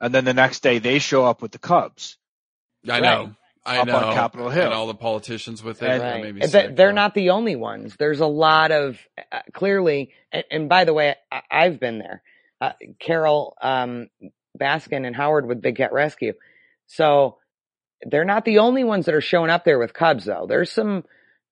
and 0.00 0.12
then 0.12 0.24
the 0.24 0.34
next 0.34 0.62
day 0.62 0.78
they 0.78 0.98
show 0.98 1.24
up 1.24 1.40
with 1.40 1.52
the 1.52 1.58
Cubs. 1.58 2.18
I 2.88 3.00
know. 3.00 3.34
I 3.64 3.78
up 3.78 3.86
know. 3.86 3.96
on 3.96 4.14
Capitol 4.14 4.50
Hill. 4.50 4.64
And 4.64 4.74
all 4.74 4.88
the 4.88 4.94
politicians 4.94 5.62
with 5.62 5.80
it. 5.82 5.88
And, 5.88 6.52
right. 6.52 6.76
they're 6.76 6.92
not 6.92 7.14
the 7.14 7.30
only 7.30 7.54
ones. 7.54 7.94
There's 7.96 8.20
a 8.20 8.26
lot 8.26 8.72
of, 8.72 8.98
uh, 9.30 9.40
clearly, 9.52 10.10
and, 10.32 10.44
and, 10.50 10.68
by 10.68 10.84
the 10.84 10.92
way, 10.92 11.14
I, 11.30 11.42
I've 11.50 11.78
been 11.78 11.98
there 11.98 12.22
uh, 12.62 12.72
Carole 13.00 13.56
um, 13.60 14.06
Baskin 14.58 15.04
and 15.04 15.16
Howard 15.16 15.46
with 15.46 15.60
Big 15.60 15.76
Cat 15.76 15.92
Rescue. 15.92 16.34
So 16.86 17.38
they're 18.02 18.24
not 18.24 18.44
the 18.44 18.58
only 18.58 18.84
ones 18.84 19.06
that 19.06 19.14
are 19.14 19.20
showing 19.20 19.50
up 19.50 19.64
there 19.64 19.80
with 19.80 19.92
cubs, 19.92 20.24
though. 20.26 20.46
There's 20.48 20.70
some 20.70 21.04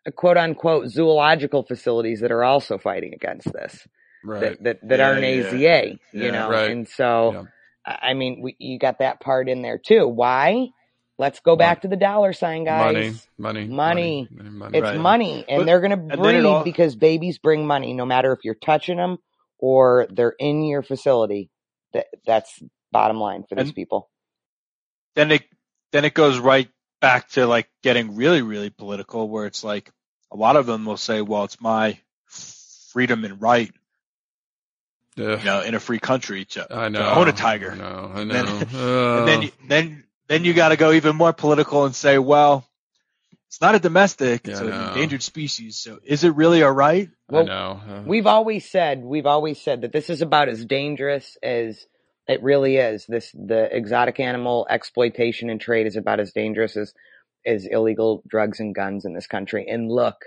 uh, 0.07 0.13
quote 0.13 0.37
unquote 0.37 0.89
zoological 0.89 1.65
facilities 1.65 2.21
that 2.21 2.31
are 2.31 2.45
also 2.45 2.79
fighting 2.79 3.13
against 3.13 3.53
this. 3.53 3.87
Right. 4.23 4.41
That 4.41 4.63
that, 4.63 4.89
that 4.89 4.99
yeah, 5.01 5.09
aren't 5.09 5.25
AZA, 5.25 5.99
you 6.13 6.25
yeah, 6.25 6.31
know, 6.31 6.51
right. 6.51 6.71
and 6.71 6.87
so 6.87 7.47
I 7.85 8.15
mean, 8.15 8.41
we, 8.43 8.55
you 8.59 8.79
got 8.79 8.99
that 8.99 9.21
part 9.21 9.49
in 9.49 9.63
there 9.63 9.79
too. 9.79 10.07
Why? 10.07 10.69
Let's 11.19 11.41
go 11.41 11.57
back 11.57 11.83
to 11.83 11.89
the 11.89 11.97
dollar 11.97 12.33
sign, 12.33 12.65
guys. 12.65 13.29
Money, 13.37 13.67
money, 13.67 13.69
money. 13.69 14.29
money, 14.31 14.51
money 14.51 14.79
it's 14.79 14.85
right. 14.85 14.99
money, 14.99 15.45
and 15.49 15.61
but, 15.61 15.67
they're 15.67 15.81
going 15.81 15.91
to 15.91 16.17
breed 16.17 16.45
all... 16.45 16.65
because 16.65 16.97
babies 16.97 17.39
bring 17.39 17.67
money, 17.67 17.93
no 17.93 18.07
matter 18.07 18.33
if 18.33 18.39
you're 18.43 18.55
touching 18.55 18.97
them 18.97 19.19
or 19.61 20.07
they're 20.11 20.35
in 20.39 20.65
your 20.65 20.83
facility. 20.83 21.51
That 21.93 22.07
that's 22.27 22.63
bottom 22.93 23.19
line 23.19 23.45
for 23.49 23.55
these 23.55 23.67
and 23.67 23.75
people. 23.75 24.11
Then 25.15 25.31
it 25.33 25.45
then 25.93 26.05
it 26.05 26.15
goes 26.15 26.39
right 26.39 26.69
back 27.01 27.29
to 27.31 27.47
like 27.47 27.69
getting 27.83 28.17
really 28.17 28.43
really 28.43 28.71
political, 28.71 29.29
where 29.29 29.47
it's 29.47 29.65
like 29.65 29.91
a 30.33 30.37
lot 30.37 30.57
of 30.57 30.67
them 30.67 30.85
will 30.85 30.97
say, 30.97 31.21
"Well, 31.21 31.45
it's 31.45 31.61
my 31.61 31.99
freedom 32.93 33.25
and 33.25 33.41
right." 33.41 33.73
You 35.17 35.37
know, 35.37 35.61
in 35.61 35.75
a 35.75 35.81
free 35.81 35.99
country 35.99 36.47
to, 36.47 36.67
I 36.75 36.89
know, 36.89 37.01
to 37.01 37.15
own 37.17 37.29
a 37.29 37.33
tiger. 37.33 37.73
I 37.73 37.77
know, 37.77 38.13
I 38.15 38.25
know. 38.25 38.33
Then, 38.33 38.75
uh. 38.75 39.19
and 39.19 39.29
then, 39.29 39.51
then, 39.69 40.05
then 40.29 40.45
you 40.45 40.55
got 40.55 40.71
to 40.71 40.77
go 40.77 40.93
even 40.93 41.17
more 41.17 41.35
political 41.35 41.85
and 41.85 41.95
say, 41.95 42.17
well, 42.17 42.65
it's 43.51 43.61
not 43.61 43.75
a 43.75 43.81
domestic, 43.81 44.47
yeah, 44.47 44.53
it's 44.53 44.61
an 44.61 44.69
endangered 44.69 45.25
species. 45.25 45.77
So 45.77 45.99
is 46.05 46.23
it 46.23 46.37
really 46.37 46.63
all 46.63 46.71
right? 46.71 47.11
Well, 47.29 47.43
I 47.43 47.47
know. 47.47 47.81
Uh, 47.85 48.03
we've 48.07 48.29
always 48.29 48.71
said, 48.71 49.03
we've 49.03 49.27
always 49.27 49.61
said 49.61 49.81
that 49.81 49.91
this 49.91 50.09
is 50.09 50.23
about 50.23 50.49
as 50.49 50.65
dangerous 50.65 51.37
as 51.43 51.85
it 52.29 52.45
really 52.45 52.77
is. 52.77 53.07
This, 53.09 53.33
the 53.33 53.69
exotic 53.77 54.21
animal 54.21 54.69
exploitation 54.71 55.51
and 55.51 55.61
trade 55.61 55.89
is 55.89 55.97
about 55.97 56.21
as 56.21 56.31
dangerous 56.31 56.77
as, 56.77 56.95
as 57.45 57.67
illegal 57.67 58.23
drugs 58.29 58.61
and 58.61 58.73
guns 58.73 59.05
in 59.05 59.15
this 59.15 59.27
country. 59.27 59.67
And 59.69 59.91
look, 59.91 60.27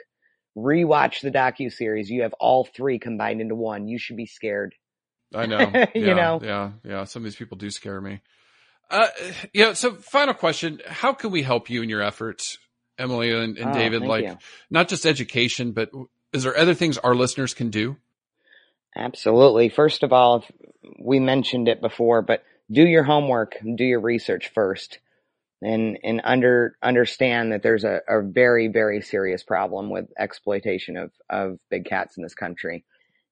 rewatch 0.58 1.22
the 1.22 1.32
docu 1.32 1.72
series. 1.72 2.10
You 2.10 2.24
have 2.24 2.34
all 2.41 2.66
three 2.76 3.00
combined 3.00 3.40
into 3.40 3.56
one. 3.56 3.88
You 3.88 4.00
should 4.00 4.18
be 4.18 4.26
scared. 4.26 4.76
I 5.34 5.45
know. 5.45 5.86
you 5.95 6.14
know. 6.14 6.41
Yeah, 6.44 6.72
yeah. 6.84 7.06
Some 7.06 7.22
of 7.22 7.24
these 7.24 7.38
people 7.38 7.58
do 7.58 7.72
scare 7.72 8.02
me. 8.02 8.20
Uh, 8.91 9.08
yeah. 9.54 9.72
So, 9.74 9.95
final 9.95 10.34
question: 10.34 10.82
How 10.86 11.14
can 11.14 11.32
we 11.32 11.41
help 11.41 11.70
you 11.70 11.82
in 11.82 11.90
your 11.90 12.02
efforts 12.02 12.58
Emily 12.98 13.32
and, 13.32 13.57
and 13.57 13.72
oh, 13.72 13.74
David, 13.74 14.03
like 14.03 14.26
you. 14.26 14.38
not 14.70 14.88
just 14.88 15.06
education, 15.06 15.72
but 15.72 15.91
is 16.32 16.44
there 16.44 16.57
other 16.57 16.74
things 16.74 16.98
our 16.98 17.15
listeners 17.15 17.53
can 17.53 17.70
do? 17.70 17.98
Absolutely. 18.95 19.70
First 19.70 20.03
of 20.03 20.14
all, 20.14 20.44
we 20.99 21.20
mentioned 21.20 21.68
it 21.68 21.82
before, 21.82 22.22
but 22.22 22.44
do 22.72 22.84
your 22.84 23.03
homework, 23.03 23.57
do 23.76 23.84
your 23.84 23.99
research 23.99 24.52
first 24.53 24.99
and, 25.61 25.98
and 26.03 26.22
under, 26.24 26.78
understand 26.84 27.53
that 27.53 27.64
there's 27.64 27.84
a, 27.84 28.02
a 28.07 28.22
very, 28.22 28.68
very 28.68 29.02
serious 29.02 29.44
problem 29.44 29.90
with 29.90 30.06
exploitation 30.18 30.98
of, 30.98 31.11
of 31.30 31.57
big 31.70 31.86
cats 31.86 32.18
in 32.18 32.24
this 32.24 32.36
country. 32.36 32.84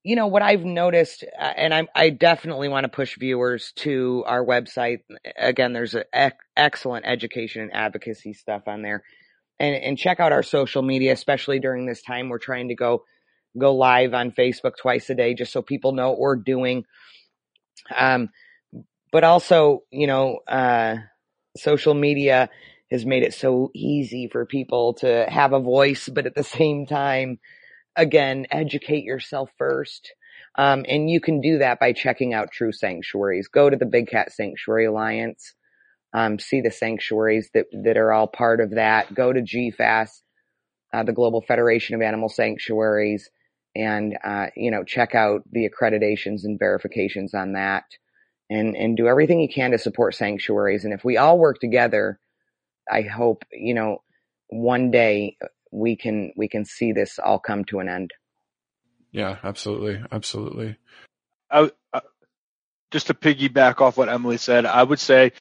you 0.03 0.15
know 0.15 0.27
what 0.27 0.41
I've 0.41 0.65
noticed, 0.65 1.23
uh, 1.23 1.43
and 1.43 1.73
I, 1.73 1.87
I 1.93 2.09
definitely 2.09 2.69
want 2.69 2.85
to 2.85 2.89
push 2.89 3.17
viewers 3.17 3.71
to 3.77 4.23
our 4.25 4.43
website. 4.43 5.01
Again, 5.37 5.73
there's 5.73 5.93
an 5.93 6.05
ec- 6.13 6.39
excellent 6.57 7.05
education 7.05 7.61
and 7.61 7.73
advocacy 7.73 8.33
stuff 8.33 8.63
on 8.67 8.81
there, 8.81 9.03
and 9.61 9.83
and 9.83 9.97
check 9.97 10.19
out 10.19 10.31
our 10.31 10.43
social 10.43 10.81
media, 10.81 11.13
especially 11.13 11.59
during 11.59 11.85
this 11.85 12.01
time. 12.01 12.29
We're 12.29 12.39
trying 12.39 12.69
to 12.69 12.75
go 12.75 13.03
go 13.57 13.75
live 13.75 14.13
on 14.13 14.31
Facebook 14.31 14.73
twice 14.81 15.09
a 15.09 15.15
day, 15.15 15.33
just 15.33 15.53
so 15.53 15.61
people 15.61 15.91
know 15.93 16.09
what 16.09 16.19
we're 16.19 16.35
doing. 16.37 16.85
Um, 17.95 18.29
but 19.11 19.23
also, 19.23 19.83
you 19.91 20.07
know, 20.07 20.39
uh, 20.47 20.95
social 21.57 21.93
media 21.93 22.49
has 22.89 23.05
made 23.05 23.23
it 23.23 23.33
so 23.33 23.69
easy 23.73 24.27
for 24.31 24.45
people 24.45 24.93
to 24.95 25.25
have 25.29 25.53
a 25.53 25.59
voice, 25.59 26.09
but 26.09 26.25
at 26.25 26.35
the 26.35 26.43
same 26.43 26.85
time 26.85 27.39
again, 27.95 28.47
educate 28.51 29.03
yourself 29.03 29.49
first. 29.57 30.13
Um, 30.57 30.85
and 30.87 31.09
you 31.09 31.21
can 31.21 31.39
do 31.39 31.59
that 31.59 31.79
by 31.79 31.93
checking 31.93 32.33
out 32.33 32.51
true 32.51 32.71
sanctuaries. 32.71 33.47
Go 33.47 33.69
to 33.69 33.77
the 33.77 33.85
Big 33.85 34.07
Cat 34.07 34.31
Sanctuary 34.33 34.85
Alliance. 34.85 35.53
Um, 36.13 36.39
see 36.39 36.61
the 36.61 36.71
sanctuaries 36.71 37.49
that, 37.53 37.67
that 37.83 37.97
are 37.97 38.11
all 38.11 38.27
part 38.27 38.59
of 38.59 38.71
that. 38.71 39.13
Go 39.13 39.31
to 39.31 39.41
GFAS, 39.41 40.09
uh, 40.93 41.03
the 41.03 41.13
Global 41.13 41.41
Federation 41.41 41.95
of 41.95 42.01
Animal 42.01 42.27
Sanctuaries, 42.27 43.29
and, 43.75 44.17
uh, 44.23 44.47
you 44.55 44.71
know, 44.71 44.83
check 44.83 45.15
out 45.15 45.43
the 45.51 45.69
accreditations 45.69 46.43
and 46.43 46.59
verifications 46.59 47.33
on 47.33 47.53
that 47.53 47.85
and, 48.49 48.75
and 48.75 48.97
do 48.97 49.07
everything 49.07 49.39
you 49.39 49.47
can 49.47 49.71
to 49.71 49.77
support 49.77 50.13
sanctuaries. 50.13 50.83
And 50.83 50.93
if 50.93 51.05
we 51.05 51.15
all 51.15 51.39
work 51.39 51.59
together, 51.59 52.19
I 52.91 53.03
hope, 53.03 53.45
you 53.53 53.73
know, 53.73 54.03
one 54.47 54.91
day 54.91 55.37
we 55.71 55.95
can 55.95 56.33
we 56.35 56.49
can 56.49 56.65
see 56.65 56.91
this 56.91 57.17
all 57.17 57.39
come 57.39 57.63
to 57.65 57.79
an 57.79 57.87
end. 57.87 58.11
Yeah, 59.11 59.37
absolutely, 59.43 60.03
absolutely. 60.11 60.77
I, 61.49 61.71
I, 61.93 62.01
just 62.91 63.07
to 63.07 63.13
piggyback 63.13 63.79
off 63.79 63.97
what 63.97 64.09
Emily 64.09 64.37
said, 64.37 64.65
I 64.65 64.83
would 64.83 64.99
say 64.99 65.31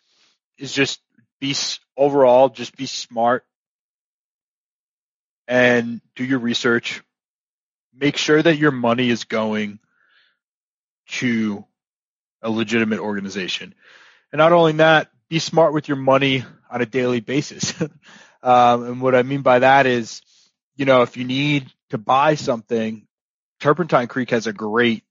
is 0.61 0.73
just 0.73 1.01
be 1.41 1.57
overall 1.97 2.51
just 2.51 2.77
be 2.77 2.87
smart 2.87 3.45
and 5.49 6.01
do 6.15 6.25
your 6.25 6.39
research. 6.39 7.03
Make 7.93 8.17
sure 8.17 8.41
that 8.41 8.59
your 8.59 8.71
money 8.71 9.11
is 9.11 9.25
going 9.25 9.81
to 11.09 11.65
a 12.43 12.51
legitimate 12.51 13.01
organization. 13.01 13.75
And 14.33 14.39
not 14.39 14.53
only 14.53 14.73
that, 14.75 15.11
be 15.29 15.39
smart 15.39 15.73
with 15.73 15.89
your 15.89 15.97
money 15.97 16.45
on 16.71 16.83
a 16.83 16.87
daily 16.87 17.21
basis. 17.21 17.75
Um, 18.43 18.85
and 18.85 19.03
what 19.03 19.15
I 19.15 19.23
mean 19.23 19.43
by 19.43 19.59
that 19.59 19.85
is, 19.85 20.23
you 20.75 20.87
know, 20.87 21.03
if 21.03 21.19
you 21.19 21.25
need 21.25 21.71
to 21.91 21.99
buy 21.99 22.37
something, 22.37 23.07
Turpentine 23.61 24.09
Creek 24.09 24.31
has 24.31 24.47
a 24.47 24.53
great 24.55 25.05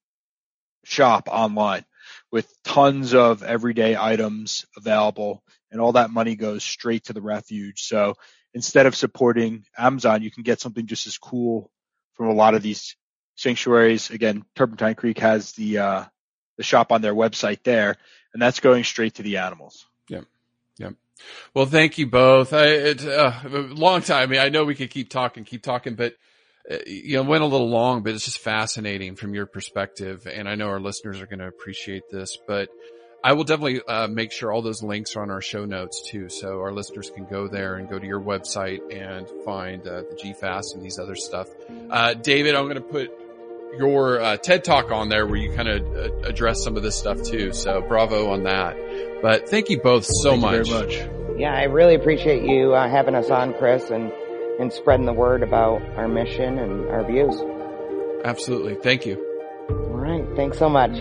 shop 0.83 1.27
online 1.31 1.85
with 2.31 2.51
tons 2.63 3.13
of 3.13 3.43
everyday 3.43 3.95
items 3.97 4.65
available 4.77 5.43
and 5.71 5.81
all 5.81 5.93
that 5.93 6.11
money 6.11 6.35
goes 6.35 6.63
straight 6.63 7.05
to 7.05 7.13
the 7.13 7.21
refuge. 7.21 7.81
So 7.83 8.15
instead 8.53 8.85
of 8.85 8.95
supporting 8.95 9.65
Amazon, 9.77 10.21
you 10.21 10.31
can 10.31 10.43
get 10.43 10.59
something 10.59 10.87
just 10.87 11.07
as 11.07 11.17
cool 11.17 11.71
from 12.13 12.27
a 12.27 12.33
lot 12.33 12.55
of 12.55 12.61
these 12.61 12.95
sanctuaries. 13.35 14.09
Again, 14.09 14.45
Turpentine 14.55 14.95
Creek 14.95 15.19
has 15.19 15.53
the, 15.53 15.79
uh, 15.79 16.05
the 16.57 16.63
shop 16.63 16.91
on 16.91 17.01
their 17.01 17.15
website 17.15 17.63
there 17.63 17.97
and 18.33 18.41
that's 18.41 18.59
going 18.59 18.83
straight 18.83 19.15
to 19.15 19.23
the 19.23 19.37
animals. 19.37 19.85
Yeah. 20.07 20.21
Yeah. 20.77 20.91
Well, 21.53 21.65
thank 21.65 21.97
you 21.97 22.07
both. 22.07 22.53
I, 22.53 22.65
it's 22.67 23.05
uh, 23.05 23.41
a 23.43 23.49
long 23.49 24.01
time. 24.01 24.23
I 24.23 24.25
mean, 24.27 24.39
I 24.39 24.49
know 24.49 24.65
we 24.65 24.75
could 24.75 24.89
keep 24.89 25.09
talking, 25.09 25.43
keep 25.43 25.63
talking, 25.63 25.95
but 25.95 26.15
you 26.85 27.17
know, 27.17 27.23
went 27.23 27.43
a 27.43 27.47
little 27.47 27.69
long, 27.69 28.03
but 28.03 28.13
it's 28.13 28.25
just 28.25 28.39
fascinating 28.39 29.15
from 29.15 29.33
your 29.33 29.45
perspective. 29.45 30.27
And 30.31 30.47
I 30.47 30.55
know 30.55 30.67
our 30.67 30.79
listeners 30.79 31.21
are 31.21 31.25
going 31.25 31.39
to 31.39 31.47
appreciate 31.47 32.09
this, 32.11 32.37
but 32.47 32.69
I 33.23 33.33
will 33.33 33.43
definitely 33.43 33.81
uh, 33.87 34.07
make 34.07 34.31
sure 34.31 34.51
all 34.51 34.61
those 34.61 34.81
links 34.83 35.15
are 35.15 35.21
on 35.21 35.31
our 35.31 35.41
show 35.41 35.65
notes 35.65 36.01
too. 36.09 36.29
So 36.29 36.59
our 36.61 36.71
listeners 36.71 37.09
can 37.09 37.25
go 37.25 37.47
there 37.47 37.75
and 37.75 37.89
go 37.89 37.99
to 37.99 38.05
your 38.05 38.21
website 38.21 38.79
and 38.95 39.27
find 39.43 39.85
uh, 39.85 40.01
the 40.01 40.19
GFAS 40.23 40.75
and 40.75 40.83
these 40.83 40.99
other 40.99 41.15
stuff. 41.15 41.47
Uh, 41.89 42.13
David, 42.13 42.55
I'm 42.55 42.65
going 42.65 42.75
to 42.75 42.81
put 42.81 43.11
your 43.77 44.21
uh, 44.21 44.37
TED 44.37 44.63
talk 44.63 44.91
on 44.91 45.09
there 45.09 45.25
where 45.27 45.37
you 45.37 45.53
kind 45.53 45.67
of 45.67 45.95
uh, 45.95 46.27
address 46.27 46.63
some 46.63 46.77
of 46.77 46.83
this 46.83 46.97
stuff 46.97 47.21
too. 47.23 47.51
So 47.51 47.81
bravo 47.81 48.31
on 48.31 48.43
that. 48.43 48.77
But 49.21 49.49
thank 49.49 49.69
you 49.69 49.81
both 49.81 50.05
so 50.05 50.31
thank 50.31 50.41
much. 50.41 50.69
very 50.69 50.85
much. 50.85 51.39
Yeah, 51.39 51.53
I 51.53 51.63
really 51.63 51.95
appreciate 51.95 52.43
you 52.43 52.73
uh, 52.73 52.89
having 52.89 53.15
us 53.15 53.29
on, 53.29 53.53
Chris, 53.53 53.89
and 53.89 54.11
and 54.59 54.71
spreading 54.71 55.05
the 55.05 55.13
word 55.13 55.41
about 55.41 55.81
our 55.97 56.07
mission 56.07 56.59
and 56.59 56.87
our 56.89 57.03
views. 57.03 57.35
Absolutely. 58.25 58.75
Thank 58.75 59.05
you. 59.05 59.15
All 59.69 59.97
right. 59.97 60.25
Thanks 60.35 60.57
so 60.57 60.69
much. 60.69 60.91